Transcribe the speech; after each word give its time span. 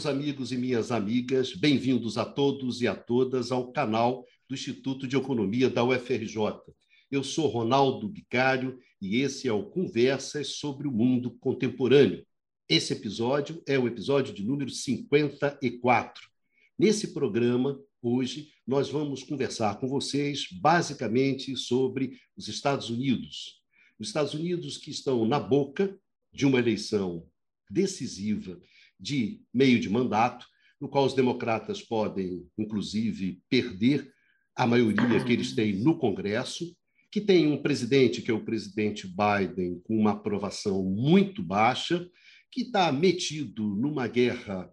Meus 0.00 0.06
amigos 0.06 0.50
e 0.50 0.56
minhas 0.56 0.90
amigas, 0.90 1.54
bem-vindos 1.54 2.16
a 2.16 2.24
todos 2.24 2.80
e 2.80 2.88
a 2.88 2.94
todas 2.96 3.52
ao 3.52 3.70
canal 3.70 4.24
do 4.48 4.54
Instituto 4.54 5.06
de 5.06 5.14
Economia 5.14 5.68
da 5.68 5.84
UFRJ. 5.84 6.38
Eu 7.10 7.22
sou 7.22 7.48
Ronaldo 7.48 8.08
Bicário 8.08 8.78
e 8.98 9.20
esse 9.20 9.46
é 9.46 9.52
o 9.52 9.66
Conversas 9.66 10.54
sobre 10.56 10.88
o 10.88 10.90
Mundo 10.90 11.32
Contemporâneo. 11.32 12.26
Esse 12.66 12.94
episódio 12.94 13.62
é 13.68 13.78
o 13.78 13.86
episódio 13.86 14.32
de 14.32 14.42
número 14.42 14.70
54. 14.70 16.30
Nesse 16.78 17.08
programa, 17.08 17.78
hoje, 18.00 18.48
nós 18.66 18.88
vamos 18.88 19.22
conversar 19.22 19.78
com 19.78 19.86
vocês 19.86 20.46
basicamente 20.50 21.54
sobre 21.58 22.18
os 22.34 22.48
Estados 22.48 22.88
Unidos. 22.88 23.60
Os 23.98 24.08
Estados 24.08 24.32
Unidos 24.32 24.78
que 24.78 24.90
estão 24.90 25.28
na 25.28 25.38
boca 25.38 25.94
de 26.32 26.46
uma 26.46 26.58
eleição 26.58 27.28
decisiva 27.70 28.58
de 29.00 29.40
meio 29.52 29.80
de 29.80 29.88
mandato, 29.88 30.46
no 30.80 30.88
qual 30.88 31.04
os 31.04 31.14
democratas 31.14 31.82
podem, 31.82 32.46
inclusive, 32.58 33.42
perder 33.48 34.12
a 34.56 34.66
maioria 34.66 35.24
que 35.24 35.32
eles 35.32 35.54
têm 35.54 35.74
no 35.74 35.98
Congresso, 35.98 36.76
que 37.10 37.20
tem 37.20 37.46
um 37.46 37.60
presidente, 37.60 38.22
que 38.22 38.30
é 38.30 38.34
o 38.34 38.44
presidente 38.44 39.06
Biden, 39.06 39.80
com 39.84 39.98
uma 39.98 40.12
aprovação 40.12 40.84
muito 40.84 41.42
baixa, 41.42 42.08
que 42.50 42.62
está 42.62 42.90
metido 42.92 43.74
numa 43.76 44.06
guerra 44.06 44.70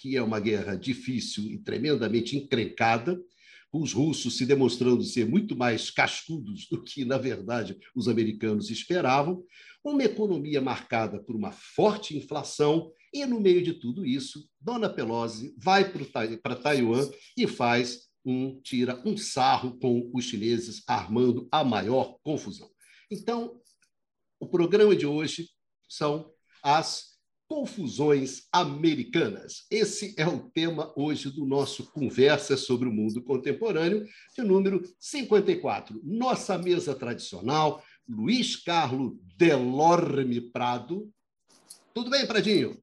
que 0.00 0.16
é 0.16 0.22
uma 0.22 0.40
guerra 0.40 0.76
difícil 0.76 1.44
e 1.44 1.58
tremendamente 1.58 2.34
encrencada, 2.34 3.20
os 3.70 3.92
russos 3.92 4.38
se 4.38 4.46
demonstrando 4.46 5.04
ser 5.04 5.28
muito 5.28 5.54
mais 5.54 5.90
cascudos 5.90 6.66
do 6.68 6.82
que, 6.82 7.04
na 7.04 7.18
verdade, 7.18 7.78
os 7.94 8.08
americanos 8.08 8.70
esperavam, 8.70 9.44
uma 9.84 10.02
economia 10.02 10.60
marcada 10.60 11.22
por 11.22 11.36
uma 11.36 11.52
forte 11.52 12.16
inflação 12.16 12.90
e, 13.12 13.26
no 13.26 13.40
meio 13.40 13.62
de 13.62 13.74
tudo 13.74 14.06
isso, 14.06 14.48
Dona 14.60 14.88
Pelosi 14.88 15.54
vai 15.58 15.90
para 16.38 16.56
Taiwan 16.56 17.08
e 17.36 17.46
faz 17.46 18.08
um 18.24 18.60
tira 18.60 19.02
um 19.06 19.16
sarro 19.16 19.78
com 19.78 20.10
os 20.14 20.24
chineses, 20.24 20.82
armando 20.86 21.48
a 21.50 21.64
maior 21.64 22.18
confusão. 22.22 22.70
Então, 23.10 23.60
o 24.38 24.46
programa 24.46 24.94
de 24.94 25.06
hoje 25.06 25.48
são 25.88 26.30
as 26.62 27.10
confusões 27.48 28.46
americanas. 28.52 29.66
Esse 29.68 30.14
é 30.16 30.24
o 30.24 30.48
tema 30.50 30.92
hoje 30.94 31.30
do 31.30 31.44
nosso 31.44 31.90
Conversa 31.90 32.56
sobre 32.56 32.88
o 32.88 32.92
Mundo 32.92 33.24
Contemporâneo, 33.24 34.06
de 34.36 34.42
número 34.42 34.82
54. 35.00 36.00
Nossa 36.04 36.56
mesa 36.56 36.94
tradicional, 36.94 37.82
Luiz 38.08 38.54
Carlos 38.54 39.14
Delorme 39.36 40.40
Prado. 40.40 41.10
Tudo 41.92 42.08
bem, 42.08 42.24
Pradinho? 42.24 42.80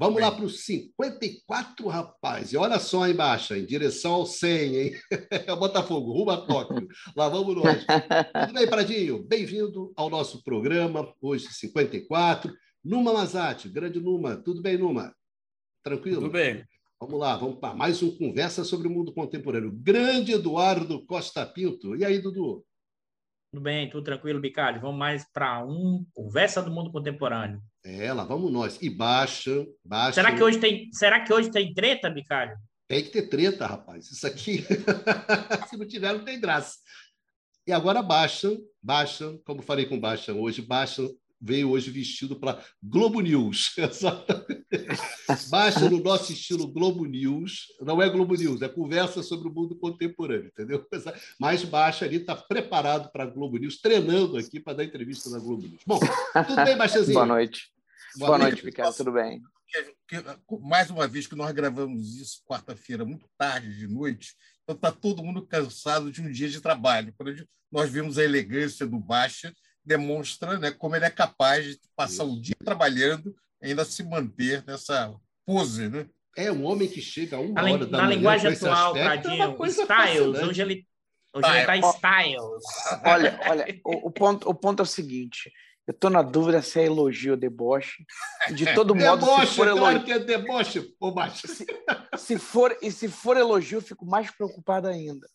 Vamos 0.00 0.14
Bem. 0.14 0.24
lá 0.24 0.32
para 0.34 0.46
os 0.46 0.64
54, 0.64 1.86
rapaz. 1.86 2.54
E 2.54 2.56
olha 2.56 2.78
só 2.78 3.06
embaixo, 3.06 3.54
em 3.54 3.66
direção 3.66 4.14
ao 4.14 4.24
100, 4.24 4.76
hein? 4.76 4.92
É 5.46 5.52
o 5.52 5.56
Botafogo, 5.58 6.10
rumo 6.10 6.30
a 6.30 6.38
Tóquio. 6.38 6.88
Lá 7.14 7.28
vamos 7.28 7.54
nós. 7.54 7.84
Tudo 7.84 8.54
bem, 8.54 8.66
Pradinho? 8.66 9.22
Bem-vindo 9.22 9.92
ao 9.94 10.08
nosso 10.08 10.42
programa, 10.42 11.14
hoje 11.20 11.48
54. 11.52 12.50
Numa 12.82 13.12
Mazati, 13.12 13.68
grande 13.68 14.00
Numa. 14.00 14.38
Tudo 14.38 14.62
bem, 14.62 14.78
Numa? 14.78 15.14
Tranquilo? 15.84 16.22
Tudo 16.22 16.32
bem. 16.32 16.64
Vamos 16.98 17.20
lá, 17.20 17.36
vamos 17.36 17.58
para 17.58 17.74
mais 17.74 18.02
um 18.02 18.16
Conversa 18.16 18.64
sobre 18.64 18.88
o 18.88 18.90
Mundo 18.90 19.12
Contemporâneo. 19.12 19.70
Grande 19.70 20.32
Eduardo 20.32 21.04
Costa 21.04 21.44
Pinto. 21.44 21.94
E 21.94 22.06
aí, 22.06 22.18
Dudu? 22.20 22.64
Tudo 23.52 23.62
bem, 23.64 23.90
tudo 23.90 24.04
tranquilo, 24.04 24.40
Bicalho. 24.40 24.80
Vamos 24.80 24.98
mais 24.98 25.24
para 25.32 25.64
um 25.64 26.06
Conversa 26.14 26.62
do 26.62 26.70
Mundo 26.70 26.92
Contemporâneo. 26.92 27.60
É, 27.84 28.12
lá 28.12 28.24
vamos 28.24 28.52
nós. 28.52 28.78
E 28.80 28.88
baixa, 28.88 29.66
baixa. 29.84 30.14
Será 30.14 30.34
que 30.36 30.42
hoje 30.42 30.58
tem, 30.60 30.88
será 30.92 31.20
que 31.20 31.32
hoje 31.32 31.50
tem 31.50 31.74
treta, 31.74 32.08
Bicalho? 32.08 32.56
Tem 32.86 33.02
que 33.02 33.10
ter 33.10 33.28
treta, 33.28 33.66
rapaz. 33.66 34.08
Isso 34.08 34.24
aqui, 34.24 34.64
se 35.68 35.76
não 35.76 35.86
tiver, 35.86 36.12
não 36.12 36.24
tem 36.24 36.40
graça. 36.40 36.76
E 37.66 37.72
agora 37.72 38.02
baixam, 38.02 38.56
baixam, 38.80 39.40
como 39.44 39.62
falei 39.62 39.86
com 39.86 39.98
baixam 39.98 40.40
hoje, 40.40 40.62
baixam 40.62 41.08
veio 41.40 41.70
hoje 41.70 41.90
vestido 41.90 42.36
para 42.36 42.62
Globo 42.82 43.20
News. 43.20 43.74
Baixa 45.48 45.88
no 45.88 46.02
nosso 46.02 46.32
estilo 46.32 46.68
Globo 46.68 47.04
News. 47.04 47.66
Não 47.80 48.02
é 48.02 48.08
Globo 48.10 48.34
News, 48.34 48.60
é 48.60 48.68
conversa 48.68 49.22
sobre 49.22 49.48
o 49.48 49.52
mundo 49.52 49.74
contemporâneo, 49.76 50.48
entendeu? 50.48 50.86
Mas 51.40 51.64
baixa 51.64 52.04
ali, 52.04 52.16
está 52.16 52.36
preparado 52.36 53.10
para 53.10 53.24
Globo 53.24 53.56
News, 53.56 53.80
treinando 53.80 54.36
aqui 54.36 54.60
para 54.60 54.74
dar 54.74 54.84
entrevista 54.84 55.30
na 55.30 55.38
Globo 55.38 55.62
News. 55.62 55.80
Bom, 55.86 55.98
tudo 55.98 56.64
bem, 56.64 56.76
Baixazinho? 56.76 57.14
Boa 57.14 57.26
noite. 57.26 57.72
Boa, 58.16 58.28
Boa 58.28 58.38
noite, 58.38 58.64
Ricardo, 58.64 58.94
tudo 58.96 59.12
bem? 59.12 59.40
Mais 60.62 60.90
uma 60.90 61.06
vez 61.06 61.26
que 61.26 61.36
nós 61.36 61.52
gravamos 61.52 62.16
isso 62.16 62.42
quarta-feira, 62.44 63.04
muito 63.04 63.26
tarde 63.38 63.78
de 63.78 63.86
noite, 63.86 64.34
então 64.64 64.74
está 64.74 64.90
todo 64.90 65.22
mundo 65.22 65.46
cansado 65.46 66.10
de 66.10 66.20
um 66.20 66.30
dia 66.30 66.48
de 66.48 66.60
trabalho. 66.60 67.14
Nós 67.70 67.90
vimos 67.90 68.18
a 68.18 68.24
elegância 68.24 68.86
do 68.86 68.98
Baixa, 68.98 69.54
demonstra 69.90 70.56
né, 70.56 70.70
como 70.70 70.94
ele 70.94 71.04
é 71.04 71.10
capaz 71.10 71.64
de 71.64 71.80
passar 71.96 72.22
o 72.22 72.40
dia 72.40 72.54
trabalhando 72.64 73.34
e 73.60 73.66
ainda 73.66 73.84
se 73.84 74.04
manter 74.04 74.64
nessa 74.64 75.12
pose, 75.44 75.88
né? 75.88 76.06
É 76.36 76.52
um 76.52 76.64
homem 76.64 76.86
que 76.86 77.02
chega 77.02 77.36
a 77.36 77.40
uma 77.40 77.60
na, 77.60 77.72
hora 77.72 77.86
da 77.86 77.98
Na 77.98 78.08
linguagem 78.08 78.52
atual, 78.52 78.94
Cadinho, 78.94 79.64
é 79.64 79.68
Styles, 79.68 80.42
hoje 80.42 80.62
ele 80.62 80.86
Hoje 81.32 81.48
ele 81.48 81.58
está 81.60 81.76
Styles. 81.76 82.64
Olha, 83.04 83.40
olha, 83.48 83.80
o, 83.84 84.08
o, 84.08 84.10
ponto, 84.10 84.48
o 84.48 84.54
ponto 84.54 84.80
é 84.80 84.82
o 84.82 84.86
seguinte: 84.86 85.52
eu 85.86 85.92
estou 85.92 86.10
na 86.10 86.22
dúvida 86.22 86.62
se 86.62 86.80
é 86.80 86.86
elogio 86.86 87.32
ou 87.32 87.36
deboche. 87.36 88.04
De 88.52 88.72
todo 88.74 88.94
modo, 88.96 89.26
deboche, 89.26 89.46
se 89.46 89.56
for 89.56 89.68
elogio. 89.68 89.82
Claro 89.82 90.04
que 90.04 90.12
é 90.12 90.18
deboche, 90.18 90.94
ô 91.00 91.12
baixo. 91.12 91.46
Se, 91.48 91.66
se, 92.16 92.38
for, 92.38 92.76
e 92.82 92.90
se 92.90 93.08
for 93.08 93.36
elogio, 93.36 93.78
eu 93.78 93.82
fico 93.82 94.04
mais 94.06 94.30
preocupado 94.30 94.88
ainda. 94.88 95.28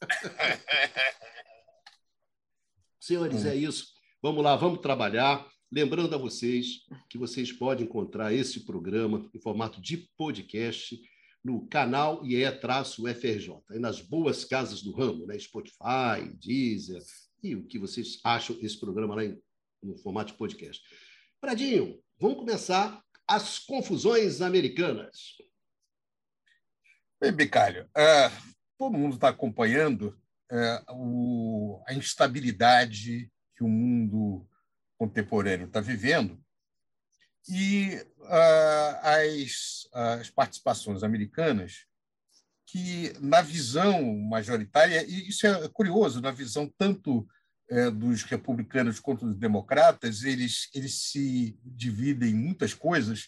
Senhores, 3.00 3.46
hum. 3.46 3.50
é 3.50 3.56
isso. 3.56 3.95
Vamos 4.26 4.44
lá, 4.44 4.56
vamos 4.56 4.82
trabalhar. 4.82 5.48
Lembrando 5.72 6.16
a 6.16 6.18
vocês 6.18 6.80
que 7.08 7.16
vocês 7.16 7.52
podem 7.52 7.86
encontrar 7.86 8.34
esse 8.34 8.62
programa 8.62 9.30
em 9.32 9.40
formato 9.40 9.80
de 9.80 9.98
podcast 10.18 11.00
no 11.44 11.68
canal 11.68 12.26
IE-FRJ, 12.26 13.62
nas 13.80 14.02
boas 14.02 14.44
casas 14.44 14.82
do 14.82 14.92
ramo, 14.92 15.28
né? 15.28 15.38
Spotify, 15.38 16.28
Deezer, 16.44 17.04
e 17.44 17.56
o 17.56 17.68
que 17.68 17.78
vocês 17.78 18.20
acham 18.24 18.58
desse 18.58 18.80
programa 18.80 19.14
lá 19.14 19.26
em, 19.26 19.40
no 19.84 19.96
formato 20.00 20.32
de 20.32 20.40
podcast. 20.40 20.82
Pradinho, 21.40 22.02
vamos 22.20 22.38
começar 22.38 23.00
as 23.28 23.60
confusões 23.60 24.42
americanas. 24.42 25.36
Bem, 27.22 27.32
Bicalho, 27.32 27.84
uh, 27.96 28.56
todo 28.76 28.98
mundo 28.98 29.14
está 29.14 29.30
acompanhando 29.30 30.20
uh, 30.52 30.94
o, 30.96 31.84
a 31.88 31.94
instabilidade 31.94 33.32
que 33.56 33.64
o 33.64 33.68
mundo 33.68 34.48
contemporâneo 34.98 35.68
está 35.68 35.82
vivendo 35.82 36.40
e 37.48 38.02
uh, 38.20 39.00
as, 39.04 39.88
as 39.94 40.30
participações 40.30 41.04
americanas 41.04 41.86
que, 42.66 43.14
na 43.20 43.42
visão 43.42 44.18
majoritária, 44.18 45.06
e 45.08 45.30
isso 45.30 45.46
é 45.46 45.70
curioso, 45.70 46.22
na 46.22 46.32
visão 46.32 46.72
tanto 46.78 47.28
é, 47.70 47.90
dos 47.90 48.24
republicanos 48.24 49.00
quanto 49.00 49.26
dos 49.26 49.38
democratas, 49.38 50.24
eles, 50.24 50.70
eles 50.74 50.94
se 50.96 51.58
dividem 51.64 52.32
em 52.32 52.36
muitas 52.36 52.74
coisas, 52.74 53.28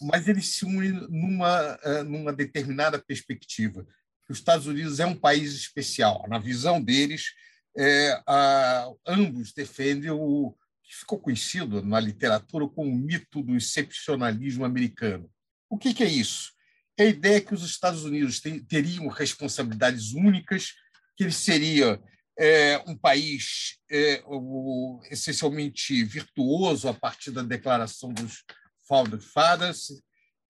mas 0.00 0.28
eles 0.28 0.48
se 0.48 0.64
unem 0.64 0.92
numa, 1.10 1.78
é, 1.82 2.02
numa 2.02 2.32
determinada 2.32 2.98
perspectiva. 2.98 3.86
Os 4.28 4.38
Estados 4.38 4.66
Unidos 4.66 5.00
é 5.00 5.06
um 5.06 5.16
país 5.16 5.52
especial. 5.54 6.26
Na 6.28 6.38
visão 6.38 6.80
deles, 6.80 7.34
é, 7.76 8.22
a, 8.26 8.90
ambos 9.06 9.52
defendem 9.52 10.10
o 10.10 10.54
que 10.82 10.96
ficou 10.96 11.18
conhecido 11.18 11.82
na 11.82 11.98
literatura 11.98 12.68
como 12.68 12.90
o 12.90 12.96
mito 12.98 13.42
do 13.42 13.56
excepcionalismo 13.56 14.64
americano. 14.64 15.30
O 15.68 15.78
que, 15.78 15.94
que 15.94 16.04
é 16.04 16.08
isso? 16.08 16.52
É 16.96 17.04
a 17.04 17.08
ideia 17.08 17.40
que 17.40 17.54
os 17.54 17.64
Estados 17.64 18.04
Unidos 18.04 18.40
tem, 18.40 18.62
teriam 18.62 19.08
responsabilidades 19.08 20.12
únicas, 20.12 20.74
que 21.16 21.24
ele 21.24 21.32
seria 21.32 22.00
é, 22.38 22.82
um 22.86 22.96
país 22.96 23.78
é, 23.90 24.22
o, 24.26 25.00
essencialmente 25.10 26.04
virtuoso 26.04 26.88
a 26.88 26.94
partir 26.94 27.30
da 27.30 27.42
declaração 27.42 28.12
dos 28.12 28.44
Founding 28.86 29.20
Fathers, 29.20 29.88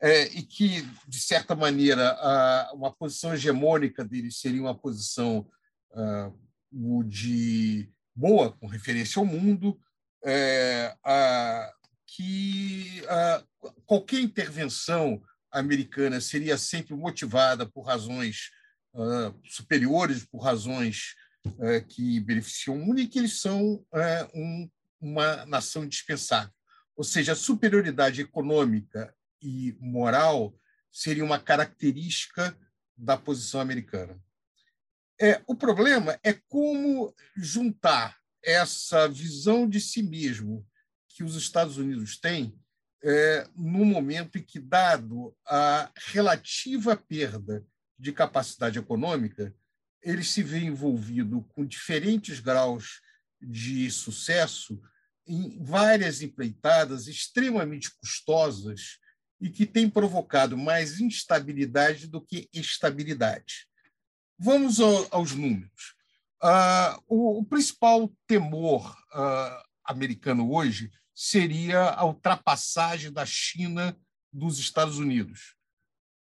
é, 0.02 0.24
e 0.34 0.42
que, 0.42 0.82
de 1.08 1.18
certa 1.18 1.54
maneira, 1.54 2.10
a, 2.10 2.72
uma 2.74 2.92
posição 2.92 3.32
hegemônica 3.32 4.04
dele 4.04 4.30
seria 4.30 4.60
uma 4.60 4.76
posição 4.76 5.48
uh, 5.92 6.43
o 6.74 7.04
de 7.04 7.88
boa, 8.14 8.52
com 8.52 8.66
referência 8.66 9.20
ao 9.20 9.26
mundo, 9.26 9.78
é, 10.24 10.96
a, 11.04 11.72
que 12.06 13.02
a, 13.08 13.44
qualquer 13.86 14.20
intervenção 14.20 15.22
americana 15.52 16.20
seria 16.20 16.58
sempre 16.58 16.94
motivada 16.94 17.64
por 17.64 17.82
razões 17.82 18.50
uh, 18.94 19.34
superiores, 19.44 20.24
por 20.24 20.38
razões 20.38 21.14
uh, 21.46 21.84
que 21.86 22.20
beneficiam 22.20 22.76
o 22.76 22.86
mundo 22.86 23.00
e 23.00 23.06
que 23.06 23.18
eles 23.18 23.40
são 23.40 23.74
uh, 23.74 24.30
um, 24.34 24.70
uma 25.00 25.46
nação 25.46 25.84
indispensável. 25.84 26.52
Ou 26.96 27.04
seja, 27.04 27.32
a 27.32 27.36
superioridade 27.36 28.20
econômica 28.20 29.14
e 29.40 29.76
moral 29.80 30.54
seria 30.90 31.24
uma 31.24 31.38
característica 31.38 32.56
da 32.96 33.16
posição 33.16 33.60
americana. 33.60 34.20
É, 35.24 35.42
o 35.46 35.54
problema 35.54 36.20
é 36.22 36.34
como 36.34 37.14
juntar 37.34 38.18
essa 38.44 39.08
visão 39.08 39.66
de 39.66 39.80
si 39.80 40.02
mesmo 40.02 40.68
que 41.08 41.24
os 41.24 41.34
Estados 41.34 41.78
Unidos 41.78 42.18
têm 42.18 42.54
é, 43.02 43.48
no 43.56 43.86
momento 43.86 44.36
em 44.36 44.42
que, 44.42 44.60
dado 44.60 45.34
a 45.46 45.90
relativa 46.08 46.94
perda 46.94 47.64
de 47.98 48.12
capacidade 48.12 48.78
econômica, 48.78 49.54
ele 50.02 50.22
se 50.22 50.42
vê 50.42 50.58
envolvido 50.58 51.40
com 51.54 51.64
diferentes 51.64 52.38
graus 52.38 53.00
de 53.40 53.90
sucesso 53.90 54.78
em 55.26 55.64
várias 55.64 56.20
empreitadas 56.20 57.08
extremamente 57.08 57.90
custosas 57.98 58.98
e 59.40 59.48
que 59.48 59.64
têm 59.64 59.88
provocado 59.88 60.54
mais 60.54 61.00
instabilidade 61.00 62.08
do 62.08 62.20
que 62.20 62.46
estabilidade. 62.52 63.72
Vamos 64.38 64.80
aos 64.80 65.32
números. 65.32 65.94
Uh, 66.42 67.02
o, 67.08 67.38
o, 67.38 67.44
principal 67.44 68.12
temor 68.26 68.90
uh, 69.14 69.62
americano 69.84 70.52
hoje 70.52 70.90
seria 71.14 71.90
a 71.90 72.04
ultrapassagem 72.04 73.12
da 73.12 73.24
China 73.24 73.96
dos 74.32 74.58
Estados 74.58 74.98
Unidos. 74.98 75.54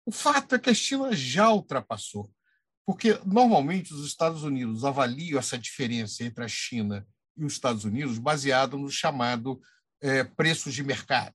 O 0.04 0.10
fato 0.10 0.54
é 0.54 0.58
que 0.58 0.70
a 0.70 0.74
China 0.74 1.12
já 1.12 1.50
ultrapassou, 1.50 2.32
porque 2.86 3.20
normalmente 3.24 3.92
os 3.92 4.06
Estados 4.06 4.42
Unidos 4.42 4.84
avaliam 4.84 5.38
essa 5.38 5.58
diferença 5.58 6.24
entre 6.24 6.42
a 6.42 6.48
China 6.48 7.06
e 7.36 7.44
os 7.44 7.52
Estados 7.52 7.84
Unidos 7.84 8.18
baseado 8.18 8.78
no 8.78 8.90
chamado 8.90 9.60
é, 10.00 10.24
preços 10.24 10.74
de 10.74 10.82
mercado. 10.82 11.34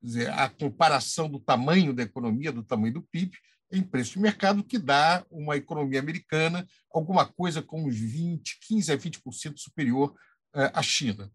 Quer 0.00 0.06
dizer, 0.06 0.30
a 0.30 0.48
comparação 0.48 1.30
do 1.30 1.40
tamanho 1.40 1.94
da 1.94 2.02
economia, 2.02 2.52
do 2.52 2.62
tamanho 2.62 2.94
do 2.94 3.02
PIB, 3.02 3.38
em 3.70 3.82
preço 3.82 4.14
de 4.14 4.20
mercado, 4.20 4.64
que 4.64 4.78
dá 4.78 5.24
uma 5.30 5.56
economia 5.56 6.00
americana 6.00 6.66
alguma 6.92 7.26
coisa 7.26 7.62
como 7.62 7.88
uns 7.88 7.96
20, 7.96 8.58
15 8.66 8.92
a 8.92 8.96
20% 8.96 9.58
superior 9.58 10.14
é, 10.54 10.70
à 10.74 10.82
China. 10.82 11.30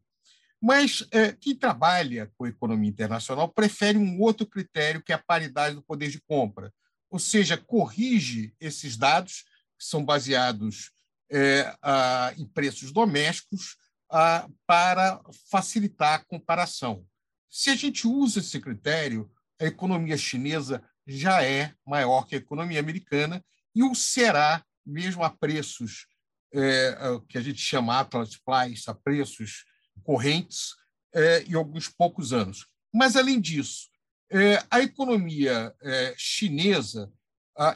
Mas 0.62 1.06
é, 1.12 1.34
quem 1.34 1.56
trabalha 1.56 2.32
com 2.38 2.48
economia 2.48 2.90
internacional 2.90 3.50
prefere 3.50 3.98
um 3.98 4.20
outro 4.22 4.46
critério, 4.46 5.02
que 5.02 5.12
é 5.12 5.16
a 5.16 5.24
paridade 5.24 5.76
do 5.76 5.84
poder 5.84 6.10
de 6.10 6.22
compra, 6.22 6.74
ou 7.10 7.20
seja, 7.20 7.58
corrige 7.58 8.56
esses 8.60 8.98
dados, 8.98 9.44
que 9.78 9.86
são 9.86 10.04
baseados 10.04 10.92
a, 11.82 12.34
em 12.38 12.46
preços 12.46 12.92
domésticos, 12.92 13.76
para 14.68 15.20
facilitar 15.50 16.20
a 16.20 16.24
comparação. 16.26 17.06
Se 17.50 17.72
a 17.72 17.76
gente 17.76 18.08
usa 18.08 18.40
esse 18.40 18.60
critério, 18.60 19.32
a 19.60 19.66
economia 19.66 20.18
chinesa 20.18 20.84
já 21.06 21.44
é 21.44 21.74
maior 21.86 22.26
que 22.26 22.36
a 22.36 22.38
economia 22.38 22.80
americana 22.80 23.44
e 23.76 23.84
o 23.84 23.94
será, 23.96 24.64
mesmo 24.86 25.22
a 25.24 25.30
preços 25.30 26.08
é, 26.54 26.96
que 27.28 27.38
a 27.38 27.42
gente 27.42 27.60
chama 27.60 28.00
Atlas 28.00 28.38
Price, 28.38 28.90
a 28.90 28.94
preços 28.94 29.66
correntes 30.04 30.76
é, 31.14 31.44
em 31.44 31.56
alguns 31.56 31.90
poucos 31.90 32.32
anos. 32.34 32.68
Mas, 32.94 33.16
além 33.16 33.40
disso, 33.42 33.90
é, 34.32 34.64
a 34.70 34.82
economia 34.82 35.74
é, 35.82 36.14
chinesa, 36.18 37.12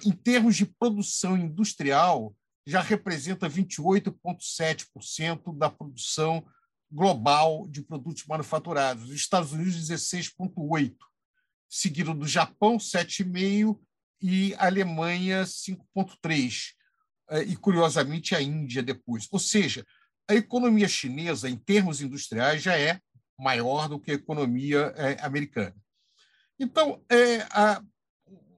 em 0.03 0.11
termos 0.11 0.55
de 0.55 0.65
produção 0.65 1.37
industrial, 1.37 2.35
já 2.65 2.81
representa 2.81 3.47
28,7% 3.47 5.55
da 5.55 5.69
produção 5.69 6.43
global 6.91 7.67
de 7.67 7.83
produtos 7.83 8.25
manufaturados. 8.25 9.03
Os 9.03 9.11
Estados 9.11 9.53
Unidos, 9.53 9.75
16,8%, 9.75 10.95
seguido 11.69 12.13
do 12.13 12.27
Japão, 12.27 12.77
7,5%, 12.77 13.77
e 14.21 14.55
Alemanha, 14.57 15.43
5,3%. 15.43 16.73
E, 17.45 17.55
curiosamente, 17.55 18.33
a 18.33 18.41
Índia 18.41 18.81
depois. 18.81 19.27
Ou 19.31 19.39
seja, 19.39 19.85
a 20.27 20.33
economia 20.33 20.87
chinesa, 20.87 21.49
em 21.49 21.57
termos 21.57 22.01
industriais, 22.01 22.61
já 22.61 22.77
é 22.77 22.99
maior 23.37 23.87
do 23.87 23.99
que 23.99 24.11
a 24.11 24.15
economia 24.15 24.93
é, 24.95 25.23
americana. 25.23 25.75
Então, 26.59 27.03
é, 27.09 27.41
a, 27.51 27.83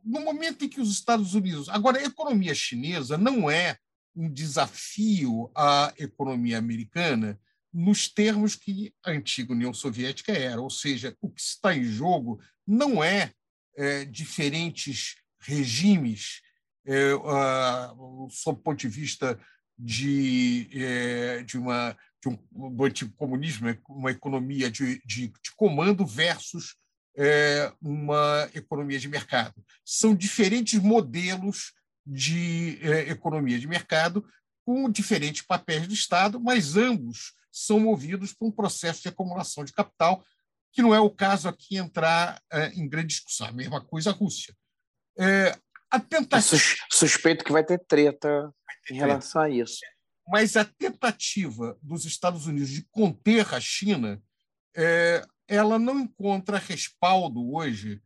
no 0.04 0.22
momento 0.22 0.66
em 0.66 0.70
que 0.70 0.80
os 0.80 0.92
Estados 0.92 1.34
Unidos. 1.34 1.70
Agora, 1.70 2.00
a 2.00 2.04
economia 2.04 2.56
chinesa 2.56 3.18
não 3.18 3.50
é 3.50 3.78
um 4.16 4.32
desafio 4.32 5.52
à 5.56 5.94
economia 5.98 6.58
americana 6.58 7.40
nos 7.72 8.08
termos 8.08 8.56
que 8.56 8.92
a 9.06 9.12
antiga 9.12 9.54
União 9.54 9.74
Soviética 9.74 10.32
era, 10.32 10.60
ou 10.60 10.70
seja, 10.70 11.16
o 11.22 11.30
que 11.30 11.40
está 11.40 11.76
em 11.76 11.84
jogo 11.84 12.40
não 12.70 13.04
é, 13.04 13.34
é 13.76 14.06
diferentes 14.06 15.16
regimes, 15.40 16.42
é, 16.86 17.12
sob 18.30 18.60
o 18.60 18.62
ponto 18.62 18.78
de 18.78 18.88
vista 18.88 19.40
de, 19.78 20.70
é, 20.74 21.44
de, 21.44 21.58
uma, 21.58 21.98
de 22.22 22.30
um, 22.30 22.76
do 22.76 22.86
antigo 22.86 23.12
comunismo, 23.16 23.68
né, 23.68 23.78
uma 23.88 24.12
economia 24.12 24.70
de, 24.70 25.02
de, 25.04 25.28
de 25.28 25.56
comando 25.56 26.06
versus 26.06 26.76
é, 27.18 27.74
uma 27.82 28.48
economia 28.54 29.00
de 29.00 29.08
mercado. 29.08 29.56
São 29.84 30.14
diferentes 30.14 30.80
modelos 30.80 31.74
de 32.06 32.78
é, 32.82 33.10
economia 33.10 33.58
de 33.58 33.68
mercado 33.68 34.26
com 34.64 34.90
diferentes 34.90 35.42
papéis 35.42 35.88
do 35.88 35.94
Estado, 35.94 36.40
mas 36.40 36.78
ambos 36.78 37.34
são 37.52 37.80
movidos 37.80 38.34
por 38.34 38.48
um 38.48 38.52
processo 38.52 39.02
de 39.02 39.08
acumulação 39.08 39.66
de 39.66 39.74
capital, 39.74 40.24
que 40.72 40.82
não 40.82 40.94
é 40.94 41.00
o 41.00 41.10
caso 41.10 41.48
aqui 41.48 41.78
entrar 41.78 42.42
é, 42.52 42.68
em 42.70 42.88
grande 42.88 43.08
discussão. 43.08 43.48
A 43.48 43.52
mesma 43.52 43.84
coisa 43.84 44.12
a 44.12 44.14
Rússia. 44.14 44.56
É, 45.18 45.58
a 45.90 46.00
tentativa... 46.00 46.62
Suspeito 46.92 47.44
que 47.44 47.52
vai 47.52 47.64
ter 47.64 47.80
treta 47.80 48.54
em 48.90 48.96
relação 48.96 49.42
a 49.42 49.50
isso. 49.50 49.80
Mas 50.28 50.56
a 50.56 50.64
tentativa 50.64 51.78
dos 51.82 52.06
Estados 52.06 52.46
Unidos 52.46 52.70
de 52.70 52.84
conter 52.92 53.54
a 53.54 53.60
China, 53.60 54.22
é, 54.76 55.26
ela 55.48 55.80
não 55.80 56.00
encontra 56.00 56.60
respaldo 56.60 57.56
hoje, 57.56 58.00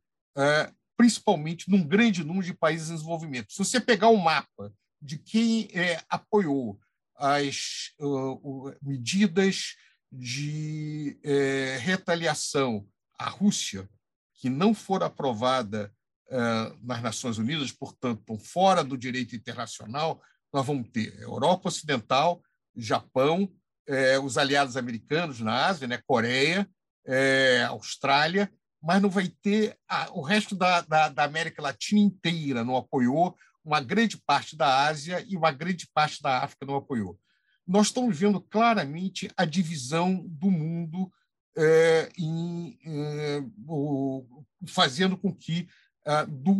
principalmente 0.95 1.69
num 1.69 1.85
grande 1.85 2.23
número 2.23 2.45
de 2.45 2.53
países 2.53 2.89
em 2.89 2.95
desenvolvimento. 2.95 3.51
Se 3.51 3.57
você 3.57 3.81
pegar 3.81 4.07
o 4.07 4.15
um 4.15 4.21
mapa 4.21 4.73
de 5.01 5.17
quem 5.17 5.69
apoiou 6.07 6.79
as 7.15 7.93
uh, 7.99 8.75
medidas 8.81 9.75
de 10.15 11.17
é, 11.23 11.77
retaliação 11.81 12.87
à 13.17 13.29
Rússia, 13.29 13.89
que 14.35 14.49
não 14.49 14.73
foram 14.73 15.07
aprovadas 15.07 15.89
uh, 16.29 16.77
nas 16.85 17.01
Nações 17.01 17.37
Unidas, 17.37 17.71
portanto, 17.71 18.37
fora 18.37 18.83
do 18.83 18.97
direito 18.97 19.35
internacional, 19.35 20.21
nós 20.53 20.65
vamos 20.65 20.89
ter 20.89 21.19
Europa 21.19 21.69
Ocidental, 21.69 22.43
Japão, 22.75 23.51
é, 23.87 24.19
os 24.19 24.37
aliados 24.37 24.77
americanos 24.77 25.39
na 25.39 25.65
Ásia, 25.65 25.87
né, 25.87 25.99
Coreia, 26.05 26.69
é, 27.05 27.63
Austrália, 27.69 28.51
mas 28.81 29.01
não 29.01 29.09
vai 29.09 29.29
ter 29.41 29.77
a, 29.87 30.11
o 30.11 30.21
resto 30.21 30.55
da, 30.55 30.81
da, 30.81 31.09
da, 31.09 31.23
América 31.23 31.61
Latina 31.61 32.01
inteira 32.01 32.63
não 32.63 32.75
apoiou, 32.75 33.35
uma 33.63 33.81
grande 33.81 34.17
parte 34.17 34.55
da 34.55 34.85
Ásia 34.85 35.25
e 35.27 35.35
uma 35.35 35.51
grande 35.51 35.87
parte 35.93 36.21
da 36.21 36.43
África 36.43 36.65
não 36.65 36.75
apoiou. 36.75 37.17
Nós 37.65 37.87
estamos 37.87 38.17
vendo 38.17 38.41
claramente 38.41 39.31
a 39.37 39.45
divisão 39.45 40.25
do 40.27 40.51
mundo 40.51 41.11
é, 41.55 42.11
em, 42.17 42.77
é, 42.85 43.43
o, 43.67 44.43
fazendo 44.67 45.17
com 45.17 45.33
que 45.33 45.67
ah, 46.05 46.25
do 46.25 46.53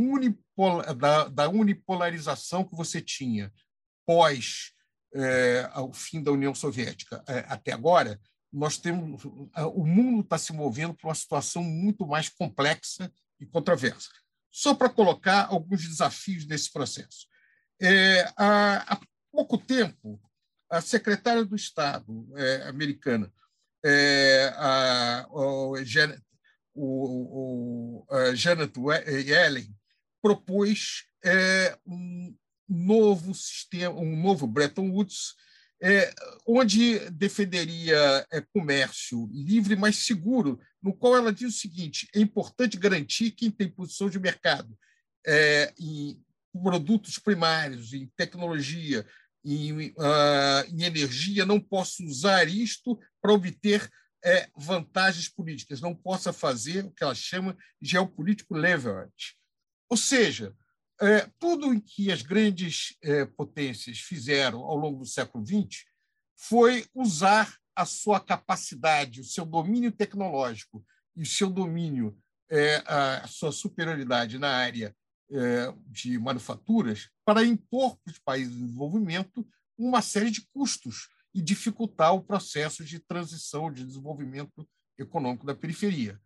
da, 0.98 1.28
da 1.28 1.50
unipolarização 1.50 2.64
que 2.64 2.76
você 2.76 3.02
tinha 3.02 3.52
pós 4.06 4.74
é, 5.14 5.70
o 5.76 5.94
fim 5.94 6.22
da 6.22 6.32
União 6.32 6.56
Soviética 6.56 7.24
é, 7.28 7.40
até 7.48 7.72
agora, 7.72 8.20
nós 8.52 8.78
temos 8.78 9.24
o 9.26 9.86
mundo 9.86 10.22
está 10.22 10.38
se 10.38 10.54
movendo 10.54 10.94
para 10.94 11.08
uma 11.08 11.16
situação 11.16 11.64
muito 11.64 12.06
mais 12.06 12.30
complexa 12.30 13.12
e 13.40 13.46
controversa. 13.46 14.10
Só 14.52 14.76
para 14.76 14.90
colocar 14.90 15.48
alguns 15.48 15.88
desafios 15.88 16.46
desse 16.46 16.72
processo. 16.72 17.28
É, 17.82 18.32
há, 18.38 18.94
há, 18.94 19.00
pouco 19.32 19.58
tempo, 19.58 20.22
a 20.70 20.82
secretária 20.82 21.46
do 21.46 21.56
Estado 21.56 22.28
é, 22.36 22.68
americana, 22.68 23.32
é, 23.86 24.54
a, 24.56 25.28
o, 25.30 25.78
o, 26.76 28.06
o, 28.10 28.36
Janet 28.36 28.74
Yellen, 29.08 29.76
propôs 30.22 31.04
é, 31.24 31.78
um, 31.86 32.36
novo 32.68 33.34
sistema, 33.34 34.00
um 34.00 34.16
novo 34.16 34.48
Bretton 34.48 34.90
Woods, 34.90 35.36
é, 35.82 36.14
onde 36.48 36.98
defenderia 37.12 38.26
é, 38.32 38.42
comércio 38.42 39.28
livre, 39.32 39.76
mas 39.76 39.98
seguro, 39.98 40.60
no 40.82 40.94
qual 40.94 41.18
ela 41.18 41.34
diz 41.34 41.56
o 41.56 41.60
seguinte: 41.60 42.08
é 42.16 42.20
importante 42.20 42.78
garantir 42.78 43.32
quem 43.32 43.52
tem 43.52 43.70
posição 43.70 44.10
de 44.10 44.20
mercado 44.20 44.78
é, 45.26 45.74
em 45.78 46.22
produtos 46.54 47.20
primários, 47.20 47.94
em 47.94 48.10
tecnologia, 48.16 49.06
em, 49.44 49.90
uh, 49.92 50.66
em 50.70 50.84
energia, 50.84 51.46
não 51.46 51.60
posso 51.60 52.04
usar 52.06 52.48
isto 52.48 53.00
para 53.22 53.34
obter 53.34 53.90
é, 54.24 54.50
vantagens 54.56 55.28
políticas, 55.28 55.82
não 55.82 55.94
possa 55.94 56.32
fazer 56.32 56.86
o 56.86 56.92
que 56.92 57.04
ela 57.04 57.16
chama 57.16 57.58
de 57.82 57.92
geopolítico 57.92 58.56
leverage. 58.56 59.36
Ou 59.90 59.98
seja, 59.98 60.56
é, 61.02 61.30
tudo 61.38 61.74
em 61.74 61.80
que 61.80 62.12
as 62.12 62.22
grandes 62.22 62.96
é, 63.04 63.26
potências 63.26 64.00
fizeram 64.00 64.60
ao 64.62 64.78
longo 64.78 65.00
do 65.00 65.06
século 65.06 65.46
XX 65.46 65.84
foi 66.38 66.86
usar 66.94 67.54
a 67.76 67.86
sua 67.86 68.20
capacidade, 68.20 69.22
o 69.22 69.26
seu 69.26 69.46
domínio 69.46 69.92
tecnológico 69.92 70.86
e 71.16 71.24
o 71.24 71.26
seu 71.26 71.50
domínio, 71.50 72.18
é, 72.50 72.84
a 72.86 73.28
sua 73.28 73.52
superioridade 73.52 74.38
na 74.38 74.50
área 74.50 74.96
de 75.88 76.20
manufaturas 76.20 77.10
para 77.26 77.44
impor 77.44 77.98
para 77.98 78.12
os 78.12 78.20
países 78.20 78.56
em 78.56 78.66
desenvolvimento 78.66 79.48
uma 79.78 80.02
série 80.02 80.30
de 80.30 80.42
custos 80.54 81.10
e 81.34 81.42
dificultar 81.42 82.14
o 82.14 82.24
processo 82.24 82.84
de 82.84 83.00
transição, 83.00 83.72
de 83.72 83.84
desenvolvimento 83.84 84.68
econômico 84.98 85.46
da 85.46 85.56
periferia. 85.56 86.20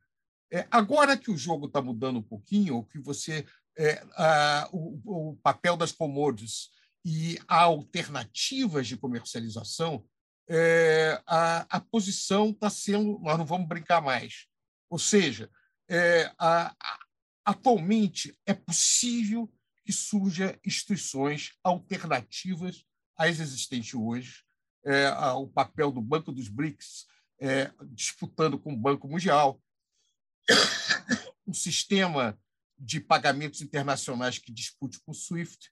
É, 0.51 0.67
agora 0.71 1.17
que 1.17 1.31
o 1.31 1.37
jogo 1.37 1.67
está 1.67 1.81
mudando 1.81 2.19
um 2.19 2.23
pouquinho, 2.23 2.83
que 2.85 2.99
você 2.99 3.45
é, 3.77 4.03
a, 4.15 4.69
o, 4.71 5.31
o, 5.31 5.35
papel 5.37 5.77
das 5.77 5.91
commodities 5.91 6.69
e 7.05 7.37
alternativas 7.47 8.87
de 8.87 8.97
comercialização, 8.97 10.05
é, 10.49 11.21
a, 11.25 11.77
a, 11.77 11.79
posição 11.79 12.49
está 12.49 12.69
sendo, 12.69 13.19
nós 13.19 13.37
não 13.37 13.45
vamos 13.45 13.67
brincar 13.67 14.01
mais. 14.01 14.47
Ou 14.89 14.97
seja, 14.97 15.49
é, 15.89 16.31
a, 16.39 16.73
atualmente 17.47 18.37
é 18.45 18.53
possível 18.53 19.49
que 19.85 19.93
surjam 19.93 20.53
instituições 20.65 21.53
alternativas 21.63 22.83
às 23.15 23.39
existentes 23.39 23.93
hoje. 23.93 24.43
É, 24.85 25.09
o 25.31 25.47
papel 25.47 25.89
do 25.89 26.01
Banco 26.01 26.33
dos 26.33 26.49
BRICS 26.49 27.07
é, 27.39 27.71
disputando 27.93 28.59
com 28.59 28.73
o 28.73 28.77
Banco 28.77 29.07
Mundial, 29.07 29.61
o 31.47 31.53
sistema 31.53 32.37
de 32.77 32.99
pagamentos 32.99 33.61
internacionais 33.61 34.37
que 34.37 34.51
dispute 34.51 34.99
com 34.99 35.11
o 35.11 35.15
SWIFT. 35.15 35.71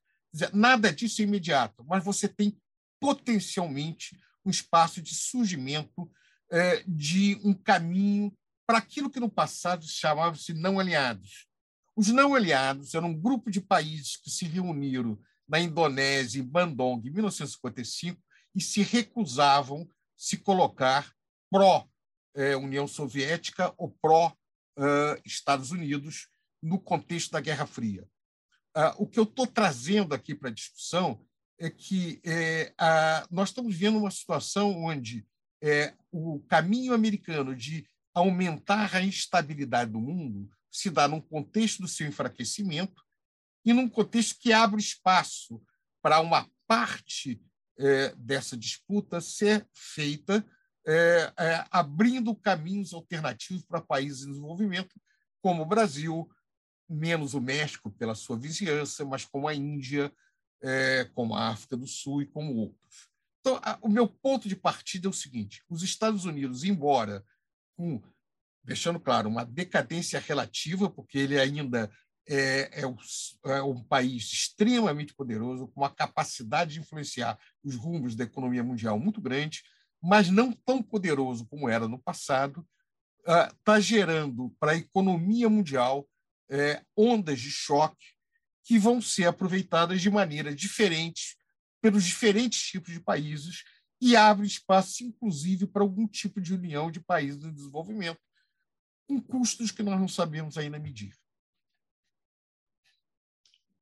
Nada 0.54 0.90
disso 0.90 1.20
é 1.20 1.24
imediato, 1.24 1.84
mas 1.84 2.02
você 2.02 2.26
tem 2.26 2.58
potencialmente 2.98 4.18
um 4.44 4.50
espaço 4.50 5.02
de 5.02 5.14
surgimento 5.14 6.10
é, 6.50 6.82
de 6.86 7.38
um 7.44 7.52
caminho 7.52 8.34
para 8.66 8.78
aquilo 8.78 9.10
que 9.10 9.20
no 9.20 9.30
passado 9.30 9.86
chamava-se 9.86 10.54
não 10.54 10.80
aliados. 10.80 11.45
Os 11.96 12.08
não 12.08 12.34
aliados 12.34 12.94
eram 12.94 13.08
um 13.08 13.18
grupo 13.18 13.50
de 13.50 13.60
países 13.60 14.18
que 14.18 14.30
se 14.30 14.44
reuniram 14.44 15.18
na 15.48 15.58
Indonésia, 15.58 16.40
em 16.40 16.44
Bandung, 16.44 17.00
em 17.06 17.10
1955, 17.10 18.22
e 18.54 18.60
se 18.60 18.82
recusavam 18.82 19.88
se 20.14 20.36
colocar 20.36 21.10
pró-União 21.50 22.84
é, 22.84 22.88
Soviética 22.88 23.72
ou 23.78 23.96
pró-Estados 24.02 25.70
Unidos 25.70 26.28
no 26.62 26.78
contexto 26.78 27.30
da 27.32 27.40
Guerra 27.40 27.66
Fria. 27.66 28.06
Ah, 28.74 28.94
o 28.98 29.06
que 29.06 29.18
eu 29.18 29.24
estou 29.24 29.46
trazendo 29.46 30.14
aqui 30.14 30.34
para 30.34 30.50
a 30.50 30.52
discussão 30.52 31.24
é 31.58 31.70
que 31.70 32.20
é, 32.24 32.74
nós 33.30 33.48
estamos 33.48 33.74
vendo 33.74 33.98
uma 33.98 34.10
situação 34.10 34.84
onde 34.84 35.26
é, 35.62 35.94
o 36.12 36.40
caminho 36.40 36.92
americano 36.92 37.56
de 37.56 37.86
aumentar 38.12 38.94
a 38.94 39.02
instabilidade 39.02 39.92
do 39.92 40.00
mundo 40.00 40.50
se 40.76 40.90
dá 40.90 41.08
num 41.08 41.20
contexto 41.20 41.80
do 41.80 41.88
seu 41.88 42.06
enfraquecimento 42.06 43.02
e 43.64 43.72
num 43.72 43.88
contexto 43.88 44.38
que 44.38 44.52
abre 44.52 44.80
espaço 44.80 45.62
para 46.02 46.20
uma 46.20 46.48
parte 46.66 47.42
é, 47.78 48.14
dessa 48.16 48.56
disputa 48.56 49.20
ser 49.20 49.66
feita 49.72 50.46
é, 50.86 51.32
é, 51.38 51.64
abrindo 51.70 52.34
caminhos 52.34 52.92
alternativos 52.92 53.64
para 53.64 53.80
países 53.80 54.24
em 54.24 54.30
desenvolvimento, 54.30 55.00
como 55.42 55.62
o 55.62 55.66
Brasil, 55.66 56.30
menos 56.88 57.34
o 57.34 57.40
México 57.40 57.90
pela 57.90 58.14
sua 58.14 58.38
vizinhança, 58.38 59.04
mas 59.04 59.24
como 59.24 59.48
a 59.48 59.54
Índia, 59.54 60.12
como 61.14 61.34
a 61.34 61.48
África 61.48 61.76
do 61.76 61.86
Sul 61.86 62.22
e 62.22 62.26
como 62.26 62.54
outros. 62.54 63.08
Então, 63.40 63.60
a, 63.62 63.78
o 63.80 63.88
meu 63.88 64.08
ponto 64.08 64.48
de 64.48 64.56
partida 64.56 65.06
é 65.06 65.10
o 65.10 65.12
seguinte: 65.12 65.62
os 65.68 65.82
Estados 65.82 66.24
Unidos, 66.24 66.64
embora 66.64 67.24
com, 67.76 68.02
deixando 68.66 68.98
claro, 68.98 69.28
uma 69.28 69.44
decadência 69.44 70.18
relativa, 70.18 70.90
porque 70.90 71.18
ele 71.18 71.38
ainda 71.38 71.90
é, 72.28 72.82
é, 72.82 72.86
o, 72.86 72.96
é, 73.44 73.62
um 73.62 73.82
país 73.84 74.24
extremamente 74.32 75.14
poderoso, 75.14 75.68
com 75.68 75.80
uma 75.80 75.90
capacidade 75.90 76.74
de 76.74 76.80
influenciar 76.80 77.38
os 77.62 77.76
rumos 77.76 78.16
da 78.16 78.24
economia 78.24 78.64
mundial 78.64 78.98
muito 78.98 79.20
grande, 79.20 79.62
mas 80.02 80.28
não 80.28 80.52
tão 80.52 80.82
poderoso 80.82 81.46
como 81.46 81.68
era 81.68 81.86
no 81.86 81.98
passado, 81.98 82.66
está 83.20 83.74
uh, 83.74 83.80
gerando 83.80 84.54
para 84.58 84.72
a 84.72 84.76
economia 84.76 85.48
mundial 85.48 86.06
é, 86.48 86.82
ondas 86.96 87.40
de 87.40 87.50
choque 87.50 88.14
que 88.64 88.78
vão 88.78 89.00
ser 89.00 89.26
aproveitadas 89.26 90.00
de 90.00 90.10
maneira 90.10 90.54
diferente 90.54 91.36
pelos 91.80 92.04
diferentes 92.04 92.60
tipos 92.62 92.92
de 92.92 93.00
países 93.00 93.62
e 94.00 94.16
abre 94.16 94.46
espaço, 94.46 95.04
inclusive, 95.04 95.66
para 95.66 95.82
algum 95.82 96.06
tipo 96.06 96.40
de 96.40 96.54
união 96.54 96.90
de 96.90 97.00
países 97.00 97.42
em 97.44 97.52
desenvolvimento, 97.52 98.20
com 99.06 99.20
custos 99.20 99.70
que 99.70 99.82
nós 99.82 99.98
não 99.98 100.08
sabemos 100.08 100.58
ainda 100.58 100.78
medir. 100.78 101.16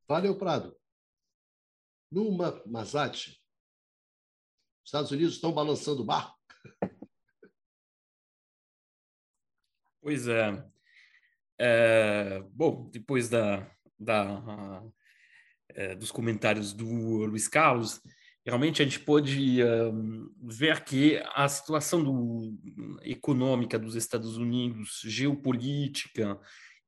Valeu, 0.07 0.37
Prado. 0.39 0.77
Numa 2.11 2.63
Masate, 2.67 3.43
os 4.83 4.89
Estados 4.89 5.11
Unidos 5.11 5.35
estão 5.35 5.53
balançando 5.53 6.03
o 6.03 6.07
barco? 6.07 6.39
Pois 10.01 10.29
é. 10.29 10.71
É, 11.59 12.41
bom, 12.53 12.91
depois 12.91 13.31
da, 13.31 13.75
da, 13.99 14.83
é, 15.71 15.95
dos 15.95 16.11
comentários 16.11 16.75
do 16.75 16.85
Luiz 17.25 17.49
Carlos, 17.49 18.03
realmente 18.45 18.83
a 18.83 18.85
gente 18.85 19.01
pode 19.01 19.65
um, 19.65 20.31
ver 20.43 20.85
que 20.85 21.21
a 21.35 21.49
situação 21.49 22.05
do, 22.05 22.55
econômica 23.03 23.79
dos 23.79 23.95
Estados 23.95 24.37
Unidos, 24.37 25.01
geopolítica 25.05 26.39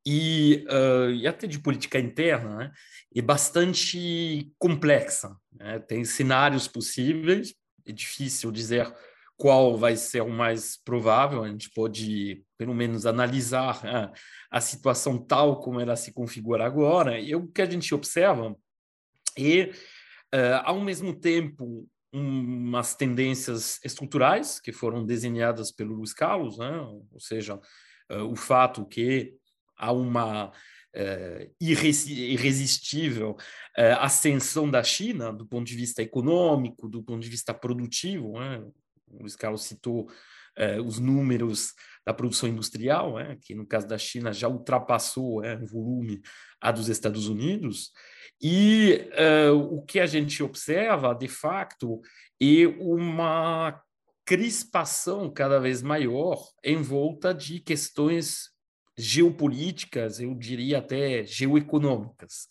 e, 0.06 0.64
uh, 0.68 1.10
e 1.10 1.26
até 1.26 1.46
de 1.46 1.58
política 1.58 1.98
interna 1.98 2.56
né, 2.56 2.72
é 3.14 3.22
bastante 3.22 4.52
complexa. 4.58 5.34
Né? 5.52 5.78
Tem 5.80 6.04
cenários 6.04 6.68
possíveis, 6.68 7.54
é 7.86 7.92
difícil 7.92 8.52
dizer 8.52 8.92
qual 9.36 9.76
vai 9.76 9.96
ser 9.96 10.22
o 10.22 10.30
mais 10.30 10.78
provável, 10.82 11.42
a 11.42 11.48
gente 11.48 11.70
pode, 11.70 12.42
pelo 12.56 12.74
menos, 12.74 13.04
analisar 13.04 13.84
a, 13.86 14.12
a 14.50 14.60
situação 14.60 15.18
tal 15.18 15.60
como 15.60 15.80
ela 15.80 15.94
se 15.94 16.12
configura 16.12 16.64
agora, 16.64 17.20
e 17.20 17.34
o 17.34 17.46
que 17.46 17.60
a 17.60 17.68
gente 17.68 17.94
observa 17.94 18.56
é, 19.38 19.70
uh, 20.34 20.62
ao 20.64 20.80
mesmo 20.80 21.14
tempo, 21.14 21.88
umas 22.12 22.94
tendências 22.94 23.78
estruturais 23.84 24.60
que 24.60 24.72
foram 24.72 25.04
desenhadas 25.04 25.70
pelo 25.70 25.94
Luiz 25.94 26.14
Carlos, 26.14 26.58
né? 26.58 26.78
ou 26.78 27.20
seja, 27.20 27.56
uh, 27.56 28.24
o 28.30 28.36
fato 28.36 28.86
que 28.86 29.34
há 29.76 29.92
uma 29.92 30.48
uh, 30.48 31.54
irresistível 31.60 33.32
uh, 33.32 34.00
ascensão 34.00 34.70
da 34.70 34.82
China 34.82 35.32
do 35.32 35.46
ponto 35.46 35.66
de 35.66 35.76
vista 35.76 36.02
econômico, 36.02 36.88
do 36.88 37.02
ponto 37.02 37.22
de 37.22 37.28
vista 37.28 37.52
produtivo, 37.52 38.38
né? 38.38 38.64
o 39.08 39.20
Luiz 39.20 39.36
Carlos 39.36 39.64
citou 39.64 40.08
eh, 40.56 40.80
os 40.80 40.98
números 40.98 41.74
da 42.04 42.14
produção 42.14 42.48
industrial, 42.48 43.18
eh, 43.20 43.36
que 43.42 43.54
no 43.54 43.66
caso 43.66 43.86
da 43.86 43.98
China 43.98 44.32
já 44.32 44.48
ultrapassou 44.48 45.44
eh, 45.44 45.56
o 45.56 45.66
volume 45.66 46.22
a 46.60 46.72
dos 46.72 46.88
Estados 46.88 47.28
Unidos, 47.28 47.92
e 48.40 49.08
o 49.70 49.80
que 49.82 49.98
a 49.98 50.04
gente 50.04 50.42
observa, 50.42 51.14
de 51.14 51.26
fato, 51.26 52.02
é 52.38 52.66
uma 52.78 53.80
crispação 54.26 55.32
cada 55.32 55.58
vez 55.58 55.80
maior 55.80 56.38
em 56.62 56.82
volta 56.82 57.32
de 57.32 57.60
questões 57.60 58.50
geopolíticas, 58.98 60.20
eu 60.20 60.34
diria 60.34 60.78
até 60.78 61.24
geoeconômicas, 61.24 62.46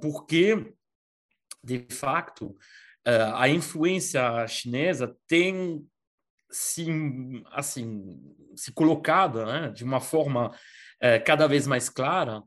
porque, 0.00 0.72
de 1.64 1.84
fato, 1.90 2.56
a 3.34 3.48
influência 3.48 4.46
chinesa 4.46 5.12
tem 5.26 5.84
se 6.50 6.86
assim 7.52 8.20
se 8.56 8.72
colocado 8.72 9.44
né, 9.44 9.70
de 9.70 9.84
uma 9.84 10.00
forma 10.00 10.54
eh, 11.00 11.18
cada 11.18 11.46
vez 11.46 11.66
mais 11.66 11.88
clara 11.88 12.42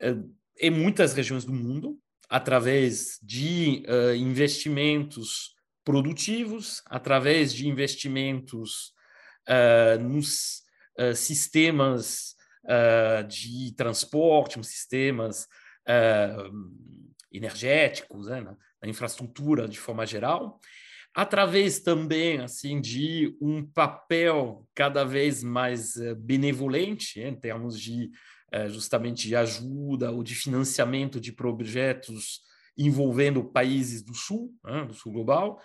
eh, 0.00 0.16
em 0.58 0.70
muitas 0.70 1.12
regiões 1.12 1.44
do 1.44 1.52
mundo 1.52 1.98
através 2.28 3.20
de 3.22 3.84
uh, 3.88 4.14
investimentos 4.16 5.54
produtivos 5.84 6.82
através 6.86 7.54
de 7.54 7.68
investimentos 7.68 8.92
nos 10.00 10.64
sistemas 11.14 12.34
de 13.28 13.72
transporte 13.76 14.58
nos 14.58 14.66
sistemas 14.66 15.46
energéticos 17.30 18.26
né, 18.26 18.56
a 18.82 18.88
infraestrutura 18.88 19.68
de 19.68 19.78
forma 19.78 20.06
geral, 20.06 20.60
através 21.16 21.80
também 21.80 22.40
assim 22.40 22.78
de 22.78 23.34
um 23.40 23.64
papel 23.64 24.68
cada 24.74 25.02
vez 25.02 25.42
mais 25.42 25.96
eh, 25.96 26.14
benevolente 26.14 27.18
em 27.20 27.34
termos 27.34 27.80
de 27.80 28.10
justamente 28.68 29.26
de 29.26 29.36
ajuda 29.36 30.10
ou 30.12 30.22
de 30.22 30.34
financiamento 30.34 31.20
de 31.20 31.30
projetos 31.30 32.40
envolvendo 32.78 33.44
países 33.44 34.02
do 34.02 34.14
Sul, 34.14 34.54
né, 34.64 34.84
do 34.84 34.94
Sul 34.94 35.12
global, 35.12 35.60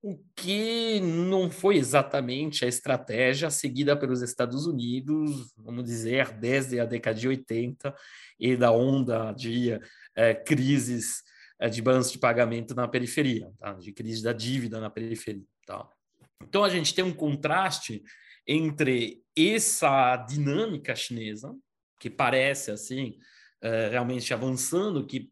o 0.00 0.16
que 0.36 1.00
não 1.00 1.50
foi 1.50 1.76
exatamente 1.76 2.64
a 2.64 2.68
estratégia 2.68 3.50
seguida 3.50 3.96
pelos 3.96 4.22
Estados 4.22 4.66
Unidos, 4.66 5.52
vamos 5.56 5.82
dizer, 5.82 6.30
desde 6.38 6.78
a 6.78 6.84
década 6.84 7.18
de 7.18 7.26
80 7.26 7.92
e 8.38 8.54
da 8.54 8.70
onda 8.70 9.32
de 9.32 9.80
crises 10.44 11.24
de 11.70 11.80
balanço 11.80 12.12
de 12.12 12.18
pagamento 12.18 12.74
na 12.74 12.86
periferia, 12.86 13.50
tá? 13.58 13.72
de 13.74 13.92
crise 13.92 14.22
da 14.22 14.32
dívida 14.32 14.80
na 14.80 14.90
periferia. 14.90 15.44
Tá? 15.66 15.88
Então, 16.42 16.62
a 16.62 16.68
gente 16.68 16.94
tem 16.94 17.04
um 17.04 17.14
contraste 17.14 18.02
entre 18.46 19.22
essa 19.36 20.16
dinâmica 20.16 20.94
chinesa, 20.94 21.54
que 21.98 22.10
parece 22.10 22.70
assim, 22.70 23.18
uh, 23.64 23.90
realmente 23.90 24.32
avançando, 24.32 25.06
que 25.06 25.30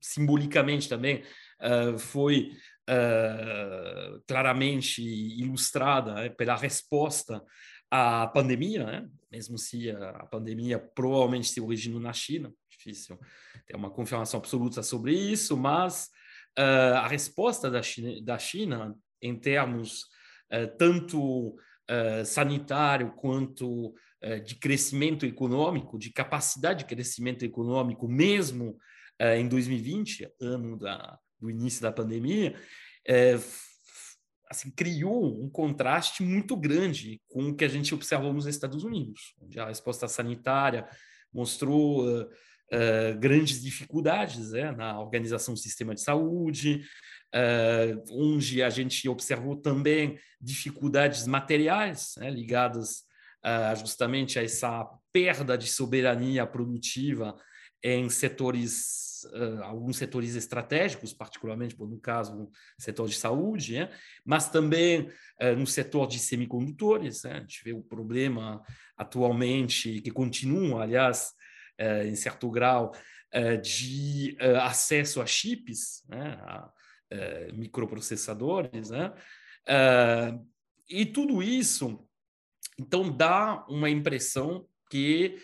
simbolicamente 0.00 0.88
também 0.88 1.22
uh, 1.60 1.98
foi 1.98 2.52
claramente 4.28 5.02
ilustrada 5.02 6.14
né, 6.14 6.28
pela 6.28 6.54
resposta 6.54 7.42
à 7.90 8.28
pandemia, 8.28 8.84
né? 8.84 9.08
mesmo 9.28 9.58
se 9.58 9.90
a 9.90 10.24
pandemia 10.26 10.78
provavelmente 10.78 11.48
se 11.48 11.60
originou 11.60 11.98
na 11.98 12.12
China, 12.12 12.52
difícil 12.86 13.18
ter 13.66 13.76
uma 13.76 13.90
confirmação 13.90 14.38
absoluta 14.38 14.82
sobre 14.82 15.12
isso, 15.12 15.56
mas 15.56 16.08
a 16.56 17.06
resposta 17.06 17.70
da 17.70 17.82
China, 17.82 18.22
da 18.22 18.38
China 18.38 18.96
em 19.20 19.38
termos 19.38 20.06
tanto 20.78 21.54
uh, 21.90 22.24
sanitário 22.24 23.12
quanto 23.12 23.88
uh, 23.88 24.40
de 24.44 24.56
crescimento 24.56 25.24
econômico, 25.24 25.98
de 25.98 26.12
capacidade 26.12 26.80
de 26.80 26.84
crescimento 26.86 27.44
econômico, 27.44 28.08
mesmo 28.08 28.76
uh, 29.20 29.36
em 29.36 29.48
2020, 29.48 30.28
ano 30.40 30.76
da, 30.76 31.18
do 31.40 31.50
início 31.50 31.82
da 31.82 31.92
pandemia, 31.92 32.58
assim, 34.48 34.70
criou 34.70 35.42
um 35.42 35.48
contraste 35.48 36.22
muito 36.22 36.56
grande 36.56 37.20
com 37.28 37.50
o 37.50 37.54
que 37.54 37.64
a 37.64 37.68
gente 37.68 37.94
observou 37.94 38.32
nos 38.32 38.46
Estados 38.46 38.82
Unidos, 38.82 39.34
onde 39.40 39.60
a 39.60 39.66
resposta 39.66 40.08
sanitária 40.08 40.88
mostrou 41.32 42.04
uh, 42.04 42.28
grandes 43.20 43.62
dificuldades 43.62 44.50
né, 44.50 44.72
na 44.72 45.00
organização 45.00 45.54
do 45.54 45.60
sistema 45.60 45.94
de 45.94 46.00
saúde, 46.00 46.84
uh, 47.34 48.02
onde 48.10 48.62
a 48.62 48.70
gente 48.70 49.08
observou 49.08 49.56
também 49.56 50.18
dificuldades 50.40 51.26
materiais 51.26 52.14
né, 52.18 52.30
ligadas 52.30 53.04
uh, 53.44 53.76
justamente 53.78 54.38
a 54.38 54.42
essa 54.42 54.84
perda 55.12 55.56
de 55.56 55.68
soberania 55.68 56.46
produtiva 56.46 57.36
em 57.82 58.08
setores, 58.08 59.26
uh, 59.32 59.62
alguns 59.62 59.96
setores 59.96 60.34
estratégicos, 60.34 61.12
particularmente, 61.12 61.78
no 61.78 62.00
caso, 62.00 62.34
no 62.34 62.50
setor 62.78 63.08
de 63.08 63.16
saúde, 63.16 63.74
né? 63.74 63.90
mas 64.24 64.48
também 64.50 65.08
uh, 65.40 65.56
no 65.56 65.66
setor 65.66 66.06
de 66.08 66.18
semicondutores. 66.18 67.22
Né? 67.22 67.32
A 67.32 67.40
gente 67.40 67.62
vê 67.64 67.72
o 67.72 67.82
problema 67.82 68.62
atualmente, 68.96 70.00
que 70.00 70.10
continua, 70.10 70.82
aliás, 70.82 71.28
uh, 71.28 71.45
em 72.04 72.14
certo 72.14 72.50
grau, 72.50 72.92
de 73.62 74.36
acesso 74.62 75.20
a 75.20 75.26
chips, 75.26 76.04
né? 76.08 76.38
a, 76.42 76.72
microprocessadores, 77.52 78.90
né? 78.90 79.12
E 80.88 81.06
tudo 81.06 81.42
isso, 81.42 82.06
então, 82.78 83.10
dá 83.14 83.64
uma 83.68 83.90
impressão 83.90 84.66
que, 84.90 85.36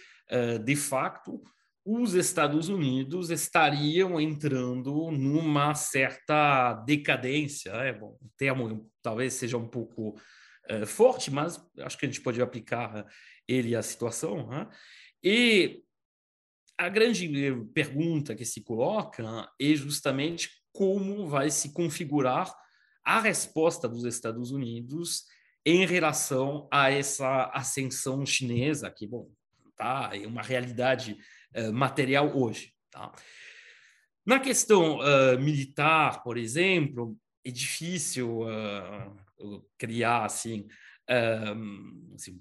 de 0.65 0.77
fato, 0.77 1.43
os 1.85 2.15
Estados 2.15 2.69
Unidos 2.69 3.31
estariam 3.31 4.21
entrando 4.21 5.11
numa 5.11 5.75
certa 5.75 6.75
decadência. 6.87 7.71
É 7.71 7.93
bom, 7.93 8.17
o 8.21 8.31
termo 8.37 8.89
talvez 9.03 9.35
seja 9.35 9.57
um 9.57 9.67
pouco 9.67 10.15
forte, 10.87 11.31
mas 11.31 11.61
acho 11.81 11.99
que 11.99 12.07
a 12.07 12.09
gente 12.09 12.21
pode 12.21 12.41
aplicar 12.41 13.07
ele 13.49 13.75
à 13.75 13.83
situação. 13.83 14.49
Né? 14.49 14.69
E 15.25 15.83
a 16.83 16.89
grande 16.89 17.29
pergunta 17.73 18.35
que 18.35 18.45
se 18.45 18.63
coloca 18.63 19.49
é 19.61 19.75
justamente 19.75 20.51
como 20.73 21.29
vai 21.29 21.51
se 21.51 21.73
configurar 21.73 22.53
a 23.05 23.21
resposta 23.21 23.89
dos 23.89 24.05
Estados 24.05 24.51
Unidos 24.51 25.25
em 25.65 25.87
relação 25.87 26.69
a 26.73 26.91
essa 26.91 27.51
ascensão 27.55 28.27
chinesa, 28.27 28.91
que, 28.91 29.07
bom, 29.07 29.31
tá, 29.77 30.11
é 30.13 30.27
uma 30.27 30.43
realidade 30.43 31.17
uh, 31.57 31.73
material 31.73 32.37
hoje. 32.37 32.73
Tá? 32.91 33.13
Na 34.27 34.41
questão 34.41 34.99
uh, 34.99 35.39
militar, 35.41 36.23
por 36.23 36.37
exemplo, 36.37 37.17
é 37.45 37.51
difícil 37.51 38.43
uh, 38.43 39.65
criar, 39.79 40.25
assim, 40.25 40.67
assim, 42.15 42.41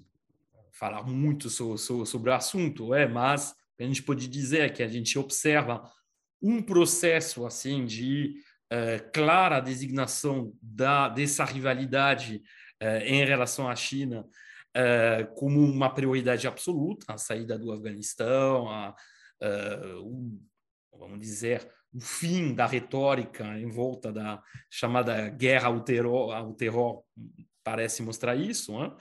falar 0.70 1.02
muito 1.02 1.50
so, 1.50 1.76
so, 1.76 2.06
sobre 2.06 2.30
o 2.30 2.34
assunto, 2.34 2.94
é, 2.94 3.06
mas 3.06 3.54
a 3.82 3.86
gente 3.86 4.02
pode 4.02 4.28
dizer 4.28 4.72
que 4.72 4.82
a 4.82 4.88
gente 4.88 5.18
observa 5.18 5.82
um 6.40 6.62
processo 6.62 7.46
assim 7.46 7.84
de 7.84 8.34
uh, 8.72 9.12
clara 9.12 9.60
designação 9.60 10.52
da, 10.60 11.08
dessa 11.08 11.44
rivalidade 11.44 12.42
uh, 12.82 13.04
em 13.04 13.24
relação 13.24 13.68
à 13.68 13.76
China 13.76 14.26
uh, 14.76 15.34
como 15.34 15.60
uma 15.60 15.92
prioridade 15.92 16.46
absoluta, 16.46 17.12
a 17.12 17.18
saída 17.18 17.58
do 17.58 17.72
Afeganistão, 17.72 18.68
a, 18.68 18.94
o, 19.98 20.40
vamos 20.96 21.18
dizer, 21.18 21.68
o 21.92 22.00
fim 22.00 22.54
da 22.54 22.64
retórica 22.64 23.58
em 23.58 23.68
volta 23.68 24.12
da 24.12 24.40
chamada 24.70 25.28
guerra 25.30 25.66
ao 25.66 25.80
terror, 25.80 26.32
ao 26.32 26.54
terror 26.54 27.02
parece 27.64 28.02
mostrar 28.02 28.36
isso, 28.36 28.78
né? 28.78 28.94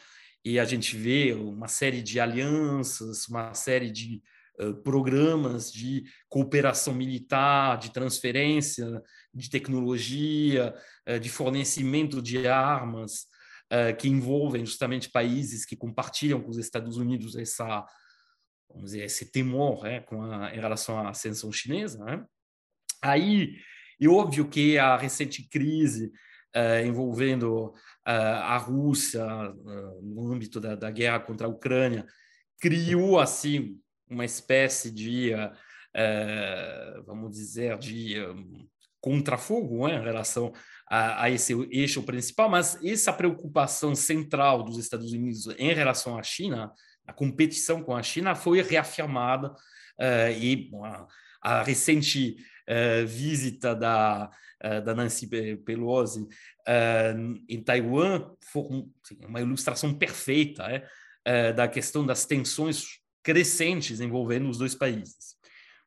e 0.43 0.59
a 0.59 0.65
gente 0.65 0.97
vê 0.97 1.33
uma 1.33 1.67
série 1.67 2.01
de 2.01 2.19
alianças, 2.19 3.27
uma 3.27 3.53
série 3.53 3.91
de 3.91 4.21
programas 4.83 5.71
de 5.71 6.03
cooperação 6.29 6.93
militar, 6.93 7.77
de 7.77 7.91
transferência 7.91 9.01
de 9.33 9.49
tecnologia, 9.49 10.73
de 11.21 11.29
fornecimento 11.29 12.21
de 12.21 12.47
armas, 12.47 13.27
que 13.97 14.09
envolvem 14.09 14.65
justamente 14.65 15.09
países 15.09 15.65
que 15.65 15.75
compartilham 15.75 16.41
com 16.41 16.49
os 16.49 16.57
Estados 16.57 16.97
Unidos 16.97 17.35
essa, 17.35 17.85
vamos 18.69 18.91
dizer, 18.91 19.05
esse 19.05 19.31
temor 19.31 19.83
né, 19.83 20.01
com 20.01 20.21
a, 20.21 20.53
em 20.53 20.59
relação 20.59 20.99
à 20.99 21.09
ascensão 21.09 21.51
chinesa. 21.51 22.03
Né? 22.03 22.23
Aí, 23.01 23.55
é 23.99 24.07
óbvio 24.07 24.49
que 24.49 24.77
a 24.77 24.97
recente 24.97 25.47
crise 25.47 26.11
Uh, 26.53 26.85
envolvendo 26.85 27.67
uh, 27.67 27.73
a 28.03 28.57
Rússia 28.57 29.23
uh, 29.25 30.01
no 30.01 30.33
âmbito 30.33 30.59
da, 30.59 30.75
da, 30.75 30.91
guerra 30.91 31.21
contra 31.21 31.47
a 31.47 31.49
Ucrânia 31.49 32.05
criou 32.59 33.21
assim 33.21 33.79
uma 34.11 34.25
espécie 34.25 34.91
de, 34.91 35.33
uh, 35.33 37.03
vamos 37.05 37.31
dizer, 37.31 37.77
de 37.77 38.19
um, 38.21 38.67
contrafogo 38.99 39.87
né, 39.87 39.95
em 39.95 40.03
relação 40.03 40.53
a, 40.87 41.23
a, 41.23 41.29
esse 41.29 41.53
eixo 41.71 42.03
principal, 42.03 42.49
mas 42.49 42.77
essa 42.83 43.11
preocupação 43.11 43.95
central 43.95 44.63
dos 44.63 44.77
Estados 44.77 45.11
Unidos 45.11 45.47
em 45.57 45.73
relação 45.73 46.17
à 46.17 46.23
China, 46.23 46.71
a 47.07 47.13
competição 47.13 47.81
com 47.81 47.95
a 47.95 48.03
China, 48.03 48.35
foi 48.35 48.61
reafirmada 48.61 49.51
uh, 49.51 50.31
e 50.37 50.69
a, 51.41 51.63
recente 51.63 52.35
uh, 52.69 53.07
visita 53.07 53.73
da, 53.73 54.29
da 54.85 54.93
Nancy 54.93 55.27
Pelosi 55.65 56.27
em 57.49 57.63
Taiwan 57.63 58.29
foi 58.51 58.85
uma 59.25 59.41
ilustração 59.41 59.91
perfeita 59.91 60.83
é, 61.25 61.53
da 61.53 61.67
questão 61.67 62.05
das 62.05 62.25
tensões 62.25 63.00
crescentes 63.23 63.99
envolvendo 63.99 64.49
os 64.49 64.57
dois 64.57 64.75
países. 64.75 65.35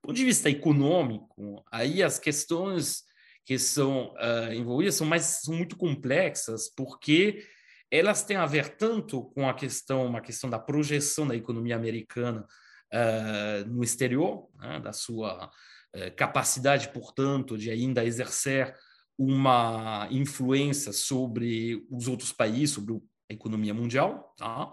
Do 0.03 0.09
ponto 0.09 0.17
de 0.17 0.25
vista 0.25 0.51
econômico, 0.51 1.65
aí 1.71 2.03
as 2.03 2.19
questões 2.19 3.05
que 3.45 3.59
são 3.59 4.15
uh, 4.15 4.53
envolvidas 4.53 4.95
são, 4.95 5.07
mais, 5.07 5.41
são 5.43 5.55
muito 5.55 5.77
complexas, 5.77 6.69
porque 6.75 7.45
elas 7.91 8.25
têm 8.25 8.37
a 8.37 8.47
ver 8.47 8.77
tanto 8.77 9.25
com 9.35 9.49
a 9.49 9.55
questão, 9.55 10.07
uma 10.07 10.21
questão 10.21 10.49
da 10.49 10.59
projeção 10.59 11.27
da 11.27 11.37
economia 11.37 11.77
americana 11.77 12.47
uh, 12.93 13.69
no 13.69 13.85
exterior, 13.85 14.49
né, 14.59 14.81
da 14.81 14.93
sua 14.93 15.47
uh, 15.47 16.17
capacidade, 16.17 16.89
portanto, 16.89 17.57
de 17.59 17.71
ainda 17.71 18.05
exercer 18.05 18.75
uma 19.17 20.09
influência 20.11 20.93
sobre 20.93 21.87
os 21.91 22.09
outros 22.09 22.33
países, 22.33 22.75
sobre 22.75 22.95
a 23.31 23.35
economia 23.35 23.73
mundial, 23.73 24.35
tá? 24.37 24.73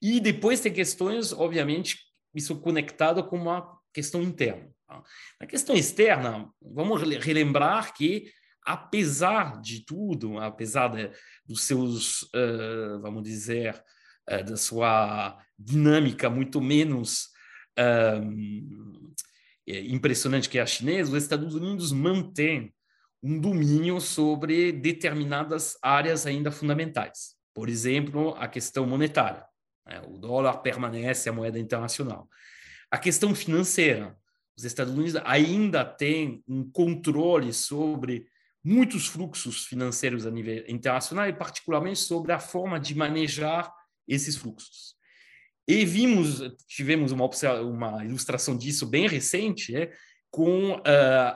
E 0.00 0.20
depois 0.20 0.60
tem 0.60 0.72
questões, 0.72 1.32
obviamente, 1.32 1.98
isso 2.34 2.60
conectado 2.60 3.24
com 3.24 3.36
uma 3.36 3.78
questão 3.92 4.22
interna. 4.22 4.70
Tá? 4.86 5.02
Na 5.40 5.46
questão 5.46 5.74
externa, 5.74 6.48
vamos 6.60 7.02
relembrar 7.02 7.94
que, 7.94 8.30
apesar 8.62 9.60
de 9.60 9.84
tudo, 9.84 10.38
apesar 10.38 10.88
de, 10.88 11.10
dos 11.44 11.62
seus, 11.62 12.22
uh, 12.22 13.00
vamos 13.00 13.22
dizer, 13.22 13.74
uh, 14.30 14.44
da 14.44 14.56
sua 14.56 15.38
dinâmica 15.58 16.28
muito 16.28 16.60
menos 16.60 17.34
é 19.68 19.80
impressionante 19.80 20.48
que 20.48 20.58
é 20.58 20.62
a 20.62 20.66
chinesa, 20.66 21.14
os 21.14 21.22
Estados 21.22 21.54
Unidos 21.54 21.92
mantêm 21.92 22.72
um 23.22 23.40
domínio 23.40 24.00
sobre 24.00 24.72
determinadas 24.72 25.76
áreas 25.82 26.26
ainda 26.26 26.50
fundamentais. 26.50 27.34
Por 27.52 27.68
exemplo, 27.68 28.34
a 28.38 28.46
questão 28.46 28.86
monetária. 28.86 29.44
Né? 29.86 30.02
O 30.08 30.18
dólar 30.18 30.58
permanece 30.58 31.28
a 31.28 31.32
moeda 31.32 31.58
internacional. 31.58 32.28
A 32.90 32.98
questão 32.98 33.34
financeira. 33.34 34.16
Os 34.56 34.64
Estados 34.64 34.94
Unidos 34.94 35.20
ainda 35.24 35.84
têm 35.84 36.42
um 36.48 36.68
controle 36.70 37.52
sobre 37.52 38.26
muitos 38.64 39.06
fluxos 39.06 39.64
financeiros 39.64 40.26
a 40.26 40.30
nível 40.30 40.64
internacional 40.66 41.28
e 41.28 41.32
particularmente 41.32 42.00
sobre 42.00 42.32
a 42.32 42.38
forma 42.38 42.80
de 42.80 42.94
manejar 42.94 43.72
esses 44.08 44.36
fluxos. 44.36 44.96
E 45.68 45.84
vimos, 45.84 46.40
tivemos 46.66 47.12
uma, 47.12 47.28
uma 47.60 48.04
ilustração 48.04 48.56
disso 48.56 48.86
bem 48.86 49.08
recente, 49.08 49.76
é, 49.76 49.92
com 50.30 50.72
uh, 50.72 50.82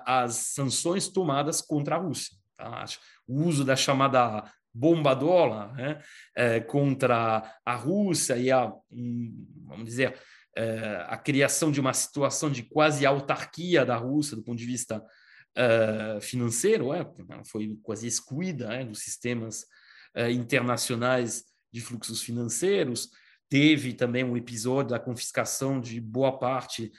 as 0.06 0.34
sanções 0.34 1.08
tomadas 1.08 1.60
contra 1.60 1.96
a 1.96 1.98
Rússia. 1.98 2.36
Tá? 2.56 2.84
O 3.26 3.42
uso 3.44 3.64
da 3.64 3.74
chamada 3.74 4.44
bomba 4.72 5.14
dólar 5.14 5.74
né, 5.74 6.00
é, 6.36 6.60
contra 6.60 7.42
a 7.64 7.74
Rússia 7.74 8.36
e 8.36 8.50
a, 8.50 8.72
vamos 9.66 9.84
dizer, 9.84 10.16
é, 10.56 11.04
a 11.08 11.16
criação 11.16 11.70
de 11.70 11.80
uma 11.80 11.92
situação 11.92 12.50
de 12.50 12.62
quase 12.62 13.06
autarquia 13.06 13.84
da 13.84 13.96
Rússia 13.96 14.36
do 14.36 14.42
ponto 14.42 14.58
de 14.58 14.66
vista 14.66 15.04
uh, 15.56 16.20
financeiro, 16.20 16.92
é, 16.92 17.06
foi 17.44 17.78
quase 17.82 18.06
excluída 18.06 18.72
é, 18.72 18.84
dos 18.84 19.00
sistemas 19.00 19.64
uh, 20.16 20.30
internacionais 20.30 21.44
de 21.72 21.80
fluxos 21.80 22.22
financeiros. 22.22 23.10
Teve 23.48 23.94
também 23.94 24.24
um 24.24 24.36
episódio 24.36 24.90
da 24.90 25.00
confiscação 25.00 25.80
de 25.80 26.00
boa 26.00 26.38
parte, 26.38 26.92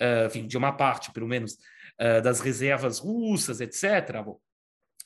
uh, 0.00 0.26
enfim, 0.26 0.46
de 0.46 0.56
uma 0.56 0.72
parte, 0.72 1.12
pelo 1.12 1.28
menos, 1.28 1.56
das 2.24 2.40
reservas 2.40 2.98
russas, 2.98 3.60
etc. 3.60 4.20
Bom, 4.24 4.40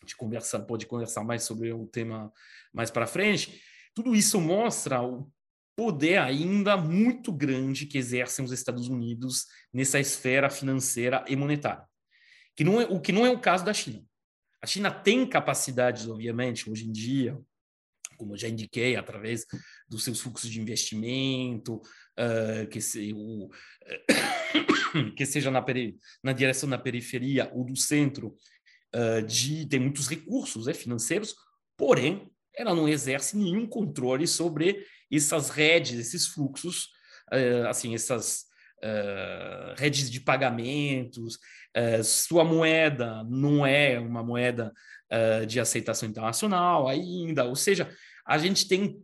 gente 0.09 0.17
conversa, 0.17 0.59
pode 0.59 0.87
conversar 0.87 1.23
mais 1.23 1.43
sobre 1.43 1.73
o 1.73 1.87
tema 1.87 2.33
mais 2.73 2.91
para 2.91 3.07
frente. 3.07 3.61
Tudo 3.95 4.15
isso 4.15 4.41
mostra 4.41 5.03
o 5.03 5.31
poder 5.77 6.19
ainda 6.19 6.77
muito 6.77 7.33
grande 7.33 7.87
que 7.87 7.99
exercem 7.99 8.45
os 8.45 8.53
Estados 8.53 8.89
Unidos 8.89 9.47
nessa 9.73 10.01
esfera 10.01 10.51
financeira 10.51 11.25
e 11.29 11.37
monetária 11.37 11.87
que 12.59 12.65
não 12.65 12.81
é, 12.81 12.87
o 12.87 13.01
que 13.01 13.13
não 13.13 13.25
é 13.25 13.31
o 13.31 13.39
caso 13.39 13.65
da 13.65 13.73
China. 13.73 14.05
A 14.61 14.67
China 14.67 14.91
tem 14.91 15.25
capacidades, 15.25 16.09
obviamente, 16.09 16.69
hoje 16.69 16.89
em 16.89 16.91
dia, 16.91 17.39
como 18.17 18.35
eu 18.35 18.37
já 18.37 18.49
indiquei, 18.49 18.97
através 18.97 19.47
dos 19.89 20.03
seus 20.03 20.21
fluxos 20.21 20.51
de 20.51 20.61
investimento, 20.61 21.77
uh, 21.77 22.67
que, 22.69 22.81
se, 22.81 23.13
o, 23.15 23.49
que 25.17 25.25
seja 25.25 25.53
na, 25.53 25.65
na 26.21 26.33
direção 26.33 26.69
da 26.69 26.77
periferia 26.77 27.49
ou 27.55 27.65
do 27.65 27.77
centro, 27.77 28.37
uh, 28.95 29.23
de 29.23 29.67
ter 29.67 29.79
muitos 29.79 30.09
recursos 30.09 30.67
né, 30.67 30.75
financeiros, 30.75 31.35
porém, 31.77 32.31
ela 32.55 32.75
não 32.75 32.89
exerce 32.89 33.37
nenhum 33.37 33.67
controle 33.67 34.27
sobre 34.27 34.85
essas 35.11 35.51
redes, 35.51 35.99
esses 35.99 36.27
fluxos, 36.27 36.89
assim, 37.69 37.95
essas 37.95 38.47
redes 39.77 40.11
de 40.11 40.21
pagamentos, 40.21 41.39
sua 42.03 42.43
moeda 42.45 43.23
não 43.25 43.65
é 43.65 43.99
uma 43.99 44.25
moeda 44.25 44.73
uh, 45.13 45.47
de 45.47 45.61
aceitação 45.61 46.09
internacional 46.09 46.89
ainda, 46.89 47.45
ou 47.45 47.57
seja, 47.57 47.91
a 48.27 48.39
gente 48.39 48.69
tem 48.69 49.03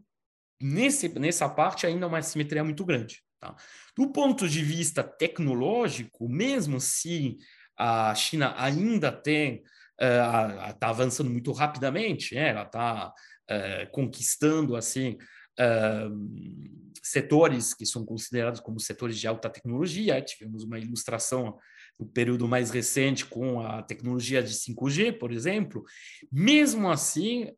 nesse, 0.60 1.08
nessa 1.18 1.48
parte 1.48 1.86
ainda 1.86 2.06
uma 2.06 2.22
simetria 2.22 2.64
muito 2.64 2.84
grande. 2.84 3.22
Tá? 3.40 3.54
Do 3.96 4.10
ponto 4.12 4.48
de 4.48 4.62
vista 4.62 5.02
tecnológico, 5.02 6.28
mesmo 6.28 6.80
se 6.80 7.36
a 7.76 8.14
China 8.14 8.54
ainda 8.56 9.10
tem 9.10 9.62
está 9.94 10.86
uh, 10.86 10.90
avançando 10.90 11.30
muito 11.30 11.52
rapidamente, 11.52 12.34
né? 12.34 12.48
ela 12.48 12.62
está 12.62 13.08
uh, 13.08 13.90
conquistando 13.92 14.76
assim 14.76 15.16
uh, 15.60 16.74
setores 17.02 17.74
que 17.74 17.86
são 17.86 18.04
considerados 18.04 18.60
como 18.60 18.80
setores 18.80 19.18
de 19.18 19.28
alta 19.28 19.48
tecnologia. 19.48 20.20
Tivemos 20.20 20.64
uma 20.64 20.78
ilustração 20.78 21.58
no 21.98 22.06
período 22.06 22.48
mais 22.48 22.70
recente 22.70 23.24
com 23.24 23.60
a 23.60 23.82
tecnologia 23.82 24.42
de 24.42 24.52
5G, 24.52 25.16
por 25.16 25.30
exemplo. 25.30 25.84
Mesmo 26.32 26.90
assim, 26.90 27.52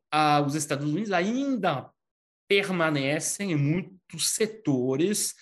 os 0.46 0.54
Estados 0.54 0.86
Unidos 0.86 1.10
ainda 1.10 1.88
permanecem 2.46 3.52
em 3.52 3.56
muitos 3.56 4.30
setores 4.34 5.34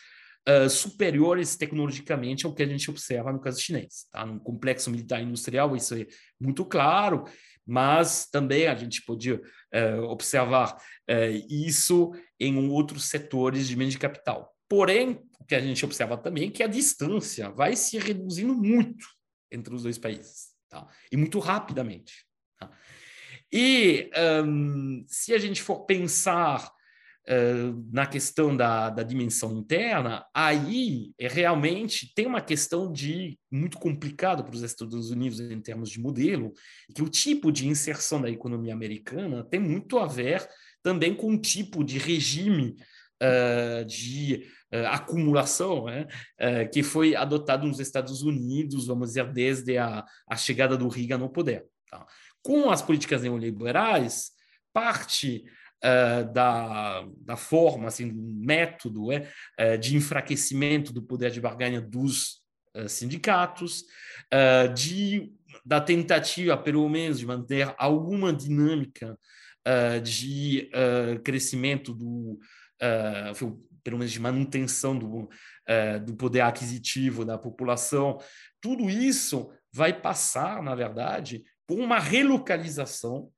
uh, 0.48 0.68
superiores 0.68 1.56
tecnologicamente 1.56 2.46
ao 2.46 2.54
que 2.54 2.62
a 2.62 2.66
gente 2.66 2.90
observa 2.90 3.32
no 3.32 3.40
caso 3.40 3.60
chinês. 3.60 4.06
Tá? 4.10 4.24
No 4.24 4.40
complexo 4.40 4.90
militar 4.90 5.20
industrial, 5.22 5.74
isso 5.76 5.94
é 5.94 6.06
muito 6.40 6.64
claro, 6.64 7.24
mas 7.66 8.26
também 8.30 8.66
a 8.66 8.74
gente 8.74 9.02
pode 9.02 9.32
uh, 9.32 10.02
observar 10.08 10.76
uh, 10.76 11.46
isso 11.48 12.12
em 12.38 12.68
outros 12.68 13.04
setores 13.06 13.66
de 13.68 13.76
meio 13.76 13.90
de 13.90 13.98
capital. 13.98 14.54
Porém, 14.68 15.22
o 15.38 15.44
que 15.44 15.54
a 15.54 15.60
gente 15.60 15.84
observa 15.84 16.16
também 16.16 16.48
é 16.48 16.50
que 16.50 16.62
a 16.62 16.68
distância 16.68 17.50
vai 17.50 17.76
se 17.76 17.98
reduzindo 17.98 18.54
muito 18.54 19.06
entre 19.50 19.74
os 19.74 19.82
dois 19.82 19.98
países, 19.98 20.48
tá? 20.68 20.88
e 21.12 21.16
muito 21.16 21.38
rapidamente. 21.38 22.24
Tá? 22.58 22.70
E 23.52 24.10
um, 24.44 25.04
se 25.06 25.32
a 25.32 25.38
gente 25.38 25.62
for 25.62 25.84
pensar 25.84 26.73
na 27.90 28.06
questão 28.06 28.54
da, 28.54 28.90
da 28.90 29.02
dimensão 29.02 29.56
interna, 29.56 30.26
aí 30.34 31.12
é 31.18 31.26
realmente 31.26 32.12
tem 32.14 32.26
uma 32.26 32.40
questão 32.40 32.92
de 32.92 33.38
muito 33.50 33.78
complicado 33.78 34.44
para 34.44 34.54
os 34.54 34.62
Estados 34.62 35.10
Unidos 35.10 35.40
em 35.40 35.60
termos 35.60 35.88
de 35.88 35.98
modelo, 35.98 36.52
que 36.94 37.02
o 37.02 37.08
tipo 37.08 37.50
de 37.50 37.66
inserção 37.66 38.20
da 38.20 38.28
economia 38.28 38.74
americana 38.74 39.42
tem 39.42 39.58
muito 39.58 39.98
a 39.98 40.06
ver 40.06 40.46
também 40.82 41.14
com 41.14 41.32
o 41.32 41.40
tipo 41.40 41.82
de 41.82 41.98
regime 41.98 42.76
uh, 43.22 43.84
de 43.86 44.46
uh, 44.72 44.86
acumulação 44.88 45.86
né, 45.86 46.06
uh, 46.40 46.70
que 46.70 46.82
foi 46.82 47.16
adotado 47.16 47.66
nos 47.66 47.80
Estados 47.80 48.22
Unidos, 48.22 48.86
vamos 48.86 49.08
dizer, 49.08 49.32
desde 49.32 49.78
a, 49.78 50.04
a 50.28 50.36
chegada 50.36 50.76
do 50.76 50.88
Reagan 50.88 51.18
no 51.18 51.30
poder. 51.30 51.64
Tá? 51.90 52.06
Com 52.42 52.70
as 52.70 52.82
políticas 52.82 53.22
neoliberais, 53.22 54.30
parte 54.72 55.44
da, 56.32 57.06
da 57.18 57.36
forma, 57.36 57.88
assim, 57.88 58.08
do 58.08 58.22
método 58.22 59.08
é, 59.12 59.76
de 59.76 59.96
enfraquecimento 59.96 60.92
do 60.92 61.02
poder 61.02 61.30
de 61.30 61.40
barganha 61.40 61.80
dos 61.80 62.42
sindicatos, 62.88 63.84
de, 64.74 65.30
da 65.64 65.80
tentativa, 65.80 66.56
pelo 66.56 66.88
menos, 66.88 67.20
de 67.20 67.26
manter 67.26 67.72
alguma 67.78 68.32
dinâmica 68.32 69.16
de 70.02 70.68
crescimento 71.22 71.94
do, 71.94 72.40
pelo 73.84 73.96
menos 73.96 74.10
de 74.10 74.18
manutenção 74.18 74.98
do, 74.98 75.28
do 76.04 76.16
poder 76.16 76.40
aquisitivo 76.40 77.24
da 77.24 77.38
população, 77.38 78.18
tudo 78.60 78.90
isso 78.90 79.52
vai 79.72 79.92
passar, 79.92 80.60
na 80.60 80.74
verdade, 80.74 81.44
por 81.66 81.78
uma 81.78 81.98
relocalização 81.98 83.30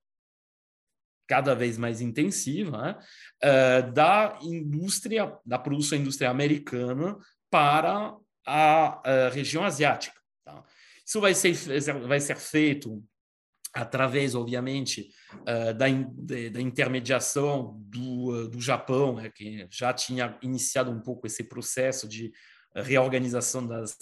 cada 1.26 1.54
vez 1.54 1.76
mais 1.76 2.00
intensiva 2.00 2.82
né, 2.82 2.98
uh, 3.44 3.92
da 3.92 4.38
indústria, 4.42 5.36
da 5.44 5.58
produção 5.58 5.98
industrial 5.98 6.30
americana 6.30 7.16
para 7.50 8.14
a, 8.46 9.26
a 9.26 9.28
região 9.30 9.64
asiática. 9.64 10.20
Tá? 10.44 10.62
Isso 11.04 11.20
vai 11.20 11.34
ser, 11.34 11.54
vai 12.06 12.20
ser 12.20 12.36
feito 12.36 13.02
através, 13.74 14.34
obviamente, 14.34 15.10
uh, 15.42 15.74
da, 15.74 15.86
da, 16.50 16.60
intermediação 16.60 17.76
do, 17.80 18.48
do 18.48 18.60
Japão, 18.60 19.16
né, 19.16 19.30
que 19.30 19.66
já 19.70 19.92
tinha 19.92 20.38
iniciado 20.40 20.90
um 20.90 21.00
pouco 21.00 21.26
esse 21.26 21.44
processo 21.44 22.08
de 22.08 22.32
reorganização 22.74 23.66
das 23.66 23.96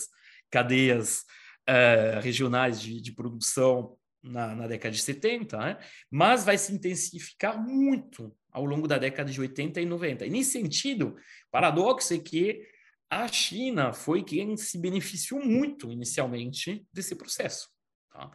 cadeias 0.50 1.24
uh, 1.68 2.20
regionais 2.20 2.80
de, 2.80 3.00
de 3.00 3.12
produção 3.12 3.96
na, 4.24 4.54
na, 4.54 4.66
década 4.66 4.94
de 4.94 5.02
70, 5.02 5.56
né, 5.58 5.78
mas 6.10 6.44
vai 6.44 6.56
se 6.58 6.72
intensificar 6.72 7.62
muito 7.62 8.34
ao 8.50 8.64
longo 8.64 8.88
da 8.88 8.98
década 8.98 9.30
de 9.30 9.40
80 9.40 9.80
e 9.80 9.86
90. 9.86 10.26
E, 10.26 10.30
nesse 10.30 10.52
sentido, 10.52 11.16
paradoxo 11.50 12.14
é 12.14 12.18
que 12.18 12.62
a 13.10 13.28
China 13.28 13.92
foi 13.92 14.24
quem 14.24 14.56
se 14.56 14.78
beneficiou 14.78 15.44
muito 15.44 15.92
inicialmente 15.92 16.86
desse 16.92 17.14
processo. 17.14 17.68
Tá? 18.10 18.30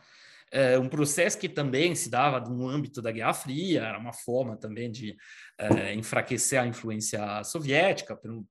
é, 0.52 0.78
um 0.78 0.90
processo 0.90 1.38
que 1.38 1.48
também 1.48 1.94
se 1.96 2.10
dava 2.10 2.40
no 2.40 2.68
âmbito 2.68 3.02
da 3.02 3.12
Guerra 3.12 3.34
Fria, 3.34 3.82
era 3.82 4.00
uma 4.00 4.14
forma 4.14 4.58
também 4.58 4.92
de 4.92 5.16
é, 5.58 5.94
enfraquecer 5.94 6.60
a 6.60 6.68
influência 6.68 7.44
soviética, 7.44 8.16
pelo, 8.16 8.46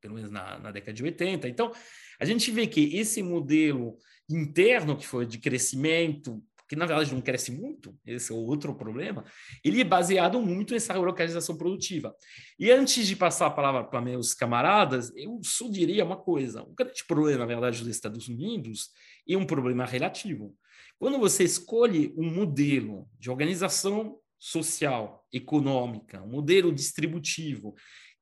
pelo 0.00 0.14
menos 0.14 0.30
na, 0.30 0.58
na 0.58 0.70
década 0.70 0.92
de 0.92 1.02
80. 1.02 1.48
Então, 1.48 1.70
a 2.18 2.24
gente 2.24 2.50
vê 2.50 2.66
que 2.66 2.96
esse 2.96 3.22
modelo 3.22 3.96
interno 4.28 4.96
que 4.96 5.06
foi 5.06 5.26
de 5.26 5.38
crescimento 5.38 6.42
que 6.68 6.76
na 6.76 6.86
verdade 6.86 7.14
não 7.14 7.20
cresce 7.20 7.52
muito, 7.52 7.96
esse 8.04 8.32
é 8.32 8.34
outro 8.34 8.74
problema, 8.74 9.24
ele 9.64 9.80
é 9.80 9.84
baseado 9.84 10.40
muito 10.40 10.74
nessa 10.74 10.92
relocalização 10.92 11.56
produtiva. 11.56 12.14
E 12.58 12.70
antes 12.70 13.06
de 13.06 13.14
passar 13.14 13.46
a 13.46 13.50
palavra 13.50 13.84
para 13.84 14.00
meus 14.00 14.34
camaradas, 14.34 15.12
eu 15.14 15.40
só 15.42 15.68
diria 15.68 16.04
uma 16.04 16.16
coisa: 16.16 16.62
o 16.62 16.74
grande 16.74 17.04
problema, 17.06 17.40
na 17.40 17.46
verdade, 17.46 17.78
dos 17.78 17.88
Estados 17.88 18.28
Unidos 18.28 18.90
é 19.28 19.36
um 19.36 19.46
problema 19.46 19.84
relativo. 19.84 20.54
Quando 20.98 21.18
você 21.18 21.44
escolhe 21.44 22.14
um 22.16 22.30
modelo 22.30 23.08
de 23.18 23.30
organização 23.30 24.18
social, 24.38 25.26
econômica, 25.32 26.22
um 26.22 26.28
modelo 26.28 26.72
distributivo, 26.72 27.74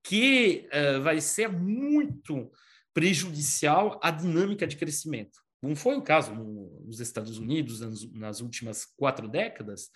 que 0.03 0.69
uh, 0.69 1.03
vai 1.03 1.21
ser 1.21 1.49
muito 1.49 2.51
prejudicial 2.93 3.99
à 4.03 4.11
dinâmica 4.11 4.67
de 4.67 4.77
crescimento. 4.77 5.44
Não 5.69 5.77
foi 5.77 5.97
o 5.97 6.03
caso 6.03 6.35
nos 6.35 7.01
Estados 7.01 7.39
Unidos 7.39 7.81
nas 8.13 8.41
últimas 8.41 8.85
quatro 8.85 9.29
décadas, 9.29 9.91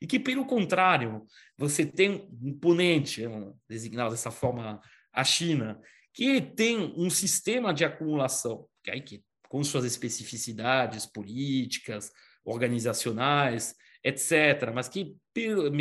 e 0.00 0.06
que, 0.06 0.18
pelo 0.18 0.44
contrário, 0.44 1.26
você 1.56 1.86
tem 1.86 2.28
um 2.42 2.52
ponente, 2.52 3.22
designado 3.68 4.10
dessa 4.10 4.30
forma 4.30 4.80
a 5.12 5.24
China, 5.24 5.80
que 6.12 6.40
tem 6.40 6.92
um 6.96 7.08
sistema 7.08 7.72
de 7.72 7.84
acumulação, 7.84 8.66
que 8.82 8.90
aí 8.90 9.00
que 9.00 9.24
com 9.48 9.62
suas 9.62 9.84
especificidades 9.84 11.06
políticas, 11.06 12.10
organizacionais, 12.44 13.74
etc., 14.02 14.72
mas 14.74 14.88
que, 14.88 15.16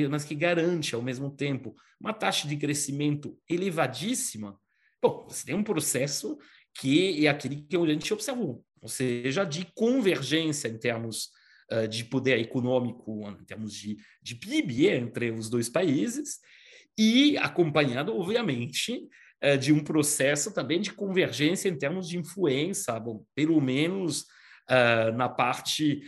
mas 0.10 0.23
que 0.23 0.36
garante, 0.36 0.95
ao 0.95 1.01
mesmo 1.01 1.29
tempo, 1.29 1.75
uma 1.99 2.13
taxa 2.13 2.47
de 2.47 2.56
crescimento 2.56 3.38
elevadíssima, 3.49 4.60
bom, 5.01 5.25
você 5.27 5.45
tem 5.45 5.56
um 5.56 5.63
processo 5.63 6.38
que 6.73 7.25
é 7.25 7.29
aquele 7.29 7.62
que 7.62 7.75
a 7.75 7.86
gente 7.86 8.13
observou, 8.13 8.63
ou 8.83 8.89
seja, 8.89 9.45
de 9.45 9.65
convergência 9.73 10.67
em 10.67 10.77
termos 10.77 11.29
uh, 11.71 11.87
de 11.87 12.03
poder 12.03 12.37
econômico, 12.37 13.25
em 13.29 13.45
termos 13.45 13.73
de, 13.73 13.97
de 14.21 14.35
PIB 14.35 14.89
entre 14.89 15.31
os 15.31 15.49
dois 15.49 15.69
países, 15.69 16.39
e 16.97 17.37
acompanhado, 17.37 18.13
obviamente, 18.13 19.07
uh, 19.41 19.57
de 19.57 19.71
um 19.71 19.81
processo 19.81 20.53
também 20.53 20.81
de 20.81 20.91
convergência 20.91 21.69
em 21.69 21.77
termos 21.77 22.09
de 22.09 22.17
influência, 22.17 22.99
bom, 22.99 23.23
pelo 23.33 23.59
menos 23.61 24.23
uh, 24.69 25.15
na 25.15 25.29
parte 25.29 26.03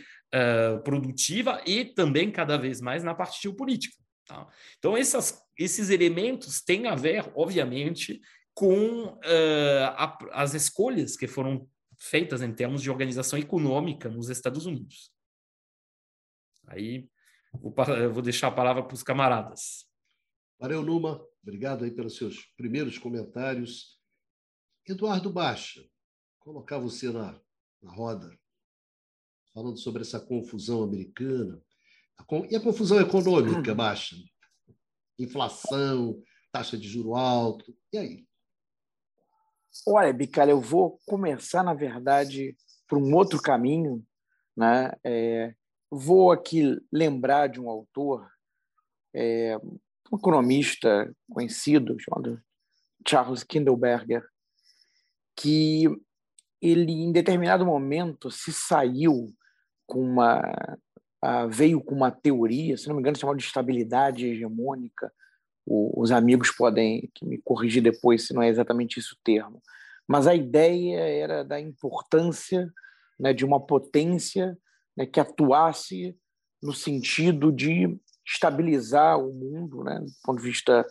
produtiva 0.84 1.62
e 1.64 1.82
também 1.82 2.30
cada 2.30 2.58
vez 2.58 2.78
mais 2.78 3.02
na 3.02 3.14
parte 3.14 3.40
geopolítica. 3.40 3.96
Tá? 4.26 4.46
Então, 4.76 4.94
essas, 4.94 5.40
esses 5.58 5.88
elementos 5.88 6.60
têm 6.60 6.88
a 6.88 6.94
ver, 6.94 7.32
obviamente, 7.34 8.20
com 8.52 9.18
a, 9.96 10.18
as 10.32 10.52
escolhas 10.52 11.16
que 11.16 11.26
foram 11.26 11.66
feitas 11.98 12.42
em 12.42 12.52
termos 12.52 12.82
de 12.82 12.90
organização 12.90 13.38
econômica 13.38 14.08
nos 14.08 14.28
Estados 14.28 14.66
Unidos. 14.66 15.12
Aí 16.66 17.08
vou, 17.52 17.74
vou 18.12 18.22
deixar 18.22 18.48
a 18.48 18.52
palavra 18.52 18.82
para 18.82 18.94
os 18.94 19.02
camaradas. 19.02 19.88
Valeu, 20.58 20.82
Numa. 20.82 21.24
Obrigado 21.42 21.84
aí 21.84 21.90
pelos 21.90 22.16
seus 22.16 22.46
primeiros 22.56 22.98
comentários. 22.98 24.00
Eduardo 24.86 25.32
Baixa, 25.32 25.84
colocar 26.38 26.78
você 26.78 27.10
na, 27.10 27.40
na 27.82 27.92
roda, 27.92 28.36
falando 29.52 29.78
sobre 29.78 30.02
essa 30.02 30.20
confusão 30.20 30.82
americana. 30.82 31.62
E 32.50 32.56
a 32.56 32.60
confusão 32.60 33.00
econômica, 33.00 33.74
Baixa? 33.74 34.16
Inflação, 35.18 36.22
taxa 36.50 36.78
de 36.78 36.88
juro 36.88 37.14
alto. 37.14 37.76
E 37.92 37.98
aí? 37.98 38.26
Olha, 39.84 40.12
Bicalha, 40.12 40.50
eu 40.50 40.60
vou 40.60 40.98
começar, 41.06 41.62
na 41.62 41.74
verdade, 41.74 42.56
por 42.88 42.98
um 42.98 43.14
outro 43.14 43.40
caminho. 43.40 44.04
Né? 44.56 44.92
É, 45.04 45.54
vou 45.90 46.30
aqui 46.30 46.80
lembrar 46.92 47.48
de 47.48 47.60
um 47.60 47.68
autor, 47.68 48.28
é, 49.14 49.56
um 50.10 50.16
economista 50.16 51.12
conhecido, 51.28 51.96
chamado 51.98 52.40
Charles 53.06 53.42
Kindleberger, 53.42 54.24
que 55.36 55.84
ele, 56.60 56.92
em 56.92 57.12
determinado 57.12 57.66
momento, 57.66 58.30
se 58.30 58.52
saiu 58.52 59.32
com 59.86 60.00
uma. 60.00 60.42
veio 61.50 61.82
com 61.82 61.94
uma 61.94 62.10
teoria, 62.10 62.76
se 62.76 62.88
não 62.88 62.94
me 62.94 63.00
engano, 63.00 63.16
chamada 63.16 63.38
de 63.38 63.44
estabilidade 63.44 64.26
hegemônica, 64.26 65.12
os 65.66 66.12
amigos 66.12 66.50
podem 66.50 67.10
me 67.22 67.38
corrigir 67.38 67.82
depois 67.82 68.26
se 68.26 68.32
não 68.32 68.42
é 68.42 68.48
exatamente 68.48 69.00
isso 69.00 69.14
o 69.14 69.24
termo. 69.24 69.60
Mas 70.06 70.26
a 70.26 70.34
ideia 70.34 71.00
era 71.00 71.44
da 71.44 71.60
importância 71.60 72.72
né, 73.18 73.32
de 73.32 73.44
uma 73.44 73.60
potência 73.60 74.56
né, 74.96 75.04
que 75.04 75.18
atuasse 75.18 76.16
no 76.62 76.72
sentido 76.72 77.50
de 77.50 77.98
estabilizar 78.24 79.18
o 79.18 79.32
mundo, 79.32 79.82
né, 79.82 79.98
do 80.00 80.12
ponto 80.22 80.40
de 80.40 80.48
vista 80.48 80.86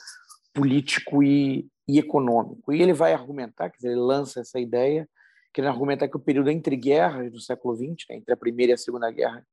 político 0.54 1.24
e, 1.24 1.68
e 1.88 2.00
econômico. 2.00 2.74
E 2.74 2.82
ele 2.82 2.94
vai 2.94 3.14
argumentar, 3.14 3.70
quer 3.70 3.78
dizer, 3.78 3.92
ele 3.92 4.00
lança 4.00 4.42
essa 4.42 4.60
ideia, 4.60 5.08
que 5.54 5.62
ele 5.62 5.68
argumenta 5.68 6.08
que 6.08 6.18
o 6.18 6.20
período 6.20 6.50
entre 6.50 6.76
guerras 6.76 7.32
do 7.32 7.40
século 7.40 7.76
XX, 7.76 8.06
né, 8.10 8.18
entre 8.18 8.34
a 8.34 8.38
Primeira 8.38 8.72
e 8.72 8.76
a 8.76 8.78
Segunda 8.78 9.10
Guerra, 9.10 9.46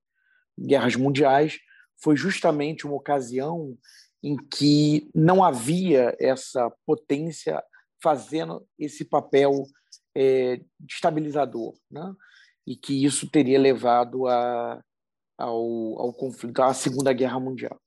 guerras 0.59 0.97
mundiais, 0.97 1.59
foi 2.03 2.17
justamente 2.17 2.87
uma 2.87 2.97
ocasião 2.97 3.77
em 4.23 4.37
que 4.37 5.11
não 5.15 5.43
havia 5.43 6.17
essa 6.21 6.71
potência 6.87 7.63
fazendo 8.03 8.67
esse 8.79 9.05
papel 9.05 9.65
é, 10.15 10.61
estabilizador, 10.89 11.75
né? 11.91 12.15
e 12.67 12.77
que 12.77 13.05
isso 13.05 13.29
teria 13.29 13.59
levado 13.59 14.29
a, 14.29 14.83
ao, 15.37 16.01
ao 16.01 16.13
conflito, 16.13 16.63
à 16.63 16.73
Segunda 16.73 17.13
Guerra 17.13 17.41
Mundial. 17.41 17.81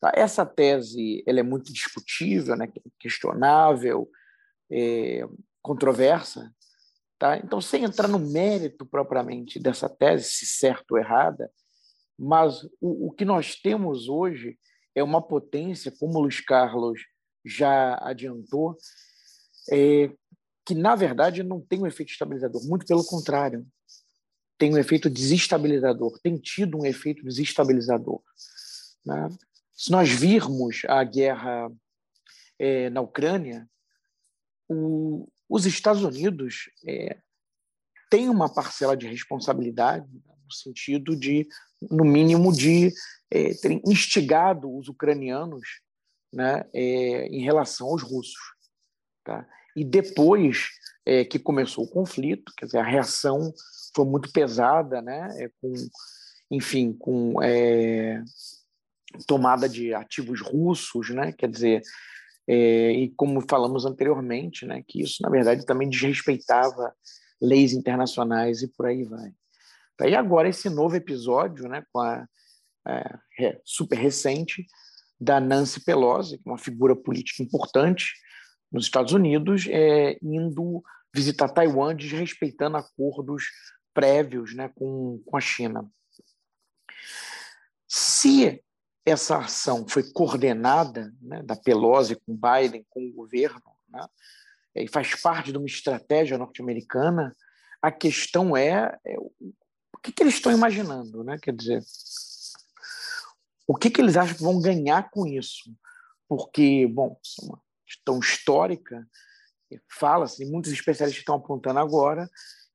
Tá? 0.00 0.12
Essa 0.14 0.46
tese 0.46 1.22
ela 1.26 1.40
é 1.40 1.42
muito 1.42 1.72
discutível, 1.72 2.56
né? 2.56 2.68
questionável, 2.98 4.08
é, 4.70 5.26
controversa. 5.60 6.52
Tá? 7.18 7.36
Então, 7.36 7.60
sem 7.60 7.84
entrar 7.84 8.08
no 8.08 8.18
mérito 8.18 8.86
propriamente 8.86 9.58
dessa 9.58 9.88
tese, 9.88 10.30
se 10.30 10.46
certa 10.46 10.86
ou 10.90 10.98
errada, 10.98 11.50
mas 12.18 12.62
o, 12.80 13.08
o 13.08 13.10
que 13.12 13.24
nós 13.24 13.56
temos 13.56 14.08
hoje 14.08 14.58
é 14.94 15.02
uma 15.02 15.22
potência, 15.22 15.92
como 15.92 16.18
o 16.18 16.22
Luiz 16.22 16.40
Carlos 16.40 17.00
já 17.44 17.98
adiantou, 18.02 18.76
é, 19.70 20.10
que, 20.64 20.74
na 20.74 20.94
verdade, 20.94 21.42
não 21.42 21.60
tem 21.60 21.80
um 21.80 21.86
efeito 21.86 22.12
estabilizador, 22.12 22.66
muito 22.66 22.86
pelo 22.86 23.04
contrário, 23.04 23.66
tem 24.58 24.74
um 24.74 24.78
efeito 24.78 25.08
desestabilizador, 25.08 26.18
tem 26.22 26.36
tido 26.36 26.78
um 26.78 26.84
efeito 26.84 27.24
desestabilizador. 27.24 28.22
Né? 29.04 29.28
Se 29.72 29.90
nós 29.90 30.10
virmos 30.10 30.82
a 30.86 31.02
guerra 31.02 31.72
é, 32.58 32.90
na 32.90 33.00
Ucrânia, 33.00 33.66
o, 34.68 35.26
os 35.48 35.64
Estados 35.64 36.04
Unidos 36.04 36.70
é, 36.86 37.18
têm 38.10 38.28
uma 38.28 38.52
parcela 38.52 38.96
de 38.96 39.06
responsabilidade, 39.06 40.06
no 40.12 40.52
sentido 40.52 41.16
de, 41.16 41.48
no 41.80 42.04
mínimo, 42.04 42.52
de 42.52 42.92
é, 43.30 43.54
terem 43.54 43.80
instigado 43.86 44.74
os 44.76 44.88
ucranianos 44.88 45.62
né, 46.32 46.64
é, 46.72 47.26
em 47.26 47.42
relação 47.42 47.88
aos 47.88 48.02
russos. 48.02 48.54
Tá? 49.24 49.46
E 49.76 49.84
depois 49.84 50.68
é, 51.06 51.24
que 51.24 51.38
começou 51.38 51.84
o 51.84 51.90
conflito, 51.90 52.52
quer 52.56 52.66
dizer, 52.66 52.78
a 52.78 52.84
reação 52.84 53.52
foi 53.94 54.04
muito 54.04 54.32
pesada, 54.32 55.00
né, 55.00 55.28
é, 55.38 55.50
com, 55.60 55.72
enfim, 56.50 56.92
com 56.92 57.42
é, 57.42 58.22
tomada 59.26 59.68
de 59.68 59.94
ativos 59.94 60.40
russos, 60.40 61.10
né, 61.10 61.32
quer 61.32 61.48
dizer, 61.48 61.82
é, 62.48 62.92
e 62.92 63.10
como 63.10 63.44
falamos 63.48 63.84
anteriormente, 63.84 64.66
né, 64.66 64.82
que 64.86 65.02
isso, 65.02 65.22
na 65.22 65.30
verdade, 65.30 65.64
também 65.64 65.88
desrespeitava 65.88 66.94
leis 67.40 67.72
internacionais 67.72 68.62
e 68.62 68.68
por 68.68 68.86
aí 68.86 69.04
vai. 69.04 69.32
Tá? 70.00 70.08
E 70.08 70.14
agora 70.14 70.48
esse 70.48 70.70
novo 70.70 70.96
episódio, 70.96 71.68
né, 71.68 71.84
com 71.92 72.00
a 72.00 72.26
é, 72.88 73.60
super 73.62 73.98
recente, 73.98 74.66
da 75.20 75.38
Nancy 75.38 75.84
Pelosi, 75.84 76.38
que 76.38 76.48
é 76.48 76.50
uma 76.50 76.56
figura 76.56 76.96
política 76.96 77.42
importante 77.42 78.14
nos 78.72 78.84
Estados 78.84 79.12
Unidos, 79.12 79.66
é, 79.68 80.16
indo 80.22 80.82
visitar 81.14 81.50
Taiwan, 81.50 81.94
desrespeitando 81.94 82.78
acordos 82.78 83.44
prévios 83.92 84.54
né, 84.54 84.70
com, 84.74 85.22
com 85.26 85.36
a 85.36 85.40
China. 85.40 85.86
Se 87.86 88.64
essa 89.04 89.36
ação 89.36 89.86
foi 89.86 90.10
coordenada 90.12 91.12
né, 91.20 91.42
da 91.42 91.56
Pelosi 91.56 92.16
com 92.16 92.34
Biden, 92.34 92.86
com 92.88 93.06
o 93.06 93.12
governo, 93.12 93.60
né, 93.86 94.06
e 94.76 94.88
faz 94.88 95.14
parte 95.20 95.52
de 95.52 95.58
uma 95.58 95.66
estratégia 95.66 96.38
norte-americana, 96.38 97.36
a 97.82 97.92
questão 97.92 98.56
é, 98.56 98.98
é 99.04 99.16
que, 100.02 100.12
que 100.12 100.22
eles 100.22 100.34
estão 100.34 100.52
imaginando, 100.52 101.22
né? 101.22 101.38
Quer 101.38 101.54
dizer, 101.54 101.84
o 103.66 103.76
que, 103.76 103.90
que 103.90 104.00
eles 104.00 104.16
acham 104.16 104.36
que 104.36 104.42
vão 104.42 104.60
ganhar 104.60 105.10
com 105.10 105.26
isso? 105.26 105.74
Porque, 106.28 106.86
bom, 106.86 107.18
é 107.40 107.44
uma 107.44 107.62
questão 107.86 108.18
histórica, 108.18 109.06
fala-se, 109.88 110.44
muitos 110.44 110.72
especialistas 110.72 111.20
estão 111.20 111.36
apontando 111.36 111.78
agora, 111.78 112.28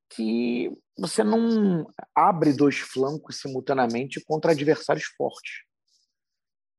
que 0.08 0.70
você 0.96 1.24
não 1.24 1.92
abre 2.14 2.52
dois 2.52 2.78
flancos 2.78 3.40
simultaneamente 3.40 4.24
contra 4.24 4.52
adversários 4.52 5.06
fortes. 5.16 5.64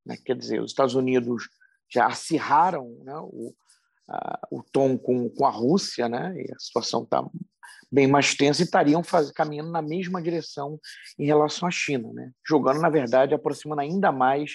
Né? 0.04 0.16
Quer 0.24 0.36
dizer, 0.36 0.60
os 0.60 0.70
Estados 0.70 0.94
Unidos 0.94 1.48
já 1.90 2.06
acirraram 2.06 2.98
né, 3.04 3.16
o, 3.18 3.54
o 4.50 4.62
tom 4.62 4.96
com, 4.96 5.28
com 5.28 5.46
a 5.46 5.50
Rússia, 5.50 6.08
né, 6.08 6.34
e 6.36 6.52
a 6.52 6.58
situação 6.58 7.02
está 7.02 7.24
bem 7.90 8.06
mais 8.06 8.34
tensa 8.34 8.62
e 8.62 8.64
estariam 8.64 9.02
faz, 9.02 9.30
caminhando 9.30 9.70
na 9.70 9.82
mesma 9.82 10.22
direção 10.22 10.78
em 11.18 11.26
relação 11.26 11.68
à 11.68 11.70
China, 11.70 12.12
né, 12.12 12.32
jogando, 12.46 12.80
na 12.80 12.90
verdade, 12.90 13.34
aproximando 13.34 13.80
ainda 13.80 14.10
mais 14.12 14.52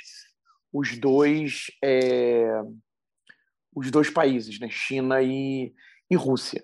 os 0.71 0.97
dois, 0.97 1.67
é, 1.83 2.61
os 3.75 3.91
dois 3.91 4.09
países, 4.09 4.59
né, 4.59 4.67
China 4.69 5.21
e, 5.21 5.73
e 6.09 6.15
Rússia. 6.15 6.63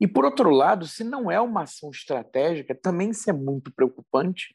E, 0.00 0.06
por 0.06 0.24
outro 0.24 0.50
lado, 0.50 0.86
se 0.86 1.02
não 1.02 1.30
é 1.30 1.40
uma 1.40 1.62
ação 1.62 1.90
estratégica, 1.90 2.74
também 2.74 3.10
isso 3.10 3.28
é 3.30 3.32
muito 3.32 3.72
preocupante, 3.72 4.54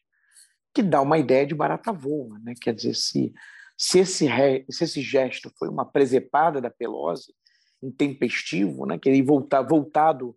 que 0.74 0.84
dá 0.84 1.02
uma 1.02 1.18
ideia 1.18 1.46
de 1.46 1.56
barata 1.56 1.92
voa. 1.92 2.40
Né? 2.40 2.54
Quer 2.62 2.74
dizer, 2.74 2.96
se, 2.96 3.34
se, 3.76 4.00
esse, 4.00 4.28
se 4.70 4.84
esse 4.84 5.02
gesto 5.02 5.52
foi 5.58 5.68
uma 5.68 5.84
presepada 5.84 6.62
da 6.62 6.70
Pelosi, 6.70 7.34
intempestivo, 7.82 8.86
né? 8.86 8.98
que 8.98 9.10
ele 9.10 9.22
voltar, 9.22 9.62
voltado 9.62 10.36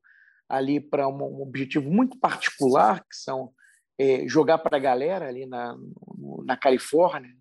ali 0.48 0.80
para 0.80 1.08
um, 1.08 1.42
objetivo 1.42 1.90
muito 1.90 2.18
particular, 2.18 3.00
que 3.00 3.16
são 3.16 3.52
é, 3.98 4.26
jogar 4.28 4.58
para 4.58 4.76
a 4.76 4.80
galera 4.80 5.28
ali 5.28 5.46
na, 5.46 5.76
na 6.44 6.56
Califórnia 6.56 7.34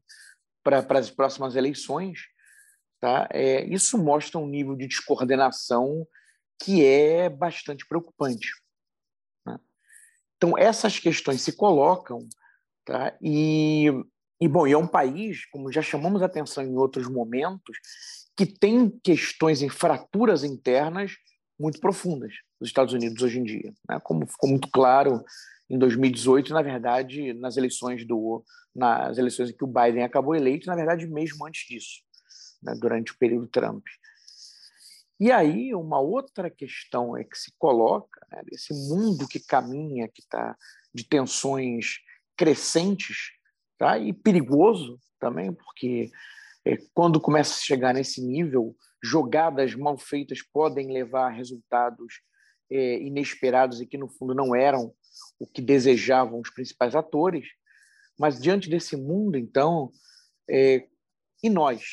para 0.64 1.00
as 1.00 1.10
próximas 1.10 1.56
eleições, 1.56 2.22
tá? 3.02 3.28
É, 3.32 3.66
isso 3.66 3.98
mostra 3.98 4.40
um 4.40 4.48
nível 4.48 4.76
de 4.76 4.88
descoordenação 4.88 6.08
que 6.62 6.86
é 6.86 7.28
bastante 7.30 7.86
preocupante. 7.86 8.50
Né? 9.46 9.60
Então, 10.38 10.58
essas 10.58 11.00
questões 11.00 11.42
se 11.42 11.54
colocam, 11.58 12.20
tá? 12.86 13.14
e, 13.22 13.88
e, 14.40 14.48
bom, 14.48 14.66
e 14.66 14.72
é 14.72 14.78
um 14.78 14.88
país, 14.88 15.46
como 15.48 15.72
já 15.72 15.82
chamamos 15.82 16.22
a 16.22 16.28
atenção 16.28 16.64
em 16.64 16.78
outros 16.78 17.10
momentos, 17.10 17.78
que 18.36 18.46
tem 18.46 18.90
questões 19.04 19.62
em 19.62 19.70
fraturas 19.70 20.44
internas 20.44 21.14
muito 21.60 21.80
profundas 21.80 22.34
dos 22.60 22.70
Estados 22.70 22.94
Unidos 22.94 23.22
hoje 23.22 23.40
em 23.40 23.44
dia, 23.44 23.74
né? 23.88 24.00
como 24.04 24.28
ficou 24.28 24.50
muito 24.50 24.70
claro 24.70 25.24
em 25.70 25.78
2018, 25.78 26.54
na 26.54 26.62
verdade, 26.62 27.34
nas 27.34 27.58
eleições 27.58 28.06
do 28.06 28.44
nas 28.76 29.20
eleições 29.20 29.52
em 29.52 29.54
que 29.56 29.64
o 29.64 29.68
Biden 29.68 30.04
acabou 30.04 30.34
eleito, 30.34 30.66
na 30.66 30.76
verdade, 30.76 31.06
mesmo 31.06 31.46
antes 31.46 31.68
disso, 31.68 32.02
né? 32.62 32.74
durante 32.80 33.12
o 33.12 33.18
período 33.18 33.48
Trump. 33.48 33.86
E 35.20 35.32
aí, 35.32 35.76
uma 35.76 36.00
outra 36.00 36.50
questão 36.50 37.16
é 37.16 37.24
que 37.24 37.38
se 37.38 37.54
coloca, 37.58 38.20
né, 38.32 38.42
esse 38.52 38.74
mundo 38.74 39.28
que 39.28 39.40
caminha, 39.40 40.08
que 40.08 40.22
está 40.22 40.58
de 40.94 41.04
tensões 41.04 42.00
crescentes, 42.36 43.32
tá? 43.78 43.98
e 43.98 44.12
perigoso 44.12 45.00
também, 45.20 45.54
porque 45.54 46.12
quando 46.94 47.20
começa 47.20 47.54
a 47.54 47.62
chegar 47.62 47.94
nesse 47.94 48.22
nível, 48.22 48.76
jogadas 49.04 49.76
mal 49.76 49.98
feitas 49.98 50.42
podem 50.42 50.92
levar 50.92 51.28
a 51.28 51.36
resultados 51.36 52.22
é, 52.72 53.00
inesperados 53.00 53.82
e 53.82 53.86
que, 53.86 53.98
no 53.98 54.08
fundo, 54.08 54.34
não 54.34 54.56
eram 54.56 54.94
o 55.40 55.46
que 55.46 55.62
desejavam 55.62 56.40
os 56.40 56.50
principais 56.50 56.96
atores. 56.96 57.48
Mas, 58.18 58.40
diante 58.40 58.70
desse 58.70 58.96
mundo, 58.96 59.38
então, 59.38 59.92
é, 60.50 60.88
e 61.44 61.50
nós, 61.50 61.84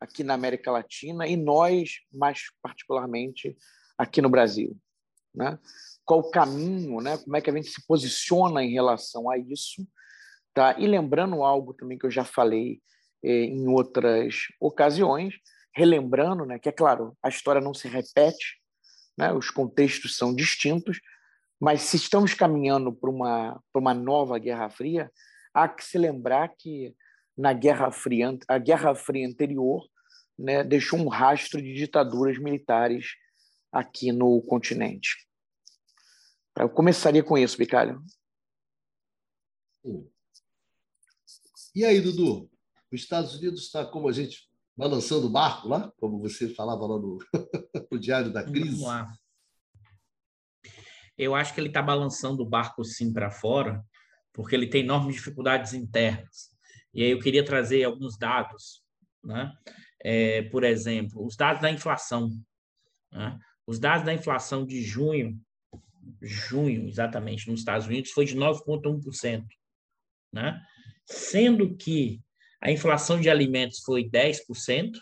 aqui 0.00 0.24
na 0.24 0.34
América 0.34 0.70
Latina 0.70 1.26
e 1.26 1.36
nós, 1.36 2.00
mais 2.12 2.42
particularmente, 2.60 3.56
aqui 3.96 4.20
no 4.20 4.28
Brasil. 4.28 4.76
Né? 5.34 5.58
Qual 6.04 6.20
o 6.20 6.30
caminho, 6.30 7.00
né? 7.00 7.16
como 7.18 7.36
é 7.36 7.40
que 7.40 7.50
a 7.50 7.54
gente 7.54 7.68
se 7.68 7.86
posiciona 7.86 8.64
em 8.64 8.72
relação 8.72 9.30
a 9.30 9.38
isso? 9.38 9.86
Tá? 10.52 10.78
E 10.78 10.86
lembrando 10.86 11.42
algo 11.42 11.74
também 11.74 11.98
que 11.98 12.06
eu 12.06 12.10
já 12.10 12.24
falei 12.24 12.80
em 13.22 13.66
outras 13.68 14.46
ocasiões, 14.60 15.34
relembrando 15.74 16.44
né, 16.44 16.58
que, 16.58 16.68
é 16.68 16.72
claro, 16.72 17.16
a 17.22 17.28
história 17.28 17.60
não 17.60 17.74
se 17.74 17.88
repete, 17.88 18.60
né? 19.16 19.32
os 19.32 19.50
contextos 19.50 20.16
são 20.16 20.34
distintos, 20.34 21.00
mas 21.60 21.82
se 21.82 21.96
estamos 21.96 22.34
caminhando 22.34 22.92
para 22.92 23.10
uma, 23.10 23.62
uma 23.74 23.94
nova 23.94 24.38
Guerra 24.38 24.68
Fria, 24.68 25.10
há 25.52 25.68
que 25.68 25.84
se 25.84 25.98
lembrar 25.98 26.48
que 26.56 26.94
na 27.36 27.52
Guerra 27.52 27.90
Fria, 27.90 28.38
a 28.48 28.58
Guerra 28.58 28.94
Fria 28.94 29.26
anterior, 29.26 29.86
né, 30.38 30.62
deixou 30.62 30.98
um 30.98 31.08
rastro 31.08 31.60
de 31.60 31.72
ditaduras 31.74 32.38
militares 32.38 33.14
aqui 33.72 34.12
no 34.12 34.40
continente. 34.42 35.26
Eu 36.58 36.68
começaria 36.68 37.22
com 37.22 37.36
isso, 37.36 37.58
Bicalho. 37.58 38.02
E 41.74 41.84
aí, 41.84 42.00
Dudu? 42.00 42.50
Os 42.92 43.00
Estados 43.00 43.34
Unidos 43.34 43.62
está, 43.62 43.84
como 43.84 44.08
a 44.08 44.12
gente, 44.12 44.48
balançando 44.76 45.26
o 45.26 45.30
barco 45.30 45.68
lá, 45.68 45.92
como 45.98 46.18
você 46.18 46.48
falava 46.48 46.86
lá 46.86 46.98
no, 46.98 47.18
no 47.90 47.98
Diário 47.98 48.32
da 48.32 48.44
Crise. 48.44 48.70
Vamos 48.70 48.82
lá. 48.82 49.12
Eu 51.18 51.34
acho 51.34 51.54
que 51.54 51.60
ele 51.60 51.68
está 51.68 51.80
balançando 51.80 52.42
o 52.42 52.48
barco 52.48 52.84
sim 52.84 53.12
para 53.12 53.30
fora, 53.30 53.82
porque 54.32 54.54
ele 54.54 54.66
tem 54.66 54.82
enormes 54.82 55.16
dificuldades 55.16 55.72
internas. 55.72 56.50
E 56.92 57.02
aí 57.02 57.10
eu 57.10 57.18
queria 57.18 57.44
trazer 57.44 57.84
alguns 57.84 58.18
dados, 58.18 58.82
né? 59.24 59.52
É, 60.02 60.42
por 60.42 60.62
exemplo, 60.62 61.24
os 61.24 61.36
dados 61.36 61.62
da 61.62 61.70
inflação. 61.70 62.30
Né? 63.10 63.38
Os 63.66 63.78
dados 63.78 64.04
da 64.04 64.12
inflação 64.12 64.64
de 64.64 64.82
junho, 64.82 65.40
junho 66.20 66.86
exatamente, 66.86 67.50
nos 67.50 67.60
Estados 67.60 67.86
Unidos, 67.86 68.10
foi 68.10 68.26
de 68.26 68.36
9,1%. 68.36 69.44
Né? 70.32 70.60
Sendo 71.06 71.74
que 71.76 72.22
a 72.60 72.70
inflação 72.70 73.20
de 73.20 73.28
alimentos 73.28 73.80
foi 73.80 74.08
10%, 74.08 74.92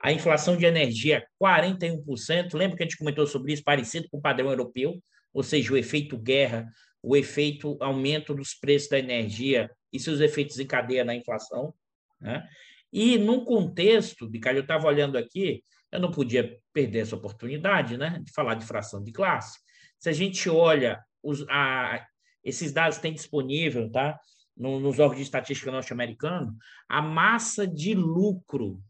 a 0.00 0.12
inflação 0.12 0.56
de 0.56 0.64
energia 0.64 1.26
41%. 1.42 2.54
Lembra 2.54 2.76
que 2.76 2.82
a 2.82 2.86
gente 2.86 2.98
comentou 2.98 3.26
sobre 3.26 3.52
isso, 3.52 3.64
parecido 3.64 4.08
com 4.10 4.18
o 4.18 4.22
padrão 4.22 4.50
europeu, 4.50 5.02
ou 5.32 5.42
seja, 5.42 5.72
o 5.72 5.76
efeito 5.76 6.16
guerra, 6.16 6.66
o 7.02 7.16
efeito 7.16 7.76
aumento 7.80 8.34
dos 8.34 8.54
preços 8.54 8.88
da 8.88 8.98
energia 8.98 9.70
e 9.92 9.98
seus 9.98 10.20
efeitos 10.20 10.58
em 10.58 10.66
cadeia 10.66 11.04
na 11.04 11.14
inflação. 11.14 11.74
Né? 12.20 12.46
E 12.92 13.18
num 13.18 13.44
contexto, 13.44 14.28
Bicalho, 14.28 14.58
eu 14.58 14.62
estava 14.62 14.86
olhando 14.86 15.18
aqui, 15.18 15.62
eu 15.90 16.00
não 16.00 16.10
podia 16.10 16.58
perder 16.72 17.00
essa 17.00 17.16
oportunidade 17.16 17.96
né, 17.96 18.20
de 18.24 18.32
falar 18.32 18.54
de 18.54 18.66
fração 18.66 19.02
de 19.02 19.12
classe. 19.12 19.58
Se 19.98 20.08
a 20.08 20.12
gente 20.12 20.48
olha, 20.48 21.02
os, 21.22 21.44
a, 21.48 22.06
esses 22.44 22.72
dados 22.72 22.98
têm 22.98 23.12
disponível 23.12 23.90
tá, 23.90 24.18
no, 24.58 24.80
nos 24.80 24.98
órgãos 24.98 25.16
de 25.16 25.22
estatística 25.22 25.70
norte-americano, 25.70 26.56
a 26.88 27.00
massa 27.00 27.66
de 27.66 27.94
lucro 27.94 28.82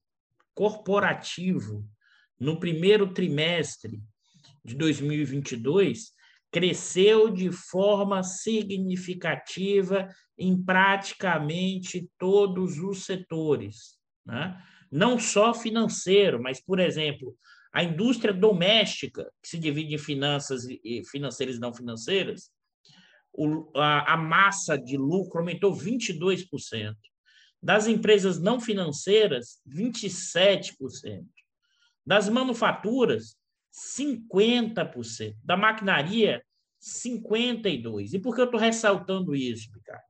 corporativo 0.55 1.85
no 2.41 2.59
primeiro 2.59 3.13
trimestre 3.13 4.03
de 4.65 4.75
2022 4.75 6.13
cresceu 6.51 7.29
de 7.31 7.53
forma 7.53 8.23
significativa 8.23 10.09
em 10.37 10.61
praticamente 10.61 12.09
todos 12.19 12.79
os 12.79 13.05
setores. 13.05 13.99
Né? 14.25 14.57
Não 14.91 15.19
só 15.19 15.53
financeiro, 15.53 16.43
mas, 16.43 16.61
por 16.61 16.79
exemplo, 16.79 17.37
a 17.73 17.85
indústria 17.85 18.33
doméstica, 18.33 19.31
que 19.43 19.49
se 19.49 19.59
divide 19.59 19.95
em 19.95 19.99
finanças 19.99 20.65
e 20.65 21.03
financeiras 21.11 21.57
e 21.57 21.61
não 21.61 21.75
financeiras, 21.75 22.51
o, 23.39 23.71
a, 23.77 24.15
a 24.15 24.17
massa 24.17 24.77
de 24.77 24.97
lucro 24.97 25.39
aumentou 25.39 25.73
22%. 25.73 26.95
Das 27.63 27.87
empresas 27.87 28.41
não 28.41 28.61
financeiras, 28.61 29.61
27%. 29.69 31.25
Das 32.05 32.29
manufaturas, 32.29 33.37
50%. 33.97 35.37
Da 35.45 35.57
maquinaria, 35.57 36.43
52%. 36.83 38.13
E 38.13 38.19
por 38.19 38.35
que 38.35 38.41
eu 38.41 38.47
estou 38.47 38.61
ressaltando 38.61 39.35
isso, 39.35 39.71
Ricardo? 39.73 40.03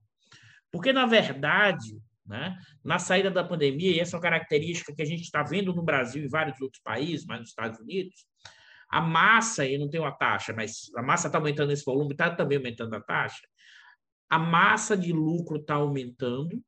Porque, 0.71 0.93
na 0.93 1.05
verdade, 1.05 2.01
né, 2.27 2.59
na 2.85 2.99
saída 2.99 3.31
da 3.31 3.45
pandemia, 3.45 3.91
e 3.91 4.01
essa 4.01 4.17
é 4.17 4.19
uma 4.19 4.23
característica 4.23 4.95
que 4.95 5.03
a 5.03 5.07
gente 5.07 5.23
está 5.23 5.43
vendo 5.43 5.75
no 5.75 5.83
Brasil 5.83 6.25
e 6.25 6.29
vários 6.29 6.61
outros 6.61 6.83
países, 6.83 7.27
mas 7.27 7.41
nos 7.41 7.49
Estados 7.51 7.79
Unidos, 7.81 8.27
a 8.89 9.01
massa, 9.01 9.67
e 9.67 9.77
não 9.77 9.89
tem 9.89 10.01
uma 10.01 10.13
taxa, 10.13 10.53
mas 10.53 10.91
a 10.97 11.03
massa 11.03 11.29
está 11.29 11.39
aumentando 11.39 11.73
esse 11.73 11.85
volume, 11.85 12.13
está 12.13 12.35
também 12.35 12.59
aumentando 12.59 12.95
a 12.95 13.01
taxa, 13.01 13.47
a 14.31 14.39
massa 14.39 14.97
de 14.97 15.13
lucro 15.13 15.59
está 15.59 15.75
aumentando, 15.75 16.63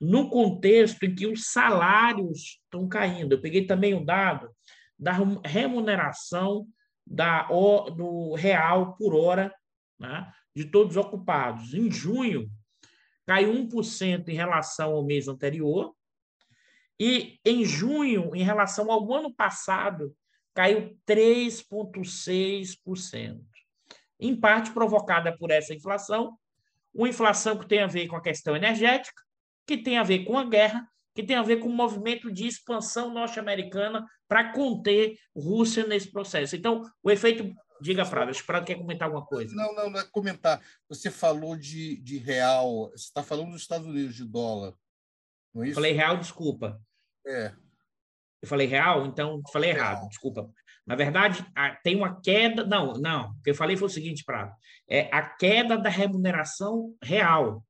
no 0.00 0.30
contexto 0.30 1.02
em 1.04 1.14
que 1.14 1.26
os 1.26 1.50
salários 1.52 2.58
estão 2.64 2.88
caindo. 2.88 3.34
Eu 3.34 3.40
peguei 3.40 3.66
também 3.66 3.92
o 3.92 3.98
um 3.98 4.04
dado 4.04 4.50
da 4.98 5.12
remuneração 5.44 6.66
da, 7.06 7.42
do 7.42 8.34
real 8.34 8.96
por 8.96 9.14
hora 9.14 9.54
né, 9.98 10.32
de 10.56 10.64
todos 10.64 10.96
os 10.96 11.04
ocupados. 11.04 11.74
Em 11.74 11.90
junho, 11.90 12.50
caiu 13.26 13.52
1% 13.52 14.28
em 14.28 14.34
relação 14.34 14.92
ao 14.92 15.04
mês 15.04 15.28
anterior, 15.28 15.94
e 16.98 17.38
em 17.44 17.64
junho, 17.64 18.34
em 18.34 18.42
relação 18.42 18.90
ao 18.90 19.10
ano 19.12 19.32
passado, 19.32 20.14
caiu 20.54 20.96
3,6%. 21.06 23.40
em 24.22 24.38
parte 24.38 24.70
provocada 24.72 25.34
por 25.38 25.50
essa 25.50 25.72
inflação, 25.72 26.38
uma 26.92 27.08
inflação 27.08 27.56
que 27.56 27.66
tem 27.66 27.80
a 27.80 27.86
ver 27.86 28.06
com 28.06 28.16
a 28.16 28.22
questão 28.22 28.54
energética, 28.54 29.22
que 29.66 29.78
tem 29.78 29.96
a 29.96 30.02
ver 30.02 30.24
com 30.24 30.36
a 30.36 30.44
guerra, 30.44 30.86
que 31.14 31.22
tem 31.22 31.36
a 31.36 31.42
ver 31.42 31.58
com 31.58 31.68
o 31.68 31.72
movimento 31.72 32.30
de 32.30 32.46
expansão 32.46 33.12
norte-americana 33.12 34.06
para 34.28 34.52
conter 34.52 35.16
Rússia 35.34 35.86
nesse 35.86 36.10
processo. 36.10 36.56
Então, 36.56 36.82
o 37.02 37.10
efeito. 37.10 37.52
Diga, 37.80 38.04
Prado, 38.04 38.30
acho 38.30 38.40
que 38.40 38.46
Prado 38.46 38.66
quer 38.66 38.76
comentar 38.76 39.08
alguma 39.08 39.24
coisa. 39.24 39.54
Não, 39.54 39.74
não, 39.74 39.88
não 39.88 40.00
é 40.00 40.04
comentar. 40.04 40.60
Você 40.88 41.10
falou 41.10 41.56
de, 41.56 41.96
de 42.02 42.18
real, 42.18 42.90
você 42.90 43.04
está 43.04 43.22
falando 43.22 43.52
dos 43.52 43.62
Estados 43.62 43.86
Unidos, 43.86 44.14
de 44.14 44.24
dólar. 44.24 44.74
Não 45.54 45.62
é 45.62 45.68
isso? 45.68 45.76
Falei 45.76 45.92
real, 45.92 46.18
desculpa. 46.18 46.80
É. 47.26 47.54
Eu 48.42 48.48
falei 48.48 48.66
real, 48.66 49.06
então 49.06 49.40
falei 49.52 49.70
errado, 49.70 50.08
desculpa. 50.08 50.48
Na 50.86 50.96
verdade, 50.96 51.44
tem 51.84 51.94
uma 51.94 52.20
queda. 52.20 52.64
Não, 52.64 52.94
não. 52.94 53.30
O 53.30 53.42
que 53.42 53.50
eu 53.50 53.54
falei 53.54 53.76
foi 53.76 53.86
o 53.86 53.90
seguinte, 53.90 54.24
Prado. 54.24 54.52
É 54.88 55.08
a 55.12 55.22
queda 55.22 55.76
da 55.78 55.90
remuneração 55.90 56.94
real. 57.02 57.64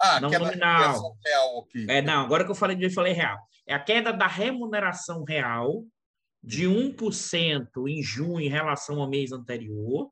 Ah, 0.00 0.20
não 0.20 0.30
queda 0.30 0.44
nominal. 0.44 1.16
real 1.24 1.60
aqui. 1.60 1.86
É, 1.88 2.02
não, 2.02 2.24
agora 2.24 2.44
que 2.44 2.50
eu 2.50 2.54
falei, 2.54 2.76
eu 2.80 2.90
falei 2.90 3.12
real. 3.12 3.38
É 3.66 3.74
a 3.74 3.78
queda 3.78 4.12
da 4.12 4.26
remuneração 4.26 5.24
real 5.24 5.84
de 6.42 6.66
1% 6.66 7.68
em 7.88 8.02
junho 8.02 8.40
em 8.40 8.48
relação 8.48 9.00
ao 9.00 9.08
mês 9.08 9.32
anterior 9.32 10.10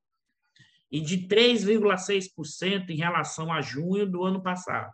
e 0.90 1.00
de 1.00 1.26
3,6% 1.26 2.90
em 2.90 2.96
relação 2.96 3.52
a 3.52 3.60
junho 3.60 4.06
do 4.06 4.24
ano 4.24 4.42
passado. 4.42 4.92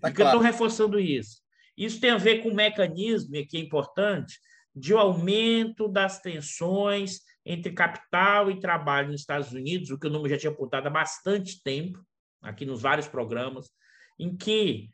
Tá 0.00 0.10
e 0.10 0.12
que 0.12 0.20
eu 0.20 0.26
estou 0.26 0.40
reforçando 0.40 0.98
isso? 0.98 1.42
Isso 1.76 2.00
tem 2.00 2.10
a 2.10 2.18
ver 2.18 2.42
com 2.42 2.50
o 2.50 2.54
mecanismo, 2.54 3.32
que 3.48 3.56
é 3.56 3.60
importante, 3.60 4.38
de 4.74 4.92
aumento 4.92 5.88
das 5.88 6.20
tensões 6.20 7.20
entre 7.44 7.72
capital 7.72 8.50
e 8.50 8.58
trabalho 8.58 9.12
nos 9.12 9.20
Estados 9.20 9.52
Unidos, 9.52 9.90
o 9.90 9.98
que 9.98 10.06
o 10.06 10.10
número 10.10 10.30
já 10.30 10.38
tinha 10.38 10.52
apontado 10.52 10.88
há 10.88 10.90
bastante 10.90 11.62
tempo, 11.62 12.04
aqui 12.42 12.64
nos 12.64 12.82
vários 12.82 13.06
programas, 13.06 13.70
em 14.18 14.36
que 14.36 14.90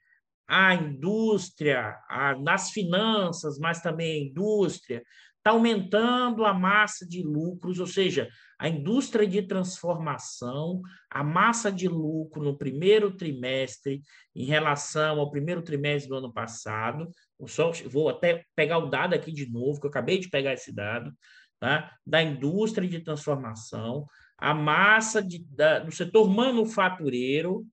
a 0.46 0.74
indústria, 0.74 1.96
a, 2.08 2.36
nas 2.38 2.70
finanças, 2.70 3.58
mas 3.58 3.80
também 3.80 4.12
a 4.12 4.28
indústria, 4.28 5.02
está 5.40 5.50
aumentando 5.50 6.44
a 6.44 6.52
massa 6.52 7.06
de 7.06 7.22
lucros, 7.22 7.80
ou 7.80 7.86
seja, 7.86 8.28
a 8.58 8.68
indústria 8.68 9.26
de 9.26 9.40
transformação, 9.40 10.82
a 11.10 11.24
massa 11.24 11.72
de 11.72 11.88
lucro 11.88 12.42
no 12.42 12.58
primeiro 12.58 13.16
trimestre 13.16 14.02
em 14.34 14.44
relação 14.44 15.18
ao 15.18 15.30
primeiro 15.30 15.62
trimestre 15.62 16.10
do 16.10 16.16
ano 16.16 16.30
passado. 16.30 17.10
Só, 17.46 17.72
vou 17.86 18.10
até 18.10 18.44
pegar 18.54 18.76
o 18.78 18.90
dado 18.90 19.14
aqui 19.14 19.32
de 19.32 19.50
novo, 19.50 19.80
que 19.80 19.86
eu 19.86 19.90
acabei 19.90 20.18
de 20.18 20.28
pegar 20.28 20.52
esse 20.52 20.74
dado, 20.74 21.10
tá? 21.58 21.90
da 22.06 22.22
indústria 22.22 22.86
de 22.86 23.00
transformação, 23.00 24.06
a 24.36 24.52
massa 24.52 25.22
de, 25.22 25.42
da, 25.48 25.78
do 25.78 25.90
setor 25.90 26.28
manufatureiro 26.28 27.66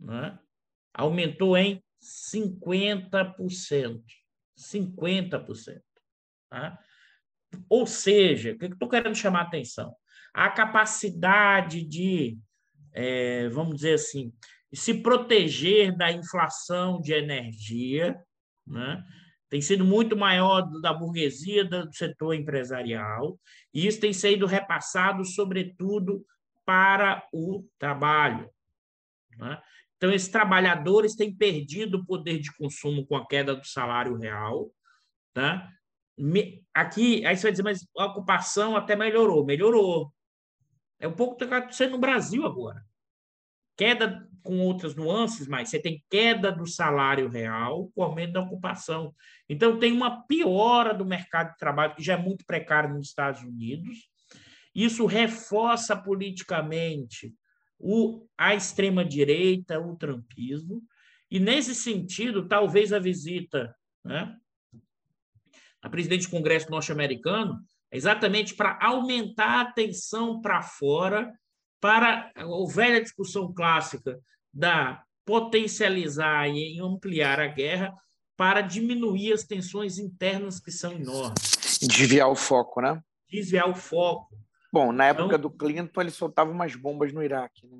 né? 0.00 0.38
aumentou 0.94 1.58
em 1.58 1.84
50%. 2.02 4.02
50%. 4.58 5.80
Tá? 6.50 6.78
Ou 7.68 7.86
seja, 7.86 8.52
o 8.52 8.58
que 8.58 8.66
estou 8.66 8.88
querendo 8.88 9.14
chamar 9.14 9.40
a 9.40 9.44
atenção? 9.44 9.94
A 10.32 10.50
capacidade 10.50 11.84
de, 11.84 12.38
é, 12.92 13.48
vamos 13.48 13.76
dizer 13.76 13.94
assim, 13.94 14.32
se 14.72 14.94
proteger 15.02 15.96
da 15.96 16.10
inflação 16.10 17.00
de 17.00 17.12
energia, 17.12 18.18
né? 18.66 19.02
tem 19.50 19.60
sido 19.60 19.84
muito 19.84 20.16
maior 20.16 20.62
da 20.80 20.94
burguesia, 20.94 21.62
do 21.62 21.92
setor 21.92 22.34
empresarial, 22.34 23.38
e 23.74 23.86
isso 23.86 24.00
tem 24.00 24.12
sido 24.12 24.46
repassado, 24.46 25.24
sobretudo, 25.26 26.24
para 26.64 27.22
o 27.32 27.66
trabalho. 27.78 28.48
Né? 29.36 29.60
Então, 29.96 30.10
esses 30.10 30.28
trabalhadores 30.28 31.14
têm 31.14 31.34
perdido 31.34 31.98
o 31.98 32.06
poder 32.06 32.38
de 32.38 32.50
consumo 32.56 33.06
com 33.06 33.14
a 33.14 33.26
queda 33.26 33.54
do 33.54 33.66
salário 33.66 34.16
real. 34.16 34.70
Tá? 35.34 35.68
Aqui, 36.74 37.24
aí 37.26 37.36
você 37.36 37.42
vai 37.42 37.52
dizer, 37.52 37.62
mas 37.62 37.86
a 37.96 38.06
ocupação 38.06 38.76
até 38.76 38.94
melhorou. 38.96 39.44
Melhorou. 39.44 40.12
É 41.00 41.08
um 41.08 41.12
pouco 41.12 41.36
que 41.36 41.44
está 41.44 41.58
acontecendo 41.58 41.92
no 41.92 41.98
Brasil 41.98 42.46
agora. 42.46 42.84
Queda 43.76 44.28
com 44.42 44.58
outras 44.60 44.94
nuances, 44.94 45.46
mas 45.46 45.68
você 45.68 45.80
tem 45.80 46.04
queda 46.10 46.50
do 46.52 46.66
salário 46.66 47.28
real 47.28 47.90
com 47.94 48.02
aumento 48.02 48.34
da 48.34 48.40
ocupação. 48.40 49.14
Então, 49.48 49.78
tem 49.78 49.92
uma 49.92 50.22
piora 50.26 50.92
do 50.92 51.04
mercado 51.04 51.52
de 51.52 51.58
trabalho, 51.58 51.94
que 51.94 52.02
já 52.02 52.14
é 52.14 52.16
muito 52.16 52.44
precário 52.44 52.94
nos 52.94 53.08
Estados 53.08 53.42
Unidos. 53.42 54.08
Isso 54.74 55.06
reforça 55.06 55.96
politicamente 55.96 57.34
o, 57.78 58.26
a 58.38 58.54
extrema-direita, 58.54 59.80
o 59.80 59.96
trumpismo, 59.96 60.82
e 61.30 61.40
nesse 61.40 61.74
sentido, 61.74 62.46
talvez 62.46 62.92
a 62.92 62.98
visita 62.98 63.74
né, 64.04 64.36
a 65.82 65.90
presidente 65.90 66.26
do 66.26 66.30
Congresso 66.30 66.70
norte-americano 66.70 67.58
é 67.90 67.96
exatamente 67.96 68.54
para 68.54 68.78
aumentar 68.80 69.60
a 69.60 69.72
tensão 69.72 70.40
para 70.40 70.62
fora, 70.62 71.32
para 71.80 72.30
a 72.36 72.72
velha 72.72 73.02
discussão 73.02 73.52
clássica 73.52 74.18
da 74.54 75.02
potencializar 75.24 76.48
e 76.48 76.80
ampliar 76.80 77.40
a 77.40 77.48
guerra 77.48 77.92
para 78.36 78.60
diminuir 78.60 79.32
as 79.32 79.44
tensões 79.44 79.98
internas 79.98 80.58
que 80.58 80.70
são 80.70 80.92
enormes. 80.92 81.78
Desviar 81.82 82.28
o 82.28 82.36
foco, 82.36 82.80
né? 82.80 83.00
Desviar 83.28 83.68
o 83.68 83.74
foco. 83.74 84.36
Bom, 84.72 84.90
na 84.90 85.06
época 85.06 85.36
então, 85.36 85.40
do 85.40 85.50
Clinton, 85.50 86.00
ele 86.00 86.10
soltava 86.10 86.50
umas 86.50 86.74
bombas 86.74 87.12
no 87.12 87.22
Iraque, 87.22 87.66
né? 87.66 87.78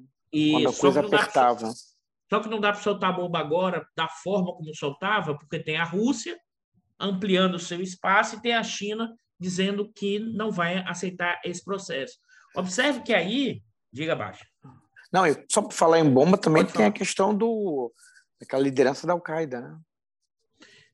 quando 0.53 0.69
a 0.69 0.73
coisa 0.73 1.01
apertava. 1.01 1.73
só 2.31 2.41
que 2.41 2.49
não 2.49 2.61
dá 2.61 2.73
para 2.73 2.81
soltar 2.81 3.15
bomba 3.15 3.39
agora 3.39 3.87
da 3.97 4.09
forma 4.09 4.53
como 4.55 4.75
soltava, 4.75 5.37
porque 5.37 5.59
tem 5.59 5.77
a 5.77 5.85
Rússia 5.85 6.39
ampliando 7.03 7.55
o 7.55 7.61
seu 7.61 7.81
espaço 7.81 8.37
e 8.37 8.41
tem 8.41 8.55
a 8.55 8.63
China 8.63 9.15
dizendo 9.39 9.91
que 9.93 10.19
não 10.19 10.51
vai 10.51 10.79
aceitar 10.87 11.41
esse 11.45 11.65
processo. 11.65 12.19
Observe 12.55 13.03
que 13.03 13.13
aí, 13.13 13.63
diga 13.93 14.13
abaixo. 14.13 14.47
Não, 15.13 15.25
só 15.51 15.63
para 15.63 15.77
falar 15.77 15.99
em 15.99 16.09
bomba 16.09 16.39
também 16.39 16.65
tem 16.65 16.87
a 16.87 16.93
questão 16.93 17.37
do 17.37 17.93
daquela 18.41 18.63
liderança 18.63 19.07
da 19.07 19.13
Al-Qaeda, 19.13 19.61
né? 19.61 19.79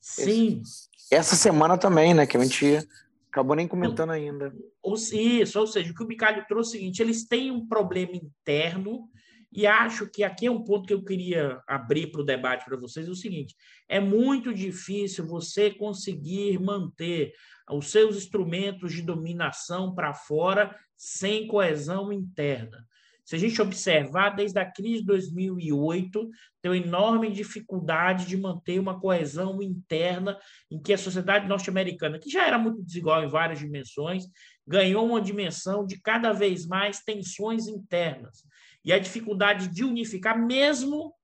Sim. 0.00 0.60
Esse, 0.62 0.88
essa 1.10 1.36
semana 1.36 1.78
também, 1.78 2.14
né, 2.14 2.26
que 2.26 2.36
a 2.36 2.44
gente 2.44 2.86
Acabou 3.30 3.54
nem 3.54 3.68
comentando 3.68 4.10
ainda. 4.10 4.52
Ou, 4.82 4.94
isso, 4.94 5.60
ou 5.60 5.66
seja, 5.66 5.92
o 5.92 5.94
que 5.94 6.02
o 6.02 6.06
Bicalho 6.06 6.44
trouxe 6.48 6.70
é 6.70 6.70
o 6.70 6.80
seguinte: 6.80 7.02
eles 7.02 7.26
têm 7.26 7.50
um 7.50 7.66
problema 7.66 8.12
interno, 8.16 9.08
e 9.50 9.66
acho 9.66 10.06
que 10.06 10.22
aqui 10.22 10.46
é 10.46 10.50
um 10.50 10.62
ponto 10.62 10.86
que 10.86 10.92
eu 10.92 11.02
queria 11.02 11.62
abrir 11.66 12.08
para 12.08 12.20
o 12.20 12.24
debate 12.24 12.64
para 12.64 12.76
vocês: 12.76 13.08
é 13.08 13.10
o 13.10 13.14
seguinte, 13.14 13.54
é 13.88 13.98
muito 13.98 14.52
difícil 14.52 15.26
você 15.26 15.70
conseguir 15.70 16.58
manter 16.60 17.32
os 17.70 17.90
seus 17.90 18.16
instrumentos 18.16 18.92
de 18.92 19.02
dominação 19.02 19.94
para 19.94 20.12
fora 20.12 20.76
sem 20.96 21.46
coesão 21.46 22.12
interna. 22.12 22.86
Se 23.24 23.36
a 23.36 23.38
gente 23.38 23.60
observar, 23.60 24.30
desde 24.30 24.58
a 24.58 24.64
crise 24.64 25.00
de 25.00 25.06
2008, 25.06 26.30
tem 26.62 26.70
uma 26.70 26.78
enorme 26.78 27.30
dificuldade 27.30 28.26
de 28.26 28.38
manter 28.38 28.80
uma 28.80 28.98
coesão 28.98 29.60
interna 29.62 30.38
em 30.70 30.80
que 30.80 30.94
a 30.94 30.98
sociedade 30.98 31.46
norte-americana, 31.46 32.18
que 32.18 32.30
já 32.30 32.46
era 32.46 32.58
muito 32.58 32.82
desigual 32.82 33.22
em 33.22 33.28
várias 33.28 33.58
dimensões, 33.58 34.24
ganhou 34.66 35.06
uma 35.06 35.20
dimensão 35.20 35.84
de 35.84 36.00
cada 36.00 36.32
vez 36.32 36.66
mais 36.66 37.00
tensões 37.00 37.68
internas 37.68 38.48
e 38.84 38.92
a 38.92 38.98
dificuldade 38.98 39.68
de 39.68 39.84
unificar, 39.84 40.38
mesmo 40.38 41.14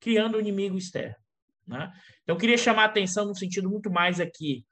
criando 0.00 0.36
um 0.36 0.40
inimigo 0.40 0.76
externo. 0.76 1.16
Né? 1.66 1.92
Então, 2.22 2.34
eu 2.34 2.38
queria 2.38 2.56
chamar 2.56 2.82
a 2.82 2.86
atenção 2.86 3.26
no 3.26 3.34
sentido 3.34 3.68
muito 3.68 3.90
mais 3.90 4.20
aqui 4.20 4.64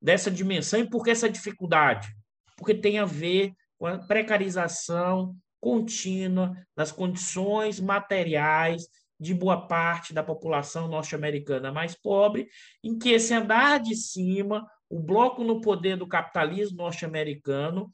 dessa 0.00 0.30
dimensão. 0.30 0.80
E 0.80 0.88
por 0.88 1.04
que 1.04 1.10
essa 1.10 1.28
dificuldade? 1.28 2.08
Porque 2.56 2.74
tem 2.74 2.98
a 2.98 3.04
ver 3.04 3.52
com 3.78 3.86
a 3.86 3.98
precarização 3.98 5.34
contínua 5.60 6.56
das 6.76 6.90
condições 6.90 7.80
materiais 7.80 8.86
de 9.18 9.34
boa 9.34 9.66
parte 9.66 10.14
da 10.14 10.22
população 10.22 10.88
norte-americana 10.88 11.70
mais 11.70 11.94
pobre, 11.94 12.48
em 12.82 12.98
que 12.98 13.10
esse 13.10 13.34
andar 13.34 13.78
de 13.78 13.94
cima, 13.94 14.66
o 14.88 14.98
bloco 14.98 15.44
no 15.44 15.60
poder 15.60 15.96
do 15.96 16.08
capitalismo 16.08 16.78
norte-americano, 16.78 17.92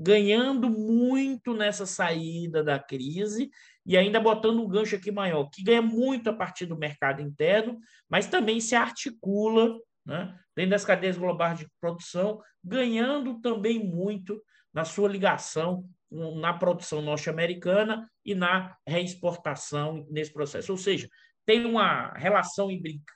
ganhando 0.00 0.70
muito 0.70 1.52
nessa 1.52 1.84
saída 1.84 2.64
da 2.64 2.78
crise 2.78 3.50
e 3.84 3.98
ainda 3.98 4.18
botando 4.18 4.62
um 4.62 4.68
gancho 4.68 4.96
aqui 4.96 5.10
maior, 5.10 5.50
que 5.50 5.62
ganha 5.62 5.82
muito 5.82 6.30
a 6.30 6.32
partir 6.32 6.64
do 6.64 6.78
mercado 6.78 7.20
interno, 7.20 7.78
mas 8.08 8.26
também 8.26 8.60
se 8.60 8.74
articula 8.74 9.76
né, 10.06 10.34
dentro 10.56 10.70
das 10.70 10.86
cadeias 10.86 11.18
globais 11.18 11.58
de 11.58 11.68
produção, 11.78 12.40
ganhando 12.64 13.40
também 13.40 13.78
muito 13.78 14.42
na 14.72 14.86
sua 14.86 15.08
ligação 15.08 15.84
na 16.10 16.52
produção 16.52 17.00
norte-americana 17.00 18.10
e 18.24 18.34
na 18.34 18.76
reexportação 18.86 20.04
nesse 20.10 20.32
processo. 20.32 20.72
Ou 20.72 20.78
seja, 20.78 21.08
tem 21.46 21.64
uma 21.64 22.12
relação 22.14 22.68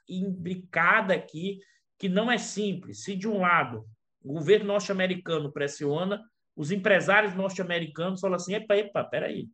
imbricada 0.09 1.13
aqui 1.13 1.59
que 1.99 2.09
não 2.09 2.31
é 2.31 2.39
simples. 2.39 3.03
Se, 3.03 3.17
de 3.17 3.27
um 3.27 3.41
lado, 3.41 3.85
o 4.23 4.35
governo 4.35 4.67
norte-americano 4.67 5.53
pressiona 5.53 6.23
os 6.57 6.71
empresários 6.71 7.35
norte-americanos 7.35 8.21
falam 8.21 8.37
assim: 8.37 8.55
epa, 8.55 8.77
epa, 8.77 9.05
peraí. 9.05 9.49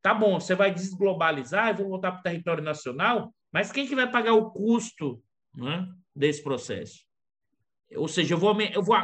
Tá 0.00 0.14
bom, 0.14 0.38
você 0.38 0.54
vai 0.54 0.72
desglobalizar, 0.72 1.70
eu 1.70 1.76
vou 1.76 1.88
voltar 1.88 2.12
para 2.12 2.20
o 2.20 2.22
território 2.22 2.62
nacional, 2.62 3.34
mas 3.52 3.72
quem 3.72 3.86
que 3.86 3.94
vai 3.94 4.10
pagar 4.10 4.34
o 4.34 4.50
custo 4.50 5.22
né, 5.54 5.88
desse 6.14 6.42
processo? 6.42 7.04
Ou 7.96 8.06
seja, 8.06 8.34
eu 8.34 8.38
vou, 8.38 8.60
eu 8.60 8.82
vou 8.82 8.96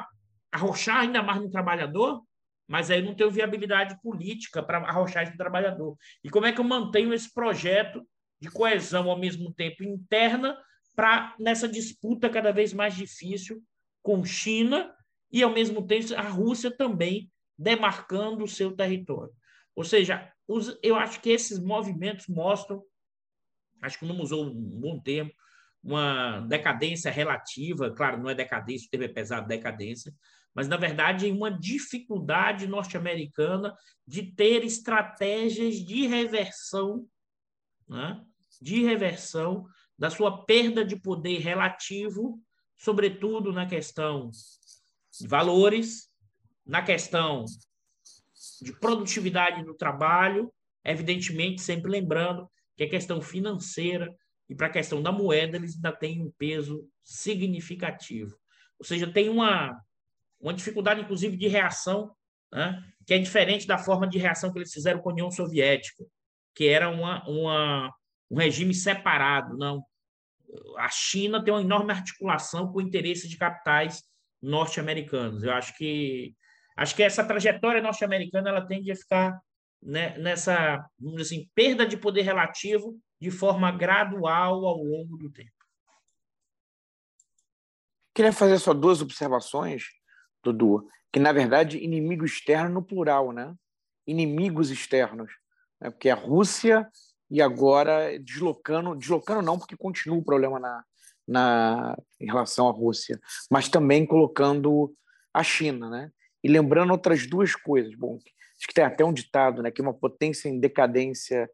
arrochar 0.53 1.01
ainda 1.01 1.23
mais 1.23 1.41
no 1.41 1.51
trabalhador, 1.51 2.23
mas 2.67 2.91
aí 2.91 3.03
não 3.03 3.15
tenho 3.15 3.31
viabilidade 3.31 4.01
política 4.01 4.63
para 4.63 4.79
arrochar 4.79 5.25
esse 5.25 5.37
trabalhador. 5.37 5.97
E 6.23 6.31
como 6.31 6.47
é 6.47 6.53
que 6.53 6.61
eu 6.61 6.65
mantenho 6.65 7.13
esse 7.13 7.33
projeto 7.33 8.07
de 8.41 8.51
coesão 8.51 9.11
ao 9.11 9.19
mesmo 9.19 9.53
tempo 9.53 9.83
interna 9.83 10.57
para 10.95 11.35
nessa 11.39 11.69
disputa 11.69 12.31
cada 12.31 12.53
vez 12.53 12.73
mais 12.73 12.95
difícil 12.95 13.63
com 14.03 14.25
China 14.25 14.94
e 15.35 15.43
ao 15.43 15.53
mesmo 15.53 15.85
tempo 15.85 16.15
a 16.15 16.23
Rússia 16.23 16.71
também 16.71 17.29
demarcando 17.59 18.45
o 18.45 18.49
seu 18.49 18.71
território. 18.71 19.35
Ou 19.75 19.83
seja, 19.83 20.33
os, 20.47 20.79
eu 20.81 20.95
acho 20.95 21.21
que 21.21 21.31
esses 21.31 21.59
movimentos 21.59 22.29
mostram, 22.29 22.81
acho 23.83 23.99
que 23.99 24.07
não 24.07 24.21
usou 24.21 24.47
um 24.47 24.55
bom 24.55 25.01
termo, 25.01 25.33
uma 25.83 26.39
decadência 26.43 27.11
relativa, 27.11 27.91
claro, 27.91 28.23
não 28.23 28.31
é 28.31 28.35
decadência, 28.35 28.87
o 28.87 28.91
termo 28.91 29.07
é 29.07 29.09
pesado, 29.09 29.49
decadência, 29.49 30.15
mas, 30.55 30.69
na 30.69 30.77
verdade, 30.77 31.29
uma 31.33 31.51
dificuldade 31.51 32.69
norte-americana 32.69 33.77
de 34.07 34.23
ter 34.23 34.65
estratégias 34.65 35.75
de 35.85 36.07
reversão, 36.07 37.09
né? 37.89 38.25
de 38.63 38.85
reversão 38.85 39.67
da 39.99 40.11
sua 40.11 40.45
perda 40.45 40.85
de 40.85 40.95
poder 40.95 41.41
relativo, 41.41 42.41
sobretudo 42.77 43.53
na 43.53 43.67
questão 43.67 44.31
de 45.21 45.29
valores, 45.29 46.09
na 46.67 46.83
questão 46.83 47.45
de 48.61 48.73
produtividade 48.73 49.63
do 49.65 49.75
trabalho, 49.75 50.53
evidentemente, 50.85 51.63
sempre 51.63 51.91
lembrando 51.91 52.51
que 52.77 52.85
a 52.85 52.89
questão 52.89 53.21
financeira 53.21 54.15
e 54.49 54.55
para 54.55 54.67
a 54.67 54.71
questão 54.71 55.03
da 55.03 55.13
moeda 55.13 55.57
eles 55.57 55.75
ainda 55.75 55.93
têm 55.93 56.23
um 56.23 56.33
peso 56.37 56.87
significativo. 57.03 58.37
Ou 58.79 58.85
seja, 58.85 59.11
tem 59.11 59.29
uma, 59.29 59.79
uma 60.41 60.53
dificuldade, 60.53 61.01
inclusive, 61.01 61.37
de 61.37 61.49
reação, 61.49 62.15
né? 62.53 62.83
que 63.07 63.15
é 63.15 63.19
diferente 63.19 63.67
da 63.67 63.79
forma 63.79 64.07
de 64.07 64.19
reação 64.19 64.53
que 64.53 64.59
eles 64.59 64.73
fizeram 64.73 65.01
com 65.01 65.11
a 65.11 65.13
União 65.13 65.31
Soviética, 65.31 66.05
que 66.55 66.67
era 66.67 66.89
uma, 66.89 67.27
uma, 67.29 67.95
um 68.31 68.37
regime 68.37 68.75
separado. 68.75 69.57
Não. 69.57 69.85
A 70.79 70.89
China 70.89 71.43
tem 71.43 71.53
uma 71.53 71.63
enorme 71.63 71.93
articulação 71.93 72.71
com 72.71 72.79
o 72.79 72.83
interesse 72.83 73.29
de 73.29 73.37
capitais 73.37 74.03
norte-americanos. 74.45 75.43
Eu 75.43 75.53
acho 75.53 75.77
que 75.77 76.35
acho 76.77 76.95
que 76.95 77.03
essa 77.03 77.25
trajetória 77.25 77.83
norte-americana 77.83 78.51
ela 78.51 78.67
tende 78.67 78.91
a 78.91 78.97
ficar 78.97 79.41
né, 79.83 80.17
nessa 80.19 80.85
assim, 81.19 81.49
perda 81.55 81.87
de 81.87 81.97
poder 81.97 82.23
relativo 82.23 82.99
de 83.21 83.31
forma 83.31 83.71
gradual 83.71 84.65
ao 84.67 84.83
longo 84.83 85.17
do 85.17 85.31
tempo. 85.31 85.51
Queria 88.15 88.33
fazer 88.33 88.59
só 88.59 88.73
duas 88.73 89.01
observações 89.03 89.85
Dudu, 90.43 90.87
que 91.13 91.19
na 91.19 91.33
verdade 91.33 91.79
inimigo 91.79 92.25
externo 92.25 92.75
no 92.75 92.83
plural, 92.83 93.33
né? 93.33 93.55
Inimigos 94.07 94.71
externos, 94.71 95.33
né? 95.81 95.91
porque 95.91 96.11
a 96.11 96.15
Rússia 96.15 96.87
e 97.31 97.41
agora 97.41 98.19
deslocando, 98.21 98.95
deslocando 98.95 99.41
não, 99.41 99.59
porque 99.59 99.77
continua 99.77 100.19
o 100.19 100.25
problema 100.25 100.61
na, 100.61 100.85
na 101.27 101.97
em 102.21 102.27
relação 102.27 102.69
à 102.69 102.73
Rússia, 102.73 103.21
mas 103.51 103.69
também 103.69 104.07
colocando 104.07 104.95
a 105.33 105.43
China, 105.43 105.89
né? 105.91 106.11
E 106.43 106.49
lembrando 106.49 106.91
outras 106.91 107.27
duas 107.27 107.55
coisas, 107.57 107.95
bom, 107.95 108.17
acho 108.17 108.69
que 108.69 108.75
tem 108.75 108.85
até 108.85 109.05
um 109.05 109.13
ditado, 109.13 109.63
né, 109.63 109.71
que 109.71 109.83
uma 109.83 109.95
potência 109.95 110.49
em 110.49 110.61
decadência 110.61 111.51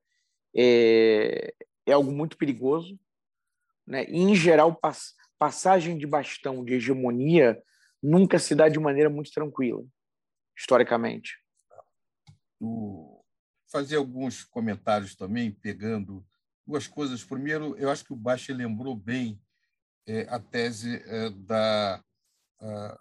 é, 0.54 1.54
é 1.86 1.92
algo 1.92 2.10
muito 2.10 2.36
perigoso, 2.36 2.98
né? 3.86 4.04
E, 4.08 4.18
em 4.18 4.34
geral, 4.34 4.74
pass, 4.74 5.14
passagem 5.38 5.96
de 5.96 6.06
bastão 6.06 6.64
de 6.64 6.74
hegemonia 6.74 7.60
nunca 8.02 8.38
se 8.38 8.54
dá 8.54 8.68
de 8.68 8.78
maneira 8.78 9.08
muito 9.08 9.30
tranquila, 9.30 9.84
historicamente. 10.56 11.38
Fazer 13.70 13.96
alguns 13.96 14.44
comentários 14.44 15.14
também, 15.14 15.50
pegando 15.50 16.24
duas 16.66 16.86
coisas. 16.86 17.24
Primeiro, 17.24 17.76
eu 17.76 17.88
acho 17.88 18.04
que 18.04 18.12
o 18.12 18.16
Baixa 18.16 18.52
lembrou 18.52 18.94
bem 18.94 19.40
a 20.28 20.38
tese 20.38 21.02
é, 21.06 21.30
da 21.30 22.02
a, 22.60 22.98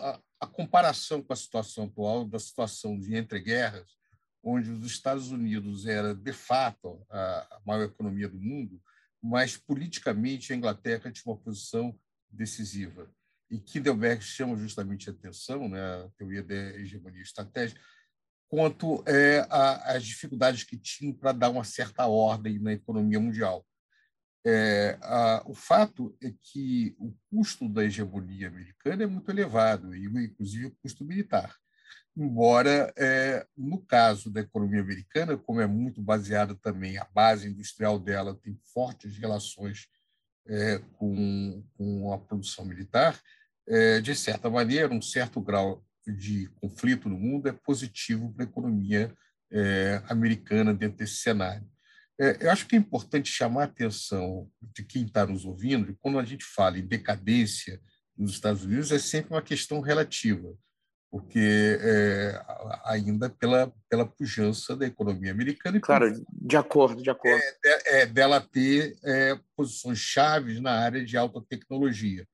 a, 0.00 0.20
a, 0.40 0.46
comparação 0.46 1.22
com 1.22 1.32
a 1.32 1.36
situação 1.36 1.84
atual, 1.84 2.24
da 2.24 2.38
situação 2.38 2.98
de 2.98 3.16
entreguerras, 3.16 3.96
onde 4.42 4.70
os 4.70 4.86
Estados 4.86 5.30
Unidos 5.30 5.86
era, 5.86 6.14
de 6.14 6.32
fato, 6.32 7.04
a, 7.10 7.56
a 7.56 7.60
maior 7.66 7.84
economia 7.84 8.28
do 8.28 8.40
mundo, 8.40 8.82
mas 9.22 9.56
politicamente 9.56 10.52
a 10.52 10.56
Inglaterra 10.56 11.12
tinha 11.12 11.32
uma 11.32 11.40
posição 11.40 11.98
decisiva 12.30 13.10
e 13.52 13.58
Kindelberg 13.58 14.24
chama 14.24 14.56
justamente 14.56 15.10
a 15.10 15.12
atenção, 15.12 15.68
né, 15.68 15.78
a 15.78 16.08
teoria 16.16 16.42
da 16.42 16.54
hegemonia 16.54 17.20
estratégica, 17.20 17.78
quanto 18.48 19.04
é, 19.06 19.46
às 19.50 20.02
dificuldades 20.04 20.64
que 20.64 20.78
tinham 20.78 21.12
para 21.12 21.32
dar 21.32 21.50
uma 21.50 21.62
certa 21.62 22.06
ordem 22.06 22.58
na 22.58 22.72
economia 22.72 23.20
mundial. 23.20 23.66
É, 24.44 24.98
a, 25.02 25.42
o 25.46 25.54
fato 25.54 26.16
é 26.20 26.32
que 26.40 26.96
o 26.98 27.14
custo 27.30 27.68
da 27.68 27.84
hegemonia 27.84 28.48
americana 28.48 29.04
é 29.04 29.06
muito 29.06 29.30
elevado, 29.30 29.94
e 29.94 30.06
inclusive 30.06 30.66
o 30.66 30.76
custo 30.82 31.04
militar. 31.04 31.54
Embora, 32.16 32.92
é, 32.96 33.46
no 33.56 33.80
caso 33.80 34.30
da 34.30 34.40
economia 34.40 34.82
americana, 34.82 35.36
como 35.36 35.60
é 35.60 35.66
muito 35.66 36.02
baseada 36.02 36.54
também, 36.54 36.98
a 36.98 37.06
base 37.14 37.48
industrial 37.48 37.98
dela 37.98 38.34
tem 38.34 38.58
fortes 38.74 39.16
relações 39.16 39.86
é, 40.46 40.78
com, 40.98 41.64
com 41.76 42.12
a 42.12 42.18
produção 42.18 42.64
militar, 42.64 43.18
é, 43.66 44.00
de 44.00 44.14
certa 44.14 44.50
maneira, 44.50 44.92
um 44.92 45.00
certo 45.00 45.40
grau 45.40 45.82
de 46.06 46.48
conflito 46.60 47.08
no 47.08 47.18
mundo 47.18 47.48
é 47.48 47.52
positivo 47.52 48.32
para 48.32 48.44
a 48.44 48.48
economia 48.48 49.14
é, 49.50 50.02
americana 50.08 50.74
dentro 50.74 50.98
desse 50.98 51.16
cenário. 51.16 51.66
É, 52.22 52.46
eu 52.46 52.52
acho 52.52 52.68
que 52.68 52.76
é 52.76 52.78
importante 52.78 53.28
chamar 53.28 53.62
a 53.62 53.64
atenção 53.64 54.48
de 54.60 54.84
quem 54.84 55.04
está 55.04 55.26
nos 55.26 55.44
ouvindo, 55.44 55.90
e 55.90 55.96
quando 55.96 56.20
a 56.20 56.24
gente 56.24 56.44
fala 56.44 56.78
em 56.78 56.86
decadência 56.86 57.80
nos 58.16 58.30
Estados 58.30 58.64
Unidos, 58.64 58.92
é 58.92 58.98
sempre 59.00 59.34
uma 59.34 59.42
questão 59.42 59.80
relativa, 59.80 60.54
porque 61.10 61.80
é, 61.80 62.40
ainda 62.84 63.28
pela, 63.28 63.74
pela 63.90 64.06
pujança 64.06 64.76
da 64.76 64.86
economia 64.86 65.32
americana. 65.32 65.80
Claro, 65.80 66.24
de 66.30 66.56
acordo, 66.56 67.02
de 67.02 67.10
acordo. 67.10 67.42
É, 67.64 68.02
é 68.02 68.06
dela 68.06 68.40
ter 68.40 68.96
é, 69.02 69.36
posições 69.56 69.98
chaves 69.98 70.60
na 70.60 70.78
área 70.78 71.04
de 71.04 71.16
alta 71.16 71.42
tecnologia. 71.48 72.24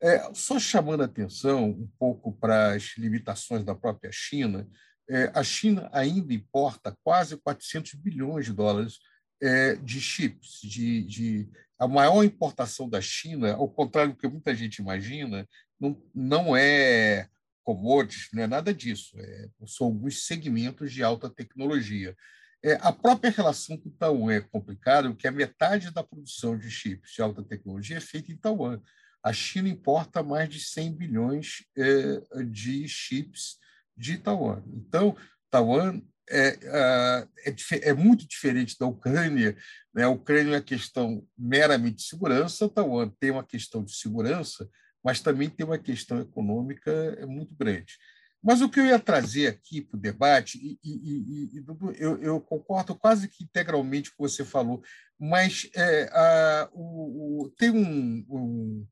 É, 0.00 0.32
só 0.32 0.60
chamando 0.60 1.00
a 1.00 1.06
atenção 1.06 1.70
um 1.70 1.90
pouco 1.98 2.32
para 2.32 2.74
as 2.74 2.96
limitações 2.96 3.64
da 3.64 3.74
própria 3.74 4.12
China, 4.12 4.68
é, 5.10 5.32
a 5.34 5.42
China 5.42 5.90
ainda 5.92 6.32
importa 6.32 6.96
quase 7.02 7.36
400 7.36 7.94
bilhões 7.94 8.46
de 8.46 8.52
dólares 8.52 9.00
é, 9.42 9.74
de 9.76 10.00
chips. 10.00 10.60
De, 10.62 11.02
de, 11.04 11.48
a 11.78 11.86
maior 11.88 12.22
importação 12.22 12.88
da 12.88 13.00
China, 13.00 13.54
ao 13.54 13.68
contrário 13.68 14.12
do 14.12 14.18
que 14.18 14.28
muita 14.28 14.54
gente 14.54 14.78
imagina, 14.78 15.48
não, 15.78 16.02
não 16.14 16.56
é 16.56 17.28
commodities, 17.62 18.28
não 18.32 18.42
é 18.42 18.46
nada 18.46 18.72
disso. 18.72 19.16
É, 19.18 19.48
são 19.66 19.88
alguns 19.88 20.26
segmentos 20.26 20.92
de 20.92 21.02
alta 21.02 21.30
tecnologia. 21.30 22.16
É, 22.62 22.74
a 22.80 22.92
própria 22.92 23.30
relação 23.30 23.76
com 23.76 23.90
Taiwan 23.90 24.32
é 24.32 24.40
complicada, 24.40 25.08
porque 25.08 25.28
a 25.28 25.32
metade 25.32 25.90
da 25.90 26.02
produção 26.02 26.56
de 26.56 26.70
chips 26.70 27.12
de 27.12 27.22
alta 27.22 27.42
tecnologia 27.42 27.98
é 27.98 28.00
feita 28.00 28.32
em 28.32 28.36
Taiwan 28.36 28.80
a 29.24 29.32
China 29.32 29.70
importa 29.70 30.22
mais 30.22 30.50
de 30.50 30.60
100 30.60 30.92
bilhões 30.92 31.64
é, 31.78 32.44
de 32.44 32.86
chips 32.86 33.58
de 33.96 34.18
Taiwan. 34.18 34.62
Então, 34.66 35.16
Taiwan 35.50 36.02
é, 36.30 37.26
é, 37.44 37.88
é, 37.90 37.92
muito 37.92 38.26
diferente 38.26 38.76
da 38.78 38.86
Ucrânia. 38.86 39.56
Né? 39.94 40.04
A 40.04 40.08
Ucrânia 40.08 40.52
é 40.52 40.54
uma 40.56 40.62
questão 40.62 41.26
meramente 41.36 41.96
de 41.96 42.02
segurança, 42.04 42.68
Taiwan 42.68 43.08
tem 43.20 43.30
uma 43.30 43.44
questão 43.44 43.84
de 43.84 43.94
segurança, 43.94 44.68
mas 45.02 45.20
também 45.20 45.50
tem 45.50 45.66
uma 45.66 45.78
questão 45.78 46.20
econômica 46.20 46.90
é 47.18 47.26
muito 47.26 47.54
grande. 47.54 47.98
Mas 48.42 48.60
o 48.60 48.68
que 48.68 48.78
eu 48.78 48.84
ia 48.84 48.98
trazer 48.98 49.46
aqui 49.46 49.80
para 49.80 49.96
o 49.96 50.00
debate, 50.00 50.58
e, 50.58 50.78
e, 50.84 51.56
e, 51.56 51.64
eu, 51.98 52.20
eu, 52.20 52.38
concordo 52.38 52.94
quase 52.94 53.26
que 53.26 53.42
integralmente 53.42 54.10
com 54.10 54.22
o 54.22 54.26
que 54.26 54.32
você 54.32 54.44
falou, 54.44 54.82
mas 55.18 55.70
é, 55.74 56.10
a, 56.12 56.68
o, 56.74 57.44
o, 57.44 57.50
tem 57.56 57.70
um, 57.70 58.26
um, 58.28 58.86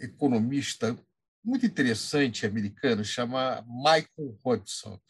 economista 0.00 0.94
muito 1.42 1.64
interessante 1.64 2.44
americano, 2.44 3.02
chama 3.02 3.64
Michael 3.66 4.36
Hudson, 4.44 5.00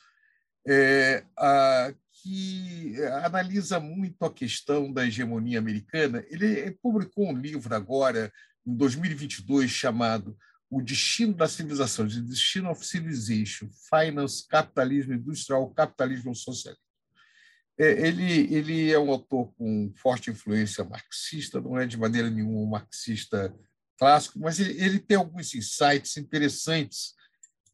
é, 0.66 1.24
a, 1.36 1.92
que 2.22 2.96
analisa 3.24 3.78
muito 3.78 4.24
a 4.24 4.32
questão 4.32 4.92
da 4.92 5.06
hegemonia 5.06 5.58
americana. 5.58 6.24
Ele 6.28 6.70
publicou 6.82 7.28
um 7.28 7.36
livro 7.36 7.74
agora, 7.74 8.32
em 8.66 8.74
2022, 8.74 9.70
chamado 9.70 10.36
o 10.70 10.82
destino 10.82 11.32
da 11.32 11.48
civilização, 11.48 12.06
The 12.06 12.20
Destino 12.20 12.70
of 12.70 12.84
Civilization, 12.84 13.68
Finance, 13.88 14.46
Capitalismo 14.46 15.14
Industrial, 15.14 15.70
Capitalismo 15.70 16.34
Social. 16.34 16.76
É, 17.78 18.08
ele, 18.08 18.52
ele 18.54 18.90
é 18.90 18.98
um 18.98 19.10
autor 19.10 19.52
com 19.54 19.92
forte 19.96 20.30
influência 20.30 20.84
marxista, 20.84 21.60
não 21.60 21.78
é 21.78 21.86
de 21.86 21.96
maneira 21.96 22.28
nenhuma 22.28 22.58
um 22.58 22.66
marxista 22.66 23.54
clássico, 23.96 24.38
mas 24.40 24.58
ele, 24.58 24.82
ele 24.82 24.98
tem 24.98 25.16
alguns 25.16 25.54
insights 25.54 26.16
interessantes. 26.16 27.14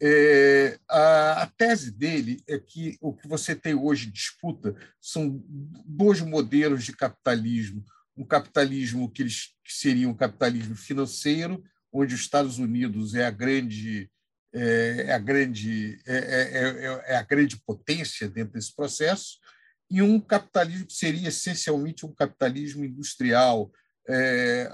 É, 0.07 0.79
a, 0.87 1.45
a, 1.45 1.47
tese 1.47 1.91
dele 1.91 2.43
é 2.47 2.59
que 2.59 2.99
o 3.01 3.15
que 3.15 3.27
você 3.27 3.57
tem 3.57 3.75
hoje 3.75 4.11
disputa 4.11 4.77
são 5.01 5.43
dois 5.87 6.21
modelos 6.21 6.85
de 6.85 6.93
capitalismo. 6.93 7.83
Um 8.15 8.23
capitalismo 8.23 9.11
que, 9.11 9.23
eles, 9.23 9.55
que 9.65 9.73
seria 9.73 10.07
um 10.07 10.13
capitalismo 10.15 10.77
financeiro, 10.77 11.65
onde 11.91 12.15
os 12.15 12.21
Estados 12.21 12.59
Unidos 12.59 13.15
é 13.15 13.25
a 13.25 13.31
grande 13.31 14.11
é, 14.53 15.07
é 15.09 15.13
a 15.15 15.19
grande 15.19 15.99
é, 16.07 16.17
é, 16.17 16.43
é, 16.59 17.13
é, 17.13 17.17
a 17.17 17.23
grande 17.23 17.57
potência 17.65 18.29
dentro 18.29 18.53
desse 18.53 18.77
processo 18.77 19.39
e 19.91 20.03
um 20.03 20.21
capitalismo 20.21 20.87
que 20.87 20.93
seria 20.93 21.29
essencialmente 21.29 22.05
um 22.05 22.15
capitalismo 22.15 22.85
industrial 22.85 23.73
é, 24.07 24.69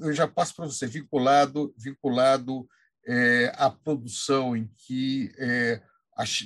eu 0.00 0.12
já 0.14 0.26
passo 0.26 0.56
para 0.56 0.64
você, 0.64 0.86
vinculado, 0.86 1.74
vinculado 1.76 2.66
é, 3.06 3.52
à 3.56 3.70
produção, 3.70 4.56
em 4.56 4.70
que 4.76 5.32
é, 5.38 5.82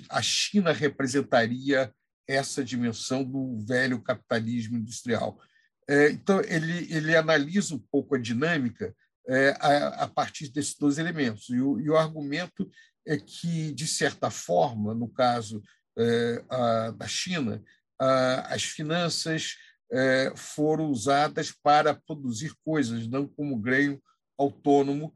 a 0.09 0.23
China 0.23 0.73
representaria 0.73 1.93
essa 2.27 2.65
dimensão 2.65 3.23
do 3.23 3.59
velho 3.67 4.01
capitalismo 4.01 4.77
industrial. 4.77 5.39
É, 5.89 6.11
então, 6.11 6.41
ele, 6.41 6.93
ele 6.93 7.17
analisa 7.17 7.75
um 7.75 7.79
pouco 7.79 8.15
a 8.15 8.19
dinâmica 8.19 8.95
é, 9.29 9.51
a, 9.61 9.89
a, 10.05 10.09
partir 10.09 10.49
desses 10.49 10.77
dois 10.77 10.99
elementos. 10.99 11.49
E 11.51 11.61
o, 11.61 11.81
e 11.81 11.91
o, 11.91 11.97
argumento 11.97 12.71
é 13.07 13.17
que, 13.17 13.73
de 13.73 13.87
certa 13.87 14.31
forma, 14.31 14.95
no 14.95 15.09
caso 15.09 15.63
é, 15.99 16.45
a, 16.49 16.91
da 16.93 17.07
China, 17.07 17.63
a, 17.99 18.55
as 18.55 18.63
finanças 18.65 19.57
é, 19.93 20.33
foram 20.35 20.91
usadas 20.91 21.53
para 21.53 21.95
produzir 21.95 22.55
coisas, 22.65 23.07
não 23.07 23.27
como 23.27 23.59
ganho 23.59 24.03
autônomo 24.39 25.15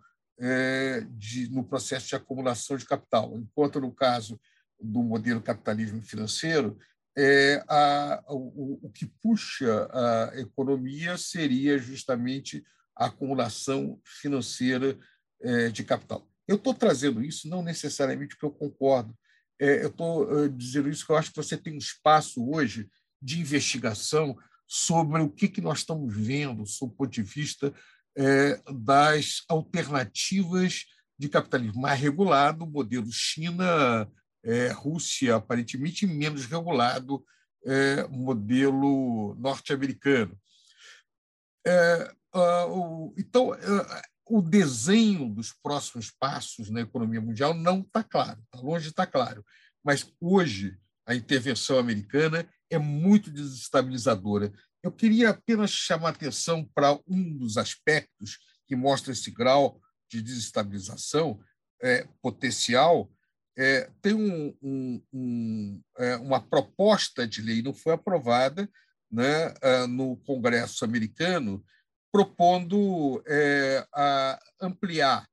de, 1.17 1.51
no 1.51 1.65
processo 1.65 2.09
de 2.09 2.15
acumulação 2.15 2.77
de 2.77 2.85
capital. 2.85 3.37
Enquanto, 3.37 3.81
no 3.81 3.93
caso 3.93 4.41
do 4.81 5.03
modelo 5.03 5.43
capitalismo 5.43 6.01
financeiro, 6.01 6.79
é, 7.17 7.65
a, 7.69 8.23
o, 8.29 8.79
o, 8.87 8.91
que 8.91 9.07
puxa 9.21 9.89
a 9.93 10.39
economia 10.39 11.19
seria 11.19 11.77
justamente 11.77 12.65
a 12.97 13.07
acumulação 13.07 14.01
financeira 14.05 14.97
é, 15.41 15.69
de 15.69 15.83
capital. 15.83 16.29
Eu 16.47 16.57
estou 16.57 16.73
trazendo 16.73 17.23
isso 17.23 17.49
não 17.49 17.63
necessariamente 17.63 18.37
porque 18.37 18.47
eu 18.47 18.51
concordo, 18.51 19.17
é, 19.61 19.83
eu 19.83 19.89
estou 19.89 20.45
é, 20.45 20.49
dizendo 20.49 20.89
isso 20.89 21.01
porque 21.01 21.13
eu 21.13 21.17
acho 21.17 21.31
que 21.31 21.37
você 21.37 21.57
tem 21.57 21.75
um 21.75 21.79
espaço 21.79 22.49
hoje 22.49 22.89
de 23.21 23.41
investigação 23.41 24.39
sobre 24.67 25.21
o 25.21 25.29
que, 25.29 25.49
que 25.49 25.61
nós 25.61 25.79
estamos 25.79 26.15
vendo, 26.15 26.65
sob 26.67 26.93
o 26.93 26.97
ponto 26.97 27.11
de 27.11 27.23
vista 27.23 27.75
é, 28.17 28.61
das 28.73 29.43
alternativas 29.49 30.87
de 31.19 31.29
capitalismo 31.29 31.81
mais 31.81 32.01
regulado, 32.01 32.67
modelo 32.67 33.11
China, 33.11 34.09
é, 34.45 34.69
Rússia, 34.69 35.37
aparentemente 35.37 36.07
menos 36.07 36.47
regulado, 36.47 37.25
é, 37.67 38.07
modelo 38.09 39.35
norte-americano. 39.39 40.39
É, 41.67 42.15
então, 43.17 43.51
uh, 43.51 44.03
o 44.29 44.43
desenho 44.43 45.29
dos 45.29 45.53
próximos 45.53 46.11
passos 46.11 46.71
na 46.71 46.83
economia 46.83 47.21
mundial 47.21 47.55
não 47.55 47.81
está 47.81 48.05
claro, 48.05 48.41
está 48.45 48.61
longe 48.65 48.85
de 48.85 48.91
estar 48.91 49.07
tá 49.07 49.13
claro. 49.13 49.45
Mas 49.83 50.07
hoje 50.21 50.79
a 51.07 51.15
intervenção 51.15 51.79
americana 51.79 52.49
é 52.71 52.79
muito 52.79 53.31
desestabilizadora. 53.31 54.53
Eu 54.83 54.93
queria 54.93 55.31
apenas 55.31 55.71
chamar 55.71 56.11
atenção 56.11 56.65
para 56.75 56.99
um 57.07 57.37
dos 57.37 57.57
aspectos 57.57 58.39
que 58.67 58.77
mostra 58.77 59.13
esse 59.13 59.31
grau 59.31 59.81
de 60.11 60.23
desestabilização 60.23 61.41
é, 61.83 62.07
potencial. 62.23 63.11
É, 63.57 63.91
tem 64.01 64.15
um, 64.15 64.57
um, 64.63 65.03
um, 65.13 65.83
é, 65.99 66.17
uma 66.17 66.41
proposta 66.41 67.27
de 67.27 67.43
lei, 67.43 67.63
não 67.63 67.75
foi 67.75 67.95
aprovada 67.95 68.71
né, 69.11 69.53
é, 69.61 69.87
no 69.87 70.17
Congresso 70.19 70.85
americano, 70.85 71.65
propondo 72.13 73.23
é, 73.27 73.87
ampliar 74.61 75.29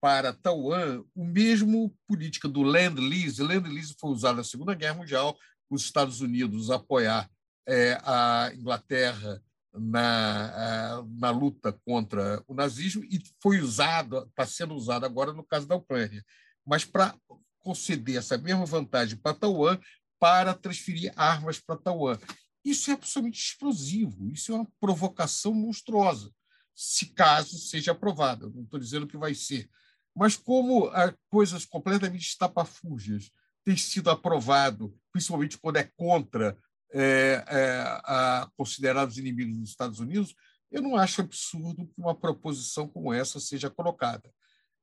para 0.00 0.32
Taiwan 0.32 1.02
o 1.14 1.24
mesmo 1.24 1.94
política 2.06 2.48
do 2.48 2.62
Land 2.62 3.00
Lease. 3.00 3.42
Land 3.42 3.68
Lease 3.68 3.96
foi 3.98 4.10
usado 4.10 4.36
na 4.36 4.44
Segunda 4.44 4.74
Guerra 4.74 4.94
Mundial 4.94 5.36
os 5.68 5.82
Estados 5.82 6.20
Unidos 6.20 6.70
apoiar 6.70 7.28
é, 7.66 7.98
a 8.02 8.50
Inglaterra 8.54 9.42
na, 9.72 11.04
na 11.18 11.30
luta 11.30 11.72
contra 11.84 12.42
o 12.46 12.54
nazismo 12.54 13.04
e 13.04 13.20
foi 13.42 13.60
usado, 13.60 14.24
está 14.28 14.46
sendo 14.46 14.74
usado 14.74 15.04
agora 15.04 15.32
no 15.32 15.44
caso 15.44 15.66
da 15.66 15.76
Ucrânia, 15.76 16.24
mas 16.64 16.84
para 16.84 17.14
conceder 17.60 18.16
essa 18.16 18.38
mesma 18.38 18.64
vantagem 18.64 19.16
para 19.16 19.34
Taiwan 19.34 19.78
para 20.18 20.54
transferir 20.54 21.12
armas 21.16 21.58
para 21.58 21.76
Taiwan. 21.76 22.18
Isso 22.64 22.90
é 22.90 22.94
absolutamente 22.94 23.38
explosivo, 23.38 24.30
isso 24.30 24.52
é 24.52 24.56
uma 24.56 24.68
provocação 24.80 25.52
monstruosa, 25.54 26.32
se 26.74 27.06
caso 27.06 27.58
seja 27.58 27.92
aprovado. 27.92 28.52
Não 28.54 28.64
estou 28.64 28.80
dizendo 28.80 29.06
que 29.06 29.16
vai 29.16 29.34
ser. 29.34 29.68
Mas 30.14 30.36
como 30.36 30.90
coisas 31.30 31.64
completamente 31.64 32.26
estapafúrdias 32.26 33.30
tem 33.64 33.76
sido 33.76 34.10
aprovado, 34.10 34.96
principalmente 35.12 35.58
quando 35.58 35.76
é 35.76 35.84
contra 35.96 36.58
é, 36.98 37.44
é, 37.46 37.80
a, 38.04 38.48
considerados 38.56 39.18
inimigos 39.18 39.58
dos 39.58 39.68
Estados 39.68 40.00
Unidos, 40.00 40.34
eu 40.70 40.80
não 40.80 40.96
acho 40.96 41.20
absurdo 41.20 41.86
que 41.86 42.00
uma 42.00 42.14
proposição 42.14 42.88
como 42.88 43.12
essa 43.12 43.38
seja 43.38 43.68
colocada. 43.68 44.30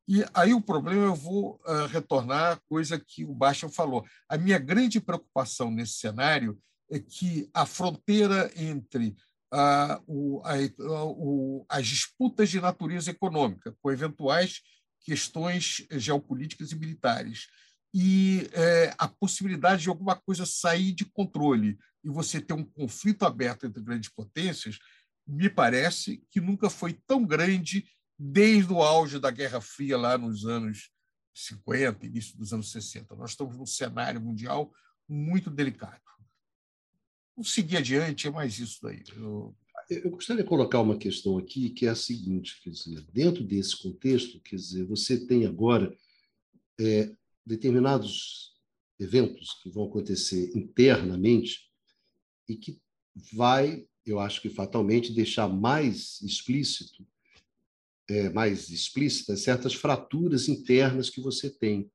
E 0.07 0.23
aí 0.33 0.53
o 0.53 0.61
problema, 0.61 1.05
eu 1.05 1.15
vou 1.15 1.59
uh, 1.65 1.87
retornar 1.87 2.53
à 2.53 2.59
coisa 2.69 2.99
que 2.99 3.25
o 3.25 3.33
Baixa 3.33 3.67
falou. 3.69 4.05
A 4.29 4.37
minha 4.37 4.59
grande 4.59 4.99
preocupação 4.99 5.71
nesse 5.71 5.93
cenário 5.93 6.59
é 6.91 6.99
que 6.99 7.49
a 7.53 7.65
fronteira 7.65 8.51
entre 8.55 9.15
uh, 9.53 10.03
o, 10.05 10.41
a, 10.45 10.55
o, 11.05 11.65
as 11.67 11.87
disputas 11.87 12.49
de 12.49 12.61
natureza 12.61 13.11
econômica, 13.11 13.75
com 13.81 13.91
eventuais 13.91 14.61
questões 15.01 15.85
geopolíticas 15.91 16.71
e 16.71 16.75
militares, 16.75 17.47
e 17.93 18.49
é, 18.53 18.93
a 18.97 19.07
possibilidade 19.07 19.83
de 19.83 19.89
alguma 19.89 20.15
coisa 20.15 20.45
sair 20.45 20.91
de 20.93 21.05
controle 21.05 21.77
e 22.03 22.09
você 22.09 22.41
ter 22.41 22.53
um 22.53 22.63
conflito 22.63 23.23
aberto 23.23 23.65
entre 23.65 23.81
grandes 23.81 24.09
potências, 24.09 24.77
me 25.25 25.49
parece 25.49 26.23
que 26.29 26.41
nunca 26.41 26.69
foi 26.69 26.93
tão 27.07 27.25
grande 27.25 27.85
desde 28.19 28.71
o 28.71 28.81
auge 28.81 29.19
da 29.19 29.31
Guerra 29.31 29.61
Fria, 29.61 29.97
lá 29.97 30.17
nos 30.17 30.45
anos 30.45 30.91
50, 31.33 32.05
início 32.05 32.37
dos 32.37 32.53
anos 32.53 32.71
60. 32.71 33.15
Nós 33.15 33.31
estamos 33.31 33.57
num 33.57 33.65
cenário 33.65 34.21
mundial 34.21 34.71
muito 35.07 35.49
delicado. 35.49 36.01
Vamos 37.35 37.53
seguir 37.53 37.77
adiante, 37.77 38.27
é 38.27 38.31
mais 38.31 38.59
isso 38.59 38.79
daí. 38.81 39.03
Eu... 39.15 39.55
Eu 39.89 40.11
gostaria 40.11 40.43
de 40.43 40.49
colocar 40.49 40.79
uma 40.79 40.97
questão 40.97 41.37
aqui, 41.37 41.69
que 41.69 41.85
é 41.85 41.89
a 41.89 41.95
seguinte, 41.95 42.61
quer 42.63 42.69
dizer, 42.69 43.01
dentro 43.11 43.43
desse 43.43 43.77
contexto, 43.77 44.39
quer 44.39 44.55
dizer, 44.55 44.85
você 44.85 45.25
tem 45.27 45.45
agora 45.45 45.93
é, 46.79 47.13
determinados 47.45 48.53
eventos 48.97 49.59
que 49.61 49.69
vão 49.69 49.83
acontecer 49.85 50.55
internamente 50.55 51.69
e 52.47 52.55
que 52.55 52.79
vai, 53.33 53.87
eu 54.05 54.19
acho 54.19 54.41
que 54.41 54.49
fatalmente, 54.49 55.13
deixar 55.13 55.47
mais 55.47 56.21
explícito, 56.21 57.05
é, 58.09 58.29
mais 58.29 58.69
explícitas 58.69 59.41
certas 59.41 59.73
fraturas 59.73 60.49
internas 60.49 61.09
que 61.09 61.21
você 61.21 61.49
tem, 61.49 61.89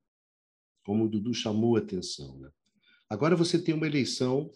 como 0.85 1.05
o 1.05 1.09
Dudu 1.09 1.35
chamou 1.35 1.77
a 1.77 1.81
atenção. 1.81 2.39
Né? 2.39 2.51
Agora 3.09 3.37
você 3.37 3.59
tem 3.59 3.75
uma 3.75 3.87
eleição 3.87 4.51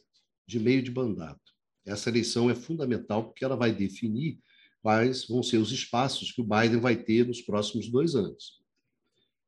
de 0.47 0.59
meio 0.59 0.83
de 0.83 0.91
mandato. 0.91 1.53
Essa 1.85 2.09
eleição 2.09 2.49
é 2.49 2.55
fundamental 2.55 3.25
porque 3.25 3.45
ela 3.45 3.57
vai 3.57 3.73
definir 3.73 4.39
quais 4.81 5.27
vão 5.27 5.43
ser 5.43 5.59
os 5.59 5.71
espaços 5.73 6.33
que 6.33 6.41
o 6.41 6.47
Biden 6.47 6.81
vai 6.81 6.97
ter 6.97 7.27
nos 7.27 7.41
próximos 7.41 7.89
dois 7.89 8.15
anos. 8.15 8.61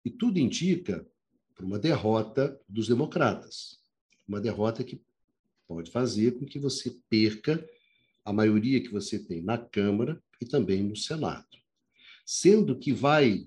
E 0.04 0.10
tudo 0.10 0.38
indica 0.38 1.06
para 1.54 1.64
uma 1.64 1.78
derrota 1.78 2.60
dos 2.68 2.88
democratas. 2.88 3.78
Uma 4.26 4.40
derrota 4.40 4.84
que 4.84 5.00
pode 5.74 5.90
fazer 5.90 6.38
com 6.38 6.46
que 6.46 6.60
você 6.60 6.96
perca 7.10 7.64
a 8.24 8.32
maioria 8.32 8.80
que 8.80 8.90
você 8.90 9.18
tem 9.18 9.42
na 9.42 9.58
Câmara 9.58 10.22
e 10.40 10.46
também 10.46 10.84
no 10.84 10.96
Senado. 10.96 11.48
Sendo 12.24 12.78
que 12.78 12.92
vai, 12.92 13.44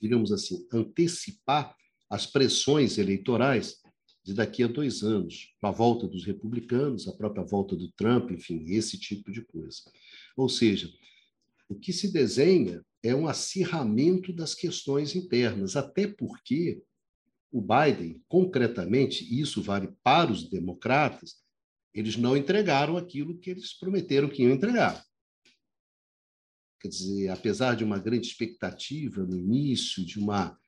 digamos 0.00 0.30
assim, 0.30 0.66
antecipar 0.70 1.74
as 2.10 2.26
pressões 2.26 2.98
eleitorais 2.98 3.80
de 4.22 4.34
daqui 4.34 4.62
a 4.62 4.66
dois 4.66 5.02
anos, 5.02 5.54
com 5.58 5.66
a 5.66 5.70
volta 5.70 6.06
dos 6.06 6.24
republicanos, 6.24 7.08
a 7.08 7.12
própria 7.12 7.42
volta 7.42 7.74
do 7.74 7.90
Trump, 7.92 8.30
enfim, 8.30 8.62
esse 8.68 8.98
tipo 8.98 9.32
de 9.32 9.42
coisa. 9.42 9.80
Ou 10.36 10.50
seja, 10.50 10.92
o 11.66 11.74
que 11.74 11.94
se 11.94 12.12
desenha 12.12 12.84
é 13.02 13.14
um 13.14 13.26
acirramento 13.26 14.34
das 14.34 14.54
questões 14.54 15.16
internas, 15.16 15.76
até 15.76 16.06
porque 16.06 16.82
o 17.52 17.60
Biden, 17.60 18.24
concretamente, 18.26 19.22
e 19.24 19.40
isso 19.40 19.62
vale 19.62 19.94
para 20.02 20.32
os 20.32 20.48
democratas, 20.48 21.36
eles 21.94 22.16
não 22.16 22.34
entregaram 22.34 22.96
aquilo 22.96 23.38
que 23.38 23.50
eles 23.50 23.78
prometeram 23.78 24.28
que 24.28 24.42
iam 24.42 24.52
entregar. 24.52 25.04
Quer 26.80 26.88
dizer, 26.88 27.28
apesar 27.28 27.76
de 27.76 27.84
uma 27.84 27.98
grande 27.98 28.26
expectativa 28.26 29.22
no 29.22 29.36
início, 29.36 30.04
de 30.04 30.18
uma. 30.18 30.58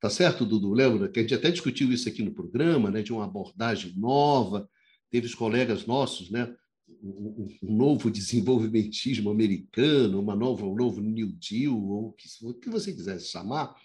Tá 0.00 0.08
certo, 0.08 0.46
Dudu? 0.46 0.72
Lembra 0.72 1.10
que 1.10 1.18
a 1.18 1.22
gente 1.22 1.34
até 1.34 1.50
discutiu 1.50 1.92
isso 1.92 2.08
aqui 2.08 2.22
no 2.22 2.32
programa, 2.32 2.90
né, 2.90 3.02
de 3.02 3.12
uma 3.12 3.24
abordagem 3.24 3.92
nova. 3.96 4.68
Teve 5.10 5.26
os 5.26 5.34
colegas 5.34 5.84
nossos, 5.84 6.30
né, 6.30 6.56
um, 7.02 7.48
um 7.62 7.76
novo 7.76 8.10
desenvolvimentismo 8.10 9.30
americano, 9.30 10.20
uma 10.20 10.34
nova, 10.34 10.64
um 10.64 10.74
novo 10.74 11.00
New 11.00 11.32
Deal, 11.32 11.76
ou 11.76 12.08
o 12.08 12.12
que, 12.12 12.28
o 12.42 12.54
que 12.54 12.70
você 12.70 12.92
quisesse 12.92 13.26
chamar, 13.26 13.76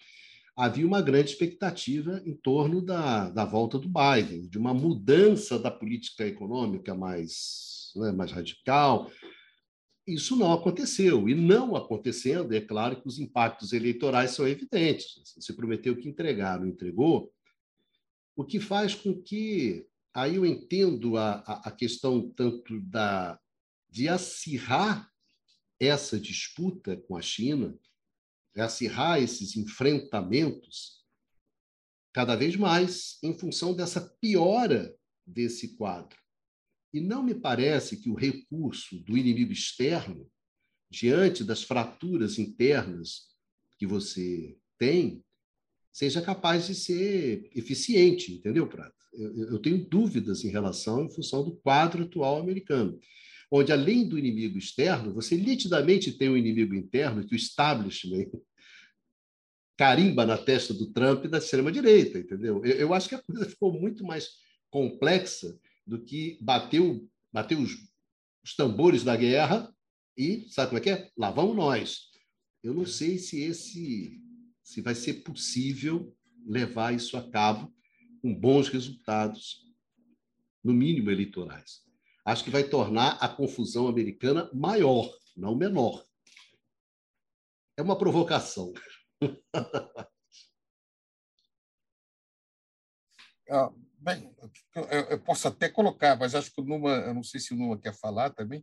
havia 0.58 0.88
uma 0.88 1.03
grande 1.03 1.30
expectativa 1.30 2.20
em 2.26 2.34
torno 2.34 2.82
da, 2.82 3.30
da 3.30 3.45
volta 3.45 3.78
do 3.78 3.88
Biden, 3.88 4.49
de 4.49 4.58
uma 4.58 4.74
mudança 4.74 5.60
da 5.60 5.70
política 5.70 6.26
econômica 6.26 6.95
mais, 6.95 7.91
né, 7.95 8.12
mais 8.12 8.32
radical. 8.32 9.12
Isso 10.08 10.36
não 10.36 10.51
aconteceu. 10.51 11.30
E 11.30 11.36
não 11.36 11.76
acontecendo, 11.76 12.55
é 12.55 12.62
claro 12.62 12.99
que 12.99 13.08
os 13.08 13.20
impactos 13.20 13.72
eleitorais 13.72 14.32
são 14.32 14.47
evidentes. 14.47 15.22
Se 15.39 15.55
prometeu 15.55 15.95
que 15.95 16.10
entregar, 16.10 16.60
não 16.60 16.68
entregou, 16.68 17.32
o 18.36 18.43
que 18.43 18.60
faz 18.60 18.95
com 18.95 19.14
que. 19.22 19.86
Aí 20.12 20.38
eu 20.38 20.45
entendo 20.45 21.18
a, 21.18 21.43
a, 21.45 21.70
a 21.70 21.72
questão 21.72 22.32
tanto 22.32 22.82
da, 22.82 23.39
de 23.88 24.08
acirrar 24.08 25.08
essa 25.80 26.20
disputa 26.20 26.97
com 26.97 27.16
a 27.16 27.22
China, 27.22 27.78
acirrar 28.62 29.22
esses 29.22 29.55
enfrentamentos 29.55 31.05
cada 32.14 32.36
vez 32.36 32.55
mais 32.55 33.18
em 33.22 33.38
função 33.38 33.76
dessa 33.76 34.01
piora 34.20 34.95
desse 35.26 35.76
quadro. 35.76 36.18
E 36.93 37.01
não 37.01 37.22
me 37.22 37.36
parece 37.36 37.97
que 38.01 38.10
o 38.10 38.16
recurso 38.16 38.97
do 39.03 39.18
inimigo 39.18 39.51
externo, 39.51 40.30
diante 40.89 41.43
das 41.43 41.64
fraturas 41.64 42.39
internas 42.39 43.28
que 43.78 43.86
você 43.86 44.58
tem, 44.80 45.24
seja 45.91 46.22
capaz 46.22 46.66
de 46.68 46.76
ser 46.76 47.49
eficiente, 47.53 48.34
entendeu, 48.34 48.68
Prata? 48.68 48.95
Eu, 49.14 49.51
eu 49.51 49.60
tenho 49.60 49.88
dúvidas 49.88 50.43
em 50.43 50.49
relação, 50.49 51.03
em 51.03 51.14
função 51.14 51.43
do 51.43 51.58
quadro 51.58 52.03
atual 52.03 52.39
americano 52.39 52.99
onde, 53.49 53.71
além 53.71 54.07
do 54.07 54.17
inimigo 54.17 54.57
externo, 54.57 55.13
você 55.13 55.37
nitidamente 55.37 56.11
tem 56.11 56.29
um 56.29 56.37
inimigo 56.37 56.75
interno 56.75 57.25
que 57.25 57.33
o 57.33 57.37
establishment 57.37 58.29
carimba 59.77 60.25
na 60.25 60.37
testa 60.37 60.73
do 60.73 60.91
Trump 60.91 61.25
e 61.25 61.27
da 61.27 61.37
extrema-direita, 61.37 62.19
entendeu? 62.19 62.63
Eu, 62.65 62.75
eu, 62.77 62.93
acho 62.93 63.07
que 63.07 63.15
a 63.15 63.21
coisa 63.21 63.47
ficou 63.47 63.71
muito 63.71 64.03
mais 64.03 64.29
complexa 64.69 65.57
do 65.85 66.03
que 66.03 66.37
bateu, 66.41 67.07
bateu 67.31 67.59
os, 67.59 67.77
os 68.43 68.55
tambores 68.55 69.03
da 69.03 69.15
guerra 69.15 69.71
e, 70.17 70.47
sabe 70.49 70.69
como 70.69 70.79
é 70.79 70.81
que 70.81 70.89
é? 70.89 71.11
Lá 71.15 71.29
vamos 71.29 71.55
nós. 71.55 72.07
Eu 72.63 72.73
não 72.73 72.85
sei 72.85 73.19
se 73.19 73.39
esse 73.41 74.19
se 74.67 74.81
vai 74.81 74.93
ser 74.93 75.23
possível 75.23 76.13
levar 76.45 76.93
isso 76.93 77.15
a 77.15 77.31
cabo 77.31 77.73
com 78.21 78.33
bons 78.33 78.67
resultados, 78.67 79.65
no 80.61 80.73
mínimo 80.73 81.09
eleitorais. 81.09 81.86
Acho 82.28 82.43
que 82.43 82.49
vai 82.49 82.65
tornar 82.65 83.11
a 83.21 83.30
confusão 83.30 83.88
americana 83.88 84.49
maior, 84.53 85.09
não 85.34 85.55
menor. 85.55 86.05
É 87.78 87.82
uma 87.82 87.97
provocação. 87.97 88.73
ah, 93.49 93.71
bem, 93.97 94.36
eu, 95.09 95.17
posso 95.21 95.47
até 95.47 95.69
colocar, 95.69 96.17
mas 96.17 96.36
acho 96.36 96.53
que 96.53 96.59
o 96.59 96.65
Numa, 96.65 96.97
eu 96.97 97.13
não 97.13 97.23
sei 97.23 97.39
se 97.39 97.53
o 97.53 97.55
Numa 97.55 97.80
quer 97.80 97.97
falar 97.97 98.32
também. 98.32 98.61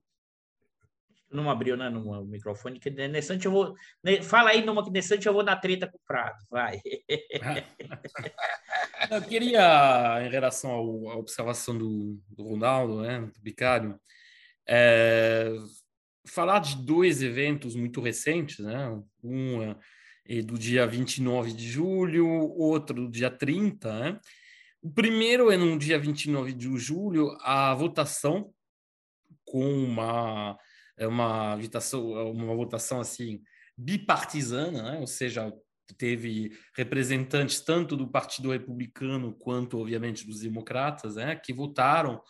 Não 1.30 1.50
abriu 1.50 1.76
né, 1.76 1.88
no 1.88 2.24
microfone, 2.24 2.78
que 2.78 2.90
nesse 2.90 3.34
eu 3.44 3.50
vou. 3.50 3.74
Fala 4.22 4.50
aí, 4.50 4.64
Numa, 4.64 4.84
que 4.84 4.90
nesse 4.90 5.18
eu 5.24 5.32
vou 5.32 5.42
dar 5.42 5.56
treta 5.56 5.88
com 5.88 5.96
o 5.96 6.00
Prado. 6.06 6.38
Vai. 6.48 6.80
eu 9.10 9.22
queria, 9.22 10.22
em 10.24 10.30
relação 10.30 10.70
ao, 10.70 11.10
à 11.10 11.16
observação 11.16 11.76
do, 11.76 12.20
do 12.28 12.44
Ronaldo, 12.44 13.02
né, 13.02 13.20
do 13.20 13.40
Bicário, 13.40 13.98
é, 14.68 15.50
falar 16.26 16.60
de 16.60 16.76
dois 16.76 17.22
eventos 17.22 17.74
muito 17.74 18.00
recentes, 18.00 18.60
né? 18.60 18.88
Um 19.22 19.74
é 20.26 20.42
do 20.42 20.58
dia 20.58 20.86
29 20.86 21.52
de 21.52 21.68
julho, 21.68 22.26
outro 22.26 22.94
do 22.94 23.10
dia 23.10 23.30
30. 23.30 23.98
Né? 23.98 24.20
O 24.82 24.90
primeiro 24.90 25.50
é 25.50 25.56
no 25.56 25.78
dia 25.78 25.98
29 25.98 26.52
de 26.52 26.76
julho, 26.78 27.36
a 27.42 27.74
votação 27.74 28.52
com 29.44 29.84
uma 29.84 30.58
é 30.96 31.06
uma 31.06 31.56
votação, 31.56 32.30
uma 32.30 32.54
votação 32.54 33.00
assim 33.00 33.42
bipartisana, 33.76 34.82
né? 34.82 34.98
ou 34.98 35.06
seja, 35.06 35.52
teve 35.98 36.56
representantes 36.76 37.60
tanto 37.60 37.96
do 37.96 38.08
Partido 38.08 38.52
Republicano 38.52 39.34
quanto, 39.34 39.78
obviamente, 39.78 40.26
dos 40.26 40.40
democratas, 40.40 41.16
né? 41.16 41.36
que 41.36 41.52
votaram 41.52 42.22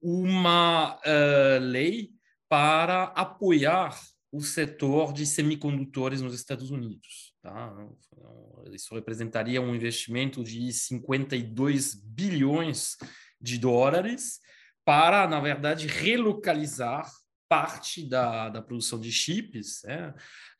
uma 0.00 0.96
uh, 0.96 1.60
lei 1.60 2.10
para 2.48 3.04
apoiar 3.04 3.98
o 4.30 4.40
setor 4.40 5.12
de 5.12 5.26
semicondutores 5.26 6.22
nos 6.22 6.34
Estados 6.34 6.70
Unidos. 6.70 7.34
Tá? 7.42 7.74
Isso 8.72 8.94
representaria 8.94 9.60
um 9.60 9.74
investimento 9.74 10.42
de 10.42 10.72
52 10.72 11.94
bilhões 11.94 12.96
de 13.40 13.58
dólares 13.58 14.40
para, 14.84 15.28
na 15.28 15.38
verdade, 15.40 15.86
relocalizar 15.86 17.10
parte 17.52 18.02
da, 18.08 18.48
da 18.48 18.62
produção 18.62 18.98
de 18.98 19.12
chips 19.12 19.82
né, 19.84 20.14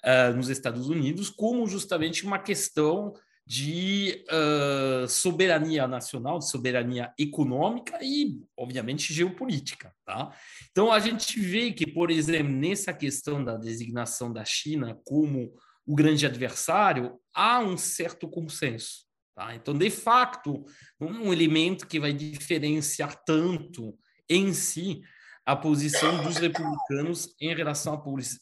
uh, 0.04 0.36
nos 0.36 0.50
Estados 0.50 0.90
Unidos, 0.90 1.30
como 1.30 1.66
justamente 1.66 2.26
uma 2.26 2.38
questão 2.38 3.14
de 3.46 4.22
uh, 4.28 5.08
soberania 5.08 5.88
nacional, 5.88 6.38
de 6.38 6.50
soberania 6.50 7.10
econômica 7.18 7.98
e, 8.02 8.42
obviamente, 8.54 9.10
geopolítica. 9.10 9.90
Tá? 10.04 10.36
Então, 10.70 10.92
a 10.92 11.00
gente 11.00 11.40
vê 11.40 11.72
que, 11.72 11.86
por 11.86 12.10
exemplo, 12.10 12.52
nessa 12.52 12.92
questão 12.92 13.42
da 13.42 13.56
designação 13.56 14.30
da 14.30 14.44
China 14.44 15.00
como 15.02 15.50
o 15.86 15.94
grande 15.94 16.26
adversário, 16.26 17.18
há 17.34 17.58
um 17.60 17.78
certo 17.78 18.28
consenso. 18.28 19.06
Tá? 19.34 19.54
Então, 19.54 19.72
de 19.72 19.88
fato, 19.88 20.62
um 21.00 21.32
elemento 21.32 21.86
que 21.86 21.98
vai 21.98 22.12
diferenciar 22.12 23.24
tanto 23.24 23.98
em 24.28 24.52
si 24.52 25.00
a 25.44 25.56
posição 25.56 26.22
dos 26.22 26.36
republicanos 26.36 27.34
em 27.40 27.54
relação 27.54 27.94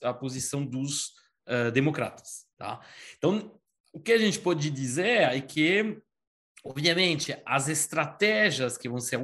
à, 0.03 0.15
posição 0.15 0.65
dos 0.65 1.13
uh, 1.49 1.71
democratas. 1.73 2.45
Tá? 2.59 2.81
Então, 3.17 3.59
o 3.93 4.01
que 4.01 4.13
a 4.13 4.19
gente 4.19 4.39
pode 4.39 4.71
dizer 4.71 5.23
é 5.23 5.41
que, 5.41 5.99
obviamente, 6.65 7.37
as 7.47 7.69
estratégias 7.69 8.77
que 8.77 8.89
vão 8.89 9.01
ser 9.01 9.19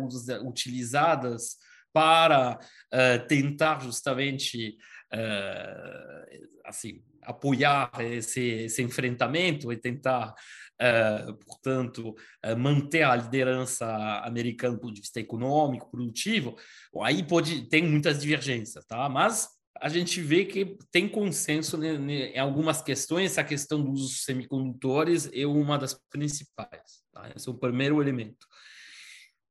utilizadas 0.45 1.57
para 1.93 2.59
uh, 2.59 3.27
tentar 3.27 3.81
justamente 3.81 4.77
uh, 5.13 6.49
assim 6.65 7.03
apoiar 7.23 7.91
esse, 8.01 8.41
esse 8.41 8.83
enfrentamento 8.83 9.73
e 9.73 9.77
tentar, 9.77 10.33
uh, 10.81 11.35
portanto, 11.45 12.15
uh, 12.45 12.57
manter 12.57 13.03
a 13.03 13.17
liderança 13.17 13.87
americana 14.25 14.75
do 14.75 14.81
ponto 14.81 14.95
de 14.95 15.01
vista 15.01 15.19
econômico, 15.19 15.91
produtivo, 15.91 16.57
aí 17.03 17.25
pode 17.25 17.69
tem 17.69 17.83
muitas 17.83 18.21
divergências, 18.21 18.85
tá? 18.87 19.09
Mas 19.09 19.49
a 19.81 19.89
gente 19.89 20.21
vê 20.21 20.45
que 20.45 20.77
tem 20.91 21.09
consenso 21.09 21.83
em 21.85 22.39
algumas 22.39 22.81
questões, 22.81 23.37
a 23.39 23.45
questão 23.45 23.83
dos 23.83 24.25
semicondutores 24.25 25.31
é 25.33 25.47
uma 25.47 25.79
das 25.79 25.95
principais. 26.11 27.03
Tá? 27.13 27.31
Esse 27.35 27.49
é 27.49 27.53
o 27.53 27.59
primeiro 27.59 28.01
elemento. 28.01 28.47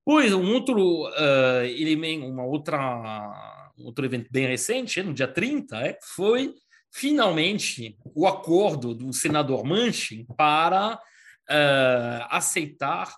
Pois, 0.03 0.33
um 0.33 0.53
outro 0.53 1.07
uh, 1.07 1.65
elemento, 1.65 2.27
uma 2.27 2.45
outra, 2.45 3.64
outro 3.77 4.05
evento 4.05 4.29
bem 4.31 4.47
recente, 4.47 5.01
no 5.03 5.13
dia 5.13 5.27
30, 5.27 5.77
é, 5.77 5.97
foi 6.01 6.53
finalmente 6.91 7.97
o 8.15 8.25
acordo 8.25 8.95
do 8.95 9.11
senador 9.11 9.65
Manchin 9.65 10.25
para 10.37 10.95
uh, 10.95 12.27
aceitar 12.29 13.13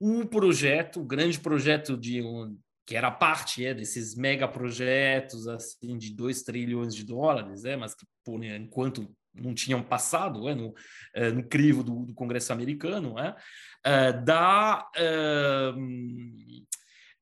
o 0.00 0.26
projeto, 0.26 1.00
o 1.00 1.04
grande 1.04 1.38
projeto 1.38 1.96
de 1.96 2.22
um, 2.22 2.58
que 2.86 2.96
era 2.96 3.10
parte 3.10 3.64
é, 3.64 3.72
desses 3.72 4.16
megaprojetos 4.16 5.46
assim 5.46 5.96
de 5.96 6.12
2 6.12 6.42
trilhões 6.42 6.92
de 6.94 7.04
dólares, 7.04 7.64
é, 7.64 7.76
mas 7.76 7.94
que 7.94 8.04
por 8.24 8.42
enquanto 8.42 9.14
não 9.32 9.54
tinham 9.54 9.80
passado 9.80 10.48
é, 10.48 10.54
no, 10.54 10.74
é, 11.14 11.30
no 11.30 11.44
crivo 11.44 11.84
do, 11.84 12.06
do, 12.06 12.14
Congresso 12.14 12.52
americano, 12.52 13.16
é, 13.16 13.36
é 13.84 14.12
da, 14.12 14.88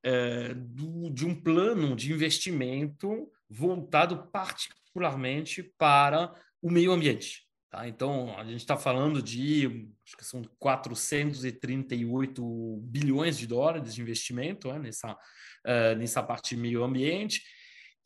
é, 0.02 0.54
do, 0.54 1.10
de 1.10 1.26
um 1.26 1.34
plano 1.34 1.94
de 1.96 2.12
investimento 2.12 3.30
voltado 3.48 4.28
particularmente 4.30 5.62
para 5.76 6.32
o 6.62 6.70
meio 6.70 6.92
ambiente. 6.92 7.48
Tá? 7.70 7.86
Então, 7.86 8.34
a 8.38 8.44
gente 8.44 8.60
está 8.60 8.76
falando 8.76 9.22
de, 9.22 9.90
acho 10.06 10.16
que 10.16 10.24
são 10.24 10.42
438 10.58 12.78
bilhões 12.82 13.38
de 13.38 13.46
dólares 13.46 13.94
de 13.94 14.00
investimento 14.00 14.72
né, 14.72 14.78
nessa, 14.78 15.12
uh, 15.12 15.94
nessa 15.98 16.22
parte 16.22 16.54
de 16.54 16.60
meio 16.60 16.82
ambiente, 16.82 17.42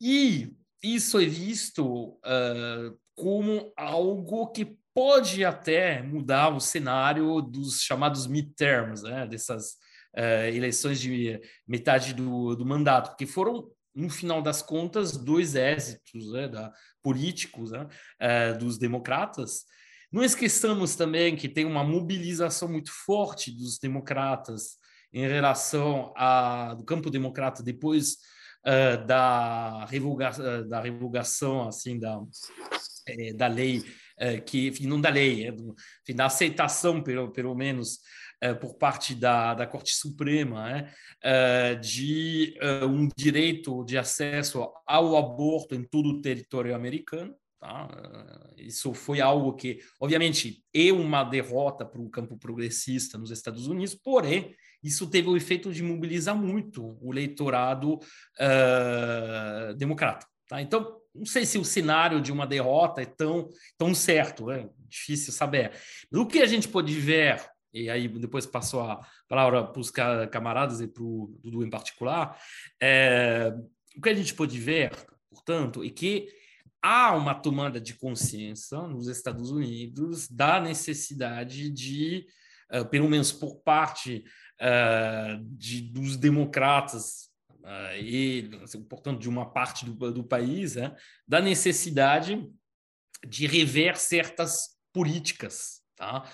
e 0.01 0.53
isso 0.83 1.19
é 1.19 1.25
visto 1.25 2.09
uh, 2.09 2.99
como 3.15 3.71
algo 3.77 4.51
que 4.51 4.75
pode 4.93 5.45
até 5.45 6.03
mudar 6.03 6.49
o 6.49 6.59
cenário 6.59 7.41
dos 7.41 7.81
chamados 7.81 8.27
midterms, 8.27 9.01
né, 9.01 9.25
dessas 9.25 9.77
uh, 10.17 10.47
eleições 10.53 10.99
de 10.99 11.39
metade 11.67 12.13
do, 12.13 12.55
do 12.55 12.65
mandato, 12.65 13.15
que 13.15 13.25
foram 13.25 13.69
no 13.95 14.09
final 14.09 14.41
das 14.41 14.61
contas, 14.61 15.15
dois 15.17 15.55
êxitos 15.55 16.31
né, 16.31 16.47
da, 16.47 16.73
políticos 17.01 17.71
né, 17.71 17.87
uh, 18.21 18.57
dos 18.57 18.77
democratas. 18.77 19.65
Não 20.11 20.23
esqueçamos 20.23 20.95
também 20.95 21.35
que 21.35 21.49
tem 21.49 21.65
uma 21.65 21.83
mobilização 21.83 22.67
muito 22.67 22.91
forte 22.91 23.51
dos 23.51 23.77
democratas 23.77 24.77
em 25.11 25.27
relação 25.27 26.11
a, 26.15 26.73
do 26.75 26.83
campo 26.83 27.09
democrata 27.09 27.61
depois 27.61 28.17
uh, 28.65 29.05
da, 29.05 29.85
revoga, 29.85 30.31
uh, 30.31 30.67
da 30.67 30.81
revogação 30.81 31.67
assim 31.67 31.99
da, 31.99 32.19
da 33.35 33.47
lei 33.47 33.83
que 34.45 34.87
não 34.87 35.01
da 35.01 35.09
lei, 35.09 35.47
é 35.47 35.51
do, 35.51 35.75
enfim, 36.03 36.15
da 36.15 36.27
aceitação 36.27 37.01
pelo, 37.01 37.31
pelo 37.31 37.53
menos 37.55 37.99
por 38.51 38.75
parte 38.75 39.13
da, 39.13 39.53
da 39.53 39.67
Corte 39.67 39.93
Suprema 39.93 40.69
né, 40.69 40.93
eh, 41.23 41.75
de 41.75 42.57
eh, 42.59 42.85
um 42.85 43.07
direito 43.15 43.83
de 43.85 43.97
acesso 43.97 44.67
ao 44.85 45.15
aborto 45.15 45.75
em 45.75 45.83
todo 45.83 46.09
o 46.09 46.21
território 46.21 46.75
americano. 46.75 47.35
Tá? 47.59 47.87
Isso 48.57 48.93
foi 48.93 49.21
algo 49.21 49.53
que, 49.53 49.79
obviamente, 49.99 50.63
é 50.73 50.91
uma 50.91 51.23
derrota 51.23 51.85
para 51.85 52.01
o 52.01 52.09
campo 52.09 52.37
progressista 52.37 53.17
nos 53.17 53.31
Estados 53.31 53.67
Unidos, 53.67 53.95
porém, 53.95 54.53
isso 54.83 55.09
teve 55.09 55.29
o 55.29 55.37
efeito 55.37 55.71
de 55.71 55.81
mobilizar 55.81 56.35
muito 56.35 56.97
o 57.01 57.13
eleitorado 57.13 57.93
uh, 57.93 59.73
democrata. 59.77 60.27
Tá? 60.49 60.61
Então, 60.61 60.99
não 61.15 61.25
sei 61.25 61.45
se 61.45 61.57
o 61.57 61.63
cenário 61.63 62.19
de 62.19 62.33
uma 62.33 62.45
derrota 62.45 63.01
é 63.01 63.05
tão, 63.05 63.47
tão 63.77 63.95
certo, 63.95 64.51
é 64.51 64.67
difícil 64.89 65.31
saber. 65.31 65.71
O 66.11 66.25
que 66.25 66.39
a 66.39 66.45
gente 66.45 66.67
pode 66.67 66.93
ver 66.99 67.41
e 67.73 67.89
aí 67.89 68.07
depois 68.07 68.45
passou 68.45 68.81
a 68.81 69.05
palavra 69.27 69.65
para 69.65 69.79
os 69.79 69.91
camaradas 70.31 70.79
e 70.79 70.87
para 70.87 71.03
o 71.03 71.37
Dudu 71.41 71.65
em 71.65 71.69
particular, 71.69 72.39
é, 72.81 73.53
o 73.95 74.01
que 74.01 74.09
a 74.09 74.13
gente 74.13 74.33
pode 74.33 74.59
ver, 74.59 74.91
portanto, 75.29 75.83
é 75.83 75.89
que 75.89 76.27
há 76.81 77.15
uma 77.15 77.33
tomada 77.33 77.79
de 77.79 77.93
consciência 77.93 78.77
nos 78.81 79.07
Estados 79.07 79.51
Unidos 79.51 80.27
da 80.29 80.59
necessidade 80.59 81.69
de, 81.69 82.27
uh, 82.71 82.85
pelo 82.89 83.09
menos 83.09 83.31
por 83.31 83.61
parte 83.61 84.23
uh, 84.59 85.43
de, 85.57 85.81
dos 85.81 86.17
democratas 86.17 87.29
uh, 87.61 87.97
e, 87.97 88.51
assim, 88.61 88.83
portanto, 88.83 89.19
de 89.19 89.29
uma 89.29 89.49
parte 89.49 89.85
do, 89.85 90.11
do 90.11 90.23
país, 90.23 90.75
né, 90.75 90.95
da 91.25 91.39
necessidade 91.39 92.45
de 93.25 93.47
rever 93.47 93.97
certas 93.97 94.77
políticas, 94.91 95.81
tá? 95.95 96.29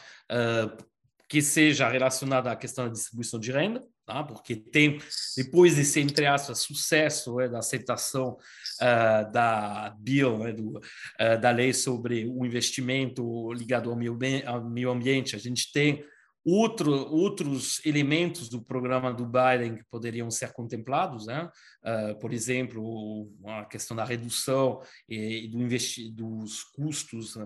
Uh, 1.29 1.29
que 1.29 1.43
seja 1.43 1.87
relacionada 1.87 2.51
à 2.51 2.55
questão 2.55 2.85
da 2.85 2.91
distribuição 2.91 3.39
de 3.39 3.51
renda, 3.51 3.85
tá? 4.03 4.23
porque 4.23 4.55
tem, 4.55 4.99
depois 5.37 5.75
desse, 5.75 5.99
entre 5.99 6.25
aspas, 6.25 6.59
sucesso 6.59 7.39
é, 7.39 7.47
da 7.47 7.59
aceitação 7.59 8.35
uh, 8.81 9.31
da 9.31 9.95
bill, 9.99 10.39
né, 10.39 10.51
do, 10.51 10.79
uh, 10.79 11.39
da 11.39 11.51
lei 11.51 11.71
sobre 11.71 12.25
o 12.25 12.43
investimento 12.43 13.53
ligado 13.53 13.91
ao 13.91 13.95
meio, 13.95 14.17
ao 14.47 14.67
meio 14.67 14.89
ambiente, 14.89 15.35
a 15.35 15.39
gente 15.39 15.71
tem 15.71 16.03
outro, 16.43 16.91
outros 16.91 17.79
elementos 17.85 18.49
do 18.49 18.63
programa 18.63 19.13
do 19.13 19.27
Biden 19.27 19.75
que 19.75 19.83
poderiam 19.83 20.31
ser 20.31 20.51
contemplados, 20.51 21.27
né? 21.27 21.47
Uh, 21.83 22.17
por 22.17 22.33
exemplo, 22.33 23.31
a 23.45 23.65
questão 23.65 23.95
da 23.95 24.03
redução 24.03 24.81
e, 25.07 25.45
e 25.45 25.47
do 25.47 25.59
dos 26.15 26.63
custos 26.63 27.37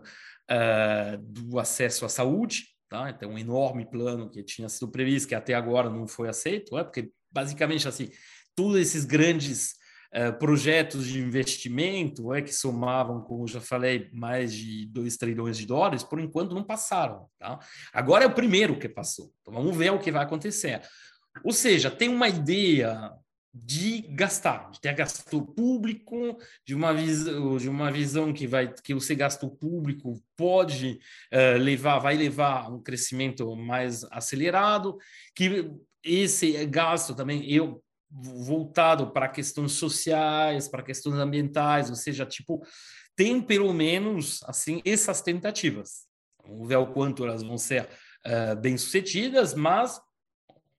do 1.19 1.59
acesso 1.59 2.05
à 2.05 2.09
saúde, 2.09 2.72
Tá? 2.93 3.09
Então, 3.09 3.31
um 3.31 3.39
enorme 3.39 3.87
plano 3.89 4.29
que 4.29 4.43
tinha 4.43 4.69
sido 4.69 4.87
previsto, 4.87 5.27
que 5.27 5.33
até 5.33 5.55
agora 5.55 5.89
não 5.89 6.07
foi 6.07 6.29
aceito, 6.29 6.77
é 6.77 6.83
porque 6.83 7.09
basicamente 7.31 7.87
assim, 7.87 8.11
todos 8.55 8.79
esses 8.79 9.03
grandes 9.03 9.73
uh, 10.15 10.37
projetos 10.37 11.07
de 11.07 11.19
investimento 11.19 12.31
é, 12.31 12.39
que 12.39 12.53
somavam, 12.53 13.21
como 13.21 13.47
já 13.47 13.59
falei, 13.59 14.11
mais 14.13 14.53
de 14.53 14.85
2 14.91 15.17
trilhões 15.17 15.57
de 15.57 15.65
dólares, 15.65 16.03
por 16.03 16.19
enquanto 16.19 16.53
não 16.53 16.63
passaram. 16.63 17.25
Tá? 17.39 17.57
Agora 17.91 18.25
é 18.25 18.27
o 18.27 18.35
primeiro 18.35 18.77
que 18.77 18.87
passou. 18.87 19.33
Então, 19.41 19.51
vamos 19.51 19.75
ver 19.75 19.91
o 19.91 19.97
que 19.97 20.11
vai 20.11 20.23
acontecer. 20.23 20.79
Ou 21.43 21.51
seja, 21.51 21.89
tem 21.89 22.09
uma 22.09 22.27
ideia 22.27 23.11
de 23.53 24.01
gastar, 24.09 24.71
de 24.71 24.81
ter 24.81 24.93
gasto 24.95 25.41
público, 25.45 26.37
de 26.65 26.73
uma 26.73 26.91
visão, 26.91 27.57
de 27.57 27.69
uma 27.69 27.91
visão 27.91 28.33
que 28.33 28.47
vai 28.47 28.73
que 28.73 28.95
o 28.95 28.99
gasto 29.15 29.47
público 29.47 30.19
pode 30.35 30.99
uh, 31.31 31.57
levar, 31.59 31.99
vai 31.99 32.17
levar 32.17 32.63
a 32.63 32.69
um 32.69 32.81
crescimento 32.81 33.55
mais 33.55 34.03
acelerado, 34.05 34.97
que 35.35 35.71
esse 36.03 36.65
gasto 36.65 37.13
também 37.13 37.47
eu 37.51 37.83
voltado 38.09 39.11
para 39.11 39.29
questões 39.29 39.73
sociais, 39.73 40.67
para 40.67 40.83
questões 40.83 41.15
ambientais, 41.15 41.89
ou 41.89 41.95
seja, 41.95 42.25
tipo 42.25 42.65
tem 43.15 43.39
pelo 43.39 43.71
menos 43.71 44.41
assim 44.45 44.81
essas 44.83 45.21
tentativas. 45.21 46.07
Vamos 46.43 46.67
ver 46.67 46.77
o 46.77 46.87
quanto 46.87 47.23
elas 47.23 47.43
vão 47.43 47.57
ser 47.57 47.87
uh, 48.25 48.59
bem 48.59 48.77
sucedidas, 48.77 49.53
mas 49.53 50.01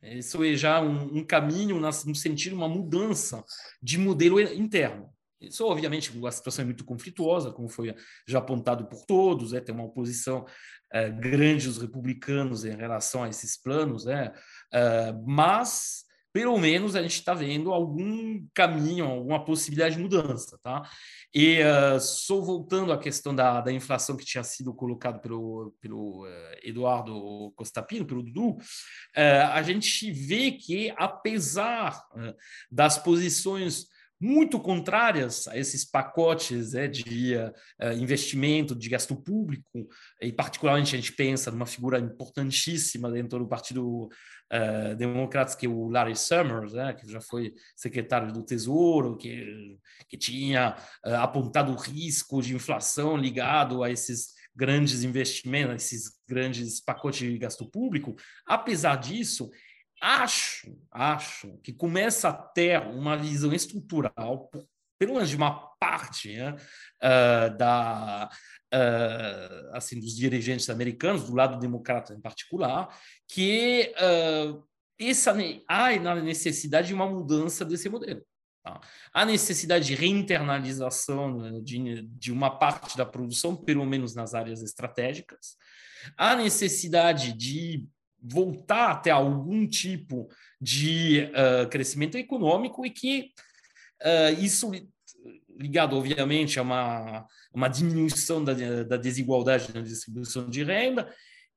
isso 0.04 0.44
é 0.44 0.54
já 0.54 0.80
um, 0.80 1.18
um 1.18 1.24
caminho 1.24 1.80
no 1.80 2.14
sentido 2.14 2.54
uma 2.54 2.68
mudança 2.68 3.44
de 3.82 3.98
modelo 3.98 4.40
interno. 4.40 5.08
Isso, 5.40 5.66
obviamente, 5.66 6.12
a 6.26 6.30
situação 6.30 6.62
é 6.62 6.66
muito 6.66 6.84
conflituosa, 6.84 7.50
como 7.50 7.68
foi 7.68 7.94
já 8.26 8.38
apontado 8.38 8.86
por 8.86 9.04
todos, 9.04 9.52
é, 9.52 9.60
tem 9.60 9.74
uma 9.74 9.84
oposição 9.84 10.46
é, 10.92 11.10
grande 11.10 11.66
dos 11.66 11.78
republicanos 11.78 12.64
em 12.64 12.76
relação 12.76 13.24
a 13.24 13.28
esses 13.28 13.60
planos, 13.60 14.04
né? 14.04 14.32
É, 14.72 15.12
mas 15.26 16.03
pelo 16.34 16.58
menos 16.58 16.96
a 16.96 17.02
gente 17.02 17.14
está 17.14 17.32
vendo 17.32 17.72
algum 17.72 18.44
caminho, 18.52 19.04
alguma 19.04 19.44
possibilidade 19.44 19.94
de 19.94 20.02
mudança. 20.02 20.58
Tá? 20.64 20.82
E 21.32 21.60
uh, 21.62 22.00
só 22.00 22.40
voltando 22.40 22.92
à 22.92 22.98
questão 22.98 23.32
da, 23.32 23.60
da 23.60 23.72
inflação 23.72 24.16
que 24.16 24.24
tinha 24.24 24.42
sido 24.42 24.74
colocado 24.74 25.20
pelo, 25.20 25.72
pelo 25.80 26.24
uh, 26.24 26.28
Eduardo 26.60 27.52
Costapino, 27.54 28.04
pelo 28.04 28.24
Dudu, 28.24 28.48
uh, 28.50 28.58
a 29.52 29.62
gente 29.62 30.10
vê 30.10 30.50
que, 30.50 30.92
apesar 30.96 32.02
das 32.68 32.98
posições 32.98 33.86
muito 34.24 34.58
contrárias 34.58 35.46
a 35.48 35.58
esses 35.58 35.84
pacotes 35.84 36.72
né, 36.72 36.88
de 36.88 37.36
uh, 37.36 37.92
investimento, 37.92 38.74
de 38.74 38.88
gasto 38.88 39.14
público, 39.14 39.86
e 40.18 40.32
particularmente 40.32 40.96
a 40.96 40.98
gente 40.98 41.12
pensa 41.12 41.50
numa 41.50 41.66
figura 41.66 41.98
importantíssima 41.98 43.10
dentro 43.10 43.38
do 43.38 43.46
Partido 43.46 44.04
uh, 44.04 44.96
Democrata, 44.96 45.54
que 45.54 45.66
é 45.66 45.68
o 45.68 45.90
Larry 45.90 46.16
Summers, 46.16 46.72
né, 46.72 46.94
que 46.94 47.06
já 47.06 47.20
foi 47.20 47.52
secretário 47.76 48.32
do 48.32 48.42
Tesouro, 48.42 49.18
que, 49.18 49.76
que 50.08 50.16
tinha 50.16 50.74
uh, 51.04 51.16
apontado 51.16 51.70
o 51.70 51.76
risco 51.76 52.40
de 52.40 52.54
inflação 52.54 53.18
ligado 53.18 53.82
a 53.82 53.90
esses 53.90 54.32
grandes 54.56 55.04
investimentos, 55.04 55.84
esses 55.84 56.12
grandes 56.26 56.80
pacotes 56.80 57.30
de 57.30 57.36
gasto 57.36 57.68
público. 57.68 58.16
Apesar 58.46 58.96
disso, 58.96 59.50
acho, 60.00 60.76
acho 60.90 61.58
que 61.62 61.72
começa 61.72 62.28
a 62.28 62.32
ter 62.32 62.80
uma 62.80 63.16
visão 63.16 63.52
estrutural, 63.52 64.50
pelo 64.98 65.14
menos 65.14 65.28
de 65.28 65.36
uma 65.36 65.68
parte 65.78 66.36
né, 66.36 66.54
uh, 66.54 67.56
da, 67.56 68.30
uh, 68.72 69.76
assim, 69.76 69.98
dos 69.98 70.16
dirigentes 70.16 70.68
americanos, 70.70 71.24
do 71.24 71.34
lado 71.34 71.58
democrata 71.58 72.14
em 72.14 72.20
particular, 72.20 72.88
que 73.28 73.92
uh, 73.96 74.64
essa, 74.98 75.34
há 75.68 75.96
na 75.98 76.14
necessidade 76.16 76.88
de 76.88 76.94
uma 76.94 77.06
mudança 77.06 77.64
desse 77.64 77.88
modelo. 77.88 78.24
Tá? 78.62 78.80
A 79.12 79.24
necessidade 79.26 79.86
de 79.86 79.94
reinternalização 79.94 81.38
né, 81.38 81.60
de, 81.60 82.02
de 82.02 82.32
uma 82.32 82.58
parte 82.58 82.96
da 82.96 83.04
produção, 83.04 83.54
pelo 83.54 83.84
menos 83.84 84.14
nas 84.14 84.34
áreas 84.34 84.62
estratégicas, 84.62 85.56
a 86.16 86.34
necessidade 86.34 87.32
de 87.32 87.86
voltar 88.24 88.90
até 88.90 89.10
algum 89.10 89.66
tipo 89.66 90.28
de 90.60 91.30
uh, 91.30 91.68
crescimento 91.68 92.16
econômico 92.16 92.86
e 92.86 92.90
que 92.90 93.30
uh, 94.02 94.40
isso 94.40 94.70
ligado, 95.58 95.96
obviamente, 95.96 96.58
a 96.58 96.62
uma, 96.62 97.26
uma 97.52 97.68
diminuição 97.68 98.42
da, 98.42 98.54
da 98.82 98.96
desigualdade 98.96 99.72
na 99.74 99.82
distribuição 99.82 100.48
de 100.48 100.64
renda, 100.64 101.08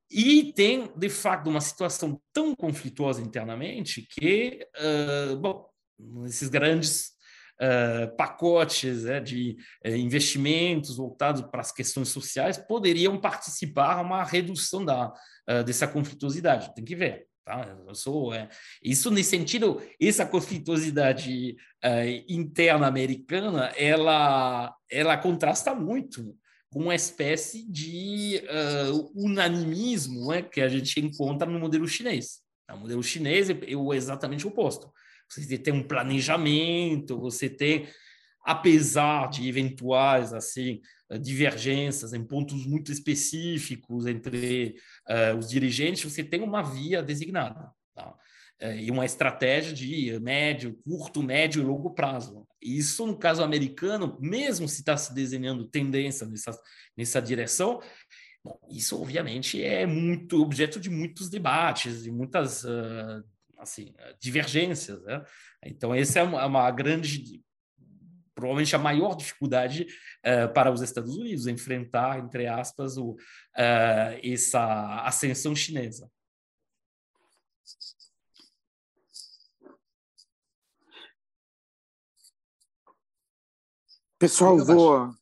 e 0.09 0.53
tem, 0.53 0.89
de 0.95 1.09
fato, 1.09 1.49
uma 1.49 1.59
situação 1.59 2.22
tão 2.32 2.55
conflituosa 2.55 3.22
internamente 3.22 4.07
que, 4.09 4.65
uh, 4.78 5.36
bom, 5.38 5.65
esses 6.26 6.47
grandes 6.47 7.16
uh, 7.62 8.16
pacotes 8.16 9.03
né, 9.03 9.20
de 9.20 9.58
uh, 9.86 9.89
investimentos 9.89 10.97
voltados 10.97 11.41
para 11.41 11.62
as 11.62 11.72
questões 11.72 12.10
sociais 12.10 12.58
poderiam 12.58 13.20
participar 13.20 14.01
uma 14.01 14.24
redução 14.24 14.84
da, 14.84 15.08
uh, 15.10 15.64
dessa 15.64 15.88
conflituosidade. 15.88 16.74
Tem 16.76 16.86
que 16.86 16.95
ver. 16.95 17.28
Tá? 17.43 17.78
Eu 17.88 17.95
sou, 17.95 18.34
é, 18.34 18.49
isso 18.84 19.10
nesse 19.10 19.30
sentido, 19.30 19.82
essa 20.01 20.26
conflituosidade 20.26 21.55
interna 22.28 22.88
americana, 22.88 23.68
ela, 23.78 24.76
ela 24.91 25.16
contrasta 25.16 25.74
muito 25.74 26.36
com 26.70 26.82
uma 26.82 26.95
espécie 26.95 27.66
de 27.72 28.43
unanimismo 29.16 30.28
né, 30.28 30.41
que 30.41 30.60
a 30.60 30.68
gente 30.68 30.99
encontra 30.99 31.49
no 31.49 31.58
modelo 31.58 31.88
chinês. 31.88 32.41
O 32.70 32.80
modelo 32.80 33.01
chinês 33.01 33.49
é 33.49 33.55
exatamente 33.95 34.45
o 34.45 34.49
oposto 34.49 34.91
você 35.30 35.58
tem 35.58 35.74
um 35.74 35.88
planejamento, 35.88 37.20
você 37.20 37.50
tem, 37.50 37.88
apesar 38.44 39.30
de 39.30 39.48
eventuais 39.48 40.34
assim 40.34 40.82
divergências 41.20 42.14
em 42.14 42.24
pontos 42.24 42.66
muito 42.66 42.92
específicos 42.92 44.06
entre 44.06 44.76
uh, 45.08 45.38
os 45.38 45.50
dirigentes, 45.50 46.12
você 46.12 46.24
tem 46.24 46.42
uma 46.42 46.62
via 46.62 47.02
designada. 47.02 47.72
Tá? 47.96 48.10
Uh, 48.62 48.74
e 48.74 48.92
uma 48.92 49.06
estratégia 49.06 49.74
de 49.74 50.20
médio, 50.20 50.78
curto, 50.84 51.24
médio 51.24 51.62
e 51.62 51.66
longo 51.66 51.94
prazo. 51.94 52.46
Isso, 52.62 53.06
no 53.06 53.18
caso 53.18 53.42
americano, 53.42 54.18
mesmo 54.20 54.68
se 54.68 54.80
está 54.80 54.98
se 54.98 55.14
desenhando 55.14 55.68
tendência 55.68 56.28
nessa, 56.28 56.60
nessa 56.98 57.22
direção, 57.22 57.80
bom, 58.44 58.60
isso 58.70 59.02
obviamente 59.02 59.64
é 59.64 59.86
muito 59.86 60.42
objeto 60.42 60.80
de 60.80 60.90
muitos 60.90 61.30
debates, 61.30 62.04
de 62.04 62.12
muitas 62.12 62.66
uh, 62.66 63.24
assim, 63.58 63.93
eh, 63.97 64.16
divergências. 64.20 65.01
Né? 65.03 65.24
Então, 65.66 65.93
essa 65.93 66.20
é 66.20 66.24
uma, 66.24 66.45
uma, 66.45 66.72
grande, 66.72 67.43
provavelmente 68.36 68.76
a 68.76 68.80
maior 68.80 69.16
dificuldade 69.16 69.88
uh, 70.26 70.51
para 70.53 70.72
os 70.72 70.82
Estados 70.82 71.16
Unidos, 71.18 71.47
enfrentar, 71.47 72.20
entre 72.20 72.47
aspas, 72.47 72.97
o, 72.97 73.12
uh, 73.12 74.20
essa 74.24 75.01
ascensão 75.03 75.55
chinesa. 75.55 76.10
Pessoal, 84.20 84.58
vou 84.58 85.16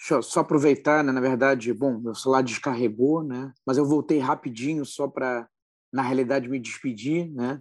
Deixa 0.00 0.14
eu 0.14 0.22
só 0.22 0.40
aproveitar, 0.40 1.04
né? 1.04 1.12
Na 1.12 1.20
verdade, 1.20 1.74
bom, 1.74 2.00
meu 2.00 2.14
celular 2.14 2.42
descarregou, 2.42 3.22
né? 3.22 3.52
Mas 3.66 3.76
eu 3.76 3.84
voltei 3.84 4.18
rapidinho 4.18 4.82
só 4.86 5.06
para, 5.06 5.46
na 5.92 6.00
realidade, 6.00 6.48
me 6.48 6.58
despedir, 6.58 7.30
né? 7.30 7.60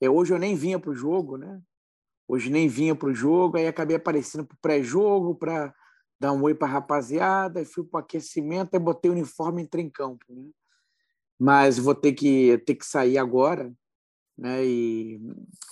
É, 0.00 0.08
hoje 0.08 0.32
eu 0.32 0.38
nem 0.38 0.54
vinha 0.54 0.78
para 0.78 0.90
o 0.90 0.94
jogo, 0.94 1.36
né? 1.36 1.60
Hoje 2.26 2.50
nem 2.50 2.68
vinha 2.68 2.94
para 2.94 3.08
o 3.08 3.14
jogo, 3.14 3.56
aí 3.56 3.66
acabei 3.66 3.96
aparecendo 3.96 4.44
para 4.44 4.54
o 4.54 4.58
pré-jogo 4.60 5.34
para 5.34 5.74
dar 6.20 6.32
um 6.32 6.42
oi 6.42 6.54
para 6.54 6.68
a 6.68 6.70
rapaziada, 6.70 7.64
fui 7.64 7.84
para 7.84 7.98
o 7.98 8.02
aquecimento, 8.02 8.74
e 8.74 8.78
botei 8.78 9.10
o 9.10 9.14
uniforme 9.14 9.62
e 9.62 9.64
entrei 9.64 9.84
em 9.84 9.90
campo. 9.90 10.24
Né? 10.28 10.50
Mas 11.38 11.78
vou 11.78 11.94
ter 11.94 12.12
que, 12.12 12.58
ter 12.58 12.74
que 12.74 12.84
sair 12.84 13.16
agora. 13.18 13.72
Né? 14.36 14.64
E, 14.64 15.20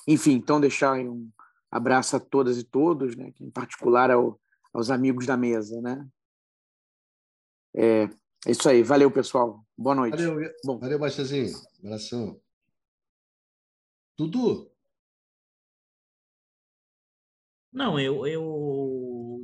enfim, 0.06 0.32
então 0.32 0.60
deixar 0.60 0.98
um 0.98 1.28
abraço 1.70 2.16
a 2.16 2.20
todas 2.20 2.58
e 2.58 2.64
todos, 2.64 3.16
né? 3.16 3.32
em 3.40 3.50
particular 3.50 4.10
ao, 4.10 4.40
aos 4.72 4.90
amigos 4.90 5.26
da 5.26 5.36
mesa. 5.36 5.80
Né? 5.80 6.06
É, 7.74 8.08
é 8.46 8.50
isso 8.50 8.68
aí. 8.68 8.82
Valeu, 8.82 9.10
pessoal. 9.10 9.64
Boa 9.76 9.94
noite. 9.94 10.16
Valeu, 10.16 10.50
Bom. 10.64 10.78
valeu 10.78 10.98
Baixazinho. 10.98 11.52
Abração. 11.84 12.40
Dudu? 14.16 14.70
Não, 17.72 18.00
eu 18.00 18.26
eu 18.26 19.42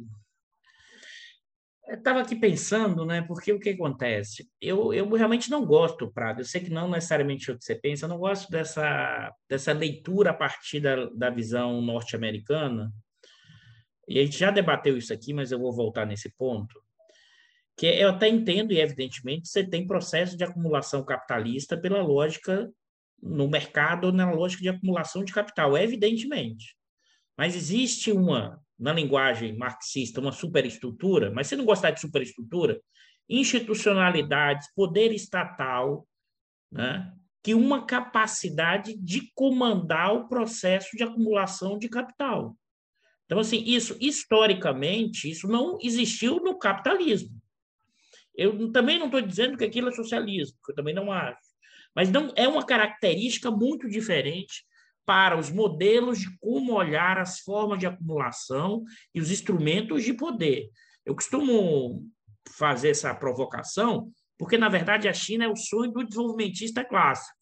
estava 1.86 2.20
aqui 2.20 2.34
pensando, 2.34 3.04
né? 3.04 3.22
Porque 3.22 3.52
o 3.52 3.60
que 3.60 3.70
acontece? 3.70 4.48
Eu, 4.60 4.94
eu 4.94 5.08
realmente 5.10 5.50
não 5.50 5.66
gosto, 5.66 6.10
Prado. 6.10 6.40
Eu 6.40 6.44
sei 6.44 6.62
que 6.62 6.70
não 6.70 6.88
necessariamente 6.88 7.50
é 7.50 7.54
o 7.54 7.58
que 7.58 7.64
você 7.64 7.74
pensa, 7.74 8.06
eu 8.06 8.08
não 8.08 8.18
gosto 8.18 8.50
dessa, 8.50 9.30
dessa 9.48 9.72
leitura 9.72 10.30
a 10.30 10.34
partir 10.34 10.80
da, 10.80 11.06
da 11.10 11.28
visão 11.28 11.82
norte-americana. 11.82 12.90
E 14.08 14.18
a 14.18 14.24
gente 14.24 14.38
já 14.38 14.50
debateu 14.50 14.96
isso 14.96 15.12
aqui, 15.12 15.32
mas 15.34 15.52
eu 15.52 15.58
vou 15.58 15.72
voltar 15.72 16.06
nesse 16.06 16.30
ponto. 16.36 16.80
Que 17.76 17.86
eu 17.86 18.10
até 18.10 18.28
entendo, 18.28 18.72
e 18.72 18.80
evidentemente, 18.80 19.48
você 19.48 19.64
tem 19.64 19.86
processo 19.86 20.36
de 20.36 20.44
acumulação 20.44 21.04
capitalista 21.04 21.76
pela 21.76 22.02
lógica 22.02 22.70
no 23.22 23.48
mercado 23.48 24.12
na 24.12 24.30
lógica 24.30 24.62
de 24.62 24.68
acumulação 24.68 25.24
de 25.24 25.32
capital, 25.32 25.76
evidentemente. 25.76 26.76
Mas 27.36 27.54
existe 27.54 28.10
uma, 28.10 28.60
na 28.78 28.92
linguagem 28.92 29.56
marxista, 29.56 30.20
uma 30.20 30.32
superestrutura, 30.32 31.30
mas 31.30 31.46
se 31.46 31.56
não 31.56 31.64
gostar 31.64 31.92
de 31.92 32.00
superestrutura, 32.00 32.80
institucionalidades, 33.28 34.72
poder 34.74 35.12
estatal, 35.12 36.06
né, 36.70 37.12
que 37.42 37.54
uma 37.54 37.86
capacidade 37.86 38.96
de 38.96 39.32
comandar 39.34 40.14
o 40.14 40.28
processo 40.28 40.96
de 40.96 41.02
acumulação 41.02 41.78
de 41.78 41.88
capital. 41.88 42.56
Então, 43.26 43.38
assim, 43.38 43.62
isso, 43.64 43.96
historicamente, 44.00 45.30
isso 45.30 45.48
não 45.48 45.78
existiu 45.80 46.36
no 46.36 46.58
capitalismo. 46.58 47.40
Eu 48.34 48.70
também 48.70 48.98
não 48.98 49.06
estou 49.06 49.20
dizendo 49.20 49.56
que 49.56 49.64
aquilo 49.64 49.88
é 49.88 49.92
socialismo, 49.92 50.58
que 50.64 50.72
eu 50.72 50.76
também 50.76 50.94
não 50.94 51.10
acho. 51.10 51.51
Mas 51.94 52.10
não 52.10 52.32
é 52.36 52.48
uma 52.48 52.64
característica 52.64 53.50
muito 53.50 53.88
diferente 53.88 54.64
para 55.04 55.36
os 55.36 55.50
modelos 55.50 56.20
de 56.20 56.38
como 56.38 56.74
olhar 56.74 57.18
as 57.18 57.40
formas 57.40 57.78
de 57.78 57.86
acumulação 57.86 58.84
e 59.14 59.20
os 59.20 59.30
instrumentos 59.30 60.04
de 60.04 60.14
poder. 60.14 60.70
Eu 61.04 61.14
costumo 61.14 62.08
fazer 62.48 62.90
essa 62.90 63.14
provocação 63.14 64.10
porque, 64.38 64.58
na 64.58 64.68
verdade, 64.68 65.08
a 65.08 65.12
China 65.12 65.44
é 65.44 65.48
o 65.48 65.56
sonho 65.56 65.92
do 65.92 66.04
desenvolvimentista 66.04 66.84
clássico, 66.84 67.36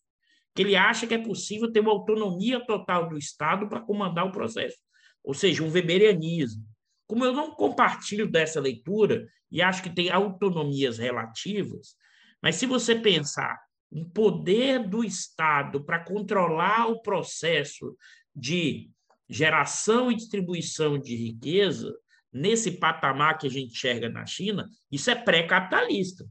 que 0.55 0.63
ele 0.63 0.77
acha 0.77 1.07
que 1.07 1.15
é 1.15 1.19
possível 1.19 1.73
ter 1.73 1.81
uma 1.81 1.93
autonomia 1.93 2.65
total 2.67 3.09
do 3.09 3.17
Estado 3.17 3.69
para 3.69 3.81
comandar 3.81 4.27
o 4.27 4.33
processo, 4.33 4.77
ou 5.25 5.33
seja, 5.33 5.63
um 5.63 5.71
weberianismo. 5.71 6.63
Como 7.07 7.25
eu 7.25 7.33
não 7.33 7.53
compartilho 7.53 8.31
dessa 8.31 8.61
leitura 8.61 9.27
e 9.51 9.63
acho 9.63 9.83
que 9.83 9.89
tem 9.89 10.11
autonomias 10.11 10.99
relativas, 10.99 11.95
mas 12.43 12.57
se 12.57 12.67
você 12.67 12.95
pensar 12.95 13.59
um 13.91 14.09
poder 14.09 14.89
do 14.89 15.03
Estado 15.03 15.85
para 15.85 16.05
controlar 16.05 16.87
o 16.89 17.03
processo 17.03 17.97
de 18.35 18.91
geração 19.29 20.11
e 20.11 20.17
distribuição 20.17 20.99
de 20.99 21.17
riqueza, 21.17 21.93
nesse 22.33 22.73
patamar 22.73 23.39
que 23.39 23.47
a 23.47 23.51
gente 23.51 23.73
enxerga 23.73 24.09
na 24.09 24.25
China, 24.25 24.69
isso 24.91 25.11
é 25.11 25.15
pré-capitalista. 25.15 26.25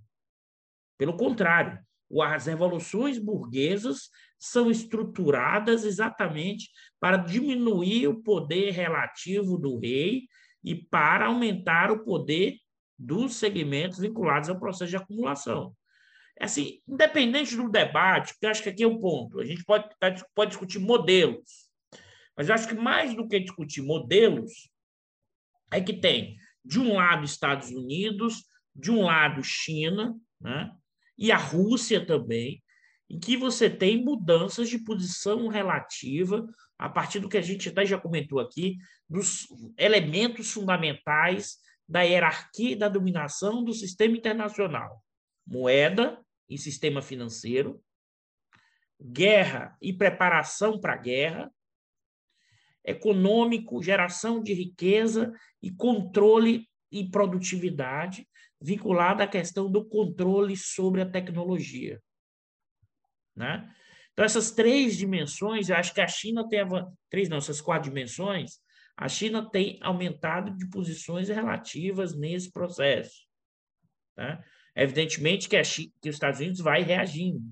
Pelo 0.97 1.16
contrário, 1.16 1.80
as 2.22 2.45
revoluções 2.45 3.18
burguesas 3.18 4.10
são 4.38 4.72
estruturadas 4.72 5.84
exatamente 5.84 6.70
para 6.99 7.18
diminuir 7.18 8.07
o 8.07 8.22
poder 8.22 8.72
relativo 8.72 9.57
do 9.57 9.78
rei 9.78 10.24
e 10.64 10.76
para 10.76 11.28
aumentar 11.28 11.91
o 11.91 12.03
poder 12.03 12.57
dos 12.97 13.36
segmentos 13.36 13.99
vinculados 13.99 14.49
ao 14.49 14.60
processo 14.60 14.89
de 14.89 14.97
acumulação. 14.97 15.76
É 16.39 16.45
assim, 16.45 16.79
independente 16.87 17.55
do 17.55 17.69
debate, 17.69 18.33
porque 18.33 18.47
acho 18.47 18.63
que 18.63 18.69
aqui 18.69 18.83
é 18.83 18.87
o 18.87 18.91
um 18.91 19.01
ponto, 19.01 19.39
a 19.39 19.45
gente 19.45 19.63
pode, 19.65 19.89
tá, 19.99 20.15
pode 20.33 20.51
discutir 20.51 20.79
modelos, 20.79 21.69
mas 22.35 22.49
acho 22.49 22.67
que 22.69 22.73
mais 22.73 23.13
do 23.13 23.27
que 23.27 23.39
discutir 23.39 23.81
modelos, 23.81 24.69
é 25.71 25.81
que 25.81 25.93
tem, 25.93 26.37
de 26.63 26.79
um 26.79 26.95
lado, 26.95 27.25
Estados 27.25 27.69
Unidos, 27.69 28.45
de 28.73 28.89
um 28.89 29.03
lado, 29.03 29.43
China, 29.43 30.15
né? 30.39 30.71
e 31.17 31.31
a 31.31 31.37
Rússia 31.37 32.05
também, 32.05 32.63
em 33.09 33.19
que 33.19 33.35
você 33.35 33.69
tem 33.69 34.03
mudanças 34.03 34.69
de 34.69 34.79
posição 34.79 35.47
relativa, 35.47 36.47
a 36.77 36.87
partir 36.87 37.19
do 37.19 37.27
que 37.27 37.37
a 37.37 37.41
gente 37.41 37.67
até 37.67 37.85
já 37.85 37.97
comentou 37.97 38.39
aqui, 38.39 38.77
dos 39.09 39.47
elementos 39.77 40.51
fundamentais 40.53 41.57
da 41.87 42.03
hierarquia 42.03 42.71
e 42.71 42.75
da 42.75 42.87
dominação 42.87 43.63
do 43.63 43.73
sistema 43.73 44.15
internacional. 44.15 45.03
Moeda, 45.45 46.23
e 46.50 46.58
sistema 46.58 47.02
financeiro, 47.02 47.82
guerra 49.02 49.78
e 49.82 49.93
preparação 49.93 50.80
para 50.80 50.93
a 50.93 50.97
guerra, 50.97 51.52
econômico, 52.84 53.84
geração 53.84 54.41
de 54.41 54.54
riqueza 54.54 55.32
e 55.62 55.72
controle 55.72 56.68
e 56.91 57.08
produtividade, 57.10 58.28
vinculada 58.60 59.24
à 59.24 59.28
questão 59.28 59.72
do 59.72 59.88
controle 59.88 60.58
sobre 60.58 61.02
a 61.02 61.10
tecnologia. 61.10 62.02
Né? 63.36 63.74
Então, 64.12 64.26
essas 64.26 64.52
três 64.52 64.97
dimensões, 64.97 65.70
eu 65.70 65.76
acho 65.76 65.93
que 65.93 66.02
a 66.02 66.08
China 66.08 66.47
tem. 66.50 66.60
Três, 67.10 67.30
não, 67.30 67.38
essas 67.38 67.62
quatro 67.62 67.89
dimensões, 67.89 68.60
a 68.97 69.08
China 69.08 69.50
tem 69.50 69.80
aumentado 69.82 70.58
de 70.58 70.68
posições 70.70 71.30
relativas 71.30 72.14
nesse 72.18 72.52
processo. 72.52 73.26
Tá? 74.16 74.43
Evidentemente 74.82 75.49
que, 75.49 75.57
a 75.57 75.63
China, 75.63 75.91
que 76.01 76.09
os 76.09 76.15
Estados 76.15 76.39
Unidos 76.39 76.61
vai 76.61 76.82
reagindo. 76.84 77.43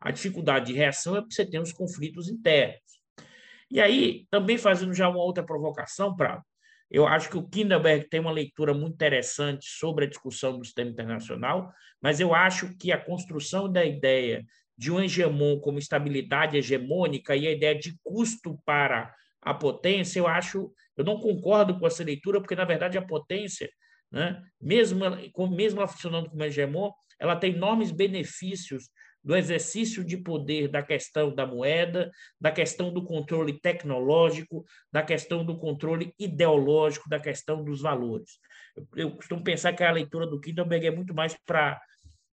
A 0.00 0.10
dificuldade 0.10 0.66
de 0.66 0.72
reação 0.72 1.16
é 1.16 1.20
porque 1.20 1.34
você 1.34 1.46
tem 1.46 1.60
os 1.60 1.72
conflitos 1.72 2.28
internos. 2.28 2.80
E 3.70 3.80
aí, 3.80 4.26
também 4.30 4.58
fazendo 4.58 4.92
já 4.92 5.08
uma 5.08 5.22
outra 5.22 5.44
provocação, 5.44 6.14
para 6.14 6.42
Eu 6.90 7.06
acho 7.06 7.30
que 7.30 7.36
o 7.36 7.48
Kinderberg 7.48 8.08
tem 8.08 8.20
uma 8.20 8.30
leitura 8.30 8.74
muito 8.74 8.94
interessante 8.94 9.66
sobre 9.66 10.04
a 10.04 10.08
discussão 10.08 10.58
do 10.58 10.64
sistema 10.64 10.90
internacional, 10.90 11.72
mas 12.02 12.20
eu 12.20 12.34
acho 12.34 12.76
que 12.76 12.92
a 12.92 12.98
construção 12.98 13.70
da 13.70 13.84
ideia 13.84 14.44
de 14.76 14.90
um 14.90 15.00
hegemon 15.00 15.60
como 15.60 15.78
estabilidade 15.78 16.56
hegemônica 16.56 17.36
e 17.36 17.46
a 17.46 17.52
ideia 17.52 17.78
de 17.78 17.96
custo 18.02 18.58
para 18.64 19.14
a 19.40 19.54
potência, 19.54 20.18
eu 20.18 20.26
acho, 20.26 20.72
eu 20.96 21.04
não 21.04 21.20
concordo 21.20 21.78
com 21.78 21.86
essa 21.86 22.02
leitura, 22.02 22.40
porque 22.40 22.56
na 22.56 22.64
verdade 22.64 22.98
a 22.98 23.02
potência, 23.02 23.70
né, 24.14 24.40
mesmo, 24.60 25.00
mesmo 25.50 25.80
ela 25.80 25.88
funcionando 25.88 26.30
como 26.30 26.44
hegemon, 26.44 26.92
ela 27.18 27.34
tem 27.34 27.52
enormes 27.52 27.90
benefícios 27.90 28.88
do 29.24 29.34
exercício 29.34 30.04
de 30.04 30.16
poder 30.18 30.68
da 30.68 30.82
questão 30.82 31.34
da 31.34 31.44
moeda, 31.44 32.12
da 32.40 32.52
questão 32.52 32.92
do 32.92 33.04
controle 33.04 33.58
tecnológico, 33.58 34.64
da 34.92 35.02
questão 35.02 35.44
do 35.44 35.58
controle 35.58 36.14
ideológico, 36.16 37.08
da 37.08 37.18
questão 37.18 37.64
dos 37.64 37.80
valores. 37.80 38.38
Eu, 38.94 39.16
costumo 39.16 39.42
pensar 39.42 39.72
que 39.72 39.82
a 39.82 39.90
leitura 39.90 40.26
do 40.28 40.40
Kindleberg 40.40 40.86
é 40.86 40.90
muito 40.92 41.12
mais 41.12 41.36
para. 41.44 41.80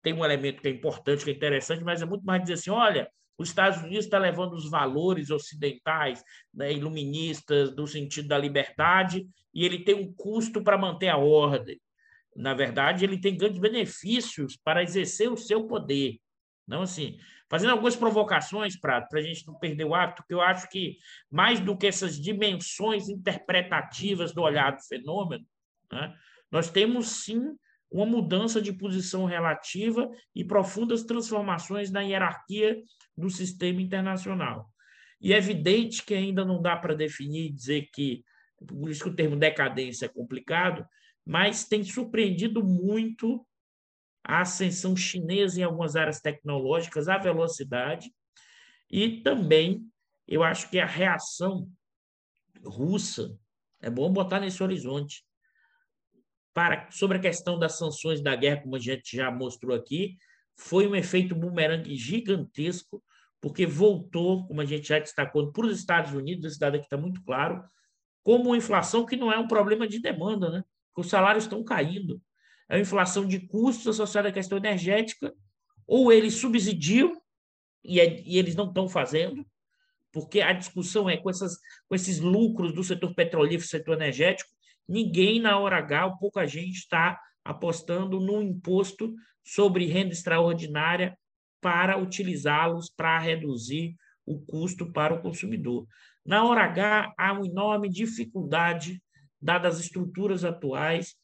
Tem 0.01 0.13
um 0.13 0.23
elemento 0.23 0.61
que 0.61 0.67
é 0.69 0.71
importante, 0.71 1.25
que 1.25 1.31
é 1.31 1.33
interessante, 1.33 1.83
mas 1.83 2.01
é 2.01 2.05
muito 2.05 2.23
mais 2.23 2.41
dizer 2.41 2.53
assim: 2.53 2.69
olha, 2.69 3.09
os 3.37 3.49
Estados 3.49 3.81
Unidos 3.81 4.05
está 4.05 4.17
levando 4.17 4.53
os 4.53 4.69
valores 4.69 5.29
ocidentais, 5.29 6.23
né, 6.53 6.71
iluministas, 6.71 7.75
do 7.75 7.85
sentido 7.85 8.27
da 8.27 8.37
liberdade, 8.37 9.27
e 9.53 9.65
ele 9.65 9.83
tem 9.83 9.95
um 9.95 10.13
custo 10.13 10.63
para 10.63 10.77
manter 10.77 11.09
a 11.09 11.17
ordem. 11.17 11.79
Na 12.35 12.53
verdade, 12.53 13.03
ele 13.03 13.19
tem 13.19 13.37
grandes 13.37 13.59
benefícios 13.59 14.57
para 14.57 14.83
exercer 14.83 15.31
o 15.31 15.37
seu 15.37 15.65
poder. 15.65 16.19
Não 16.67 16.81
assim, 16.81 17.17
fazendo 17.49 17.71
algumas 17.71 17.95
provocações 17.95 18.77
para 18.79 19.07
a 19.13 19.21
gente 19.21 19.45
não 19.45 19.53
perder 19.55 19.85
o 19.85 19.93
hábito, 19.93 20.23
que 20.27 20.33
eu 20.33 20.41
acho 20.41 20.67
que 20.69 20.97
mais 21.29 21.59
do 21.59 21.77
que 21.77 21.87
essas 21.87 22.19
dimensões 22.19 23.07
interpretativas 23.07 24.33
do 24.33 24.41
olhar 24.41 24.75
do 24.75 24.81
fenômeno, 24.83 25.45
né, 25.91 26.13
nós 26.51 26.69
temos 26.69 27.23
sim 27.23 27.55
uma 27.95 28.05
mudança 28.05 28.61
de 28.61 28.73
posição 28.73 29.23
relativa 29.23 30.11
e 30.35 30.43
profundas 30.43 31.03
transformações 31.03 31.89
na 31.89 32.01
hierarquia 32.01 32.83
do 33.17 33.29
sistema 33.29 33.81
internacional. 33.81 34.69
E 35.21 35.31
é 35.31 35.37
evidente 35.37 36.03
que 36.03 36.13
ainda 36.13 36.43
não 36.43 36.61
dá 36.61 36.75
para 36.75 36.93
definir 36.93 37.45
e 37.45 37.53
dizer 37.53 37.87
que, 37.93 38.21
por 38.67 38.89
isso 38.89 39.01
que 39.01 39.09
o 39.09 39.15
termo 39.15 39.37
decadência 39.37 40.07
é 40.07 40.09
complicado, 40.09 40.85
mas 41.25 41.63
tem 41.63 41.85
surpreendido 41.85 42.61
muito 42.61 43.47
a 44.21 44.41
ascensão 44.41 44.93
chinesa 44.93 45.61
em 45.61 45.63
algumas 45.63 45.95
áreas 45.95 46.19
tecnológicas, 46.19 47.07
a 47.07 47.17
velocidade, 47.17 48.11
e 48.91 49.21
também 49.21 49.87
eu 50.27 50.43
acho 50.43 50.69
que 50.69 50.79
a 50.79 50.85
reação 50.85 51.71
russa, 52.61 53.39
é 53.81 53.89
bom 53.89 54.11
botar 54.11 54.41
nesse 54.41 54.61
horizonte, 54.61 55.23
para, 56.55 56.89
sobre 56.89 57.17
a 57.17 57.19
questão 57.19 57.59
das 57.59 57.77
sanções 57.77 58.21
da 58.21 58.33
guerra, 58.33 58.61
como 58.61 58.77
a 58.77 58.79
gente 58.79 59.17
já 59.17 59.29
mostrou 59.29 59.75
aqui, 59.75 60.17
foi 60.55 60.87
um 60.87 60.95
efeito 60.95 61.35
bumerangue 61.35 61.97
gigantesco, 61.97 63.03
porque 63.41 63.65
voltou, 63.65 64.47
como 64.47 64.61
a 64.61 64.65
gente 64.65 64.87
já 64.87 64.97
destacou, 64.97 65.51
para 65.51 65.65
os 65.65 65.77
Estados 65.77 66.13
Unidos, 66.13 66.45
esse 66.45 66.57
dado 66.57 66.75
aqui 66.75 66.85
está 66.85 66.95
muito 66.95 67.21
claro, 67.25 67.61
como 68.23 68.45
uma 68.45 68.57
inflação 68.57 69.05
que 69.05 69.17
não 69.17 69.29
é 69.29 69.37
um 69.37 69.49
problema 69.49 69.85
de 69.85 69.99
demanda, 69.99 70.49
né? 70.49 70.63
Os 70.95 71.09
salários 71.09 71.43
estão 71.43 71.61
caindo 71.61 72.21
a 72.69 72.79
inflação 72.79 73.27
de 73.27 73.41
custos 73.41 73.87
associada 73.87 74.29
à 74.29 74.31
questão 74.31 74.57
energética, 74.57 75.33
ou 75.85 76.09
eles 76.09 76.35
subsidiam, 76.35 77.21
e, 77.83 77.99
é, 77.99 78.23
e 78.25 78.37
eles 78.37 78.55
não 78.55 78.69
estão 78.69 78.87
fazendo, 78.87 79.45
porque 80.09 80.39
a 80.39 80.53
discussão 80.53 81.09
é 81.09 81.17
com, 81.17 81.29
essas, 81.29 81.57
com 81.87 81.95
esses 81.95 82.21
lucros 82.21 82.73
do 82.73 82.81
setor 82.81 83.13
petrolífero, 83.13 83.67
setor 83.67 83.95
energético, 83.95 84.54
ninguém 84.87 85.41
na 85.41 85.57
hora 85.57 85.77
H, 85.77 86.05
ou 86.05 86.17
pouca 86.17 86.47
gente 86.47 86.77
está 86.77 87.19
apostando 87.43 88.19
no 88.19 88.41
imposto 88.41 89.13
sobre 89.43 89.85
renda 89.85 90.13
extraordinária 90.13 91.17
para 91.61 91.97
utilizá-los 91.97 92.89
para 92.89 93.19
reduzir 93.19 93.95
o 94.25 94.39
custo 94.39 94.91
para 94.91 95.13
o 95.13 95.21
consumidor. 95.21 95.87
Na 96.25 96.43
hora 96.43 96.63
H, 96.65 97.13
há 97.17 97.33
uma 97.33 97.45
enorme 97.45 97.89
dificuldade, 97.89 99.01
dadas 99.39 99.75
as 99.75 99.81
estruturas 99.81 100.43
atuais, 100.43 101.15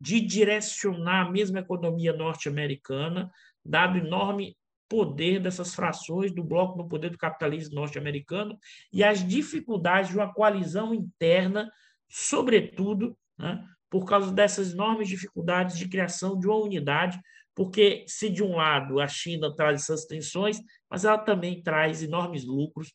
de 0.00 0.20
direcionar 0.20 1.26
a 1.26 1.30
mesma 1.30 1.60
economia 1.60 2.12
norte-americana, 2.12 3.30
dado 3.64 3.96
o 3.96 3.98
enorme 3.98 4.56
poder 4.88 5.40
dessas 5.40 5.72
frações 5.72 6.34
do 6.34 6.42
bloco 6.42 6.76
no 6.76 6.88
poder 6.88 7.10
do 7.10 7.18
capitalismo 7.18 7.76
norte-americano 7.76 8.58
e 8.92 9.04
as 9.04 9.24
dificuldades 9.24 10.10
de 10.10 10.16
uma 10.16 10.34
coalizão 10.34 10.92
interna, 10.92 11.70
sobretudo, 12.10 13.16
né, 13.38 13.64
por 13.88 14.04
causa 14.04 14.32
dessas 14.32 14.72
enormes 14.72 15.08
dificuldades 15.08 15.78
de 15.78 15.88
criação 15.88 16.38
de 16.38 16.46
uma 16.46 16.56
unidade, 16.56 17.18
porque 17.54 18.04
se 18.06 18.28
de 18.28 18.42
um 18.42 18.56
lado 18.56 19.00
a 19.00 19.08
China 19.08 19.54
traz 19.54 19.82
essas 19.82 20.04
tensões, 20.04 20.60
mas 20.88 21.04
ela 21.04 21.18
também 21.18 21.62
traz 21.62 22.02
enormes 22.02 22.44
lucros 22.44 22.92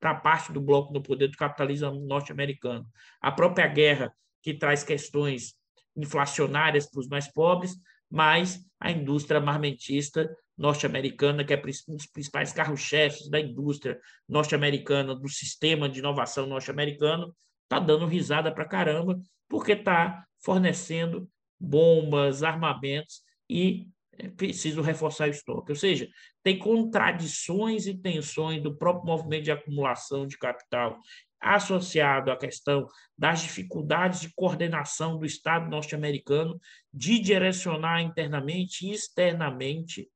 para 0.00 0.14
parte 0.14 0.52
do 0.52 0.60
bloco 0.60 0.92
no 0.92 1.02
poder 1.02 1.28
do 1.28 1.36
capitalismo 1.36 2.00
norte-americano. 2.06 2.86
A 3.20 3.32
própria 3.32 3.66
guerra 3.66 4.12
que 4.42 4.54
traz 4.54 4.82
questões 4.82 5.54
inflacionárias 5.96 6.86
para 6.90 7.00
os 7.00 7.08
mais 7.08 7.30
pobres, 7.30 7.76
mas 8.10 8.64
a 8.80 8.90
indústria 8.90 9.38
armamentista 9.38 10.28
norte-americana, 10.56 11.44
que 11.44 11.52
é 11.52 11.62
um 11.88 11.96
dos 11.96 12.06
principais 12.06 12.52
carros-chefes 12.52 13.28
da 13.28 13.38
indústria 13.38 14.00
norte-americana, 14.28 15.14
do 15.14 15.28
sistema 15.28 15.88
de 15.88 16.00
inovação 16.00 16.46
norte-americano, 16.46 17.34
está 17.68 17.78
dando 17.78 18.06
risada 18.06 18.50
para 18.50 18.64
caramba, 18.64 19.20
porque 19.46 19.72
está 19.72 20.24
fornecendo 20.42 21.28
bombas, 21.60 22.42
armamentos 22.42 23.20
e 23.48 23.88
é 24.12 24.28
preciso 24.28 24.80
reforçar 24.82 25.28
o 25.28 25.30
estoque. 25.30 25.70
Ou 25.70 25.76
seja, 25.76 26.08
tem 26.42 26.58
contradições 26.58 27.86
e 27.86 27.94
tensões 27.94 28.62
do 28.62 28.76
próprio 28.76 29.06
movimento 29.06 29.44
de 29.44 29.52
acumulação 29.52 30.26
de 30.26 30.36
capital 30.36 30.98
associado 31.40 32.32
à 32.32 32.36
questão 32.36 32.86
das 33.16 33.42
dificuldades 33.42 34.20
de 34.20 34.32
coordenação 34.34 35.18
do 35.18 35.24
Estado 35.24 35.70
norte-americano 35.70 36.58
de 36.92 37.20
direcionar 37.20 38.00
internamente 38.02 38.86
e 38.86 38.92
externamente 38.92 40.08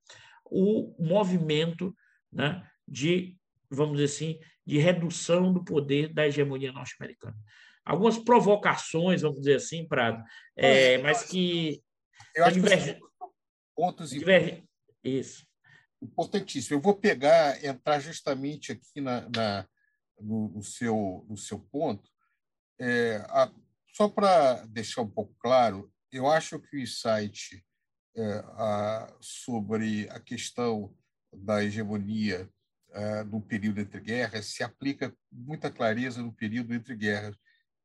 o 0.45 0.95
movimento 0.99 1.95
né, 2.33 2.67
de, 2.89 3.37
vamos 3.75 3.99
dizer 3.99 4.15
assim, 4.15 4.41
de 4.67 4.79
redução 4.79 5.53
do 5.53 5.65
poder 5.65 6.13
da 6.13 6.27
hegemonia 6.27 6.73
norte-americana. 6.73 7.37
Algumas 7.85 8.19
provocações, 8.19 9.23
vamos 9.23 9.39
dizer 9.39 9.57
assim, 9.57 9.87
Prado, 9.87 10.23
é, 10.57 10.99
mas 10.99 11.25
que. 11.25 11.83
Eu 12.35 12.45
acho 12.45 12.55
diverge... 12.55 12.95
que 12.95 13.01
pontos 13.75 14.11
diverge... 14.11 14.65
Isso. 15.03 15.45
Importantíssimo. 16.01 16.77
Eu 16.77 16.81
vou 16.81 16.95
pegar, 16.95 17.63
entrar 17.65 17.99
justamente 17.99 18.73
aqui 18.73 19.01
na, 19.01 19.29
na 19.29 19.69
no, 20.21 20.49
no, 20.49 20.63
seu, 20.63 21.27
no 21.29 21.37
seu 21.37 21.59
ponto, 21.59 22.09
é, 22.81 23.17
a, 23.29 23.53
só 23.93 24.09
para 24.09 24.65
deixar 24.67 25.03
um 25.03 25.11
pouco 25.11 25.35
claro, 25.39 25.93
eu 26.11 26.29
acho 26.29 26.59
que 26.61 26.77
o 26.77 26.81
insight 26.81 27.65
é, 28.17 28.35
a, 28.57 29.17
sobre 29.21 30.09
a 30.11 30.21
questão 30.21 30.95
da 31.33 31.65
hegemonia 31.65 32.49
é, 32.95 33.25
no 33.25 33.41
período 33.41 33.81
entre 33.81 34.01
guerras 34.01 34.47
se 34.47 34.63
aplica 34.63 35.11
com 35.11 35.17
muita 35.33 35.71
clareza 35.71 36.23
no 36.23 36.33
período 36.33 36.75
entre 36.75 36.95
guerras. 36.95 37.37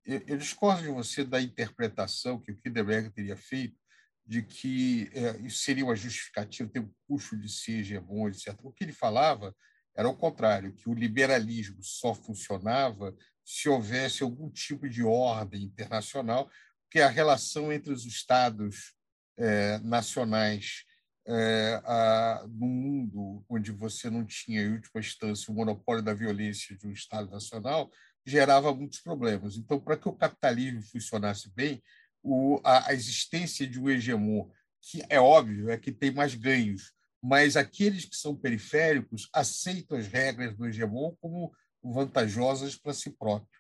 Eu, 0.05 0.21
eu 0.27 0.38
discordo 0.38 0.84
de 0.84 0.89
você 0.89 1.23
da 1.23 1.41
interpretação 1.41 2.39
que 2.39 2.51
o 2.51 2.57
Kinderberg 2.57 3.09
teria 3.09 3.35
feito 3.35 3.77
de 4.25 4.43
que 4.43 5.09
é, 5.13 5.38
isso 5.45 5.59
seria 5.59 5.85
uma 5.85 5.95
justificativa, 5.95 6.69
ter 6.69 6.79
um 6.79 6.91
custo 7.07 7.38
de 7.38 7.49
ser 7.49 7.79
hegemon, 7.79 8.27
etc. 8.27 8.53
O 8.63 8.73
que 8.73 8.84
ele 8.84 8.91
falava 8.91 9.55
era 9.95 10.07
o 10.07 10.15
contrário, 10.15 10.73
que 10.73 10.89
o 10.89 10.93
liberalismo 10.93 11.81
só 11.81 12.13
funcionava 12.13 13.15
se 13.43 13.69
houvesse 13.69 14.21
algum 14.21 14.49
tipo 14.49 14.88
de 14.89 15.01
ordem 15.03 15.63
internacional, 15.63 16.49
que 16.91 16.99
a 16.99 17.07
relação 17.07 17.71
entre 17.71 17.91
os 17.91 18.05
estados 18.05 18.93
é, 19.38 19.79
nacionais 19.79 20.84
é, 21.27 21.81
a, 21.83 22.45
no 22.47 22.65
mundo 22.65 23.43
onde 23.49 23.71
você 23.71 24.09
não 24.09 24.25
tinha, 24.25 24.61
em 24.61 24.73
última 24.73 25.01
instância, 25.01 25.51
o 25.51 25.55
monopólio 25.55 26.01
da 26.01 26.13
violência 26.13 26.75
de 26.77 26.87
um 26.87 26.91
Estado 26.91 27.29
nacional, 27.29 27.91
gerava 28.25 28.73
muitos 28.73 28.99
problemas. 28.99 29.57
Então, 29.57 29.79
para 29.79 29.97
que 29.97 30.07
o 30.07 30.13
capitalismo 30.13 30.81
funcionasse 30.81 31.49
bem, 31.53 31.83
o, 32.23 32.59
a, 32.63 32.89
a 32.89 32.93
existência 32.93 33.67
de 33.67 33.79
um 33.79 33.89
hegemon, 33.89 34.49
que 34.81 35.03
é 35.09 35.19
óbvio, 35.19 35.69
é 35.69 35.77
que 35.77 35.91
tem 35.91 36.11
mais 36.11 36.33
ganhos, 36.33 36.93
mas 37.21 37.57
aqueles 37.57 38.05
que 38.05 38.15
são 38.15 38.35
periféricos 38.35 39.29
aceitam 39.33 39.97
as 39.97 40.07
regras 40.07 40.55
do 40.55 40.65
hegemon 40.65 41.13
como 41.19 41.51
vantajosas 41.83 42.75
para 42.75 42.93
si 42.93 43.11
próprio. 43.11 43.59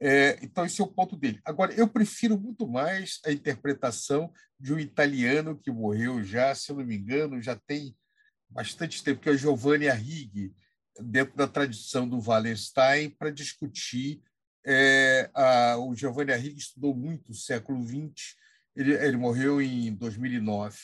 É, 0.00 0.38
então, 0.42 0.64
esse 0.64 0.80
é 0.80 0.84
o 0.84 0.92
ponto 0.92 1.16
dele. 1.16 1.40
Agora, 1.44 1.72
eu 1.74 1.88
prefiro 1.88 2.38
muito 2.38 2.68
mais 2.68 3.20
a 3.26 3.32
interpretação 3.32 4.32
de 4.58 4.72
um 4.72 4.78
italiano 4.78 5.58
que 5.58 5.70
morreu 5.70 6.22
já, 6.22 6.54
se 6.54 6.70
eu 6.70 6.76
não 6.76 6.84
me 6.84 6.96
engano, 6.96 7.42
já 7.42 7.56
tem 7.56 7.96
bastante 8.48 9.02
tempo, 9.02 9.20
que 9.20 9.28
é 9.28 9.32
o 9.32 9.36
Giovanni 9.36 9.88
Arrighi, 9.88 10.54
dentro 11.00 11.36
da 11.36 11.46
tradição 11.46 12.08
do 12.08 12.20
Wallenstein, 12.20 13.10
para 13.10 13.30
discutir 13.30 14.22
É, 14.70 15.30
a, 15.34 15.78
o 15.78 15.94
Giovanni 15.94 16.32
Arrighi 16.32 16.58
estudou 16.58 16.94
muito 16.94 17.30
o 17.30 17.34
século 17.34 17.82
XX, 17.86 18.36
ele, 18.76 18.92
ele 18.92 19.16
morreu 19.16 19.62
em 19.62 19.94
2009. 19.94 20.76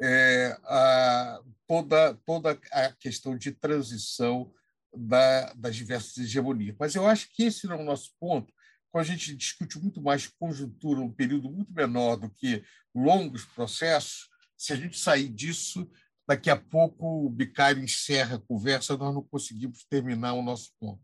É, 0.00 0.58
a, 0.64 1.40
toda, 1.68 2.14
toda 2.26 2.58
a 2.72 2.92
questão 2.92 3.36
de 3.36 3.52
transição 3.52 4.52
da, 4.94 5.52
das 5.54 5.76
diversas 5.76 6.16
hegemonias. 6.18 6.76
Mas 6.78 6.94
eu 6.94 7.06
acho 7.06 7.28
que 7.34 7.44
esse 7.44 7.66
não 7.66 7.76
é 7.76 7.82
o 7.82 7.84
nosso 7.84 8.10
ponto, 8.20 8.52
quando 8.90 9.04
a 9.04 9.08
gente 9.08 9.34
discute 9.34 9.78
muito 9.78 10.02
mais 10.02 10.26
conjuntura, 10.26 11.00
um 11.00 11.10
período 11.10 11.50
muito 11.50 11.72
menor 11.72 12.16
do 12.16 12.30
que 12.30 12.62
longos 12.94 13.44
processos, 13.44 14.28
se 14.56 14.72
a 14.72 14.76
gente 14.76 14.98
sair 14.98 15.28
disso, 15.28 15.90
daqui 16.28 16.50
a 16.50 16.56
pouco 16.56 17.26
o 17.26 17.30
Bicário 17.30 17.82
encerra 17.82 18.36
a 18.36 18.40
conversa, 18.40 18.96
nós 18.96 19.14
não 19.14 19.22
conseguimos 19.22 19.84
terminar 19.88 20.34
o 20.34 20.42
nosso 20.42 20.70
ponto. 20.78 21.02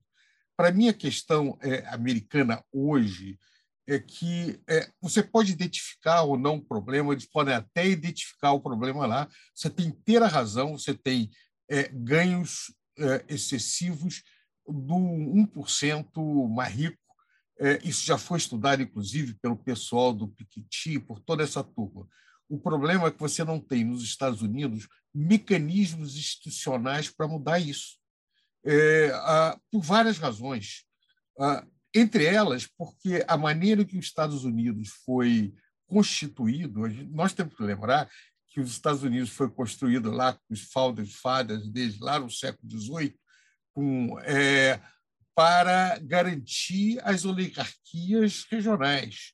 Para 0.57 0.71
mim, 0.71 0.89
a 0.89 0.93
questão 0.93 1.59
é, 1.63 1.87
americana 1.89 2.63
hoje 2.73 3.39
é 3.87 3.99
que 3.99 4.61
é, 4.69 4.91
você 5.01 5.23
pode 5.23 5.53
identificar 5.53 6.23
ou 6.23 6.39
não 6.39 6.57
o 6.57 6.65
problema, 6.65 7.13
eles 7.13 7.27
podem 7.27 7.55
até 7.55 7.89
identificar 7.89 8.53
o 8.53 8.61
problema 8.61 9.07
lá, 9.07 9.27
você 9.55 9.71
tem 9.71 9.87
inteira 9.87 10.27
razão, 10.27 10.77
você 10.77 10.95
tem 10.95 11.31
é, 11.71 11.89
ganhos 11.89 12.75
excessivos 13.29 14.23
do 14.67 14.95
1% 14.95 16.49
mais 16.49 16.75
rico 16.75 17.09
é, 17.61 17.81
isso 17.83 18.07
já 18.07 18.17
foi 18.17 18.39
estudado, 18.39 18.83
inclusive, 18.83 19.35
pelo 19.35 19.57
pessoal 19.57 20.13
do 20.13 20.29
Piketty, 20.29 21.01
por 21.01 21.19
toda 21.21 21.43
essa 21.43 21.63
turma. 21.65 22.09
O 22.49 22.59
problema 22.59 23.09
é 23.09 23.11
que 23.11 23.19
você 23.19 23.43
não 23.43 23.61
tem 23.61 23.85
nos 23.85 24.03
Estados 24.03 24.43
Unidos 24.43 24.89
mecanismos 25.13 26.17
institucionais 26.17 27.11
para 27.11 27.27
mudar 27.27 27.59
isso, 27.59 27.99
é, 28.65 29.11
por 29.71 29.83
várias 29.83 30.19
razões. 30.19 30.85
entre 31.95 32.25
elas, 32.25 32.67
porque 32.67 33.25
a 33.27 33.37
maneira 33.37 33.85
que 33.85 33.97
os 33.97 34.05
Estados 34.05 34.45
Unidos 34.45 34.89
foi 35.05 35.55
constituído, 35.87 36.83
nós 37.11 37.33
temos 37.33 37.55
que 37.55 37.63
lembrar 37.63 38.11
que 38.59 38.63
os 38.63 38.73
Estados 38.73 39.05
Unidos 39.05 39.31
foi 39.31 39.49
construído 39.49 40.11
lá 40.11 40.33
com 40.33 40.53
os 40.53 40.63
founders 40.63 41.15
fathers 41.15 41.69
desde 41.71 42.03
lá 42.03 42.19
no 42.19 42.29
século 42.29 42.69
XVIII, 42.69 43.15
com 43.73 44.19
é, 44.25 44.81
para 45.33 45.97
garantir 46.01 46.99
as 47.05 47.25
oligarquias 47.25 48.45
regionais. 48.51 49.33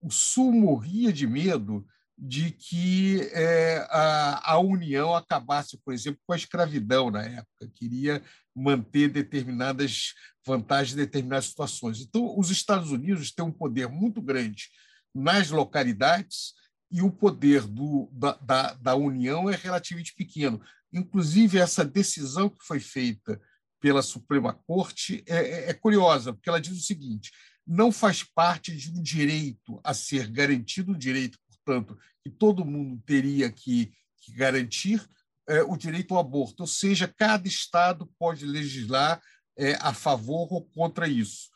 O 0.00 0.10
Sul 0.10 0.52
morria 0.52 1.12
de 1.12 1.26
medo 1.26 1.86
de 2.16 2.50
que 2.52 3.20
é, 3.32 3.86
a, 3.90 4.52
a 4.52 4.58
União 4.58 5.14
acabasse, 5.14 5.76
por 5.84 5.92
exemplo, 5.92 6.20
com 6.26 6.32
a 6.32 6.36
escravidão 6.36 7.10
na 7.10 7.24
época, 7.24 7.70
queria 7.74 8.22
manter 8.56 9.10
determinadas 9.10 10.14
vantagens 10.46 10.94
determinadas 10.94 11.46
situações. 11.46 12.00
Então, 12.00 12.38
os 12.38 12.50
Estados 12.50 12.90
Unidos 12.90 13.32
têm 13.32 13.44
um 13.44 13.52
poder 13.52 13.88
muito 13.88 14.22
grande 14.22 14.68
nas 15.14 15.50
localidades 15.50 16.54
e 16.92 17.00
o 17.00 17.10
poder 17.10 17.62
do, 17.62 18.08
da, 18.12 18.32
da, 18.34 18.74
da 18.74 18.94
União 18.94 19.48
é 19.48 19.56
relativamente 19.56 20.14
pequeno. 20.14 20.60
Inclusive, 20.92 21.58
essa 21.58 21.84
decisão 21.84 22.50
que 22.50 22.62
foi 22.64 22.78
feita 22.78 23.40
pela 23.80 24.02
Suprema 24.02 24.52
Corte 24.52 25.24
é, 25.26 25.36
é, 25.36 25.70
é, 25.70 25.74
curiosa, 25.74 26.34
porque 26.34 26.50
ela 26.50 26.60
diz 26.60 26.76
o 26.76 26.82
seguinte: 26.82 27.32
não 27.66 27.90
faz 27.90 28.22
parte 28.22 28.76
de 28.76 28.90
um 28.90 29.02
direito 29.02 29.80
a 29.82 29.94
ser 29.94 30.28
garantido, 30.30 30.92
um 30.92 30.98
direito, 30.98 31.38
portanto, 31.48 31.98
que 32.22 32.30
todo 32.30 32.64
mundo 32.64 33.02
teria 33.06 33.50
que, 33.50 33.90
que 34.20 34.32
garantir 34.34 35.02
é, 35.48 35.62
o 35.62 35.76
direito 35.76 36.14
ao 36.14 36.20
aborto, 36.20 36.62
ou 36.62 36.66
seja, 36.66 37.08
cada 37.08 37.48
Estado 37.48 38.06
pode 38.18 38.44
legislar 38.44 39.20
é, 39.58 39.74
a 39.80 39.94
favor 39.94 40.52
ou 40.52 40.64
contra 40.68 41.08
isso, 41.08 41.48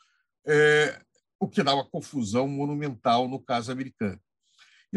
é, 0.47 0.99
o 1.39 1.47
que 1.47 1.61
dá 1.61 1.75
uma 1.75 1.87
confusão 1.87 2.47
monumental 2.47 3.27
no 3.27 3.39
caso 3.39 3.71
americano. 3.71 4.19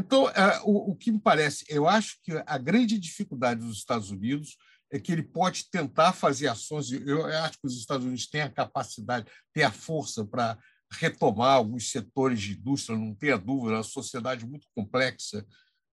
Então, 0.01 0.28
é, 0.31 0.60
o, 0.64 0.93
o 0.93 0.97
que 0.97 1.12
me 1.12 1.20
parece, 1.20 1.64
eu 1.68 1.86
acho 1.86 2.16
que 2.22 2.32
a 2.47 2.56
grande 2.56 2.98
dificuldade 2.98 3.60
dos 3.60 3.77
Estados 3.77 4.10
Unidos 4.10 4.56
é 4.90 4.98
que 4.98 5.12
ele 5.12 5.22
pode 5.22 5.70
tentar 5.70 6.14
fazer 6.14 6.48
ações. 6.48 6.90
Eu 6.90 7.27
acho 7.27 7.59
que 7.60 7.66
os 7.66 7.78
Estados 7.78 8.06
Unidos 8.06 8.27
têm 8.27 8.40
a 8.40 8.51
capacidade, 8.51 9.31
têm 9.52 9.62
a 9.62 9.70
força 9.70 10.24
para 10.24 10.59
retomar 10.93 11.55
alguns 11.55 11.90
setores 11.90 12.40
de 12.40 12.52
indústria, 12.52 12.98
não 12.98 13.14
tenha 13.14 13.36
dúvida, 13.36 13.74
é 13.74 13.77
uma 13.77 13.82
sociedade 13.82 14.47
muito 14.47 14.66
complexa 14.74 15.47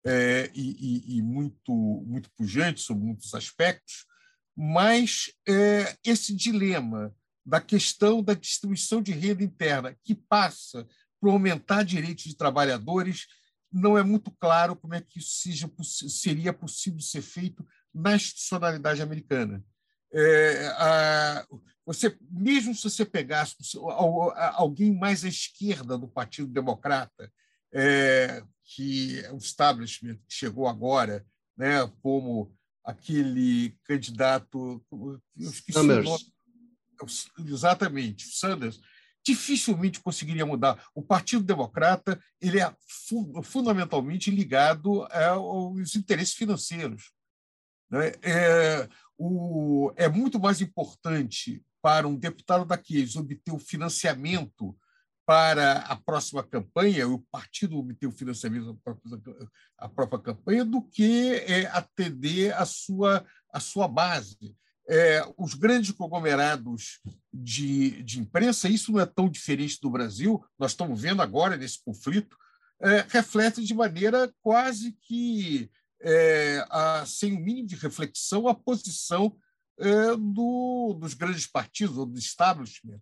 é, 0.07 0.51
e, 0.55 1.19
e, 1.19 1.23
muito, 1.23 1.73
muito 2.07 2.31
pujante 2.37 2.81
sobre 2.81 3.05
muitos 3.05 3.35
aspectos, 3.35 4.07
mas 4.57 5.33
é, 5.47 5.97
esse 6.05 6.35
dilema 6.35 7.13
da 7.45 7.61
questão 7.61 8.23
da 8.23 8.33
distribuição 8.33 9.03
de 9.03 9.13
renda 9.13 9.43
interna, 9.43 9.97
que 10.03 10.15
passa 10.15 10.87
por 11.21 11.31
aumentar 11.31 11.83
direitos 11.83 12.25
de 12.25 12.37
trabalhadores, 12.37 13.27
não 13.73 13.97
é 13.97 14.03
muito 14.03 14.31
claro 14.31 14.77
como 14.77 14.95
é 14.95 15.01
que 15.01 15.19
isso 15.19 15.37
seja, 15.43 15.71
seria 15.83 16.53
possível 16.53 17.01
ser 17.01 17.23
feito 17.23 17.67
na 17.93 18.15
institucionalidade 18.15 19.03
americana. 19.03 19.65
É, 20.13 20.67
a, 20.79 21.47
você, 21.85 22.17
mesmo 22.31 22.75
se 22.75 22.83
você 22.83 23.05
pegasse 23.05 23.57
alguém 24.55 24.93
mais 24.93 25.25
à 25.25 25.29
esquerda 25.29 25.97
do 25.97 26.09
Partido 26.09 26.49
Democrata, 26.49 27.33
é, 27.73 28.43
que 28.65 29.21
é 29.21 29.33
o 29.33 29.37
establishment 29.37 30.17
que 30.27 30.35
chegou 30.35 30.67
agora, 30.67 31.25
né, 31.57 31.87
como 32.03 32.53
aquele 32.85 33.77
candidato. 33.85 34.85
Sanders. 35.71 36.05
Nome, 36.05 36.25
exatamente, 37.51 38.27
Sanders, 38.27 38.81
dificilmente 39.27 39.99
conseguiria 39.99 40.47
mudar. 40.47 40.81
O 40.95 41.03
Partido 41.03 41.43
Democrata 41.43 42.23
ele 42.41 42.61
é 42.61 42.73
fundamentalmente 43.43 44.31
ligado 44.31 45.03
aos 45.11 45.97
interesses 45.97 46.35
financeiros. 46.35 47.13
Né? 47.91 48.13
É, 48.23 48.89
o, 49.19 49.93
é 49.97 50.09
muito 50.09 50.39
mais 50.39 50.61
importante 50.61 51.61
para 51.83 52.07
um 52.07 52.15
deputado 52.15 52.65
daqueles 52.65 53.17
obter 53.17 53.53
o 53.53 53.59
financiamento 53.59 54.77
para 55.27 55.79
a 55.81 55.97
próxima 55.97 56.45
campanha, 56.45 57.09
o 57.09 57.19
partido 57.19 57.79
obter 57.79 58.07
o 58.07 58.13
financiamento 58.13 58.81
da 59.77 59.89
própria 59.89 60.21
campanha, 60.21 60.65
do 60.65 60.81
que 60.83 61.35
é, 61.35 61.67
atender 61.67 62.55
a 62.55 62.65
sua, 62.65 63.27
a 63.53 63.59
sua 63.59 63.89
base. 63.89 64.57
É, 64.89 65.27
os 65.37 65.55
grandes 65.55 65.91
conglomerados 65.91 67.01
de, 67.33 68.03
de 68.03 68.21
imprensa, 68.21 68.69
isso 68.69 68.93
não 68.93 69.01
é 69.01 69.07
tão 69.07 69.29
diferente 69.29 69.81
do 69.81 69.91
Brasil, 69.91 70.45
nós 70.59 70.71
estamos 70.73 71.01
vendo 71.01 71.21
agora 71.21 71.57
nesse 71.57 71.83
conflito, 71.85 72.37
é, 72.81 73.05
refletem 73.09 73.65
de 73.65 73.75
maneira 73.75 74.33
quase 74.43 74.93
que 75.03 75.71
é, 76.01 76.65
a, 76.71 77.05
sem 77.07 77.35
o 77.35 77.41
mínimo 77.41 77.67
de 77.67 77.75
reflexão, 77.77 78.47
a 78.47 78.55
posição 78.55 79.37
é, 79.79 80.17
do, 80.17 80.97
dos 80.99 81.15
grandes 81.15 81.47
partidos 81.47 81.97
ou 81.97 82.07
do 82.07 82.19
establishment. 82.19 83.01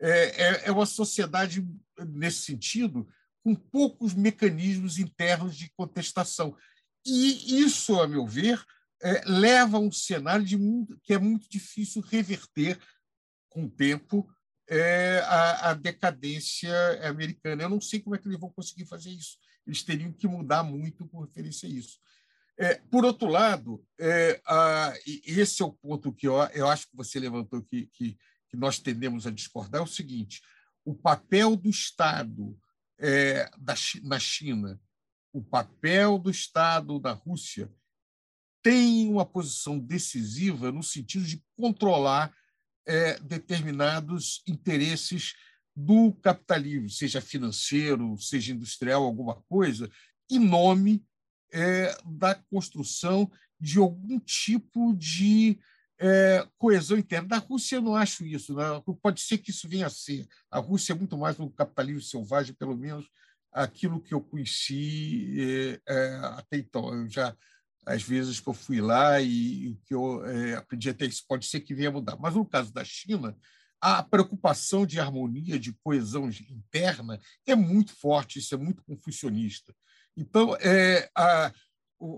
É, 0.00 0.42
é, 0.42 0.62
é 0.66 0.72
uma 0.72 0.86
sociedade, 0.86 1.66
nesse 1.98 2.42
sentido, 2.42 3.08
com 3.42 3.54
poucos 3.54 4.14
mecanismos 4.14 4.98
internos 4.98 5.56
de 5.56 5.70
contestação. 5.76 6.56
E 7.06 7.60
isso, 7.60 8.00
a 8.00 8.08
meu 8.08 8.26
ver, 8.26 8.62
é, 9.04 9.22
leva 9.26 9.76
a 9.76 9.80
um 9.80 9.92
cenário 9.92 10.46
de 10.46 10.56
muito, 10.56 10.98
que 11.02 11.12
é 11.12 11.18
muito 11.18 11.46
difícil 11.46 12.00
reverter 12.00 12.80
com 13.50 13.66
o 13.66 13.70
tempo 13.70 14.26
é, 14.66 15.18
a, 15.26 15.70
a, 15.70 15.74
decadência 15.74 16.72
americana. 17.06 17.62
Eu 17.62 17.68
não 17.68 17.82
sei 17.82 18.00
como 18.00 18.16
é 18.16 18.18
que 18.18 18.26
eles 18.26 18.40
vão 18.40 18.50
conseguir 18.50 18.86
fazer 18.86 19.10
isso. 19.10 19.36
Eles 19.66 19.82
teriam 19.82 20.10
que 20.10 20.26
mudar 20.26 20.62
muito 20.62 21.06
com 21.06 21.20
referência 21.20 21.68
a 21.68 21.72
isso. 21.72 21.98
É, 22.56 22.76
por 22.90 23.04
outro 23.04 23.28
lado, 23.28 23.84
é, 24.00 24.40
a, 24.46 24.94
esse 25.26 25.60
é 25.60 25.66
o 25.66 25.72
ponto 25.72 26.12
que 26.12 26.26
eu, 26.26 26.36
eu 26.54 26.66
acho 26.66 26.88
que 26.88 26.96
você 26.96 27.20
levantou 27.20 27.62
que, 27.62 27.86
que, 27.88 28.16
que, 28.48 28.56
nós 28.56 28.78
tendemos 28.78 29.26
a 29.26 29.30
discordar, 29.30 29.80
é 29.80 29.84
o 29.84 29.88
seguinte, 29.88 30.40
o 30.84 30.94
papel 30.94 31.56
do 31.56 31.68
Estado 31.68 32.58
é, 32.98 33.50
da, 33.58 33.74
na 34.04 34.18
China, 34.18 34.80
o 35.32 35.42
papel 35.42 36.18
do 36.18 36.30
Estado 36.30 36.98
da 36.98 37.12
Rússia 37.12 37.70
tem 38.64 39.10
uma 39.10 39.26
posição 39.26 39.78
decisiva 39.78 40.72
no 40.72 40.82
sentido 40.82 41.26
de 41.26 41.44
controlar 41.54 42.34
é, 42.86 43.20
determinados 43.20 44.42
interesses 44.48 45.34
do 45.76 46.14
capitalismo, 46.14 46.88
seja 46.88 47.20
financeiro, 47.20 48.16
seja 48.16 48.54
industrial, 48.54 49.04
alguma 49.04 49.34
coisa, 49.42 49.90
em 50.30 50.38
nome 50.38 51.04
é, 51.52 51.94
da 52.06 52.34
construção 52.34 53.30
de 53.60 53.78
algum 53.78 54.18
tipo 54.18 54.94
de 54.94 55.58
é, 56.00 56.48
coesão 56.56 56.96
interna. 56.96 57.28
Da 57.28 57.38
Rússia, 57.38 57.76
eu 57.76 57.82
não 57.82 57.94
acho 57.94 58.24
isso. 58.24 58.54
Né? 58.54 58.64
Pode 59.02 59.20
ser 59.20 59.38
que 59.38 59.50
isso 59.50 59.68
venha 59.68 59.88
a 59.88 59.90
ser. 59.90 60.26
A 60.50 60.58
Rússia 60.58 60.94
é 60.94 60.96
muito 60.96 61.18
mais 61.18 61.38
um 61.38 61.50
capitalismo 61.50 62.00
selvagem, 62.00 62.54
pelo 62.54 62.74
menos 62.74 63.06
aquilo 63.52 64.00
que 64.00 64.14
eu 64.14 64.22
conheci 64.22 65.80
é, 65.86 65.92
é 65.92 66.14
até 66.38 66.56
então. 66.56 66.94
Eu 66.94 67.10
já 67.10 67.36
às 67.86 68.02
vezes 68.02 68.40
que 68.40 68.48
eu 68.48 68.54
fui 68.54 68.80
lá 68.80 69.20
e, 69.20 69.76
que 69.84 69.94
eu 69.94 70.24
é, 70.26 70.54
aprendi 70.54 70.88
até 70.90 71.06
isso 71.06 71.24
pode 71.28 71.46
ser 71.46 71.60
que 71.60 71.74
venha 71.74 71.90
mudar. 71.90 72.16
Mas 72.16 72.34
no 72.34 72.44
caso 72.44 72.72
da 72.72 72.84
China, 72.84 73.36
a 73.80 74.02
preocupação 74.02 74.86
de 74.86 74.98
harmonia, 74.98 75.58
de 75.58 75.72
coesão 75.82 76.28
interna 76.50 77.20
é 77.46 77.54
muito 77.54 77.94
forte, 77.94 78.38
isso 78.38 78.54
é 78.54 78.58
muito 78.58 78.82
confucionista. 78.84 79.74
Então, 80.16 80.56
é, 80.56 81.10
a, 81.14 81.52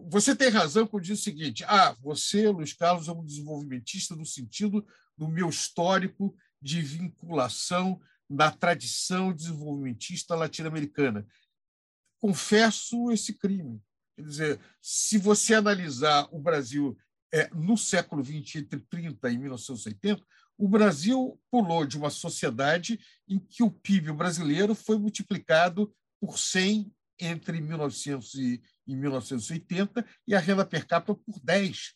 você 0.09 0.35
tem 0.35 0.49
razão 0.49 0.87
quando 0.87 1.05
diz 1.05 1.21
o 1.21 1.23
seguinte: 1.23 1.65
ah, 1.65 1.93
você, 2.01 2.49
Luiz 2.49 2.73
Carlos, 2.73 3.09
é 3.09 3.13
um 3.13 3.25
desenvolvimentista 3.25 4.15
no 4.15 4.25
sentido 4.25 4.87
do 5.17 5.29
meu 5.29 5.49
histórico 5.49 6.37
de 6.61 6.81
vinculação 6.83 8.01
da 8.29 8.51
tradição 8.51 9.33
desenvolvimentista 9.33 10.35
latino-americana. 10.35 11.27
Confesso 12.19 13.11
esse 13.13 13.35
crime. 13.35 13.81
Quer 14.17 14.23
dizer, 14.23 14.61
se 14.81 15.19
você 15.19 15.55
analisar 15.55 16.27
o 16.33 16.39
Brasil 16.39 16.97
é, 17.33 17.49
no 17.55 17.77
século 17.77 18.25
XX, 18.25 18.57
entre 18.57 18.81
30 18.81 19.31
e 19.31 19.39
1980, 19.39 20.23
o 20.57 20.67
Brasil 20.67 21.39
pulou 21.51 21.85
de 21.85 21.99
uma 21.99 22.09
sociedade 22.09 22.99
em 23.29 23.39
que 23.39 23.63
o 23.63 23.71
PIB 23.71 24.13
brasileiro 24.13 24.75
foi 24.75 24.99
multiplicado 24.99 25.95
por 26.19 26.39
100 26.39 26.91
entre 27.19 27.61
1900 27.61 28.35
e, 28.35 28.63
1980 28.87 30.07
e 30.27 30.35
a 30.35 30.39
renda 30.39 30.65
per 30.65 30.87
capita 30.87 31.15
por 31.15 31.39
10. 31.43 31.93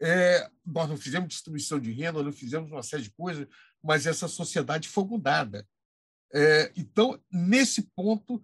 É, 0.00 0.48
nós 0.64 0.88
não 0.88 0.96
fizemos 0.96 1.28
distribuição 1.28 1.78
de 1.78 1.92
renda, 1.92 2.22
não 2.22 2.32
fizemos 2.32 2.70
uma 2.70 2.82
série 2.82 3.02
de 3.02 3.10
coisas, 3.10 3.46
mas 3.82 4.06
essa 4.06 4.28
sociedade 4.28 4.88
foi 4.88 5.04
mudada. 5.04 5.66
É, 6.32 6.72
então, 6.76 7.20
nesse 7.30 7.82
ponto, 7.94 8.40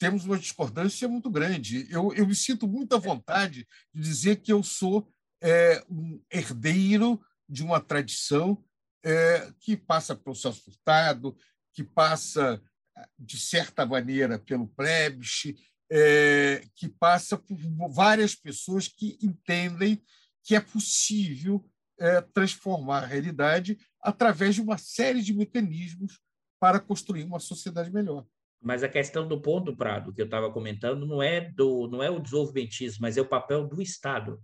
temos 0.00 0.24
uma 0.24 0.38
discordância 0.38 1.06
muito 1.06 1.30
grande. 1.30 1.86
Eu, 1.90 2.12
eu 2.14 2.26
me 2.26 2.34
sinto 2.34 2.66
muito 2.66 2.96
à 2.96 2.98
vontade 2.98 3.68
de 3.94 4.00
dizer 4.02 4.36
que 4.36 4.50
eu 4.50 4.62
sou 4.62 5.06
é, 5.42 5.84
um 5.90 6.18
herdeiro 6.32 7.20
de 7.46 7.62
uma 7.62 7.78
tradição 7.78 8.64
é, 9.04 9.52
que 9.60 9.76
passa 9.76 10.16
pelo 10.16 10.34
Celso 10.34 10.64
Furtado, 10.64 11.36
que 11.74 11.84
passa, 11.84 12.62
de 13.18 13.38
certa 13.38 13.84
maneira, 13.84 14.38
pelo 14.38 14.68
Prebisch, 14.68 15.54
é, 15.92 16.64
que 16.74 16.88
passa 16.88 17.36
por 17.36 17.58
várias 17.92 18.34
pessoas 18.34 18.88
que 18.88 19.18
entendem 19.22 20.02
que 20.42 20.56
é 20.56 20.60
possível 20.60 21.62
é, 21.98 22.22
transformar 22.22 23.02
a 23.02 23.06
realidade 23.06 23.78
através 24.00 24.54
de 24.54 24.62
uma 24.62 24.78
série 24.78 25.20
de 25.20 25.34
mecanismos 25.34 26.18
para 26.58 26.80
construir 26.80 27.24
uma 27.24 27.38
sociedade 27.38 27.92
melhor. 27.92 28.26
Mas 28.60 28.82
a 28.82 28.88
questão 28.88 29.26
do 29.26 29.40
ponto, 29.40 29.74
Prado, 29.74 30.12
que 30.12 30.20
eu 30.20 30.26
estava 30.26 30.50
comentando, 30.50 31.06
não 31.06 31.22
é, 31.22 31.40
do, 31.40 31.88
não 31.88 32.02
é 32.02 32.10
o 32.10 32.20
desenvolvimentismo, 32.20 32.98
mas 33.02 33.16
é 33.16 33.20
o 33.20 33.28
papel 33.28 33.66
do 33.66 33.80
Estado. 33.80 34.38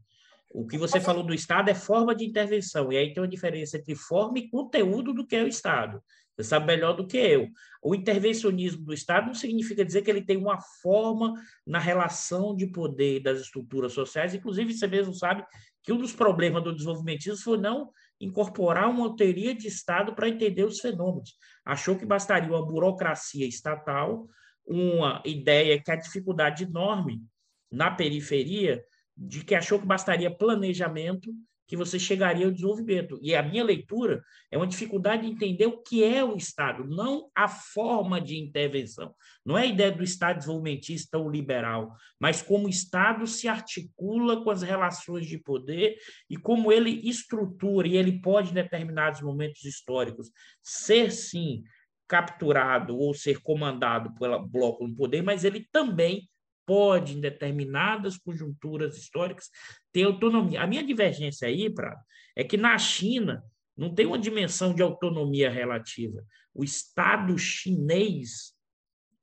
O 0.51 0.67
que 0.67 0.79
você 0.79 0.99
falou 1.01 1.23
do 1.23 1.35
Estado 1.35 1.69
é 1.69 1.75
forma 1.75 2.15
de 2.15 2.25
intervenção, 2.25 2.91
e 2.91 2.97
aí 2.97 3.13
tem 3.13 3.23
uma 3.23 3.29
diferença 3.29 3.77
entre 3.77 3.95
forma 3.95 4.39
e 4.39 4.49
conteúdo 4.49 5.13
do 5.13 5.27
que 5.27 5.37
é 5.37 5.43
o 5.43 5.49
Estado. 5.49 6.03
Você 6.37 6.45
sabe 6.45 6.67
melhor 6.67 6.95
do 6.95 7.07
que 7.07 7.17
eu. 7.17 7.49
O 7.83 7.95
intervencionismo 7.95 8.85
do 8.85 8.93
Estado 8.93 9.27
não 9.27 9.35
significa 9.35 9.85
dizer 9.85 10.03
que 10.03 10.11
ele 10.11 10.23
tem 10.23 10.37
uma 10.37 10.61
forma 10.83 11.35
na 11.67 11.79
relação 11.79 12.55
de 12.55 12.67
poder 12.67 13.21
das 13.21 13.41
estruturas 13.41 13.93
sociais. 13.93 14.35
Inclusive, 14.35 14.75
você 14.75 14.87
mesmo 14.87 15.15
sabe 15.15 15.45
que 15.83 15.93
um 15.93 15.97
dos 15.97 16.13
problemas 16.13 16.63
do 16.63 16.75
desenvolvimentismo 16.75 17.43
foi 17.43 17.57
não 17.57 17.91
incorporar 18.21 18.89
uma 18.89 19.15
teoria 19.15 19.55
de 19.55 19.69
Estado 19.69 20.15
para 20.15 20.29
entender 20.29 20.65
os 20.65 20.81
fenômenos. 20.81 21.35
Achou 21.65 21.97
que 21.97 22.07
bastaria 22.07 22.51
uma 22.51 22.65
burocracia 22.65 23.47
estatal, 23.47 24.27
uma 24.67 25.23
ideia 25.25 25.81
que 25.83 25.91
a 25.91 25.97
dificuldade 25.97 26.65
enorme 26.65 27.23
na 27.71 27.91
periferia 27.91 28.83
de 29.17 29.45
que 29.45 29.55
achou 29.55 29.79
que 29.79 29.87
bastaria 29.87 30.31
planejamento 30.31 31.33
que 31.67 31.77
você 31.77 31.99
chegaria 31.99 32.47
ao 32.47 32.53
desenvolvimento. 32.53 33.19
E 33.21 33.35
a 33.35 33.43
minha 33.43 33.65
leitura 33.65 34.23
é 34.51 34.57
uma 34.57 34.67
dificuldade 34.67 35.23
de 35.23 35.33
entender 35.33 35.67
o 35.67 35.83
que 35.83 36.05
é 36.05 36.25
o 36.25 36.37
Estado, 36.37 36.85
não 36.85 37.29
a 37.35 37.49
forma 37.49 38.21
de 38.21 38.39
intervenção. 38.39 39.15
Não 39.45 39.59
é 39.59 39.63
a 39.63 39.67
ideia 39.67 39.91
do 39.91 40.05
Estado 40.05 40.39
desenvolvimentista 40.39 41.19
ou 41.19 41.31
liberal, 41.31 41.93
mas 42.21 42.41
como 42.41 42.67
o 42.67 42.71
Estado 42.71 43.27
se 43.27 43.49
articula 43.49 44.43
com 44.43 44.51
as 44.51 44.63
relações 44.63 45.27
de 45.27 45.39
poder 45.39 45.97
e 46.31 46.37
como 46.37 46.73
ele 46.73 47.09
estrutura, 47.09 47.89
e 47.89 47.97
ele 47.97 48.21
pode, 48.21 48.51
em 48.51 48.55
determinados 48.55 49.21
momentos 49.21 49.65
históricos, 49.65 50.31
ser, 50.63 51.11
sim, 51.11 51.65
capturado 52.09 52.97
ou 52.97 53.13
ser 53.13 53.41
comandado 53.41 54.15
pelo 54.15 54.47
bloco 54.47 54.87
no 54.87 54.95
poder, 54.95 55.23
mas 55.23 55.45
ele 55.45 55.67
também 55.73 56.29
pode, 56.67 57.15
em 57.15 57.21
determinadas 57.21 58.19
conjunturas 58.19 58.97
históricas, 58.99 59.49
ter 59.93 60.05
autonomia. 60.05 60.61
A 60.61 60.67
minha 60.67 60.85
divergência 60.85 61.49
aí, 61.49 61.73
Prado, 61.73 62.01
é 62.35 62.43
que 62.43 62.57
na 62.57 62.77
China 62.77 63.43
não 63.77 63.95
tem 63.95 64.07
uma 64.07 64.19
dimensão 64.19 64.75
de 64.75 64.83
autonomia 64.83 65.49
relativa. 65.51 66.25
O 66.53 66.65
Estado 66.65 67.39
chinês 67.39 68.57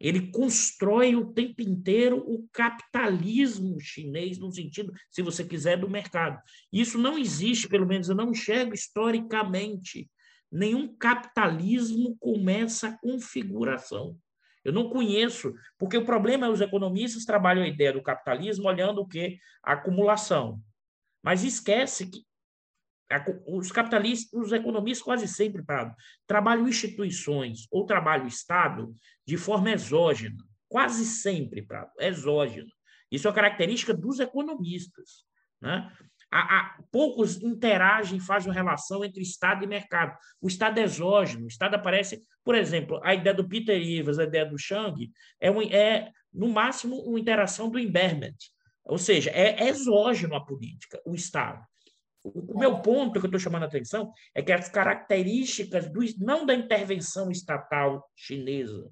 ele 0.03 0.32
constrói 0.32 1.15
o 1.15 1.32
tempo 1.32 1.61
inteiro 1.61 2.18
o 2.28 2.45
capitalismo 2.52 3.80
chinês, 3.80 4.38
no 4.38 4.52
sentido, 4.52 4.91
se 5.10 5.22
você 5.22 5.45
quiser, 5.45 5.78
do 5.78 5.90
mercado. 5.90 6.41
Isso 6.74 6.98
não 6.98 7.18
existe, 7.18 7.70
pelo 7.70 7.88
menos 7.88 8.10
eu 8.10 8.15
não 8.15 8.32
enxergo 8.32 8.74
historicamente. 8.74 10.11
Nenhum 10.52 10.94
capitalismo 10.98 12.18
com 12.20 12.49
essa 12.49 12.98
configuração. 13.02 14.18
Eu 14.64 14.72
não 14.72 14.90
conheço, 14.90 15.53
porque 15.77 15.98
o 15.98 16.06
problema 16.06 16.48
é 16.48 16.49
os 16.49 16.61
economistas 16.61 17.26
trabalham 17.26 17.64
a 17.64 17.68
ideia 17.68 17.94
do 17.94 18.02
capitalismo 18.02 18.68
olhando 18.68 19.02
o 19.02 19.07
que? 19.07 19.38
A 19.61 19.73
acumulação. 19.73 20.61
Mas 21.22 21.44
esquece 21.44 22.10
que 22.10 22.23
os 23.48 23.72
capitalistas, 23.72 24.31
os 24.34 24.52
economistas 24.52 25.03
quase 25.03 25.27
sempre 25.27 25.64
Prado, 25.64 25.95
trabalham 26.26 26.68
instituições 26.68 27.68
ou 27.69 27.85
trabalham 27.85 28.26
Estado 28.26 28.95
de 29.26 29.38
forma 29.38 29.72
exógena, 29.72 30.44
quase 30.68 31.06
sempre, 31.06 31.61
Prado, 31.61 31.91
exógena. 31.99 32.69
Isso 33.11 33.27
é 33.27 33.34
característica 33.34 33.94
dos 33.94 34.19
economistas. 34.19 35.26
Né? 35.61 35.91
A, 36.35 36.39
a, 36.39 36.84
poucos 36.91 37.41
interagem, 37.43 38.19
fazem 38.19 38.49
uma 38.49 38.55
relação 38.55 39.05
entre 39.05 39.22
Estado 39.22 39.64
e 39.64 39.68
mercado. 39.68 40.18
O 40.41 40.47
Estado 40.47 40.80
é 40.80 40.84
exógeno, 40.84 41.45
o 41.45 41.47
Estado 41.47 41.76
aparece, 41.76 42.23
por 42.43 42.55
exemplo, 42.55 42.99
a 43.03 43.14
ideia 43.14 43.35
do 43.35 43.47
Peter 43.47 43.80
Ivers, 43.80 44.18
a 44.18 44.23
ideia 44.23 44.43
do 44.43 44.57
Chang, 44.57 45.11
é, 45.39 45.51
um, 45.51 45.61
é 45.61 46.11
no 46.34 46.49
máximo 46.49 46.95
uma 47.01 47.19
interação 47.19 47.69
do 47.69 47.77
Imbert, 47.77 48.35
ou 48.84 48.97
seja, 48.97 49.30
é, 49.30 49.64
é 49.64 49.69
exógeno 49.69 50.35
a 50.35 50.43
política, 50.43 50.99
o 51.05 51.14
Estado. 51.14 51.64
O, 52.23 52.55
o 52.55 52.57
meu 52.57 52.80
ponto 52.80 53.19
que 53.19 53.26
eu 53.26 53.30
estou 53.30 53.39
chamando 53.39 53.64
a 53.64 53.68
atenção 53.68 54.11
é 54.34 54.41
que 54.41 54.51
as 54.51 54.68
características, 54.68 55.88
do, 55.91 55.99
não 56.18 56.47
da 56.47 56.55
intervenção 56.55 57.30
estatal 57.30 58.10
chinesa, 58.15 58.89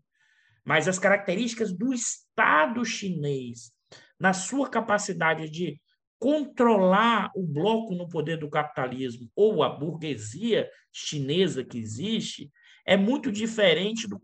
mas 0.63 0.87
as 0.87 0.99
características 0.99 1.75
do 1.75 1.91
Estado 1.91 2.85
chinês, 2.85 3.71
na 4.19 4.31
sua 4.31 4.69
capacidade 4.69 5.49
de 5.49 5.81
controlar 6.21 7.31
o 7.35 7.41
bloco 7.41 7.95
no 7.95 8.07
poder 8.07 8.37
do 8.37 8.47
capitalismo 8.47 9.27
ou 9.35 9.63
a 9.63 9.69
burguesia 9.69 10.69
chinesa 10.93 11.63
que 11.65 11.79
existe 11.79 12.51
é 12.85 12.95
muito 12.95 13.31
diferente 13.31 14.07
do 14.07 14.19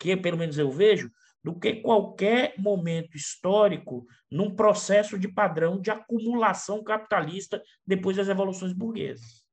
que, 0.00 0.16
pelo 0.16 0.38
menos 0.38 0.56
eu 0.56 0.70
vejo, 0.70 1.10
do 1.44 1.58
que 1.58 1.74
qualquer 1.74 2.54
momento 2.56 3.18
histórico 3.18 4.06
num 4.30 4.56
processo 4.56 5.18
de 5.18 5.28
padrão 5.28 5.78
de 5.78 5.90
acumulação 5.90 6.82
capitalista 6.82 7.62
depois 7.86 8.16
das 8.16 8.28
revoluções 8.28 8.72
burguesas. 8.72 9.44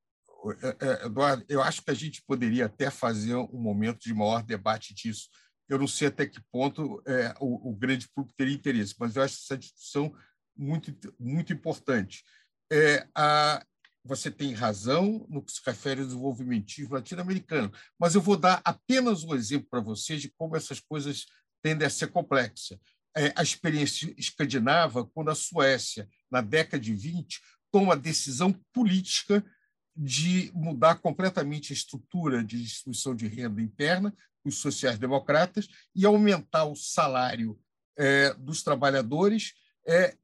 É, 0.64 0.88
é, 0.88 1.06
Eduardo, 1.06 1.44
eu 1.50 1.62
acho 1.62 1.84
que 1.84 1.92
a 1.92 1.96
gente 1.96 2.24
poderia 2.26 2.68
até 2.68 2.90
fazer 2.90 3.36
um 3.36 3.60
momento 3.60 4.00
de 4.00 4.14
maior 4.14 4.42
debate 4.42 4.94
disso. 4.94 5.28
Eu 5.68 5.78
não 5.78 5.88
sei 5.88 6.08
até 6.08 6.26
que 6.26 6.40
ponto 6.50 7.04
é, 7.06 7.34
o, 7.42 7.72
o 7.72 7.76
grande 7.76 8.08
público 8.08 8.34
teria 8.38 8.56
interesse, 8.56 8.96
mas 8.98 9.18
eu 9.18 9.22
acho 9.22 9.36
essa 9.36 9.58
discussão 9.58 10.16
muito, 10.60 10.94
muito 11.18 11.54
importante. 11.54 12.24
É, 12.72 13.08
a, 13.16 13.66
você 14.04 14.30
tem 14.30 14.54
razão 14.54 15.26
no 15.30 15.42
que 15.42 15.52
se 15.52 15.62
refere 15.66 16.02
ao 16.02 16.08
desenvolvimentismo 16.08 16.94
latino-americano, 16.94 17.72
mas 17.98 18.16
eu 18.16 18.22
vou 18.22 18.36
dar 18.36 18.62
apenas 18.64 19.24
um 19.24 19.34
exemplo 19.34 19.68
para 19.70 19.80
vocês 19.80 20.22
de 20.22 20.30
como 20.30 20.56
essas 20.56 20.80
coisas 20.80 21.26
tendem 21.64 21.88
a 21.88 21.90
ser 21.90 22.08
complexas. 22.08 22.78
É, 23.16 23.34
a 23.36 23.42
experiência 23.42 24.14
escandinava, 24.18 25.06
quando 25.06 25.32
a 25.32 25.36
Suécia, 25.36 26.08
na 26.30 26.42
década 26.42 26.80
de 26.80 26.94
20, 26.94 27.42
toma 27.72 27.94
a 27.94 27.98
decisão 27.98 28.54
política 28.74 29.44
de 29.96 30.52
mudar 30.54 30.96
completamente 30.96 31.74
a 31.74 31.76
estrutura 31.76 32.44
de 32.44 32.62
distribuição 32.62 33.16
de 33.16 33.28
renda 33.28 33.62
interna, 33.62 34.16
os 34.46 34.58
sociais-democratas, 34.58 35.68
e 35.94 36.06
aumentar 36.06 36.66
o 36.66 36.76
salário 36.76 37.60
é, 37.98 38.34
dos 38.36 38.64
trabalhadores 38.64 39.54
é, 39.90 40.16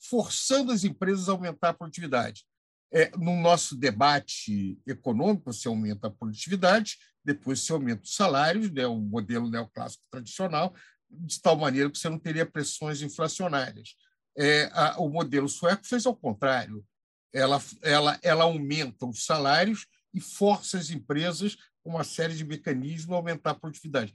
forçando 0.00 0.72
as 0.72 0.82
empresas 0.82 1.28
a 1.28 1.32
aumentar 1.32 1.68
a 1.68 1.74
produtividade. 1.74 2.44
É, 2.92 3.10
no 3.16 3.40
nosso 3.40 3.76
debate 3.76 4.78
econômico, 4.84 5.52
você 5.52 5.68
aumenta 5.68 6.08
a 6.08 6.10
produtividade, 6.10 6.96
depois 7.24 7.60
você 7.60 7.72
aumenta 7.72 8.02
os 8.02 8.14
salários, 8.14 8.70
né, 8.70 8.86
o 8.86 8.98
modelo 8.98 9.48
neoclássico 9.48 10.02
tradicional, 10.10 10.74
de 11.08 11.40
tal 11.40 11.56
maneira 11.56 11.90
que 11.90 11.98
você 11.98 12.08
não 12.08 12.18
teria 12.18 12.44
pressões 12.44 13.00
inflacionárias. 13.00 13.94
É, 14.36 14.68
a, 14.72 15.00
o 15.00 15.08
modelo 15.08 15.48
sueco 15.48 15.86
fez 15.86 16.04
ao 16.04 16.16
contrário. 16.16 16.84
Ela, 17.32 17.62
ela, 17.82 18.18
ela 18.22 18.44
aumenta 18.44 19.06
os 19.06 19.24
salários 19.24 19.86
e 20.12 20.20
força 20.20 20.78
as 20.78 20.90
empresas 20.90 21.56
com 21.82 21.90
uma 21.90 22.04
série 22.04 22.34
de 22.34 22.44
mecanismos 22.44 23.14
aumentar 23.14 23.50
a 23.50 23.54
produtividade. 23.54 24.12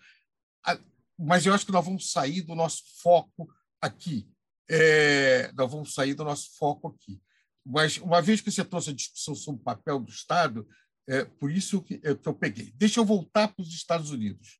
Mas 1.18 1.46
eu 1.46 1.54
acho 1.54 1.66
que 1.66 1.72
nós 1.72 1.86
vamos 1.86 2.12
sair 2.12 2.42
do 2.42 2.56
nosso 2.56 2.84
foco 3.02 3.48
aqui. 3.80 4.28
É, 4.74 5.52
nós 5.52 5.70
vamos 5.70 5.94
sair 5.94 6.14
do 6.14 6.24
nosso 6.24 6.56
foco 6.58 6.88
aqui. 6.88 7.22
Mas, 7.66 7.98
uma 7.98 8.22
vez 8.22 8.40
que 8.40 8.50
você 8.50 8.64
trouxe 8.64 8.92
a 8.92 8.94
discussão 8.94 9.36
sobre 9.36 9.60
o 9.60 9.64
papel 9.64 10.00
do 10.00 10.10
Estado, 10.10 10.66
é 11.08 11.26
por 11.26 11.52
isso 11.52 11.82
que, 11.82 11.96
é, 12.04 12.12
eu 12.12 12.34
peguei. 12.34 12.72
Deixa 12.76 13.00
eu 13.00 13.06
voltar 13.06 13.50
para 13.50 13.62
os 13.62 13.74
Estados 13.74 14.12
Unidos. 14.12 14.60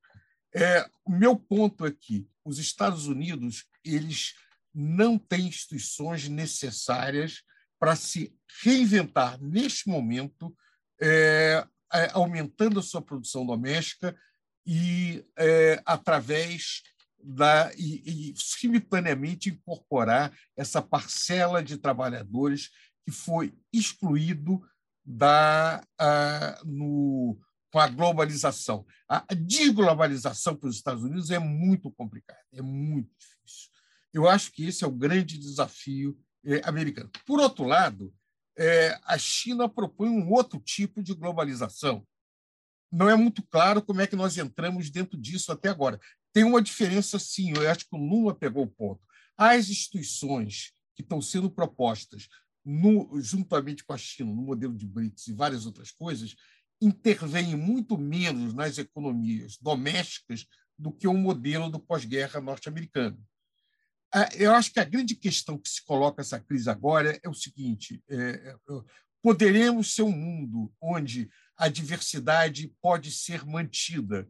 É, 0.54 0.86
o 1.06 1.12
meu 1.12 1.38
ponto 1.38 1.86
é 1.86 1.92
que 1.92 2.28
os 2.44 2.60
Estados 2.60 3.08
Unidos 3.08 3.66
eles 3.86 4.34
não 4.74 5.18
têm 5.18 5.48
instituições 5.48 6.28
necessárias 6.28 7.42
para 7.80 7.96
se 7.96 8.36
reinventar 8.62 9.42
neste 9.42 9.90
momento, 9.90 10.56
é, 11.02 11.66
é, 11.94 12.12
aumentando 12.12 12.80
a 12.80 12.84
sua 12.84 13.02
produção 13.02 13.46
doméstica 13.46 14.16
e 14.66 15.26
é, 15.38 15.82
através 15.86 16.84
da 17.24 17.72
e, 17.78 18.32
e, 18.32 18.34
simultaneamente 18.36 19.50
incorporar 19.50 20.34
essa 20.56 20.82
parcela 20.82 21.64
de 21.64 21.78
trabalhadores 21.78 22.70
que 23.06 23.12
foi 23.12 23.54
excluído 23.74 24.62
da 25.04 25.84
no 26.66 27.40
com 27.72 27.80
a 27.80 27.88
globalização. 27.88 28.86
A 29.08 29.34
desglobalização 29.34 30.56
para 30.56 30.68
os 30.70 30.76
Estados 30.76 31.04
Unidos 31.04 31.32
é 31.32 31.40
muito 31.40 31.90
complicada, 31.90 32.42
é 32.52 32.62
muito 32.62 33.10
difícil. 33.18 33.70
Eu 34.14 34.28
acho 34.28 34.52
que 34.52 34.66
esse 34.66 34.84
é 34.84 34.88
o 34.88 34.92
grande 34.92 35.38
desafio 35.38 36.20
é, 36.44 36.62
americano. 36.66 37.10
Por 37.26 37.40
outro 37.40 37.64
lado, 37.64 38.14
é, 38.58 39.00
a 39.06 39.18
China 39.18 39.70
propõe 39.70 40.10
um 40.10 40.30
outro 40.32 40.60
tipo 40.60 41.02
de 41.02 41.14
globalização. 41.14 42.06
Não 42.92 43.10
é 43.10 43.16
muito 43.16 43.42
claro 43.44 43.82
como 43.82 44.02
é 44.02 44.08
que 44.08 44.18
nós 44.18 44.38
entramos 44.38 44.90
dentro 44.90 45.18
disso 45.18 45.50
até 45.52 45.70
agora. 45.70 45.98
Tem 46.34 46.44
uma 46.44 46.62
diferença, 46.62 47.20
sim, 47.20 47.54
eu 47.56 47.70
acho 47.70 47.88
que 47.88 47.96
o 47.96 48.00
Lula 48.00 48.34
pegou 48.34 48.64
o 48.64 48.72
ponto. 48.72 49.02
As 49.38 49.70
instituições 49.70 50.72
que 50.96 51.02
estão 51.02 51.22
sendo 51.22 51.50
propostas 51.50 52.28
no, 52.64 53.20
juntamente 53.22 53.84
com 53.84 53.94
a 53.94 53.98
China, 53.98 54.34
no 54.34 54.42
modelo 54.42 54.76
de 54.76 54.86
BRICS 54.86 55.28
e 55.28 55.34
várias 55.34 55.66
outras 55.66 55.92
coisas, 55.92 56.36
intervêm 56.82 57.56
muito 57.56 57.98
menos 57.98 58.54
nas 58.54 58.78
economias 58.78 59.58
domésticas 59.58 60.46
do 60.78 60.92
que 60.92 61.08
o 61.08 61.14
modelo 61.14 61.70
do 61.70 61.80
pós-guerra 61.80 62.42
norte-americano. 62.42 63.20
Eu 64.36 64.54
acho 64.54 64.74
que 64.74 64.80
a 64.80 64.86
grande 64.86 65.16
questão 65.16 65.58
que 65.58 65.70
se 65.70 65.84
coloca 65.86 66.22
essa 66.22 66.40
crise 66.40 66.70
agora 66.70 67.18
é 67.24 67.30
o 67.30 67.34
seguinte: 67.34 68.04
é, 68.10 68.18
é, 68.18 68.56
poderemos 69.22 69.94
ser 69.94 70.02
um 70.02 70.12
mundo 70.12 70.74
onde 70.82 71.30
a 71.56 71.70
diversidade 71.70 72.74
pode 72.82 73.12
ser 73.12 73.46
mantida 73.46 74.28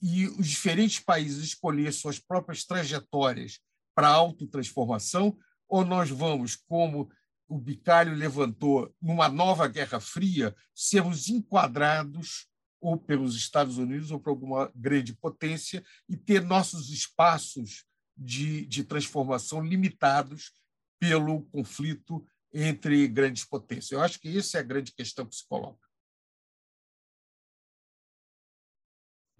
e 0.00 0.26
os 0.26 0.48
diferentes 0.48 1.00
países 1.00 1.44
escolher 1.44 1.92
suas 1.92 2.18
próprias 2.18 2.64
trajetórias 2.64 3.60
para 3.94 4.08
autotransformação, 4.08 5.36
ou 5.68 5.84
nós 5.84 6.10
vamos, 6.10 6.56
como 6.56 7.10
o 7.48 7.58
Bicalho 7.58 8.14
levantou 8.14 8.94
numa 9.02 9.28
nova 9.28 9.66
Guerra 9.66 10.00
Fria, 10.00 10.54
sermos 10.74 11.28
enquadrados 11.28 12.46
ou 12.80 12.96
pelos 12.96 13.36
Estados 13.36 13.76
Unidos 13.76 14.10
ou 14.10 14.18
por 14.18 14.30
alguma 14.30 14.72
grande 14.74 15.14
potência 15.14 15.84
e 16.08 16.16
ter 16.16 16.42
nossos 16.42 16.88
espaços 16.90 17.84
de, 18.16 18.64
de 18.66 18.84
transformação 18.84 19.60
limitados 19.62 20.52
pelo 20.98 21.42
conflito 21.46 22.24
entre 22.52 23.06
grandes 23.08 23.44
potências. 23.44 23.90
Eu 23.90 24.00
acho 24.00 24.18
que 24.20 24.38
essa 24.38 24.58
é 24.58 24.60
a 24.60 24.64
grande 24.64 24.92
questão 24.92 25.26
que 25.26 25.34
se 25.34 25.46
coloca. 25.46 25.89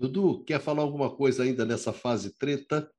Dudu, 0.01 0.43
quer 0.44 0.59
falar 0.59 0.81
alguma 0.81 1.14
coisa 1.14 1.43
ainda 1.43 1.66
nessa 1.66 1.93
fase 1.93 2.35
treta? 2.39 2.90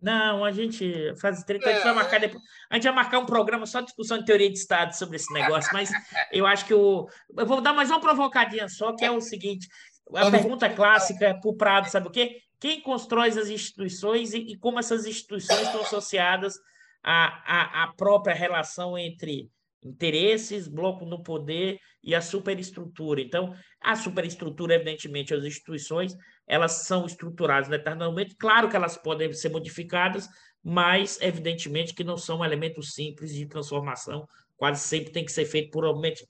Não, 0.00 0.42
a 0.42 0.50
gente 0.50 1.14
faz 1.20 1.42
30 1.42 1.68
a 1.68 1.72
gente 1.74 1.82
vai 1.82 1.94
marcar 1.94 2.18
depois. 2.18 2.42
A 2.70 2.76
gente 2.76 2.84
vai 2.84 2.94
marcar 2.94 3.18
um 3.18 3.26
programa 3.26 3.66
só 3.66 3.80
de 3.80 3.86
discussão 3.86 4.16
de 4.16 4.24
teoria 4.24 4.50
de 4.50 4.56
Estado 4.56 4.96
sobre 4.96 5.16
esse 5.16 5.30
negócio, 5.34 5.70
mas 5.70 5.90
eu 6.32 6.46
acho 6.46 6.64
que 6.64 6.72
o. 6.72 7.06
Eu 7.36 7.44
vou 7.44 7.60
dar 7.60 7.74
mais 7.74 7.90
uma 7.90 8.00
provocadinha 8.00 8.70
só, 8.70 8.94
que 8.94 9.04
é 9.04 9.10
o 9.10 9.20
seguinte: 9.20 9.68
a 10.14 10.30
pergunta 10.30 10.70
clássica 10.70 11.38
para 11.38 11.50
o 11.50 11.54
Prado, 11.54 11.90
sabe 11.90 12.08
o 12.08 12.10
quê? 12.10 12.40
Quem 12.58 12.80
constrói 12.80 13.28
as 13.28 13.50
instituições 13.50 14.32
e, 14.32 14.38
e 14.38 14.56
como 14.56 14.78
essas 14.78 15.04
instituições 15.04 15.60
estão 15.60 15.82
associadas 15.82 16.54
à, 17.02 17.82
à, 17.82 17.84
à 17.84 17.92
própria 17.94 18.34
relação 18.34 18.96
entre 18.96 19.50
interesses, 19.84 20.68
bloco 20.68 21.04
no 21.04 21.22
poder 21.22 21.78
e 22.08 22.14
a 22.14 22.22
superestrutura. 22.22 23.20
Então, 23.20 23.54
a 23.78 23.94
superestrutura, 23.94 24.74
evidentemente, 24.74 25.34
as 25.34 25.44
instituições, 25.44 26.16
elas 26.46 26.86
são 26.86 27.04
estruturadas 27.04 27.70
eternamente. 27.70 28.34
Claro 28.34 28.66
que 28.70 28.74
elas 28.74 28.96
podem 28.96 29.30
ser 29.34 29.50
modificadas, 29.50 30.26
mas, 30.64 31.18
evidentemente, 31.20 31.92
que 31.92 32.02
não 32.02 32.16
são 32.16 32.42
elementos 32.42 32.94
simples 32.94 33.34
de 33.34 33.44
transformação. 33.44 34.26
Quase 34.56 34.88
sempre 34.88 35.12
tem 35.12 35.22
que 35.22 35.30
ser 35.30 35.44
feito 35.44 35.70
por 35.70 35.84
elementos 35.84 36.24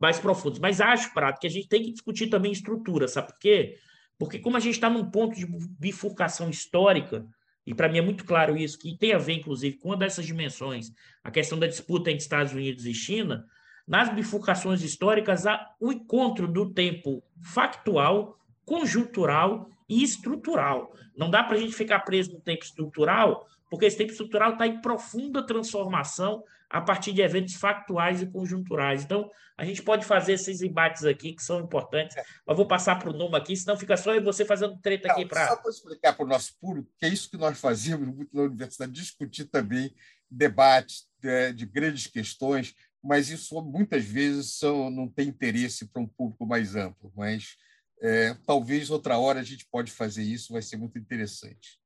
mais 0.00 0.18
profundos. 0.18 0.58
Mas 0.58 0.80
acho, 0.80 1.14
Prato, 1.14 1.38
que 1.38 1.46
a 1.46 1.50
gente 1.50 1.68
tem 1.68 1.84
que 1.84 1.92
discutir 1.92 2.26
também 2.26 2.50
estrutura, 2.50 3.06
sabe 3.06 3.28
por 3.28 3.38
quê? 3.38 3.78
Porque 4.18 4.40
como 4.40 4.56
a 4.56 4.60
gente 4.60 4.74
está 4.74 4.90
num 4.90 5.12
ponto 5.12 5.36
de 5.36 5.46
bifurcação 5.78 6.50
histórica, 6.50 7.24
e 7.64 7.72
para 7.72 7.88
mim 7.88 7.98
é 7.98 8.02
muito 8.02 8.24
claro 8.24 8.56
isso, 8.56 8.76
que 8.76 8.98
tem 8.98 9.12
a 9.12 9.18
ver, 9.18 9.34
inclusive, 9.34 9.76
com 9.76 9.90
uma 9.90 9.96
dessas 9.96 10.26
dimensões, 10.26 10.90
a 11.22 11.30
questão 11.30 11.56
da 11.56 11.68
disputa 11.68 12.10
entre 12.10 12.24
Estados 12.24 12.52
Unidos 12.52 12.84
e 12.84 12.92
China, 12.92 13.46
nas 13.90 14.08
bifurcações 14.08 14.84
históricas 14.84 15.48
há 15.48 15.74
o 15.80 15.90
encontro 15.90 16.46
do 16.46 16.72
tempo 16.72 17.20
factual, 17.42 18.38
conjuntural 18.64 19.68
e 19.88 20.04
estrutural. 20.04 20.94
Não 21.16 21.28
dá 21.28 21.42
para 21.42 21.56
a 21.56 21.58
gente 21.58 21.74
ficar 21.74 21.98
preso 22.00 22.32
no 22.32 22.40
tempo 22.40 22.62
estrutural, 22.62 23.48
porque 23.68 23.86
esse 23.86 23.96
tempo 23.96 24.12
estrutural 24.12 24.52
está 24.52 24.64
em 24.64 24.80
profunda 24.80 25.44
transformação 25.44 26.44
a 26.70 26.80
partir 26.80 27.12
de 27.12 27.20
eventos 27.20 27.54
factuais 27.54 28.22
e 28.22 28.26
conjunturais. 28.26 29.02
Então, 29.02 29.28
a 29.58 29.64
gente 29.64 29.82
pode 29.82 30.06
fazer 30.06 30.34
esses 30.34 30.62
embates 30.62 31.04
aqui 31.04 31.32
que 31.32 31.42
são 31.42 31.58
importantes, 31.58 32.16
mas 32.46 32.56
vou 32.56 32.68
passar 32.68 32.96
para 32.96 33.10
o 33.10 33.12
Numa 33.12 33.38
aqui, 33.38 33.56
senão 33.56 33.76
fica 33.76 33.96
só 33.96 34.14
eu 34.14 34.20
e 34.20 34.24
você 34.24 34.44
fazendo 34.44 34.78
treta 34.78 35.08
Não, 35.08 35.16
aqui 35.16 35.26
para. 35.26 35.48
Só 35.48 35.56
para 35.56 35.70
explicar 35.70 36.12
para 36.12 36.24
o 36.24 36.28
nosso 36.28 36.56
público 36.60 36.88
que 36.96 37.06
é 37.06 37.08
isso 37.08 37.28
que 37.28 37.36
nós 37.36 37.58
fazíamos 37.58 38.06
muito 38.06 38.32
na 38.32 38.42
universidade, 38.42 38.92
discutir 38.92 39.46
também 39.46 39.92
debates 40.30 41.08
de, 41.20 41.28
é, 41.28 41.52
de 41.52 41.66
grandes 41.66 42.06
questões, 42.06 42.76
mas 43.02 43.30
isso 43.30 43.60
muitas 43.62 44.04
vezes 44.04 44.54
são, 44.58 44.90
não 44.90 45.08
tem 45.08 45.28
interesse 45.28 45.86
para 45.86 46.02
um 46.02 46.06
público 46.06 46.46
mais 46.46 46.76
amplo. 46.76 47.12
Mas 47.16 47.56
é, 48.02 48.34
talvez 48.46 48.90
outra 48.90 49.18
hora 49.18 49.40
a 49.40 49.44
gente 49.44 49.66
pode 49.70 49.90
fazer 49.90 50.22
isso, 50.22 50.52
vai 50.52 50.62
ser 50.62 50.76
muito 50.76 50.98
interessante. 50.98 51.80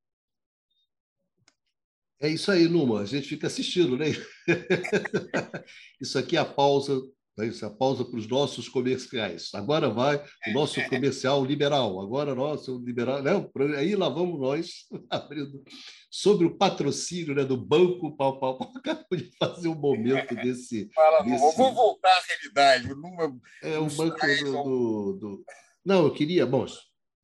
É 2.20 2.28
isso 2.28 2.50
aí, 2.50 2.68
Numa. 2.68 3.02
A 3.02 3.06
gente 3.06 3.28
fica 3.28 3.46
assistindo, 3.46 3.96
né? 3.96 4.06
isso 6.00 6.18
aqui 6.18 6.36
é 6.36 6.40
a 6.40 6.44
pausa, 6.44 7.00
né? 7.36 7.46
isso 7.46 7.64
é 7.64 7.68
a 7.68 7.70
pausa 7.70 8.04
para 8.04 8.18
os 8.18 8.28
nossos 8.28 8.68
comerciais. 8.68 9.50
Agora 9.54 9.88
vai 9.90 10.22
o 10.48 10.52
nosso 10.52 10.80
comercial 10.88 11.44
liberal. 11.44 12.00
Agora 12.00 12.34
nosso 12.34 12.78
liberal. 12.78 13.22
Não, 13.22 13.50
aí 13.76 13.94
lá 13.96 14.08
vamos 14.08 14.40
nós 14.40 14.86
abrindo 15.10 15.62
sobre 16.10 16.46
o 16.46 16.56
patrocínio 16.56 17.34
né, 17.34 17.44
do 17.44 17.56
banco 17.56 18.16
pau, 18.16 18.38
pau, 18.38 18.58
pau. 18.58 18.72
Acabou 18.76 19.18
de 19.18 19.30
fazer 19.36 19.68
um 19.68 19.74
momento 19.74 20.34
desse. 20.36 20.88
Fala, 20.94 21.22
desse... 21.22 21.56
Vou 21.56 21.74
voltar 21.74 22.16
à 22.16 22.22
realidade. 22.28 22.88
Numa... 22.88 23.36
É 23.62 23.78
o 23.78 23.86
banco 23.86 24.26
do, 24.44 25.12
do, 25.14 25.44
Não, 25.84 26.04
eu 26.04 26.12
queria. 26.12 26.46
Bom, 26.46 26.66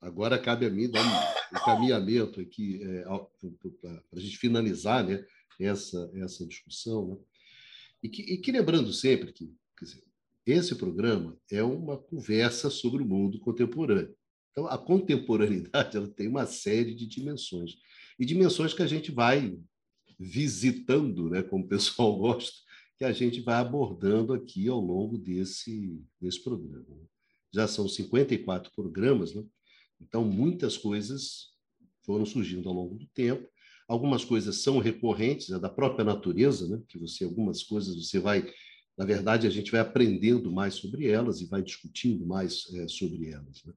agora 0.00 0.38
cabe 0.38 0.66
a 0.66 0.70
mim 0.70 0.90
dar 0.90 1.02
um 1.02 1.56
encaminhamento 1.56 2.40
aqui 2.40 2.80
é, 2.82 3.02
para 3.02 4.18
a 4.18 4.20
gente 4.20 4.38
finalizar 4.38 5.04
né, 5.04 5.24
essa, 5.60 6.10
essa 6.16 6.46
discussão. 6.46 7.08
Né? 7.08 7.16
E, 8.02 8.08
que, 8.08 8.22
e 8.22 8.38
que 8.38 8.50
lembrando 8.50 8.92
sempre 8.92 9.32
que 9.32 9.54
dizer, 9.84 10.02
esse 10.46 10.74
programa 10.74 11.38
é 11.50 11.62
uma 11.62 11.98
conversa 11.98 12.70
sobre 12.70 13.02
o 13.02 13.06
mundo 13.06 13.38
contemporâneo. 13.40 14.14
Então, 14.50 14.66
a 14.66 14.76
contemporaneidade 14.76 15.96
ela 15.96 16.08
tem 16.08 16.28
uma 16.28 16.46
série 16.46 16.94
de 16.94 17.06
dimensões. 17.06 17.76
E 18.18 18.24
dimensões 18.24 18.74
que 18.74 18.82
a 18.82 18.86
gente 18.86 19.10
vai 19.10 19.58
visitando, 20.18 21.30
né, 21.30 21.42
como 21.42 21.64
o 21.64 21.68
pessoal 21.68 22.16
gosta, 22.18 22.58
que 22.98 23.04
a 23.04 23.12
gente 23.12 23.40
vai 23.40 23.54
abordando 23.54 24.34
aqui 24.34 24.68
ao 24.68 24.78
longo 24.78 25.16
desse, 25.16 26.02
desse 26.20 26.42
programa. 26.42 26.84
Já 27.52 27.66
são 27.66 27.88
54 27.88 28.70
programas, 28.74 29.34
né? 29.34 29.42
Então, 30.00 30.24
muitas 30.24 30.76
coisas 30.76 31.50
foram 32.04 32.26
surgindo 32.26 32.68
ao 32.68 32.74
longo 32.74 32.96
do 32.96 33.06
tempo. 33.08 33.48
Algumas 33.88 34.24
coisas 34.24 34.62
são 34.62 34.78
recorrentes, 34.78 35.50
é 35.50 35.58
da 35.58 35.68
própria 35.68 36.04
natureza, 36.04 36.68
né? 36.68 36.82
que 36.88 36.98
você 36.98 37.24
algumas 37.24 37.62
coisas 37.62 37.96
você 37.96 38.18
vai, 38.18 38.48
na 39.00 39.06
verdade, 39.06 39.46
a 39.46 39.50
gente 39.50 39.72
vai 39.72 39.80
aprendendo 39.80 40.52
mais 40.52 40.74
sobre 40.74 41.08
elas 41.08 41.40
e 41.40 41.46
vai 41.46 41.62
discutindo 41.62 42.26
mais 42.26 42.70
é, 42.74 42.86
sobre 42.86 43.30
elas. 43.30 43.64
Né? 43.64 43.72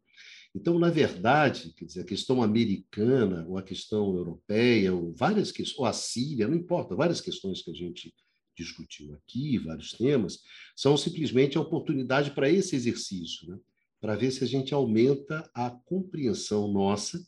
Então, 0.54 0.78
na 0.78 0.90
verdade, 0.90 1.74
quer 1.78 1.86
dizer, 1.86 2.02
a 2.02 2.06
questão 2.06 2.44
americana 2.44 3.45
ou 3.48 3.58
a 3.58 3.64
questão 3.64 4.14
europeia, 4.18 4.94
ou 4.94 5.14
várias 5.14 5.50
questões, 5.50 5.80
ou 5.80 5.86
a 5.86 5.94
Síria, 5.94 6.45
não 6.45 6.58
importa, 6.58 6.94
várias 6.94 7.22
questões 7.22 7.62
que 7.62 7.72
a 7.72 7.74
gente 7.74 8.14
discutiu 8.54 9.14
aqui, 9.14 9.58
vários 9.60 9.91
temas, 9.91 10.40
são 10.76 10.98
simplesmente 10.98 11.58
a 11.58 11.62
oportunidade 11.62 12.32
para 12.32 12.50
esse 12.50 12.76
exercício, 12.76 13.48
né? 13.48 13.58
para 14.02 14.18
ver 14.18 14.30
se 14.30 14.44
a 14.44 14.48
gente 14.48 14.74
aumenta 14.74 15.50
a 15.56 15.70
compreensão 15.86 16.68
nossa 16.68 17.26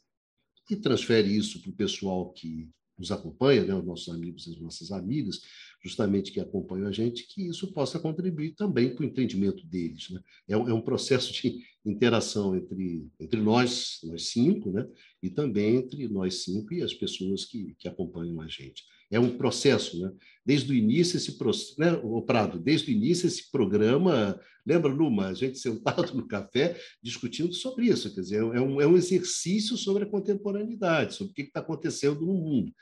e 0.70 0.76
transfere 0.76 1.34
isso 1.34 1.62
para 1.62 1.72
o 1.72 1.76
pessoal 1.78 2.34
que 2.34 2.70
nos 2.98 3.12
acompanha, 3.12 3.64
né, 3.64 3.76
os 3.76 3.86
nossos 3.86 4.14
amigos 4.14 4.48
e 4.48 4.52
as 4.52 4.60
nossas 4.60 4.92
amigas, 4.92 5.42
justamente 5.84 6.32
que 6.32 6.40
acompanham 6.40 6.88
a 6.88 6.92
gente, 6.92 7.28
que 7.28 7.48
isso 7.48 7.72
possa 7.72 8.00
contribuir 8.00 8.56
também 8.56 8.94
para 8.94 9.04
o 9.04 9.06
entendimento 9.06 9.66
deles. 9.68 10.10
Né? 10.10 10.22
É, 10.48 10.58
um, 10.58 10.70
é 10.70 10.74
um 10.74 10.82
processo 10.82 11.34
de 11.34 11.60
interação 11.86 12.56
entre, 12.56 13.08
entre 13.20 13.40
nós, 13.42 14.00
nós 14.04 14.30
cinco, 14.30 14.72
né? 14.72 14.88
e 15.22 15.30
também 15.30 15.76
entre 15.76 16.08
nós 16.08 16.44
cinco 16.44 16.74
e 16.74 16.82
as 16.82 16.94
pessoas 16.94 17.46
que, 17.46 17.76
que 17.78 17.88
acompanham 17.88 18.42
a 18.42 18.48
gente. 18.48 18.84
É 19.12 19.20
um 19.20 19.38
processo, 19.38 20.00
né? 20.00 20.12
Desde 20.46 20.72
o 20.72 20.76
início, 20.76 21.18
esse 21.18 21.38
né, 21.78 21.94
o 22.04 22.22
Prado, 22.22 22.60
desde 22.60 22.92
o 22.92 22.94
início, 22.94 23.28
esse 23.28 23.50
programa, 23.52 24.40
lembra, 24.66 24.92
Luma, 24.92 25.28
a 25.28 25.34
gente 25.34 25.58
sentado 25.60 26.14
no 26.14 26.28
café 26.28 26.80
discutindo 27.02 27.54
sobre 27.54 27.88
isso, 27.88 28.14
quer 28.14 28.22
dizer, 28.22 28.38
é 28.38 28.62
um, 28.62 28.82
é 28.82 28.88
um 28.88 28.98
exercício 28.98 29.78
sobre 29.78 30.04
a 30.04 30.10
contemporaneidade, 30.10 31.16
sobre 31.16 31.32
o 31.32 31.34
que 31.34 31.44
está 31.44 31.60
acontecendo 31.60 32.22
no 32.22 32.34
mundo. 32.34 32.74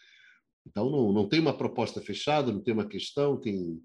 Então, 0.66 0.90
não, 0.90 1.12
não 1.12 1.28
tem 1.28 1.40
uma 1.40 1.58
proposta 1.58 2.02
fechada, 2.02 2.52
não 2.52 2.62
tem 2.62 2.74
uma 2.74 2.88
questão, 2.88 3.40
tem, 3.40 3.82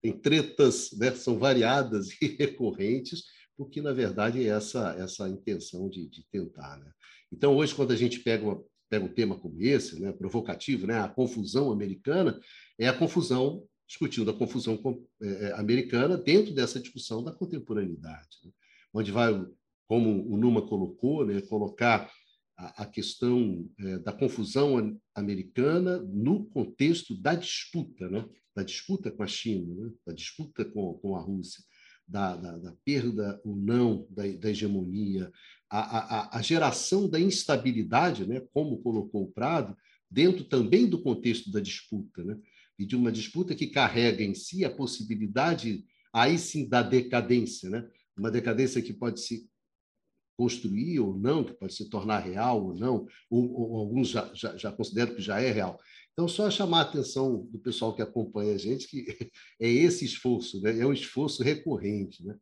tem 0.00 0.12
tretas, 0.12 0.90
né, 0.92 1.10
são 1.12 1.38
variadas 1.38 2.08
e 2.22 2.26
recorrentes, 2.26 3.24
porque, 3.56 3.82
na 3.82 3.92
verdade, 3.92 4.44
é 4.44 4.48
essa, 4.48 4.94
essa 4.98 5.28
intenção 5.28 5.88
de, 5.90 6.08
de 6.08 6.24
tentar. 6.30 6.78
Né? 6.78 6.90
Então, 7.32 7.56
hoje, 7.56 7.74
quando 7.74 7.92
a 7.92 7.96
gente 7.96 8.20
pega 8.20 8.44
uma, 8.44 8.62
pega 8.88 9.04
um 9.04 9.12
tema 9.12 9.38
como 9.38 9.60
esse, 9.60 10.00
né, 10.00 10.12
provocativo, 10.12 10.86
né, 10.86 11.00
a 11.00 11.08
confusão 11.08 11.70
americana, 11.70 12.38
é 12.78 12.88
a 12.88 12.96
confusão, 12.96 13.64
discutindo 13.86 14.30
a 14.30 14.34
confusão 14.34 14.80
é, 15.22 15.28
é, 15.28 15.52
americana 15.52 16.16
dentro 16.16 16.54
dessa 16.54 16.80
discussão 16.80 17.22
da 17.22 17.32
contemporaneidade, 17.32 18.38
né, 18.44 18.50
onde 18.92 19.12
vai, 19.12 19.32
como 19.86 20.26
o 20.28 20.36
Numa 20.36 20.66
colocou, 20.66 21.24
né, 21.24 21.40
colocar 21.42 22.10
a, 22.56 22.82
a 22.82 22.86
questão 22.86 23.68
é, 23.78 23.98
da 23.98 24.12
confusão 24.12 24.98
americana 25.14 25.98
no 25.98 26.46
contexto 26.46 27.14
da 27.14 27.34
disputa, 27.34 28.08
né, 28.08 28.26
da 28.54 28.62
disputa 28.62 29.10
com 29.10 29.22
a 29.22 29.26
China, 29.26 29.74
né, 29.74 29.92
da 30.06 30.12
disputa 30.12 30.64
com, 30.64 30.94
com 30.94 31.16
a 31.16 31.20
Rússia. 31.20 31.62
Da, 32.10 32.34
da, 32.34 32.56
da, 32.56 32.74
perda 32.86 33.38
ou 33.44 33.54
não 33.54 34.06
da, 34.08 34.26
da 34.26 34.48
hegemonia, 34.48 35.30
a, 35.70 35.80
a, 35.80 36.38
a 36.38 36.42
geração 36.42 37.08
da 37.08 37.20
instabilidade, 37.20 38.26
né, 38.26 38.40
como 38.52 38.82
colocou 38.82 39.24
o 39.24 39.32
Prado, 39.32 39.76
dentro 40.10 40.44
também 40.44 40.86
do 40.86 41.02
contexto 41.02 41.50
da 41.50 41.60
disputa, 41.60 42.24
né, 42.24 42.38
e 42.78 42.86
de 42.86 42.96
uma 42.96 43.12
disputa 43.12 43.54
que 43.54 43.66
carrega 43.66 44.22
em 44.22 44.34
si 44.34 44.64
a 44.64 44.70
possibilidade, 44.70 45.84
aí 46.12 46.38
sim, 46.38 46.68
da 46.68 46.82
decadência, 46.82 47.68
né, 47.68 47.88
uma 48.16 48.30
decadência 48.30 48.82
que 48.82 48.92
pode 48.92 49.20
se 49.20 49.48
construir 50.36 51.00
ou 51.00 51.18
não, 51.18 51.42
que 51.42 51.52
pode 51.52 51.74
se 51.74 51.88
tornar 51.90 52.20
real 52.20 52.66
ou 52.66 52.74
não, 52.74 53.06
ou, 53.28 53.52
ou 53.52 53.76
alguns 53.76 54.08
já, 54.08 54.30
já, 54.32 54.56
já 54.56 54.72
consideram 54.72 55.14
que 55.14 55.20
já 55.20 55.40
é 55.40 55.50
real. 55.50 55.78
Então, 56.12 56.28
só 56.28 56.50
chamar 56.50 56.78
a 56.78 56.82
atenção 56.82 57.46
do 57.46 57.58
pessoal 57.58 57.94
que 57.94 58.02
acompanha 58.02 58.54
a 58.54 58.58
gente 58.58 58.88
que 58.88 59.06
é 59.60 59.68
esse 59.68 60.04
esforço, 60.04 60.60
né? 60.60 60.78
é 60.78 60.86
um 60.86 60.92
esforço 60.92 61.42
recorrente. 61.42 62.24
Né? 62.24 62.36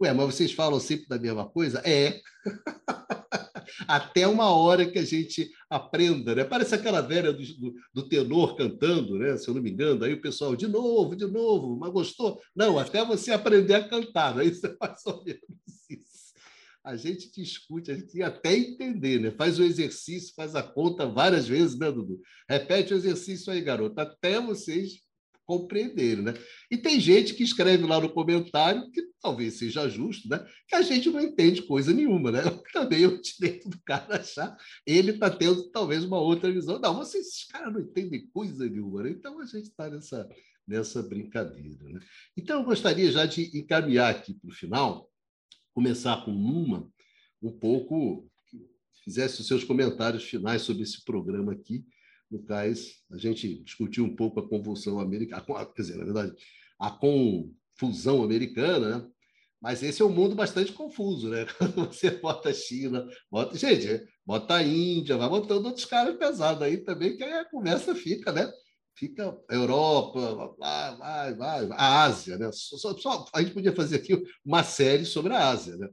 Ué, 0.00 0.12
mas 0.12 0.34
vocês 0.34 0.52
falam 0.52 0.78
sempre 0.78 1.08
da 1.08 1.18
mesma 1.18 1.48
coisa? 1.48 1.82
É. 1.84 2.20
Até 3.86 4.26
uma 4.26 4.50
hora 4.50 4.86
que 4.86 4.98
a 4.98 5.04
gente 5.04 5.50
aprenda, 5.68 6.34
né? 6.34 6.44
Parece 6.44 6.74
aquela 6.74 7.00
velha 7.00 7.32
do, 7.32 7.42
do, 7.42 7.74
do, 7.92 8.08
tenor 8.08 8.56
cantando, 8.56 9.18
né? 9.18 9.36
Se 9.36 9.48
eu 9.48 9.54
não 9.54 9.62
me 9.62 9.70
engano, 9.70 10.04
aí 10.04 10.14
o 10.14 10.20
pessoal, 10.20 10.56
de 10.56 10.66
novo, 10.66 11.16
de 11.16 11.26
novo, 11.26 11.76
mas 11.76 11.92
gostou? 11.92 12.40
Não, 12.54 12.78
até 12.78 13.04
você 13.04 13.32
aprender 13.32 13.74
a 13.74 13.88
cantar, 13.88 14.36
né? 14.36 14.44
Isso 14.46 14.66
é 14.66 14.76
mais 14.80 15.04
ou 15.04 15.22
menos 15.24 15.42
isso. 15.90 16.32
A 16.84 16.96
gente 16.96 17.30
discute, 17.30 17.90
a 17.90 17.94
gente 17.94 18.22
até 18.22 18.56
entender, 18.56 19.20
né? 19.20 19.30
Faz 19.32 19.58
o 19.58 19.64
exercício, 19.64 20.34
faz 20.34 20.54
a 20.54 20.62
conta 20.62 21.06
várias 21.06 21.46
vezes, 21.46 21.78
né, 21.78 21.90
Dudu? 21.90 22.20
Repete 22.48 22.94
o 22.94 22.96
exercício 22.96 23.52
aí, 23.52 23.60
garoto, 23.60 24.00
até 24.00 24.40
vocês 24.40 25.02
compreenderem, 25.48 26.22
né? 26.22 26.34
E 26.70 26.76
tem 26.76 27.00
gente 27.00 27.32
que 27.32 27.42
escreve 27.42 27.86
lá 27.86 27.98
no 27.98 28.12
comentário, 28.12 28.90
que 28.90 29.00
talvez 29.18 29.58
seja 29.58 29.88
justo, 29.88 30.28
né? 30.28 30.46
Que 30.68 30.76
a 30.76 30.82
gente 30.82 31.08
não 31.08 31.22
entende 31.22 31.62
coisa 31.62 31.90
nenhuma, 31.90 32.30
né? 32.30 32.42
Também 32.70 33.06
o 33.06 33.18
direito 33.18 33.66
do 33.70 33.80
cara 33.82 34.16
achar, 34.16 34.54
ele 34.86 35.12
está 35.12 35.30
tendo 35.30 35.70
talvez 35.70 36.04
uma 36.04 36.20
outra 36.20 36.52
visão. 36.52 36.78
Não, 36.78 36.94
vocês, 36.96 37.26
esses 37.26 37.46
caras 37.46 37.72
não 37.72 37.80
entendem 37.80 38.28
coisa 38.28 38.68
nenhuma, 38.68 39.02
né? 39.02 39.10
Então 39.10 39.40
a 39.40 39.46
gente 39.46 39.70
está 39.70 39.88
nessa, 39.88 40.28
nessa 40.66 41.02
brincadeira, 41.02 41.82
né? 41.82 42.00
Então 42.36 42.60
eu 42.60 42.66
gostaria 42.66 43.10
já 43.10 43.24
de 43.24 43.58
encaminhar 43.58 44.14
aqui 44.14 44.34
para 44.34 44.50
o 44.50 44.54
final, 44.54 45.10
começar 45.72 46.26
com 46.26 46.30
uma, 46.30 46.86
um 47.42 47.50
pouco, 47.50 48.30
fizesse 49.02 49.40
os 49.40 49.46
seus 49.46 49.64
comentários 49.64 50.24
finais 50.24 50.60
sobre 50.60 50.82
esse 50.82 51.02
programa 51.06 51.52
aqui, 51.52 51.86
no 52.30 52.42
CAIS, 52.42 53.02
a 53.10 53.18
gente 53.18 53.62
discutiu 53.62 54.04
um 54.04 54.14
pouco 54.14 54.40
a 54.40 54.48
convulsão 54.48 55.00
americana, 55.00 55.42
quer 55.42 55.82
dizer, 55.82 55.96
na 55.96 56.04
verdade, 56.04 56.32
a 56.78 56.90
confusão 56.90 58.22
americana, 58.22 58.98
né? 58.98 59.10
mas 59.60 59.82
esse 59.82 60.00
é 60.00 60.04
um 60.04 60.10
mundo 60.10 60.34
bastante 60.34 60.72
confuso, 60.72 61.28
né? 61.28 61.46
Quando 61.58 61.86
você 61.86 62.10
bota 62.10 62.50
a 62.50 62.54
China, 62.54 63.06
bota. 63.30 63.56
Gente, 63.56 64.04
bota 64.24 64.54
a 64.54 64.62
Índia, 64.62 65.16
vai 65.16 65.28
botando 65.28 65.66
outros 65.66 65.84
caras 65.84 66.16
pesados 66.16 66.62
aí 66.62 66.78
também, 66.78 67.16
que 67.16 67.24
aí 67.24 67.32
a 67.32 67.44
conversa 67.44 67.94
fica, 67.94 68.32
né? 68.32 68.50
Fica 68.94 69.36
Europa, 69.50 70.54
vai, 70.58 70.96
vai, 70.96 71.34
vai, 71.34 71.68
a 71.72 72.04
Ásia, 72.04 72.36
né? 72.36 72.50
Só, 72.52 72.96
só, 72.96 73.24
a 73.32 73.42
gente 73.42 73.54
podia 73.54 73.74
fazer 73.74 73.96
aqui 73.96 74.20
uma 74.44 74.62
série 74.62 75.04
sobre 75.04 75.32
a 75.32 75.48
Ásia, 75.48 75.76
né? 75.76 75.88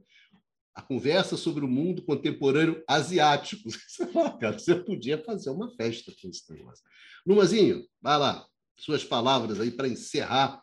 A 0.76 0.82
conversa 0.82 1.38
sobre 1.38 1.64
o 1.64 1.68
mundo 1.68 2.02
contemporâneo 2.02 2.84
asiático. 2.86 3.70
cara, 4.38 4.58
você 4.58 4.74
podia 4.74 5.16
fazer 5.24 5.48
uma 5.48 5.74
festa 5.74 6.12
com 6.20 6.28
esse 6.28 6.52
negócio. 6.52 6.84
Numazinho, 7.24 7.88
vai 8.00 8.18
lá, 8.18 8.46
suas 8.76 9.02
palavras 9.02 9.58
aí 9.58 9.70
para 9.70 9.88
encerrar 9.88 10.62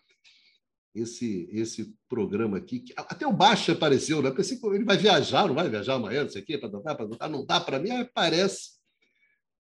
esse, 0.94 1.49
esse 1.52 1.95
programa 2.07 2.57
aqui. 2.57 2.85
Até 2.95 3.26
o 3.26 3.34
Baixo 3.34 3.72
apareceu, 3.72 4.22
né? 4.22 4.30
Pensei 4.30 4.60
que 4.60 4.65
ele 4.68 4.85
vai 4.85 4.98
viajar, 4.98 5.48
não 5.48 5.56
vai 5.56 5.68
viajar 5.68 5.95
amanhã, 5.95 6.22
não 6.22 6.30
sei 6.30 6.44
o 6.44 6.45
quê, 6.45 6.60
para 6.60 6.69
dar, 6.69 6.95
para 6.95 7.07
dar. 7.07 7.27
Não 7.27 7.44
dá 7.44 7.60
para 7.60 7.80
mim, 7.80 7.90
aparece, 7.90 8.73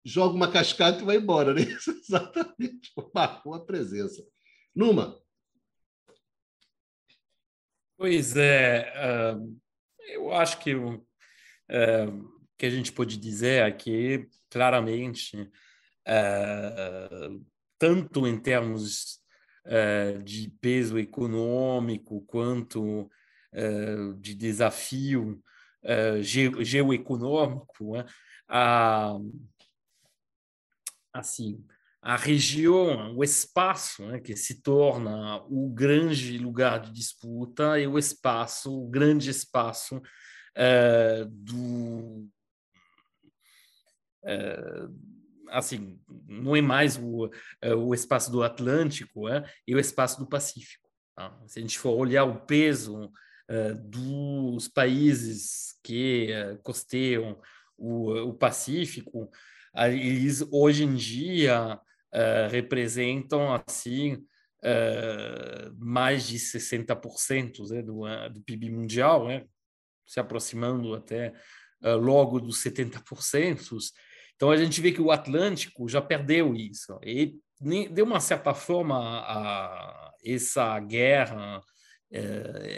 joga 0.03 0.33
uma 0.33 0.51
cascata 0.51 1.03
e 1.03 1.05
vai 1.05 1.17
embora, 1.17 1.53
né? 1.53 1.61
Exatamente 2.03 2.91
marcou 3.13 3.53
a 3.53 3.63
presença. 3.63 4.25
Numa. 4.73 5.21
Pois 7.95 8.35
é, 8.35 8.91
uh 9.37 9.61
eu 10.15 10.33
acho 10.33 10.59
que 10.59 10.75
o 10.75 11.05
é, 11.69 12.05
que 12.57 12.65
a 12.65 12.69
gente 12.69 12.91
pode 12.91 13.17
dizer 13.17 13.63
é 13.63 13.71
que, 13.71 14.27
claramente, 14.49 15.49
é, 16.05 17.29
tanto 17.79 18.27
em 18.27 18.39
termos 18.39 19.19
é, 19.65 20.13
de 20.19 20.49
peso 20.61 20.99
econômico 20.99 22.21
quanto 22.27 23.09
de 24.21 24.33
desafio 24.33 25.43
geoeconômico, 26.63 27.97
né, 27.97 28.05
assim, 31.11 31.61
a 32.01 32.15
região, 32.15 33.15
o 33.15 33.23
espaço 33.23 34.03
né, 34.07 34.19
que 34.19 34.35
se 34.35 34.61
torna 34.61 35.37
o 35.43 35.69
grande 35.69 36.37
lugar 36.39 36.79
de 36.79 36.91
disputa 36.91 37.79
e 37.79 37.85
o 37.85 37.99
espaço, 37.99 38.75
o 38.75 38.89
grande 38.89 39.29
espaço 39.29 40.01
é, 40.55 41.23
do 41.29 42.27
é, 44.25 44.57
assim 45.49 45.99
não 46.27 46.55
é 46.55 46.61
mais 46.61 46.97
o, 46.97 47.29
é, 47.61 47.75
o 47.75 47.93
espaço 47.93 48.31
do 48.31 48.41
Atlântico 48.41 49.29
é, 49.29 49.43
e 49.67 49.75
o 49.75 49.79
espaço 49.79 50.19
do 50.19 50.27
Pacífico. 50.27 50.89
Tá? 51.15 51.39
Se 51.45 51.59
a 51.59 51.61
gente 51.61 51.77
for 51.77 51.91
olhar 51.91 52.23
o 52.23 52.45
peso 52.45 53.11
dos 53.83 54.69
países 54.69 55.77
que 55.83 56.29
costeiam 56.63 57.37
o, 57.77 58.29
o 58.29 58.33
Pacífico, 58.33 59.29
eles 59.75 60.41
hoje 60.49 60.85
em 60.85 60.95
dia 60.95 61.77
uh, 62.13 62.49
representam 62.49 63.53
assim 63.53 64.13
uh, 64.63 65.75
mais 65.77 66.27
de 66.27 66.37
60% 66.37 67.69
né, 67.69 67.81
do, 67.81 68.01
uh, 68.01 68.29
do 68.29 68.41
PIB 68.41 68.69
mundial, 68.69 69.27
né, 69.27 69.45
se 70.05 70.19
aproximando 70.19 70.93
até 70.93 71.33
logo 71.83 72.39
dos 72.39 72.63
70%. 72.63 73.75
Então 74.35 74.51
a 74.51 74.57
gente 74.57 74.79
vê 74.79 74.91
que 74.91 75.01
o 75.01 75.09
Atlântico 75.09 75.89
já 75.89 75.99
perdeu 75.99 76.53
isso. 76.53 76.99
E 77.03 77.39
de 77.59 78.03
uma 78.03 78.19
certa 78.19 78.53
forma 78.53 78.99
a, 78.99 80.11
essa 80.23 80.79
guerra 80.79 81.59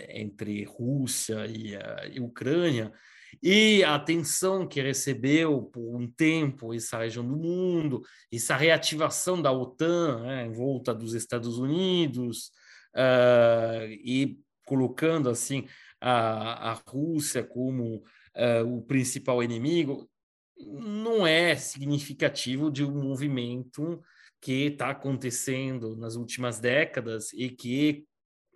entre 0.10 0.64
Rússia 0.64 1.46
e, 1.48 1.74
e 2.14 2.22
Ucrânia 2.22 2.94
e 3.42 3.84
a 3.84 3.96
atenção 3.96 4.68
que 4.68 4.82
recebeu 4.82 5.64
por 5.64 5.96
um 5.96 6.08
tempo 6.08 6.74
essa 6.74 6.98
região 7.00 7.26
do 7.26 7.36
mundo, 7.36 8.02
essa 8.32 8.56
reativação 8.56 9.42
da 9.42 9.52
OTAN 9.52 10.22
né, 10.22 10.46
em 10.46 10.52
volta 10.52 10.94
dos 10.94 11.14
Estados 11.14 11.58
Unidos 11.58 12.52
uh, 12.96 13.88
e 13.90 14.40
colocando 14.66 15.30
assim 15.30 15.68
a, 16.00 16.72
a 16.72 16.74
Rússia 16.88 17.44
como 17.44 18.04
uh, 18.36 18.78
o 18.78 18.82
principal 18.82 19.42
inimigo, 19.44 20.10
não 20.58 21.26
é 21.26 21.56
significativo 21.56 22.72
de 22.72 22.84
um 22.84 22.92
movimento 22.92 24.02
que 24.42 24.68
está 24.68 24.90
acontecendo 24.90 25.96
nas 25.96 26.16
últimas 26.16 26.60
décadas 26.60 27.32
e 27.34 27.50
que, 27.50 28.06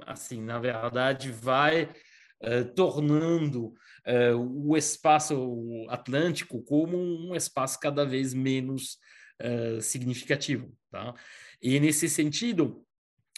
assim, 0.01 0.41
na 0.41 0.59
verdade, 0.59 1.31
vai 1.31 1.89
uh, 2.43 2.65
tornando 2.75 3.67
uh, 3.67 4.65
o 4.65 4.77
espaço 4.77 5.85
atlântico 5.89 6.61
como 6.63 6.97
um 6.97 7.35
espaço 7.35 7.79
cada 7.79 8.05
vez 8.05 8.33
menos 8.33 8.97
uh, 9.41 9.81
significativo. 9.81 10.73
Tá? 10.91 11.13
E, 11.61 11.79
nesse 11.79 12.07
sentido, 12.07 12.83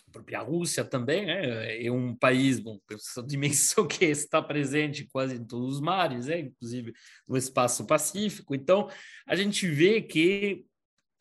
a 0.09 0.11
própria 0.11 0.41
Rússia 0.41 0.83
também 0.83 1.25
né, 1.25 1.85
é 1.85 1.91
um 1.91 2.15
país, 2.15 2.59
bom, 2.59 2.79
essa 2.91 3.21
dimensão 3.23 3.87
que 3.87 4.05
está 4.05 4.41
presente 4.41 5.07
quase 5.11 5.35
em 5.35 5.45
todos 5.45 5.75
os 5.75 5.81
mares, 5.81 6.25
né, 6.25 6.39
inclusive 6.39 6.93
no 7.27 7.37
espaço 7.37 7.85
pacífico. 7.85 8.55
Então, 8.55 8.89
a 9.27 9.35
gente 9.35 9.67
vê 9.67 10.01
que 10.01 10.65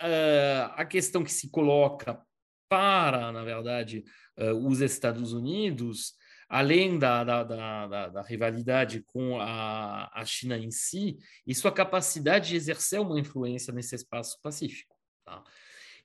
uh, 0.03 0.73
a 0.75 0.85
questão 0.85 1.23
que 1.23 1.33
se 1.33 1.51
coloca 1.51 2.21
para, 2.69 3.33
na 3.33 3.45
verdade, 3.45 4.05
uh, 4.39 4.67
os 4.67 4.81
Estados 4.81 5.33
Unidos, 5.33 6.15
além 6.49 6.99
da, 6.99 7.23
da, 7.25 7.45
da, 7.45 8.09
da, 8.09 8.23
rivalidade 8.23 9.03
com 9.07 9.39
a, 9.39 10.11
a 10.13 10.25
China 10.25 10.57
em 10.57 10.71
si, 10.71 11.19
e 11.47 11.55
sua 11.55 11.71
capacidade 11.71 12.49
de 12.49 12.57
exercer 12.57 13.01
uma 13.01 13.21
influência 13.21 13.73
nesse 13.73 13.95
espaço 13.95 14.39
pacífico. 14.43 14.97
Tá? 15.25 15.45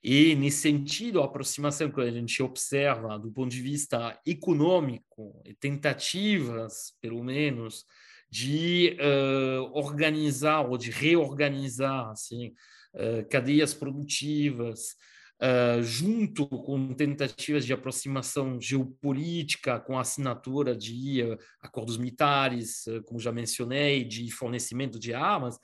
E, 0.03 0.35
nesse 0.35 0.57
sentido, 0.57 1.21
a 1.21 1.25
aproximação 1.25 1.89
que 1.89 2.01
a 2.01 2.11
gente 2.11 2.43
observa 2.43 3.17
do 3.17 3.31
ponto 3.31 3.49
de 3.49 3.61
vista 3.61 4.19
econômico, 4.25 5.41
tentativas, 5.61 6.93
pelo 6.99 7.23
menos, 7.23 7.85
de 8.29 8.97
uh, 8.99 9.71
organizar 9.71 10.61
ou 10.61 10.77
de 10.77 10.91
reorganizar 10.91 12.09
assim, 12.09 12.53
uh, 12.95 13.29
cadeias 13.29 13.73
produtivas, 13.73 14.97
uh, 15.43 15.83
junto 15.83 16.47
com 16.47 16.93
tentativas 16.93 17.65
de 17.65 17.73
aproximação 17.73 18.59
geopolítica, 18.61 19.79
com 19.79 19.97
a 19.97 20.01
assinatura 20.01 20.75
de 20.75 21.21
acordos 21.61 21.97
militares, 21.97 22.85
como 23.05 23.19
já 23.19 23.31
mencionei, 23.31 24.05
de 24.05 24.31
fornecimento 24.31 24.97
de 24.97 25.13
armas, 25.13 25.59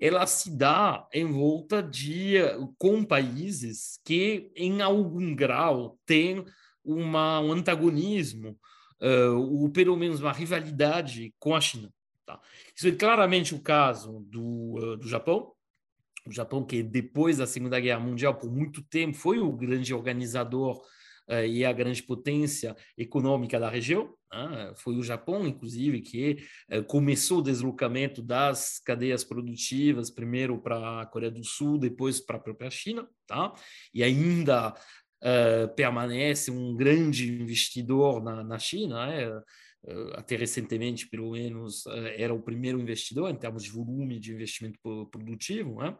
ela 0.00 0.26
se 0.26 0.56
dá 0.56 1.06
em 1.12 1.26
volta 1.26 1.82
de 1.82 2.36
com 2.78 3.04
países 3.04 3.98
que 4.04 4.50
em 4.54 4.80
algum 4.80 5.34
grau 5.34 5.98
têm 6.06 6.44
uma, 6.84 7.40
um 7.40 7.52
antagonismo 7.52 8.56
uh, 9.00 9.36
ou 9.36 9.70
pelo 9.70 9.96
menos 9.96 10.20
uma 10.20 10.32
rivalidade 10.32 11.34
com 11.38 11.54
a 11.54 11.60
China. 11.60 11.92
Tá? 12.24 12.40
Isso 12.74 12.88
é 12.88 12.92
claramente 12.92 13.54
o 13.54 13.60
caso 13.60 14.24
do, 14.28 14.76
uh, 14.78 14.96
do 14.96 15.08
Japão. 15.08 15.52
O 16.28 16.32
Japão 16.32 16.64
que 16.64 16.82
depois 16.82 17.38
da 17.38 17.46
Segunda 17.46 17.80
Guerra 17.80 18.00
Mundial 18.00 18.34
por 18.34 18.50
muito 18.50 18.82
tempo 18.82 19.16
foi 19.16 19.38
o 19.38 19.50
grande 19.50 19.94
organizador 19.94 20.82
uh, 21.28 21.44
e 21.46 21.64
a 21.64 21.72
grande 21.72 22.02
potência 22.02 22.76
econômica 22.96 23.58
da 23.58 23.70
região. 23.70 24.14
Ah, 24.30 24.74
foi 24.76 24.94
o 24.96 25.02
Japão, 25.02 25.46
inclusive, 25.46 26.02
que 26.02 26.36
eh, 26.68 26.82
começou 26.82 27.38
o 27.38 27.42
deslocamento 27.42 28.20
das 28.20 28.78
cadeias 28.78 29.24
produtivas, 29.24 30.10
primeiro 30.10 30.60
para 30.60 31.00
a 31.00 31.06
Coreia 31.06 31.32
do 31.32 31.42
Sul, 31.42 31.78
depois 31.78 32.20
para 32.20 32.36
a 32.36 32.40
própria 32.40 32.70
China, 32.70 33.08
tá? 33.26 33.54
e 33.94 34.04
ainda 34.04 34.74
uh, 35.22 35.74
permanece 35.74 36.50
um 36.50 36.76
grande 36.76 37.32
investidor 37.40 38.22
na, 38.22 38.44
na 38.44 38.58
China, 38.58 39.06
né? 39.06 39.42
Uh, 39.84 40.12
até 40.14 40.36
recentemente, 40.36 41.08
pelo 41.08 41.32
menos, 41.32 41.86
uh, 41.86 42.06
era 42.16 42.32
o 42.34 42.42
primeiro 42.42 42.80
investidor 42.80 43.30
em 43.30 43.36
termos 43.36 43.62
de 43.64 43.70
volume 43.70 44.18
de 44.18 44.32
investimento 44.32 44.78
produtivo. 45.10 45.80
Né? 45.80 45.96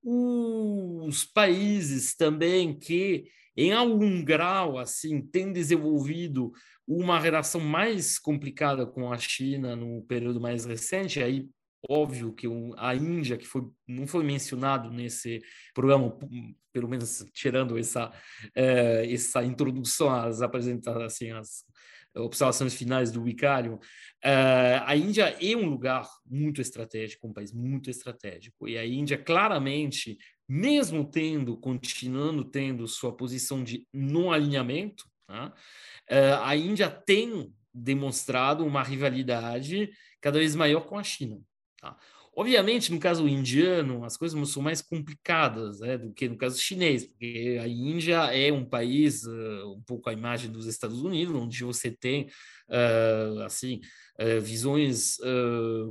os 0.00 1.24
países 1.24 2.14
também 2.16 2.78
que 2.78 3.28
em 3.60 3.72
algum 3.72 4.24
grau, 4.24 4.78
assim, 4.78 5.20
tem 5.20 5.52
desenvolvido 5.52 6.52
uma 6.86 7.18
relação 7.18 7.60
mais 7.60 8.16
complicada 8.16 8.86
com 8.86 9.12
a 9.12 9.18
China 9.18 9.74
no 9.74 10.00
período 10.02 10.40
mais 10.40 10.64
recente. 10.64 11.20
Aí, 11.20 11.48
óbvio 11.90 12.32
que 12.32 12.46
a 12.76 12.94
Índia, 12.94 13.36
que 13.36 13.44
foi, 13.44 13.62
não 13.84 14.06
foi 14.06 14.22
mencionado 14.22 14.92
nesse 14.92 15.40
programa, 15.74 16.16
pelo 16.72 16.88
menos 16.88 17.26
tirando 17.32 17.76
essa, 17.76 18.12
essa 18.54 19.42
introdução 19.42 20.08
às 20.08 20.40
apresentações, 20.40 21.10
assim, 21.10 21.32
observações 22.16 22.74
finais 22.74 23.10
do 23.10 23.22
Vicário, 23.22 23.78
é, 24.22 24.82
a 24.84 24.96
Índia 24.96 25.36
é 25.40 25.56
um 25.56 25.68
lugar 25.68 26.08
muito 26.26 26.60
estratégico, 26.60 27.28
um 27.28 27.32
país 27.32 27.52
muito 27.52 27.90
estratégico, 27.90 28.68
e 28.68 28.76
a 28.76 28.86
Índia 28.86 29.18
claramente 29.18 30.18
mesmo 30.48 31.04
tendo, 31.04 31.56
continuando 31.58 32.42
tendo 32.42 32.88
sua 32.88 33.14
posição 33.14 33.62
de 33.62 33.86
não 33.92 34.32
alinhamento, 34.32 35.04
tá? 35.26 35.54
Eh, 36.08 36.38
a 36.42 36.56
Índia 36.56 36.88
tem 36.88 37.52
demonstrado 37.72 38.64
uma 38.64 38.82
rivalidade 38.82 39.90
cada 40.20 40.38
vez 40.38 40.56
maior 40.56 40.86
com 40.86 40.98
a 40.98 41.02
China. 41.02 41.38
Tá? 41.78 41.96
Obviamente, 42.38 42.92
no 42.92 43.00
caso 43.00 43.26
indiano, 43.26 44.04
as 44.04 44.16
coisas 44.16 44.48
são 44.48 44.62
mais 44.62 44.80
complicadas 44.80 45.80
né, 45.80 45.98
do 45.98 46.12
que 46.12 46.28
no 46.28 46.36
caso 46.36 46.56
chinês, 46.56 47.04
porque 47.04 47.58
a 47.60 47.66
Índia 47.66 48.32
é 48.32 48.52
um 48.52 48.64
país, 48.64 49.24
uh, 49.24 49.74
um 49.76 49.82
pouco 49.84 50.08
a 50.08 50.12
imagem 50.12 50.48
dos 50.48 50.66
Estados 50.66 51.02
Unidos, 51.02 51.34
onde 51.34 51.64
você 51.64 51.90
tem, 51.90 52.28
uh, 52.68 53.40
assim, 53.40 53.80
uh, 54.20 54.40
visões 54.40 55.16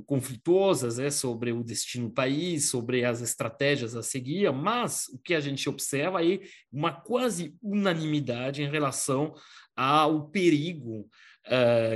conflituosas 0.05 0.99
né, 0.99 1.09
sobre 1.09 1.51
o 1.51 1.65
destino 1.65 2.07
do 2.07 2.13
país, 2.13 2.69
sobre 2.69 3.03
as 3.03 3.19
estratégias 3.19 3.93
a 3.93 4.01
seguir, 4.01 4.49
mas 4.53 5.09
o 5.09 5.19
que 5.19 5.33
a 5.33 5.41
gente 5.41 5.67
observa 5.67 6.25
é 6.25 6.39
uma 6.71 6.93
quase 6.93 7.57
unanimidade 7.61 8.63
em 8.63 8.69
relação 8.69 9.33
ao 9.75 10.29
perigo 10.29 11.09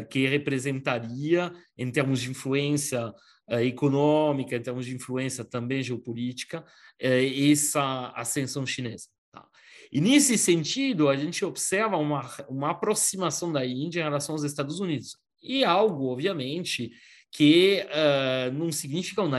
que 0.10 0.28
representaria, 0.28 1.52
em 1.78 1.92
termos 1.92 2.22
de 2.22 2.30
influência 2.30 3.14
econômica, 3.60 4.56
em 4.56 4.62
termos 4.62 4.86
de 4.86 4.96
influência 4.96 5.44
também 5.44 5.84
geopolítica, 5.84 6.62
uh, 6.62 7.52
essa 7.52 8.12
ascensão 8.16 8.66
chinesa. 8.66 9.08
Tá? 9.32 9.46
E 9.92 10.00
nesse 10.00 10.38
sentido, 10.38 11.10
a 11.10 11.16
gente 11.16 11.44
observa 11.44 11.98
uma, 11.98 12.30
uma 12.48 12.72
aproximação 12.72 13.52
da 13.52 13.66
Índia 13.66 14.00
em 14.00 14.04
relação 14.04 14.36
aos 14.36 14.44
Estados 14.44 14.80
Unidos. 14.80 15.18
E 15.42 15.64
algo, 15.64 16.08
obviamente, 16.08 16.92
que 17.32 17.86
uh, 17.86 18.52
não 18.54 18.72
significa 18.72 19.22
um, 19.22 19.34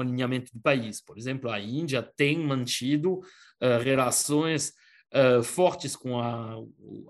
alinhamento, 0.00 0.52
do 0.52 0.60
país. 0.60 1.00
Por 1.00 1.16
exemplo, 1.16 1.50
a 1.50 1.58
Índia 1.58 2.02
tem 2.02 2.38
mantido 2.38 3.14
uh, 3.14 3.82
relações 3.82 4.74
uh, 5.12 5.42
fortes 5.42 5.94
com 5.94 6.18
a, 6.18 6.56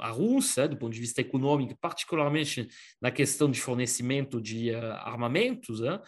a 0.01 0.11
Rússia, 0.11 0.69
do 0.69 0.77
ponto 0.77 0.93
de 0.93 1.01
vista 1.01 1.21
econômico, 1.21 1.77
particularmente 1.81 2.69
na 3.01 3.11
questão 3.11 3.51
de 3.51 3.61
fornecimento 3.61 4.41
de 4.41 4.71
uh, 4.71 4.93
armamentos. 5.05 5.81
Né? 5.81 6.01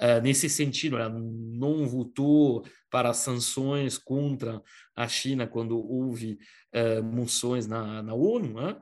Uh, 0.00 0.22
nesse 0.22 0.48
sentido, 0.48 0.96
ela 0.96 1.10
não 1.10 1.86
votou 1.86 2.64
para 2.90 3.12
sanções 3.12 3.96
contra 3.96 4.60
a 4.94 5.08
China 5.08 5.46
quando 5.46 5.78
houve 5.78 6.38
uh, 6.74 7.02
moções 7.02 7.66
na, 7.66 8.02
na 8.02 8.14
ONU. 8.14 8.60
Né? 8.60 8.76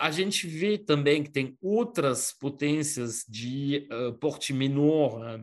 a 0.00 0.10
gente 0.10 0.46
vê 0.46 0.78
também 0.78 1.22
que 1.22 1.30
tem 1.30 1.56
outras 1.60 2.32
potências 2.32 3.24
de 3.28 3.86
porte 4.20 4.52
menor, 4.52 5.38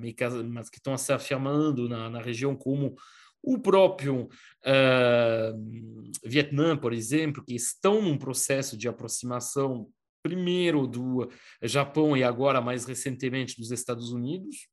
mas 0.50 0.70
que 0.70 0.78
estão 0.78 0.98
se 0.98 1.14
afirmando 1.14 1.88
na, 1.88 2.10
na 2.10 2.20
região, 2.20 2.56
como 2.56 2.96
o 3.44 3.60
próprio 3.60 4.30
uh, 4.66 6.12
Vietnã, 6.24 6.78
por 6.78 6.94
exemplo, 6.94 7.44
que 7.44 7.56
estão 7.56 8.02
num 8.02 8.18
processo 8.18 8.78
de 8.78 8.88
aproximação, 8.88 9.90
primeiro 10.22 10.86
do 10.86 11.30
Japão 11.64 12.16
e 12.16 12.24
agora 12.24 12.62
mais 12.62 12.86
recentemente 12.86 13.58
dos 13.58 13.72
Estados 13.72 14.12
Unidos. 14.12 14.68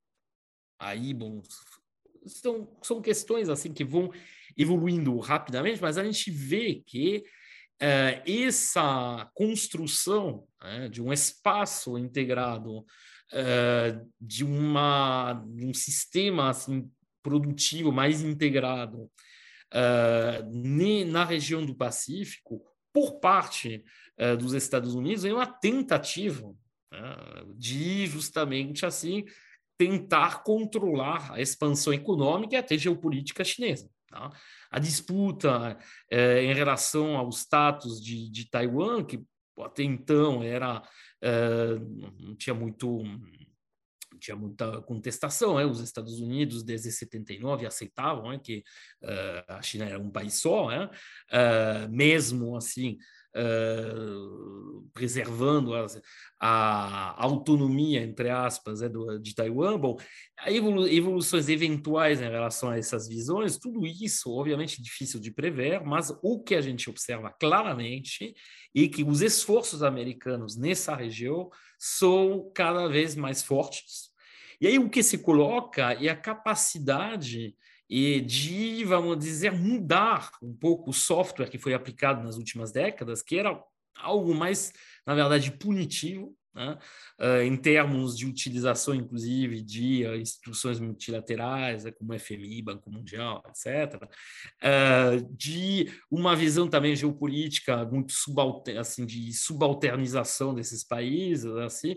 Aí, 0.79 1.13
bom, 1.13 1.41
são, 2.25 2.77
são 2.83 3.01
questões 3.01 3.49
assim 3.49 3.73
que 3.73 3.83
vão 3.83 4.11
evoluindo 4.55 5.17
rapidamente, 5.19 5.81
mas 5.81 5.97
a 5.97 6.03
gente 6.03 6.29
vê 6.29 6.83
que 6.85 7.23
uh, 7.81 8.29
essa 8.29 9.29
construção 9.33 10.45
né, 10.61 10.89
de 10.89 11.01
um 11.01 11.11
espaço 11.11 11.97
integrado, 11.97 12.79
uh, 12.79 14.09
de, 14.19 14.43
uma, 14.43 15.33
de 15.47 15.65
um 15.65 15.73
sistema 15.73 16.49
assim, 16.49 16.89
produtivo, 17.21 17.91
mais 17.91 18.21
integrado 18.21 19.09
uh, 19.73 21.05
na 21.07 21.23
região 21.23 21.65
do 21.65 21.75
Pacífico, 21.75 22.61
por 22.93 23.19
parte 23.19 23.83
uh, 24.19 24.37
dos 24.37 24.53
Estados 24.53 24.95
Unidos, 24.95 25.25
é 25.25 25.33
uma 25.33 25.47
tentativa 25.47 26.47
uh, 26.47 27.53
de 27.55 28.07
justamente 28.07 28.85
assim 28.85 29.25
tentar 29.77 30.43
controlar 30.43 31.31
a 31.33 31.41
expansão 31.41 31.93
econômica 31.93 32.55
e 32.55 32.57
até 32.57 32.77
geopolítica 32.77 33.43
chinesa. 33.43 33.89
Tá? 34.09 34.29
A 34.69 34.79
disputa 34.79 35.77
em 36.11 36.53
relação 36.53 37.15
ao 37.15 37.29
status 37.29 38.03
de, 38.03 38.29
de 38.29 38.49
Taiwan, 38.49 39.05
que 39.05 39.23
até 39.59 39.83
então 39.83 40.43
era 40.43 40.83
não 42.17 42.35
tinha 42.35 42.53
muito 42.53 43.03
tinha 44.19 44.35
muita 44.35 44.81
contestação. 44.81 45.55
Né? 45.55 45.65
Os 45.65 45.79
Estados 45.79 46.19
Unidos, 46.19 46.63
desde 46.63 46.91
79, 46.91 47.65
aceitavam 47.65 48.29
né, 48.29 48.39
que 48.43 48.63
uh, 49.03 49.43
a 49.47 49.61
China 49.61 49.85
era 49.85 49.99
um 49.99 50.11
país 50.11 50.35
só, 50.35 50.69
né? 50.69 50.89
uh, 51.31 51.89
mesmo 51.89 52.55
assim, 52.55 52.97
uh, 53.35 54.87
preservando 54.93 55.73
a, 55.75 55.85
a, 56.39 57.23
autonomia, 57.23 58.01
entre 58.01 58.29
aspas, 58.29 58.81
né, 58.81 58.89
do, 58.89 59.19
de 59.19 59.35
Taiwan. 59.35 59.77
Bom, 59.79 59.97
evolu 60.47 60.87
evoluções 60.87 61.49
eventuais 61.49 62.21
em 62.21 62.29
relação 62.29 62.69
a 62.69 62.77
essas 62.77 63.07
visões, 63.07 63.57
tudo 63.57 63.85
isso, 63.85 64.31
obviamente, 64.31 64.81
difícil 64.81 65.19
de 65.19 65.31
prever, 65.31 65.83
mas 65.83 66.11
o 66.21 66.41
que 66.41 66.55
a 66.55 66.61
gente 66.61 66.89
observa 66.89 67.31
claramente 67.31 68.33
é 68.75 68.87
que 68.87 69.03
os 69.03 69.21
esforços 69.21 69.83
americanos 69.83 70.55
nessa 70.57 70.95
região 70.95 71.49
são 71.77 72.51
cada 72.53 72.87
vez 72.87 73.15
mais 73.15 73.41
fortes. 73.41 74.08
E 74.61 74.67
aí 74.67 74.77
o 74.79 74.89
que 74.89 75.01
se 75.01 75.17
coloca 75.17 75.93
é 75.93 76.09
a 76.09 76.15
capacidade 76.15 77.55
e 77.89 78.21
de, 78.21 78.83
vamos 78.85 79.17
dizer, 79.17 79.51
mudar 79.51 80.31
um 80.43 80.53
pouco 80.53 80.91
o 80.91 80.93
software 80.93 81.49
que 81.49 81.57
foi 81.57 81.73
aplicado 81.73 82.23
nas 82.23 82.37
últimas 82.37 82.71
décadas, 82.71 83.21
que 83.23 83.37
era 83.37 83.59
algo 83.95 84.33
mais, 84.35 84.71
na 85.05 85.15
verdade, 85.15 85.51
punitivo, 85.51 86.35
né? 86.53 86.77
uh, 87.19 87.41
em 87.41 87.55
termos 87.55 88.17
de 88.17 88.25
utilização, 88.25 88.93
inclusive, 88.93 89.61
de 89.61 90.05
uh, 90.05 90.15
instituições 90.15 90.79
multilaterais, 90.79 91.85
uh, 91.85 91.93
como 91.93 92.17
FMI, 92.17 92.61
Banco 92.61 92.91
Mundial, 92.91 93.43
etc., 93.47 94.07
de 95.35 95.91
uma 96.11 96.35
visão 96.35 96.67
também 96.67 96.95
geopolítica 96.95 97.85
muito 97.85 98.11
subalter, 98.11 98.77
assim, 98.77 99.05
de 99.05 99.31
subalternização 99.33 100.53
desses 100.53 100.83
países, 100.83 101.45
assim, 101.57 101.95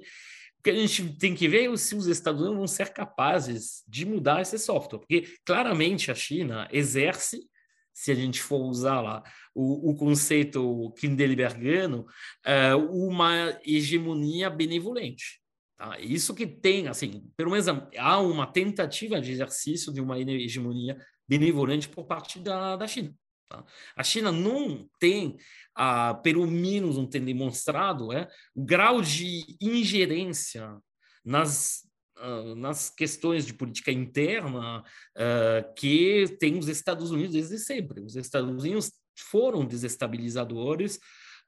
o 0.63 0.65
que 0.65 0.71
a 0.71 0.75
gente 0.75 1.19
tem 1.19 1.35
que 1.35 1.49
ver 1.49 1.73
é 1.73 1.77
se 1.77 1.97
os 1.97 2.07
Estados 2.07 2.41
Unidos 2.41 2.57
vão 2.57 2.69
ser 2.69 2.93
capazes 2.93 3.83
de 3.89 4.07
mudar 4.07 4.41
esse 4.41 4.57
software, 4.61 5.01
porque 5.01 5.35
claramente 5.45 6.09
a 6.09 6.15
China 6.15 6.69
exerce, 6.71 7.51
se 7.93 8.13
a 8.13 8.15
gente 8.15 8.41
for 8.41 8.61
usar 8.61 9.01
lá 9.01 9.25
o, 9.53 9.91
o 9.91 9.97
conceito 9.97 10.93
kindlebergiano, 10.97 12.07
uh, 12.47 13.09
uma 13.09 13.59
hegemonia 13.67 14.49
benevolente. 14.49 15.41
Tá? 15.77 15.99
Isso 15.99 16.33
que 16.33 16.47
tem, 16.47 16.87
assim, 16.87 17.29
pelo 17.37 17.51
menos 17.51 17.67
há 17.99 18.21
uma 18.21 18.47
tentativa 18.47 19.21
de 19.21 19.33
exercício 19.33 19.93
de 19.93 20.01
uma 20.01 20.17
hegemonia 20.17 20.97
benevolente 21.29 21.89
por 21.89 22.07
parte 22.07 22.39
da, 22.39 22.77
da 22.77 22.87
China. 22.87 23.13
Tá? 23.53 23.65
A 23.95 24.03
China 24.03 24.33
não 24.33 24.89
tem 24.99 25.37
ah, 25.75 26.15
pelo 26.15 26.47
menos 26.47 26.97
não 26.97 27.07
tem 27.07 27.25
demonstrado, 27.25 28.13
é, 28.13 28.29
o 28.55 28.65
grau 28.65 29.01
de 29.03 29.57
ingerência 29.61 30.79
nas, 31.25 31.83
uh, 32.19 32.55
nas 32.55 32.91
questões 32.91 33.47
de 33.47 33.55
política 33.55 33.91
interna 33.91 34.81
uh, 34.81 35.75
que 35.75 36.27
tem 36.39 36.59
os 36.59 36.69
Estados 36.69 37.11
Unidos 37.11 37.33
desde 37.33 37.59
sempre. 37.59 38.01
Os 38.01 38.17
Estados 38.17 38.51
Unidos 38.51 38.93
foram 39.17 39.65
desestabilizadores 39.65 40.99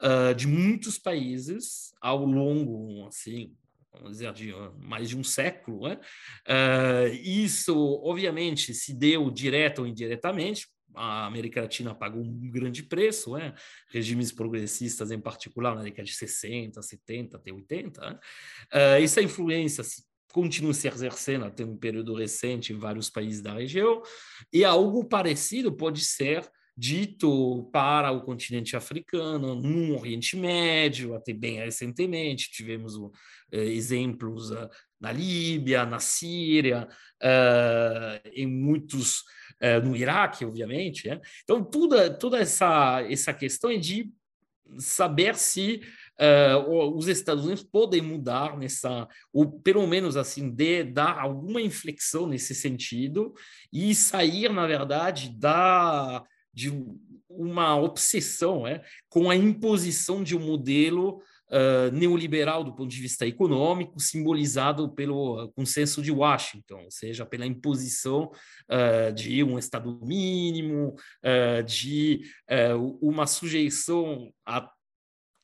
uh, 0.03 0.35
de 0.35 0.47
muitos 0.47 0.99
países 0.99 1.93
ao 2.01 2.25
longo, 2.25 3.07
assim, 3.07 3.55
vamos 3.93 4.13
dizer, 4.13 4.33
de 4.33 4.53
mais 4.79 5.09
de 5.09 5.17
um 5.17 5.25
século. 5.25 5.89
Né? 5.89 5.99
Isso, 7.23 7.77
obviamente, 8.03 8.75
se 8.75 8.93
deu 8.93 9.31
direto 9.31 9.81
ou 9.81 9.87
indiretamente 9.87 10.67
a 10.95 11.27
América 11.27 11.63
Latina 11.63 11.95
pagou 11.95 12.23
um 12.23 12.51
grande 12.51 12.83
preço, 12.83 13.37
né? 13.37 13.55
regimes 13.91 14.33
progressistas 14.33 15.11
em 15.11 15.21
particular, 15.21 15.75
na 15.75 15.83
década 15.83 16.05
de 16.05 16.15
60, 16.15 16.81
70 16.81 17.37
até 17.37 17.53
80. 17.53 18.01
Né? 18.01 18.19
Uh, 18.73 19.03
essa 19.03 19.23
influência 19.23 19.83
continua 20.33 20.75
se 20.75 20.89
exercendo 20.89 21.45
até 21.45 21.65
um 21.65 21.77
período 21.77 22.15
recente 22.15 22.73
em 22.73 22.79
vários 22.79 23.09
países 23.09 23.41
da 23.41 23.55
região, 23.55 24.03
e 24.53 24.65
algo 24.65 25.05
parecido 25.05 25.73
pode 25.73 26.05
ser 26.05 26.45
dito 26.77 27.71
para 27.73 28.11
o 28.11 28.23
continente 28.23 28.77
africano, 28.77 29.55
no 29.55 29.97
Oriente 29.97 30.37
Médio, 30.37 31.15
até 31.15 31.33
bem 31.33 31.59
recentemente, 31.59 32.51
tivemos 32.51 32.97
uh, 32.97 33.13
exemplos 33.53 34.51
uh, 34.51 34.69
na 35.01 35.13
Líbia, 35.13 35.87
na 35.87 36.01
Síria, 36.01 36.89
em 38.33 38.47
muitos 38.47 39.23
uh, 39.65 39.87
no 39.87 39.97
Iraque, 39.97 40.45
obviamente. 40.45 41.09
Né? 41.09 41.21
Então, 41.43 41.65
toda, 41.65 42.13
toda 42.13 42.39
essa, 42.39 43.03
essa 43.09 43.33
questão 43.33 43.71
é 43.71 43.77
de 43.77 44.13
saber 44.79 45.37
se 45.37 45.81
uh, 46.21 46.97
os 46.97 47.09
Estados 47.09 47.45
Unidos 47.45 47.63
podem 47.63 48.01
mudar 48.01 48.57
nessa, 48.57 49.09
ou 49.33 49.61
pelo 49.61 49.87
menos 49.87 50.17
assim, 50.17 50.51
de 50.51 50.85
dar 50.85 51.19
alguma 51.19 51.61
inflexão 51.61 52.27
nesse 52.27 52.55
sentido 52.55 53.35
e 53.73 53.95
sair, 53.95 54.51
na 54.51 54.67
verdade, 54.67 55.31
da 55.31 56.23
de 56.53 56.71
uma 57.29 57.77
obsessão 57.77 58.65
é, 58.65 58.81
com 59.09 59.29
a 59.29 59.35
imposição 59.35 60.23
de 60.23 60.37
um 60.37 60.41
modelo 60.41 61.21
uh, 61.55 61.91
neoliberal 61.93 62.65
do 62.65 62.75
ponto 62.75 62.91
de 62.91 63.01
vista 63.01 63.27
econômico, 63.27 64.01
simbolizado 64.01 64.93
pelo 64.93 65.49
consenso 65.53 66.03
de 66.03 66.11
Washington, 66.11 66.83
ou 66.85 66.91
seja, 66.91 67.25
pela 67.25 67.47
imposição 67.47 68.33
uh, 68.69 69.13
de 69.15 69.43
um 69.45 69.59
Estado 69.59 70.01
mínimo, 70.05 70.97
uh, 71.25 71.63
de 71.63 72.23
uma 73.01 73.27
sujeição 73.27 74.33
a, 74.45 74.69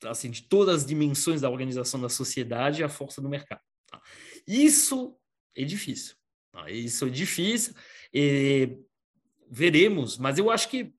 assim, 0.05 0.31
de 0.31 0.43
todas 0.43 0.83
as 0.83 0.87
dimensões 0.87 1.41
da 1.41 1.51
organização 1.51 2.01
da 2.01 2.09
sociedade 2.09 2.83
à 2.83 2.89
força 2.89 3.21
do 3.21 3.29
mercado. 3.29 3.61
Tá? 3.87 4.01
Isso 4.47 5.17
é 5.57 5.65
difícil. 5.65 6.17
Tá? 6.53 6.71
Isso 6.71 7.07
é 7.07 7.11
difícil. 7.11 7.75
E 8.13 8.77
veremos, 9.51 10.17
mas 10.19 10.39
eu 10.39 10.51
acho 10.51 10.69
que 10.69 10.93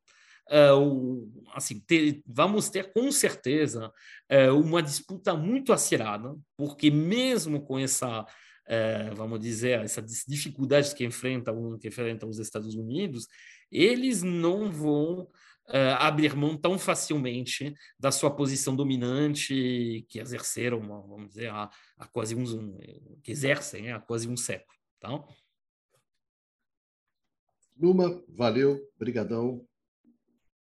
assim, 1.54 1.80
ter, 1.80 2.22
vamos 2.26 2.70
ter 2.70 2.92
com 2.92 3.12
certeza 3.12 3.92
uh, 4.32 4.56
uma 4.60 4.82
disputa 4.82 5.34
muito 5.36 5.72
acirrada, 5.72 6.36
porque 6.58 6.92
mesmo 6.92 7.62
com 7.62 7.80
essa, 7.80 8.22
uh, 8.22 9.16
vamos 9.16 9.40
dizer, 9.40 9.80
essas 9.80 10.24
dificuldades 10.28 10.94
que 10.94 11.06
enfrentam, 11.06 11.78
que 11.80 11.88
enfrentam 11.88 12.30
os 12.30 12.40
Estados 12.40 12.76
Unidos, 12.76 13.28
eles 13.72 14.22
não 14.22 14.72
vão 14.72 15.28
abrir 16.00 16.36
mão 16.36 16.58
tão 16.58 16.78
facilmente 16.78 17.74
da 17.98 18.12
sua 18.12 18.30
posição 18.30 18.76
dominante 18.76 20.06
que 20.10 20.20
exerceram, 20.20 20.82
vamos 20.82 21.30
dizer, 21.30 21.50
há, 21.50 21.70
há 21.98 22.08
quase 22.08 22.36
um, 22.36 22.78
que 23.24 23.32
exercem 23.32 23.90
há 23.90 23.98
quase 23.98 24.28
um 24.28 24.36
século. 24.36 24.76
Então, 24.98 25.26
Numa, 27.82 28.24
valeu, 28.28 28.80
brigadão. 28.96 29.66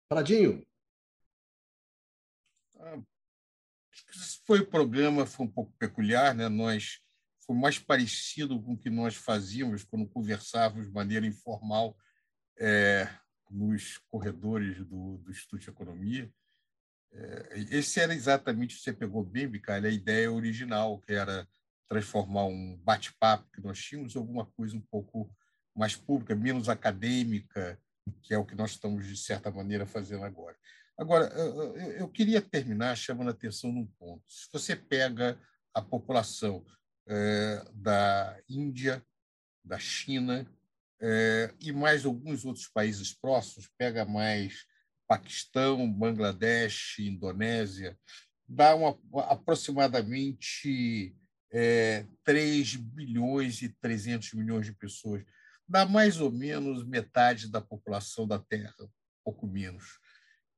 Pradinho. 0.08 0.64
Ah, 2.78 3.02
foi 4.46 4.60
o 4.60 4.66
programa, 4.66 5.26
foi 5.26 5.46
um 5.46 5.50
pouco 5.50 5.72
peculiar, 5.78 6.34
né? 6.34 6.48
Nós 6.48 7.00
foi 7.40 7.56
mais 7.56 7.78
parecido 7.78 8.60
com 8.62 8.72
o 8.72 8.78
que 8.78 8.90
nós 8.90 9.14
fazíamos 9.14 9.84
quando 9.84 10.08
conversávamos 10.08 10.86
de 10.86 10.92
maneira 10.92 11.26
informal 11.26 11.96
é, 12.58 13.08
nos 13.50 13.98
corredores 14.08 14.78
do, 14.86 15.18
do 15.18 15.30
Instituto 15.30 15.62
de 15.62 15.70
Economia. 15.70 16.32
É, 17.12 17.58
esse 17.70 18.00
era 18.00 18.14
exatamente, 18.14 18.78
você 18.78 18.92
pegou 18.92 19.24
bem, 19.24 19.48
Bicalho, 19.48 19.86
a 19.86 19.92
ideia 19.92 20.30
original, 20.30 21.00
que 21.00 21.12
era 21.12 21.48
transformar 21.88 22.46
um 22.46 22.76
bate-papo 22.78 23.50
que 23.52 23.60
nós 23.60 23.78
tínhamos 23.78 24.16
alguma 24.16 24.44
coisa 24.44 24.76
um 24.76 24.80
pouco 24.80 25.32
mais 25.74 25.94
pública, 25.94 26.34
menos 26.34 26.68
acadêmica, 26.68 27.80
que 28.22 28.34
é 28.34 28.38
o 28.38 28.44
que 28.44 28.54
nós 28.54 28.72
estamos, 28.72 29.06
de 29.06 29.16
certa 29.16 29.50
maneira, 29.50 29.86
fazendo 29.86 30.24
agora. 30.24 30.56
Agora, 30.98 31.26
eu 31.98 32.08
queria 32.08 32.40
terminar 32.40 32.96
chamando 32.96 33.28
a 33.28 33.32
atenção 33.32 33.70
num 33.70 33.86
ponto. 33.98 34.24
Se 34.26 34.48
você 34.50 34.74
pega 34.74 35.38
a 35.74 35.82
população 35.82 36.64
é, 37.06 37.64
da 37.74 38.40
Índia, 38.48 39.04
da 39.62 39.78
China 39.78 40.50
é, 41.00 41.52
e 41.60 41.70
mais 41.72 42.06
alguns 42.06 42.44
outros 42.44 42.66
países 42.68 43.12
próximos, 43.12 43.68
pega 43.76 44.04
mais 44.04 44.64
Paquistão, 45.06 45.90
Bangladesh, 45.90 46.98
Indonésia, 46.98 47.96
dá 48.48 48.74
uma, 48.74 48.98
aproximadamente 49.30 51.14
é, 51.52 52.06
3 52.24 52.76
bilhões 52.76 53.62
e 53.62 53.68
300 53.68 54.32
milhões 54.32 54.66
de 54.66 54.72
pessoas 54.72 55.22
dá 55.68 55.86
mais 55.86 56.20
ou 56.20 56.30
menos 56.30 56.86
metade 56.86 57.50
da 57.50 57.60
população 57.60 58.26
da 58.26 58.38
Terra, 58.38 58.74
pouco 59.24 59.46
menos. 59.46 59.98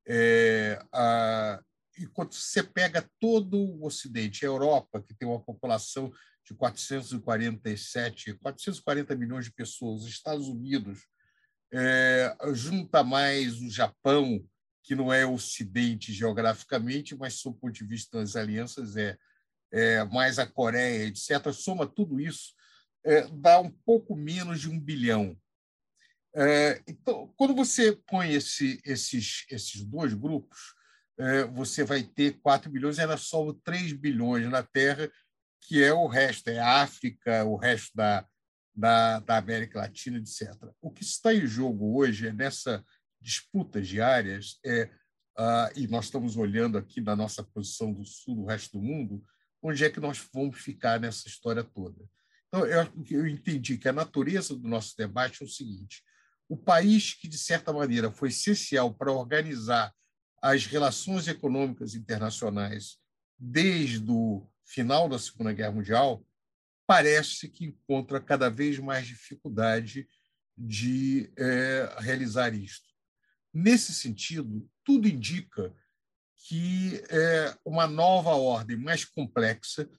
É, 0.07 0.81
a, 0.93 1.61
e 1.97 2.07
quando 2.07 2.33
você 2.33 2.63
pega 2.63 3.09
todo 3.19 3.57
o 3.57 3.85
Ocidente, 3.85 4.45
a 4.45 4.47
Europa, 4.47 5.01
que 5.01 5.13
tem 5.13 5.27
uma 5.27 5.41
população 5.41 6.11
de 6.45 6.53
447, 6.53 8.33
440 8.35 9.15
milhões 9.15 9.45
de 9.45 9.51
pessoas, 9.51 10.03
os 10.03 10.09
Estados 10.09 10.47
Unidos, 10.47 11.05
é, 11.71 12.35
junta 12.53 13.03
mais 13.03 13.61
o 13.61 13.69
Japão, 13.69 14.43
que 14.83 14.95
não 14.95 15.13
é 15.13 15.25
Ocidente 15.25 16.11
geograficamente, 16.11 17.15
mas, 17.15 17.35
sob 17.35 17.57
o 17.57 17.59
ponto 17.59 17.73
de 17.73 17.85
vista 17.85 18.17
das 18.17 18.35
alianças, 18.35 18.95
é 18.95 19.17
é, 19.71 20.03
mais 20.05 20.39
a 20.39 20.45
Coreia, 20.45 21.05
etc., 21.05 21.51
soma 21.53 21.85
tudo 21.85 22.19
isso, 22.19 22.53
é, 23.09 23.27
dá 23.27 23.59
um 23.59 23.71
pouco 23.71 24.15
menos 24.15 24.61
de 24.61 24.69
um 24.69 24.79
bilhão. 24.79 25.35
É, 26.35 26.79
então, 26.87 27.33
quando 27.35 27.55
você 27.55 27.91
põe 28.07 28.33
esse, 28.33 28.79
esses, 28.85 29.45
esses 29.49 29.83
dois 29.83 30.13
grupos, 30.13 30.75
é, 31.17 31.43
você 31.45 31.83
vai 31.83 32.03
ter 32.03 32.39
4 32.39 32.69
bilhões, 32.69 32.99
era 32.99 33.17
só 33.17 33.51
3 33.63 33.93
bilhões 33.93 34.47
na 34.47 34.61
Terra, 34.61 35.11
que 35.61 35.83
é 35.83 35.91
o 35.91 36.05
resto, 36.05 36.49
é 36.49 36.59
a 36.59 36.83
África, 36.83 37.43
o 37.45 37.57
resto 37.57 37.91
da, 37.95 38.27
da, 38.75 39.19
da 39.19 39.37
América 39.37 39.79
Latina, 39.79 40.19
etc. 40.19 40.53
O 40.79 40.91
que 40.91 41.01
está 41.01 41.33
em 41.33 41.47
jogo 41.47 41.97
hoje 41.97 42.27
é 42.27 42.33
nessa 42.33 42.85
disputa 43.19 43.81
diárias, 43.81 44.59
é, 44.63 44.83
uh, 45.37 45.69
e 45.75 45.87
nós 45.87 46.05
estamos 46.05 46.37
olhando 46.37 46.77
aqui 46.77 47.01
na 47.01 47.15
nossa 47.15 47.43
posição 47.43 47.91
do 47.91 48.05
sul, 48.05 48.35
do 48.35 48.45
resto 48.45 48.77
do 48.77 48.83
mundo, 48.83 49.25
onde 49.61 49.83
é 49.83 49.89
que 49.89 49.99
nós 49.99 50.25
vamos 50.31 50.59
ficar 50.59 50.99
nessa 50.99 51.27
história 51.27 51.63
toda. 51.63 52.07
Então, 52.49 52.65
eu, 52.65 52.91
eu 53.11 53.27
entendi 53.27 53.77
que 53.77 53.87
a 53.87 53.93
natureza 53.93 54.55
do 54.55 54.67
nosso 54.67 54.97
debate 54.97 55.41
é 55.41 55.45
o 55.45 55.49
seguinte: 55.49 56.03
o 56.47 56.57
país 56.57 57.13
que, 57.13 57.27
de 57.27 57.37
certa 57.37 57.71
maneira, 57.71 58.11
foi 58.11 58.29
essencial 58.29 58.93
para 58.93 59.11
organizar 59.11 59.93
as 60.41 60.65
relações 60.65 61.27
econômicas 61.27 61.93
internacionais 61.93 62.97
desde 63.37 64.11
o 64.11 64.49
final 64.65 65.07
da 65.07 65.19
Segunda 65.19 65.53
Guerra 65.53 65.71
Mundial, 65.71 66.25
parece 66.87 67.47
que 67.47 67.65
encontra 67.65 68.19
cada 68.19 68.49
vez 68.49 68.79
mais 68.79 69.05
dificuldade 69.05 70.07
de 70.57 71.31
é, 71.37 71.95
realizar 71.99 72.53
isto. 72.53 72.89
Nesse 73.53 73.93
sentido, 73.93 74.69
tudo 74.83 75.07
indica 75.07 75.73
que 76.47 77.01
é 77.09 77.55
uma 77.63 77.87
nova 77.87 78.31
ordem 78.31 78.77
mais 78.77 79.05
complexa, 79.05 79.89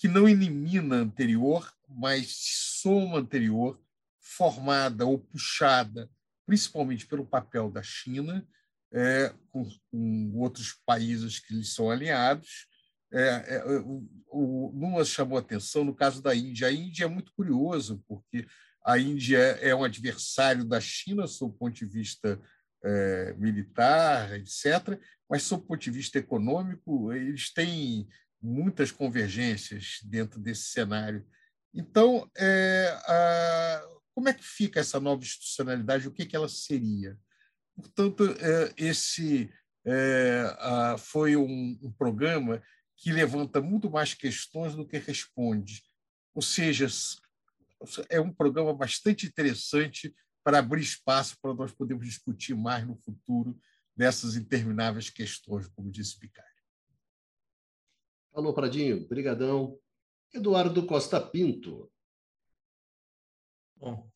que 0.00 0.08
não 0.08 0.26
elimina 0.26 0.96
a 0.96 1.00
anterior, 1.00 1.70
mas 1.86 2.34
soma 2.80 3.18
a 3.18 3.20
anterior, 3.20 3.78
formada 4.18 5.04
ou 5.04 5.18
puxada 5.18 6.10
principalmente 6.46 7.06
pelo 7.06 7.24
papel 7.24 7.70
da 7.70 7.80
China, 7.80 8.44
é, 8.92 9.32
com, 9.52 9.64
com, 9.88 10.32
outros 10.40 10.72
países 10.84 11.38
que 11.38 11.54
lhes 11.54 11.72
são 11.72 11.90
aliados. 11.90 12.66
É, 13.12 13.56
é, 13.56 13.64
o, 13.82 14.08
o 14.32 14.72
Lula 14.74 15.04
chamou 15.04 15.38
atenção 15.38 15.84
no 15.84 15.94
caso 15.94 16.20
da 16.20 16.34
Índia. 16.34 16.66
A 16.66 16.72
Índia 16.72 17.04
é 17.04 17.08
muito 17.08 17.32
curioso, 17.34 18.02
porque 18.08 18.48
a 18.84 18.98
Índia 18.98 19.38
é 19.38 19.72
um 19.76 19.84
adversário 19.84 20.64
da 20.64 20.80
China, 20.80 21.28
sob 21.28 21.54
o 21.54 21.56
ponto 21.56 21.74
de 21.74 21.86
vista 21.86 22.40
é, 22.82 23.34
militar, 23.34 24.32
etc., 24.32 24.98
mas, 25.28 25.44
sob 25.44 25.62
o 25.62 25.66
ponto 25.66 25.80
de 25.80 25.90
vista 25.92 26.18
econômico, 26.18 27.12
eles 27.12 27.52
têm 27.52 28.08
muitas 28.42 28.90
convergências 28.90 29.98
dentro 30.04 30.40
desse 30.40 30.64
cenário. 30.64 31.26
Então, 31.74 32.28
é, 32.36 32.88
a, 33.06 33.88
como 34.14 34.28
é 34.28 34.34
que 34.34 34.44
fica 34.44 34.80
essa 34.80 34.98
nova 34.98 35.22
institucionalidade? 35.22 36.08
O 36.08 36.12
que, 36.12 36.26
que 36.26 36.36
ela 36.36 36.48
seria? 36.48 37.16
Portanto, 37.74 38.24
é, 38.38 38.74
esse 38.76 39.50
é, 39.86 40.56
a, 40.58 40.96
foi 40.98 41.36
um, 41.36 41.78
um 41.82 41.92
programa 41.92 42.62
que 42.96 43.12
levanta 43.12 43.60
muito 43.62 43.90
mais 43.90 44.12
questões 44.12 44.74
do 44.74 44.86
que 44.86 44.98
responde. 44.98 45.82
Ou 46.34 46.42
seja, 46.42 46.86
é 48.08 48.20
um 48.20 48.32
programa 48.32 48.74
bastante 48.74 49.26
interessante 49.26 50.14
para 50.44 50.58
abrir 50.58 50.82
espaço 50.82 51.36
para 51.40 51.54
nós 51.54 51.72
podermos 51.72 52.06
discutir 52.06 52.54
mais 52.54 52.86
no 52.86 52.96
futuro 52.96 53.58
dessas 53.96 54.36
intermináveis 54.36 55.10
questões, 55.10 55.66
como 55.68 55.90
disse 55.90 56.18
Picard. 56.18 56.49
Alô, 58.32 58.54
Pradinho, 58.54 59.08
brigadão. 59.08 59.76
Eduardo 60.32 60.86
Costa 60.86 61.20
Pinto. 61.20 61.90
Bom, 63.76 64.08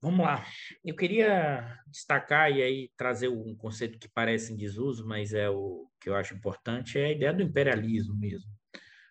vamos 0.00 0.24
lá. 0.24 0.46
Eu 0.84 0.94
queria 0.94 1.80
destacar 1.88 2.52
e 2.52 2.62
aí 2.62 2.90
trazer 2.96 3.26
um 3.26 3.56
conceito 3.56 3.98
que 3.98 4.08
parece 4.08 4.52
em 4.52 4.56
desuso, 4.56 5.04
mas 5.04 5.34
é 5.34 5.50
o 5.50 5.88
que 6.00 6.08
eu 6.08 6.14
acho 6.14 6.32
importante, 6.34 6.96
é 6.96 7.06
a 7.06 7.10
ideia 7.10 7.34
do 7.34 7.42
imperialismo 7.42 8.14
mesmo. 8.14 8.48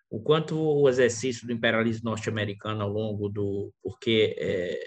O 0.10 0.22
quanto 0.22 0.58
o 0.58 0.88
exercício 0.88 1.46
do 1.46 1.52
imperialismo 1.52 2.10
norte-americano 2.10 2.84
ao 2.84 2.90
longo 2.90 3.28
do... 3.28 3.74
porque 3.84 4.36
é, 4.40 4.80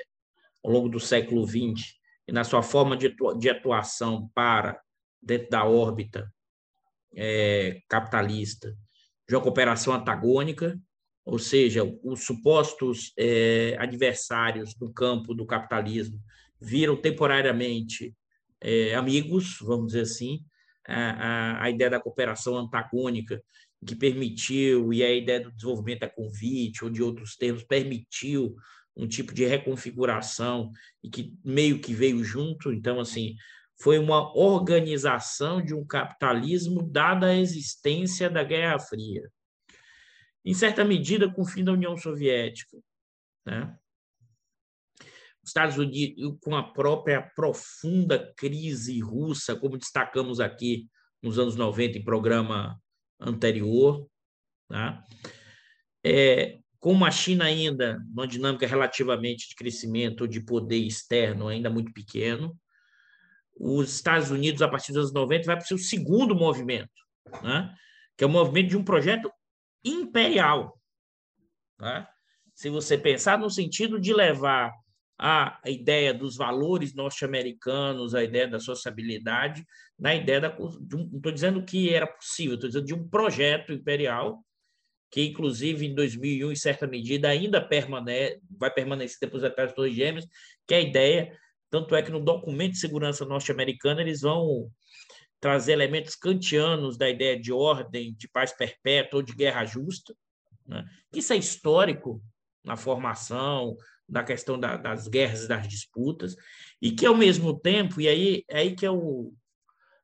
ao 0.64 0.72
longo 0.72 0.88
do 0.88 0.98
século 0.98 1.46
XX 1.46 1.94
e 2.26 2.32
na 2.32 2.42
sua 2.42 2.62
forma 2.62 2.96
de, 2.96 3.14
de 3.38 3.50
atuação 3.50 4.30
para 4.34 4.80
dentro 5.22 5.50
da 5.50 5.66
órbita 5.66 6.32
é, 7.14 7.82
capitalista 7.86 8.74
de 9.28 9.34
uma 9.34 9.42
cooperação 9.42 9.94
antagônica, 9.94 10.78
ou 11.24 11.38
seja, 11.38 11.82
os 12.02 12.24
supostos 12.24 13.12
é, 13.18 13.76
adversários 13.78 14.74
do 14.74 14.92
campo 14.92 15.34
do 15.34 15.46
capitalismo 15.46 16.20
viram 16.60 16.96
temporariamente 16.96 18.14
é, 18.60 18.94
amigos, 18.94 19.58
vamos 19.60 19.88
dizer 19.88 20.02
assim, 20.02 20.44
a, 20.86 20.94
a, 20.94 21.64
a, 21.64 21.70
ideia 21.70 21.90
da 21.90 22.00
cooperação 22.00 22.58
antagônica 22.58 23.42
que 23.86 23.94
permitiu, 23.94 24.92
e 24.92 25.02
a 25.02 25.12
ideia 25.12 25.40
do 25.40 25.52
desenvolvimento 25.52 26.04
a 26.04 26.08
convite, 26.08 26.84
ou 26.84 26.90
de 26.90 27.02
outros 27.02 27.36
termos, 27.36 27.62
permitiu 27.62 28.54
um 28.96 29.06
tipo 29.06 29.34
de 29.34 29.44
reconfiguração 29.44 30.70
e 31.02 31.10
que 31.10 31.34
meio 31.44 31.80
que 31.80 31.92
veio 31.92 32.22
junto. 32.24 32.72
Então, 32.72 33.00
assim, 33.00 33.34
foi 33.80 33.98
uma 33.98 34.36
organização 34.36 35.62
de 35.62 35.74
um 35.74 35.84
capitalismo 35.84 36.82
dada 36.82 37.26
a 37.26 37.36
existência 37.36 38.30
da 38.30 38.42
Guerra 38.42 38.78
Fria. 38.78 39.30
Em 40.44 40.54
certa 40.54 40.84
medida, 40.84 41.32
com 41.32 41.42
o 41.42 41.46
fim 41.46 41.64
da 41.64 41.72
União 41.72 41.96
Soviética. 41.96 42.78
Né? 43.46 43.76
Os 45.42 45.50
Estados 45.50 45.76
Unidos, 45.76 46.38
com 46.42 46.54
a 46.54 46.62
própria 46.62 47.22
profunda 47.34 48.32
crise 48.36 49.00
russa, 49.00 49.56
como 49.56 49.78
destacamos 49.78 50.40
aqui 50.40 50.88
nos 51.22 51.38
anos 51.38 51.56
90 51.56 51.98
em 51.98 52.04
programa 52.04 52.80
anterior, 53.18 54.06
né? 54.70 55.02
é, 56.04 56.58
com 56.78 57.02
a 57.02 57.10
China 57.10 57.46
ainda 57.46 57.98
numa 58.10 58.26
dinâmica 58.26 58.66
relativamente 58.66 59.48
de 59.48 59.54
crescimento 59.54 60.28
de 60.28 60.40
poder 60.40 60.78
externo 60.78 61.48
ainda 61.48 61.70
muito 61.70 61.92
pequeno, 61.94 62.54
os 63.56 63.94
Estados 63.94 64.30
Unidos, 64.30 64.62
a 64.62 64.68
partir 64.68 64.92
dos 64.92 65.02
anos 65.02 65.12
90, 65.12 65.46
vai 65.46 65.56
para 65.56 65.64
o 65.64 65.68
seu 65.68 65.78
segundo 65.78 66.34
movimento, 66.34 66.90
né? 67.42 67.74
que 68.16 68.24
é 68.24 68.26
o 68.26 68.30
movimento 68.30 68.70
de 68.70 68.76
um 68.76 68.84
projeto 68.84 69.30
imperial. 69.84 70.78
Né? 71.80 72.06
Se 72.54 72.68
você 72.68 72.96
pensar 72.96 73.38
no 73.38 73.50
sentido 73.50 74.00
de 74.00 74.12
levar 74.12 74.72
a 75.16 75.60
ideia 75.66 76.12
dos 76.12 76.36
valores 76.36 76.94
norte-americanos, 76.94 78.14
a 78.14 78.24
ideia 78.24 78.48
da 78.48 78.58
sociabilidade, 78.58 79.64
na 79.98 80.14
ideia 80.14 80.40
da. 80.40 80.56
não 80.58 81.08
estou 81.14 81.32
dizendo 81.32 81.64
que 81.64 81.94
era 81.94 82.06
possível, 82.06 82.54
estou 82.54 82.68
dizendo 82.68 82.86
de 82.86 82.94
um 82.94 83.08
projeto 83.08 83.72
imperial 83.72 84.44
que 85.14 85.22
inclusive 85.22 85.86
em 85.86 85.94
2001, 85.94 86.50
em 86.50 86.56
certa 86.56 86.88
medida, 86.88 87.28
ainda 87.28 87.60
permanece, 87.60 88.40
vai 88.58 88.68
permanecer 88.68 89.16
depois 89.20 89.44
das 89.44 89.72
Torres 89.72 89.94
Gêmeas, 89.94 90.26
que 90.66 90.74
é 90.74 90.78
a 90.78 90.80
ideia, 90.80 91.38
tanto 91.74 91.96
é 91.96 92.02
que 92.02 92.12
no 92.12 92.20
documento 92.20 92.74
de 92.74 92.78
segurança 92.78 93.24
norte-americano 93.24 94.00
eles 94.00 94.20
vão 94.20 94.70
trazer 95.40 95.72
elementos 95.72 96.14
kantianos 96.14 96.96
da 96.96 97.10
ideia 97.10 97.36
de 97.36 97.52
ordem, 97.52 98.14
de 98.14 98.28
paz 98.28 98.52
perpétua 98.52 99.18
ou 99.18 99.22
de 99.24 99.34
guerra 99.34 99.64
justa. 99.64 100.14
Né? 100.64 100.84
Isso 101.12 101.32
é 101.32 101.36
histórico 101.36 102.22
na 102.62 102.76
formação, 102.76 103.76
da 104.08 104.22
questão 104.22 104.56
da, 104.56 104.76
das 104.76 105.08
guerras 105.08 105.42
e 105.42 105.48
das 105.48 105.66
disputas, 105.66 106.36
e 106.80 106.92
que, 106.92 107.06
ao 107.06 107.16
mesmo 107.16 107.58
tempo, 107.58 108.00
e 108.00 108.06
aí, 108.06 108.44
é 108.46 108.58
aí 108.58 108.76
que 108.76 108.86
é 108.86 108.90
o, 108.92 109.34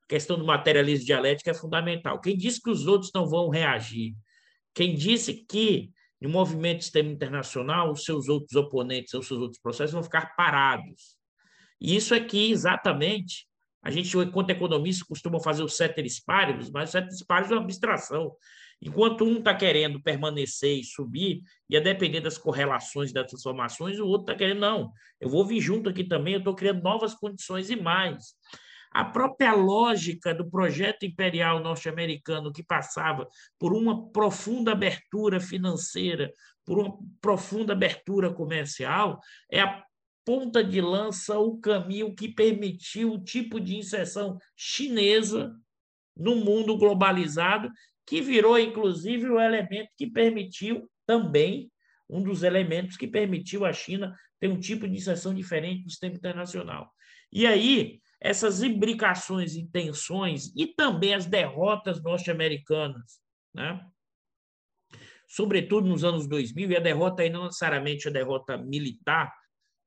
a 0.02 0.06
questão 0.08 0.36
do 0.36 0.44
materialismo 0.44 1.06
dialético 1.06 1.50
é 1.50 1.54
fundamental. 1.54 2.20
Quem 2.20 2.36
diz 2.36 2.58
que 2.58 2.68
os 2.68 2.88
outros 2.88 3.12
não 3.14 3.28
vão 3.28 3.48
reagir 3.48 4.16
quem 4.74 4.94
disse 4.94 5.34
que 5.34 5.92
no 6.20 6.28
movimento 6.28 6.82
sistema 6.82 7.10
internacional 7.10 7.92
os 7.92 8.04
seus 8.04 8.28
outros 8.28 8.56
oponentes, 8.56 9.14
os 9.14 9.26
seus 9.26 9.40
outros 9.40 9.60
processos 9.60 9.92
vão 9.92 10.02
ficar 10.02 10.34
parados. 10.36 11.19
E 11.80 11.96
isso 11.96 12.14
é 12.14 12.20
que 12.20 12.50
exatamente 12.50 13.48
a 13.82 13.90
gente, 13.90 14.16
enquanto 14.18 14.50
economista, 14.50 15.06
costuma 15.08 15.40
fazer 15.40 15.62
os 15.62 15.76
ceteris 15.76 16.20
paribus, 16.20 16.70
mas 16.70 16.90
o 16.90 16.92
ceteris 16.92 17.22
paribus 17.22 17.52
é 17.52 17.54
uma 17.54 17.62
abstração. 17.62 18.32
Enquanto 18.82 19.24
um 19.24 19.38
está 19.38 19.54
querendo 19.54 20.00
permanecer 20.02 20.78
e 20.78 20.84
subir, 20.84 21.42
e 21.68 21.76
a 21.76 21.80
depender 21.80 22.20
das 22.20 22.38
correlações 22.38 23.12
das 23.12 23.26
transformações, 23.26 23.98
o 23.98 24.06
outro 24.06 24.32
está 24.32 24.34
querendo, 24.34 24.60
não, 24.60 24.92
eu 25.20 25.28
vou 25.28 25.44
vir 25.44 25.60
junto 25.60 25.88
aqui 25.88 26.04
também, 26.04 26.34
eu 26.34 26.38
estou 26.38 26.54
criando 26.54 26.82
novas 26.82 27.14
condições 27.14 27.70
e 27.70 27.76
mais. 27.76 28.34
A 28.92 29.04
própria 29.04 29.54
lógica 29.54 30.34
do 30.34 30.50
projeto 30.50 31.04
imperial 31.06 31.60
norte-americano, 31.60 32.52
que 32.52 32.62
passava 32.62 33.28
por 33.58 33.72
uma 33.72 34.10
profunda 34.10 34.72
abertura 34.72 35.38
financeira, 35.38 36.32
por 36.64 36.78
uma 36.78 36.98
profunda 37.20 37.72
abertura 37.72 38.32
comercial, 38.32 39.20
é 39.50 39.60
a 39.60 39.84
ponta 40.30 40.62
de 40.62 40.80
lança, 40.80 41.40
o 41.40 41.58
caminho 41.58 42.14
que 42.14 42.28
permitiu 42.28 43.14
o 43.14 43.20
tipo 43.20 43.58
de 43.58 43.76
inserção 43.76 44.38
chinesa 44.56 45.52
no 46.16 46.36
mundo 46.36 46.78
globalizado, 46.78 47.68
que 48.06 48.20
virou, 48.20 48.56
inclusive, 48.56 49.28
o 49.28 49.40
elemento 49.40 49.90
que 49.98 50.06
permitiu 50.06 50.88
também, 51.04 51.68
um 52.08 52.22
dos 52.22 52.44
elementos 52.44 52.96
que 52.96 53.08
permitiu 53.08 53.64
a 53.64 53.72
China 53.72 54.16
ter 54.38 54.46
um 54.46 54.60
tipo 54.60 54.86
de 54.86 54.94
inserção 54.94 55.34
diferente 55.34 55.82
no 55.82 55.90
sistema 55.90 56.14
internacional. 56.14 56.92
E 57.32 57.44
aí, 57.44 58.00
essas 58.20 58.62
imbricações 58.62 59.56
e 59.56 59.66
tensões, 59.66 60.52
e 60.54 60.64
também 60.64 61.12
as 61.12 61.26
derrotas 61.26 62.00
norte-americanas, 62.00 63.20
né? 63.52 63.84
sobretudo 65.26 65.88
nos 65.88 66.04
anos 66.04 66.28
2000, 66.28 66.70
e 66.70 66.76
a 66.76 66.80
derrota 66.80 67.22
aí 67.22 67.30
não 67.30 67.46
necessariamente 67.46 68.06
a 68.06 68.12
derrota 68.12 68.56
militar, 68.56 69.39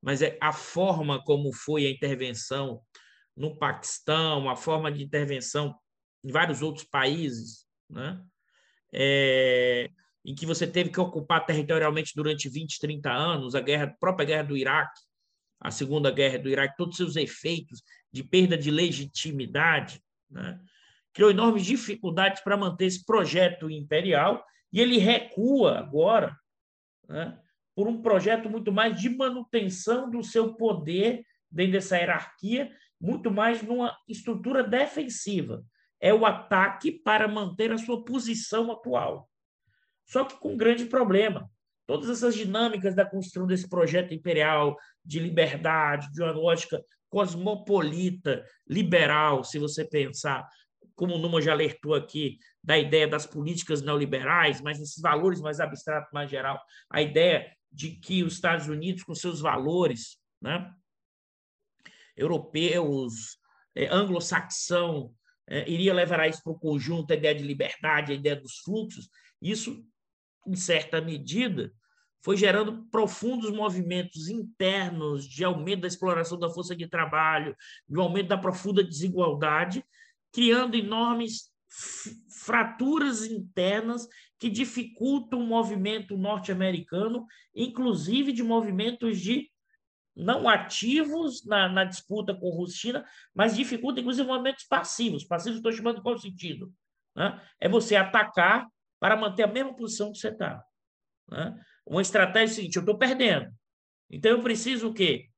mas 0.04 0.20
é 0.20 0.36
a 0.38 0.52
forma 0.52 1.22
como 1.24 1.50
foi 1.50 1.86
a 1.86 1.90
intervenção 1.90 2.82
no 3.34 3.56
Paquistão, 3.56 4.50
a 4.50 4.54
forma 4.54 4.92
de 4.92 5.02
intervenção 5.02 5.74
em 6.22 6.30
vários 6.30 6.60
outros 6.60 6.84
países, 6.84 7.66
né? 7.88 8.22
É, 8.92 9.90
em 10.22 10.34
que 10.34 10.44
você 10.44 10.66
teve 10.66 10.90
que 10.90 11.00
ocupar 11.00 11.46
territorialmente 11.46 12.12
durante 12.14 12.50
20, 12.50 12.78
30 12.78 13.10
anos, 13.10 13.54
a 13.54 13.60
guerra, 13.60 13.84
a 13.84 13.98
própria 13.98 14.26
guerra 14.26 14.42
do 14.44 14.56
Iraque, 14.56 15.00
a 15.58 15.70
segunda 15.70 16.10
guerra 16.10 16.38
do 16.38 16.50
Iraque, 16.50 16.76
todos 16.76 16.92
os 16.92 17.14
seus 17.14 17.16
efeitos 17.16 17.82
de 18.12 18.22
perda 18.22 18.58
de 18.58 18.70
legitimidade, 18.70 20.02
né? 20.30 20.60
criou 21.14 21.30
enormes 21.30 21.64
dificuldades 21.64 22.42
para 22.42 22.58
manter 22.58 22.86
esse 22.86 23.04
projeto 23.04 23.70
imperial 23.70 24.44
e 24.70 24.80
ele 24.80 24.98
recua 24.98 25.78
agora 25.78 26.36
né? 27.08 27.38
Por 27.74 27.88
um 27.88 28.00
projeto 28.00 28.48
muito 28.48 28.72
mais 28.72 29.00
de 29.00 29.08
manutenção 29.08 30.10
do 30.10 30.22
seu 30.22 30.54
poder 30.54 31.24
dentro 31.50 31.72
dessa 31.72 31.96
hierarquia, 31.96 32.70
muito 33.00 33.30
mais 33.30 33.62
numa 33.62 33.96
estrutura 34.08 34.62
defensiva. 34.62 35.64
É 36.00 36.12
o 36.12 36.24
ataque 36.24 36.92
para 36.92 37.28
manter 37.28 37.72
a 37.72 37.78
sua 37.78 38.04
posição 38.04 38.70
atual. 38.70 39.28
Só 40.06 40.24
que 40.24 40.38
com 40.38 40.52
um 40.52 40.56
grande 40.56 40.86
problema. 40.86 41.50
Todas 41.86 42.08
essas 42.08 42.34
dinâmicas 42.34 42.94
da 42.94 43.04
construção 43.04 43.46
desse 43.46 43.68
projeto 43.68 44.14
imperial 44.14 44.76
de 45.04 45.18
liberdade, 45.18 46.10
de 46.12 46.22
uma 46.22 46.32
lógica 46.32 46.82
cosmopolita, 47.10 48.44
liberal, 48.66 49.44
se 49.44 49.58
você 49.58 49.84
pensar, 49.84 50.48
como 50.94 51.14
o 51.14 51.18
Numa 51.18 51.40
já 51.40 51.52
alertou 51.52 51.94
aqui, 51.94 52.38
da 52.62 52.78
ideia 52.78 53.06
das 53.06 53.26
políticas 53.26 53.82
neoliberais, 53.82 54.60
mas 54.60 54.80
esses 54.80 55.00
valores 55.00 55.40
mais 55.40 55.60
abstratos, 55.60 56.10
mais 56.12 56.30
geral, 56.30 56.60
a 56.90 57.02
ideia 57.02 57.46
de 57.74 57.90
que 57.90 58.22
os 58.22 58.34
Estados 58.34 58.68
Unidos, 58.68 59.02
com 59.02 59.14
seus 59.14 59.40
valores 59.40 60.16
né, 60.40 60.72
europeus, 62.16 63.36
é, 63.74 63.88
anglo-saxão, 63.88 65.12
é, 65.48 65.68
iria 65.68 65.92
levar 65.92 66.28
isso 66.28 66.42
para 66.42 66.52
o 66.52 66.58
conjunto, 66.58 67.12
a 67.12 67.16
ideia 67.16 67.34
de 67.34 67.42
liberdade, 67.42 68.12
a 68.12 68.14
ideia 68.14 68.36
dos 68.36 68.58
fluxos. 68.58 69.10
Isso, 69.42 69.84
em 70.46 70.54
certa 70.54 71.00
medida, 71.00 71.72
foi 72.22 72.36
gerando 72.36 72.86
profundos 72.90 73.50
movimentos 73.50 74.28
internos 74.28 75.28
de 75.28 75.44
aumento 75.44 75.82
da 75.82 75.88
exploração 75.88 76.38
da 76.38 76.48
força 76.48 76.74
de 76.74 76.88
trabalho, 76.88 77.54
de 77.88 78.00
aumento 78.00 78.28
da 78.28 78.38
profunda 78.38 78.82
desigualdade, 78.82 79.84
criando 80.32 80.76
enormes 80.76 81.52
fraturas 82.28 83.24
internas 83.24 84.06
que 84.38 84.50
dificultam 84.50 85.40
o 85.40 85.46
movimento 85.46 86.16
norte-americano, 86.16 87.26
inclusive 87.54 88.32
de 88.32 88.42
movimentos 88.42 89.20
de 89.20 89.50
não 90.14 90.48
ativos 90.48 91.44
na, 91.44 91.68
na 91.68 91.84
disputa 91.84 92.34
com 92.34 92.48
Rússia 92.50 93.04
mas 93.34 93.56
dificultam, 93.56 94.00
inclusive, 94.00 94.28
movimentos 94.28 94.64
passivos. 94.64 95.24
Passivos 95.24 95.56
estou 95.56 95.72
chamando 95.72 96.02
qual 96.02 96.16
sentido? 96.18 96.72
Né? 97.16 97.40
É 97.60 97.68
você 97.68 97.96
atacar 97.96 98.68
para 99.00 99.16
manter 99.16 99.42
a 99.42 99.48
mesma 99.48 99.74
posição 99.74 100.12
que 100.12 100.18
você 100.18 100.28
está. 100.28 100.62
Né? 101.28 101.58
Uma 101.84 102.02
estratégia 102.02 102.52
é 102.52 102.52
a 102.52 102.54
seguinte, 102.54 102.76
eu 102.76 102.80
estou 102.80 102.96
perdendo. 102.96 103.52
Então, 104.08 104.30
eu 104.30 104.42
preciso 104.42 104.88
o 104.88 104.94
quê? 104.94 105.28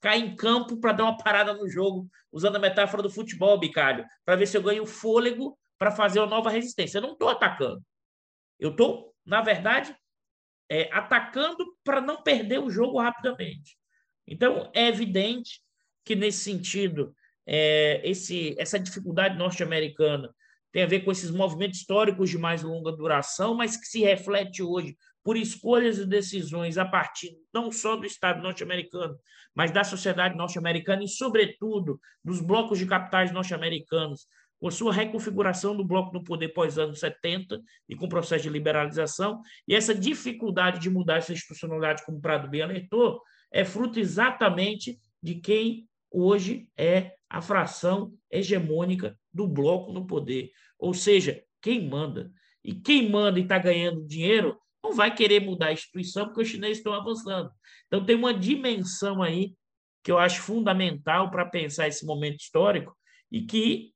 Cair 0.00 0.24
em 0.24 0.34
campo 0.34 0.80
para 0.80 0.92
dar 0.92 1.04
uma 1.04 1.16
parada 1.16 1.52
no 1.52 1.68
jogo, 1.68 2.08
usando 2.32 2.56
a 2.56 2.58
metáfora 2.58 3.02
do 3.02 3.10
futebol, 3.10 3.58
Bicalho, 3.58 4.04
para 4.24 4.36
ver 4.36 4.46
se 4.46 4.56
eu 4.56 4.62
ganho 4.62 4.86
fôlego 4.86 5.58
para 5.82 5.90
fazer 5.90 6.20
uma 6.20 6.28
nova 6.28 6.48
resistência. 6.48 6.98
Eu 6.98 7.02
não 7.02 7.14
estou 7.14 7.28
atacando. 7.28 7.82
Eu 8.56 8.70
estou, 8.70 9.12
na 9.26 9.42
verdade, 9.42 9.92
é, 10.70 10.88
atacando 10.92 11.76
para 11.82 12.00
não 12.00 12.22
perder 12.22 12.60
o 12.60 12.70
jogo 12.70 13.00
rapidamente. 13.00 13.76
Então, 14.24 14.70
é 14.72 14.86
evidente 14.86 15.60
que, 16.04 16.14
nesse 16.14 16.44
sentido, 16.44 17.12
é, 17.44 18.00
esse, 18.08 18.54
essa 18.60 18.78
dificuldade 18.78 19.36
norte-americana 19.36 20.32
tem 20.70 20.84
a 20.84 20.86
ver 20.86 21.00
com 21.00 21.10
esses 21.10 21.32
movimentos 21.32 21.80
históricos 21.80 22.30
de 22.30 22.38
mais 22.38 22.62
longa 22.62 22.92
duração, 22.92 23.52
mas 23.52 23.76
que 23.76 23.86
se 23.86 24.02
reflete 24.02 24.62
hoje 24.62 24.96
por 25.24 25.36
escolhas 25.36 25.98
e 25.98 26.06
decisões 26.06 26.78
a 26.78 26.84
partir 26.84 27.36
não 27.52 27.72
só 27.72 27.96
do 27.96 28.06
Estado 28.06 28.40
norte-americano, 28.40 29.18
mas 29.52 29.72
da 29.72 29.82
sociedade 29.82 30.36
norte-americana 30.36 31.02
e, 31.02 31.08
sobretudo, 31.08 32.00
dos 32.24 32.40
blocos 32.40 32.78
de 32.78 32.86
capitais 32.86 33.32
norte-americanos, 33.32 34.28
com 34.62 34.70
sua 34.70 34.92
reconfiguração 34.92 35.76
do 35.76 35.84
bloco 35.84 36.12
do 36.12 36.22
poder 36.22 36.50
pós-anos 36.50 37.00
70 37.00 37.60
e 37.88 37.96
com 37.96 38.06
o 38.06 38.08
processo 38.08 38.44
de 38.44 38.48
liberalização, 38.48 39.40
e 39.66 39.74
essa 39.74 39.92
dificuldade 39.92 40.78
de 40.78 40.88
mudar 40.88 41.16
essa 41.16 41.32
institucionalidade, 41.32 42.06
como 42.06 42.20
Prado 42.20 42.48
bem 42.48 42.62
alertou, 42.62 43.20
é 43.52 43.64
fruto 43.64 43.98
exatamente 43.98 45.00
de 45.20 45.34
quem 45.34 45.88
hoje 46.08 46.68
é 46.78 47.16
a 47.28 47.42
fração 47.42 48.14
hegemônica 48.30 49.18
do 49.34 49.48
bloco 49.48 49.92
no 49.92 50.06
poder, 50.06 50.52
ou 50.78 50.94
seja, 50.94 51.42
quem 51.60 51.88
manda. 51.88 52.30
E 52.62 52.72
quem 52.72 53.10
manda 53.10 53.40
e 53.40 53.42
está 53.42 53.58
ganhando 53.58 54.06
dinheiro 54.06 54.56
não 54.80 54.94
vai 54.94 55.12
querer 55.12 55.40
mudar 55.40 55.66
a 55.66 55.72
instituição 55.72 56.26
porque 56.26 56.42
os 56.42 56.48
chineses 56.48 56.78
estão 56.78 56.94
avançando. 56.94 57.50
Então, 57.88 58.06
tem 58.06 58.14
uma 58.14 58.32
dimensão 58.32 59.24
aí 59.24 59.56
que 60.04 60.12
eu 60.12 60.18
acho 60.18 60.40
fundamental 60.40 61.32
para 61.32 61.46
pensar 61.46 61.88
esse 61.88 62.06
momento 62.06 62.38
histórico 62.38 62.96
e 63.28 63.42
que 63.42 63.91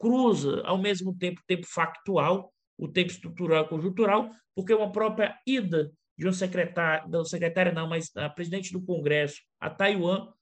cruza, 0.00 0.62
ao 0.64 0.78
mesmo 0.78 1.14
tempo, 1.16 1.40
o 1.40 1.46
tempo 1.46 1.66
factual, 1.68 2.52
o 2.76 2.88
tempo 2.88 3.10
estrutural 3.10 3.66
e 3.66 3.68
conjuntural, 3.68 4.30
porque 4.54 4.74
uma 4.74 4.90
própria 4.90 5.38
ida 5.46 5.92
de 6.18 6.26
uma 6.26 6.32
secretária, 6.32 7.06
não 7.06 7.24
secretária 7.24 7.70
não, 7.70 7.86
mas 7.86 8.10
a 8.16 8.28
presidente 8.28 8.72
do 8.72 8.82
Congresso 8.82 9.40
a 9.60 9.68
Taiwan, 9.68 10.32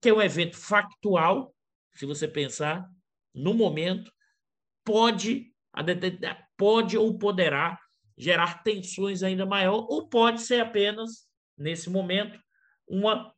que 0.00 0.10
é 0.10 0.14
um 0.14 0.20
evento 0.20 0.56
factual, 0.56 1.54
se 1.94 2.04
você 2.04 2.28
pensar, 2.28 2.86
no 3.34 3.54
momento, 3.54 4.12
pode, 4.84 5.52
pode 6.56 6.96
ou 6.96 7.18
poderá 7.18 7.78
gerar 8.16 8.62
tensões 8.62 9.22
ainda 9.22 9.46
maior, 9.46 9.86
ou 9.88 10.08
pode 10.08 10.42
ser 10.42 10.60
apenas, 10.60 11.26
nesse 11.56 11.88
momento, 11.88 12.38
uma 12.86 13.34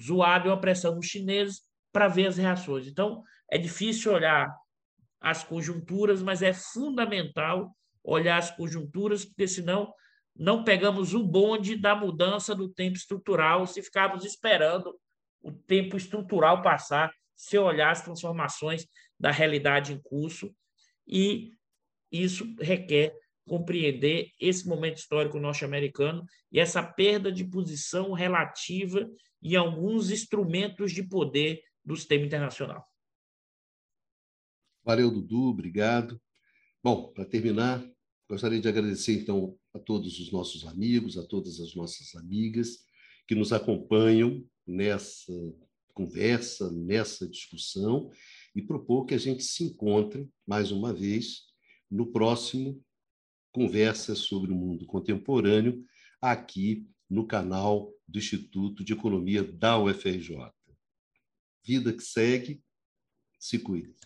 zoada 0.00 0.46
e 0.46 0.50
uma 0.50 0.60
pressão 0.60 0.94
dos 0.94 1.06
chineses 1.06 1.62
para 1.92 2.06
ver 2.06 2.26
as 2.26 2.36
reações. 2.36 2.86
Então, 2.86 3.22
é 3.50 3.58
difícil 3.58 4.12
olhar 4.12 4.54
as 5.20 5.42
conjunturas, 5.42 6.22
mas 6.22 6.42
é 6.42 6.52
fundamental 6.52 7.74
olhar 8.02 8.38
as 8.38 8.50
conjunturas, 8.50 9.24
porque 9.24 9.48
senão 9.48 9.92
não 10.34 10.62
pegamos 10.62 11.14
o 11.14 11.24
bonde 11.24 11.76
da 11.76 11.94
mudança 11.94 12.54
do 12.54 12.68
tempo 12.68 12.96
estrutural 12.96 13.66
se 13.66 13.82
ficarmos 13.82 14.24
esperando 14.24 14.94
o 15.42 15.52
tempo 15.52 15.96
estrutural 15.96 16.62
passar, 16.62 17.10
se 17.34 17.56
olhar 17.58 17.90
as 17.90 18.02
transformações 18.02 18.86
da 19.18 19.30
realidade 19.30 19.92
em 19.92 20.00
curso. 20.00 20.54
E 21.06 21.52
isso 22.10 22.44
requer 22.60 23.14
compreender 23.46 24.30
esse 24.40 24.66
momento 24.66 24.98
histórico 24.98 25.38
norte-americano 25.38 26.24
e 26.50 26.58
essa 26.58 26.82
perda 26.82 27.30
de 27.30 27.44
posição 27.44 28.12
relativa 28.12 29.08
em 29.42 29.54
alguns 29.54 30.10
instrumentos 30.10 30.92
de 30.92 31.02
poder 31.02 31.60
do 31.84 31.96
sistema 31.96 32.26
internacional. 32.26 32.84
Valeu, 34.86 35.10
Dudu, 35.10 35.48
obrigado. 35.48 36.22
Bom, 36.80 37.12
para 37.12 37.24
terminar, 37.24 37.84
gostaria 38.30 38.60
de 38.60 38.68
agradecer, 38.68 39.20
então, 39.20 39.58
a 39.74 39.80
todos 39.80 40.20
os 40.20 40.30
nossos 40.30 40.64
amigos, 40.64 41.18
a 41.18 41.26
todas 41.26 41.58
as 41.58 41.74
nossas 41.74 42.14
amigas 42.14 42.84
que 43.26 43.34
nos 43.34 43.52
acompanham 43.52 44.48
nessa 44.64 45.32
conversa, 45.92 46.70
nessa 46.70 47.28
discussão, 47.28 48.12
e 48.54 48.62
propor 48.62 49.06
que 49.06 49.14
a 49.14 49.18
gente 49.18 49.42
se 49.42 49.64
encontre, 49.64 50.30
mais 50.46 50.70
uma 50.70 50.94
vez, 50.94 51.46
no 51.90 52.12
próximo 52.12 52.80
Conversa 53.50 54.14
sobre 54.14 54.52
o 54.52 54.54
Mundo 54.54 54.86
Contemporâneo, 54.86 55.84
aqui 56.22 56.86
no 57.10 57.26
canal 57.26 57.92
do 58.06 58.20
Instituto 58.20 58.84
de 58.84 58.92
Economia 58.92 59.42
da 59.42 59.80
UFRJ. 59.80 60.52
Vida 61.64 61.92
que 61.92 62.04
segue, 62.04 62.62
se 63.36 63.58
cuide. 63.58 64.05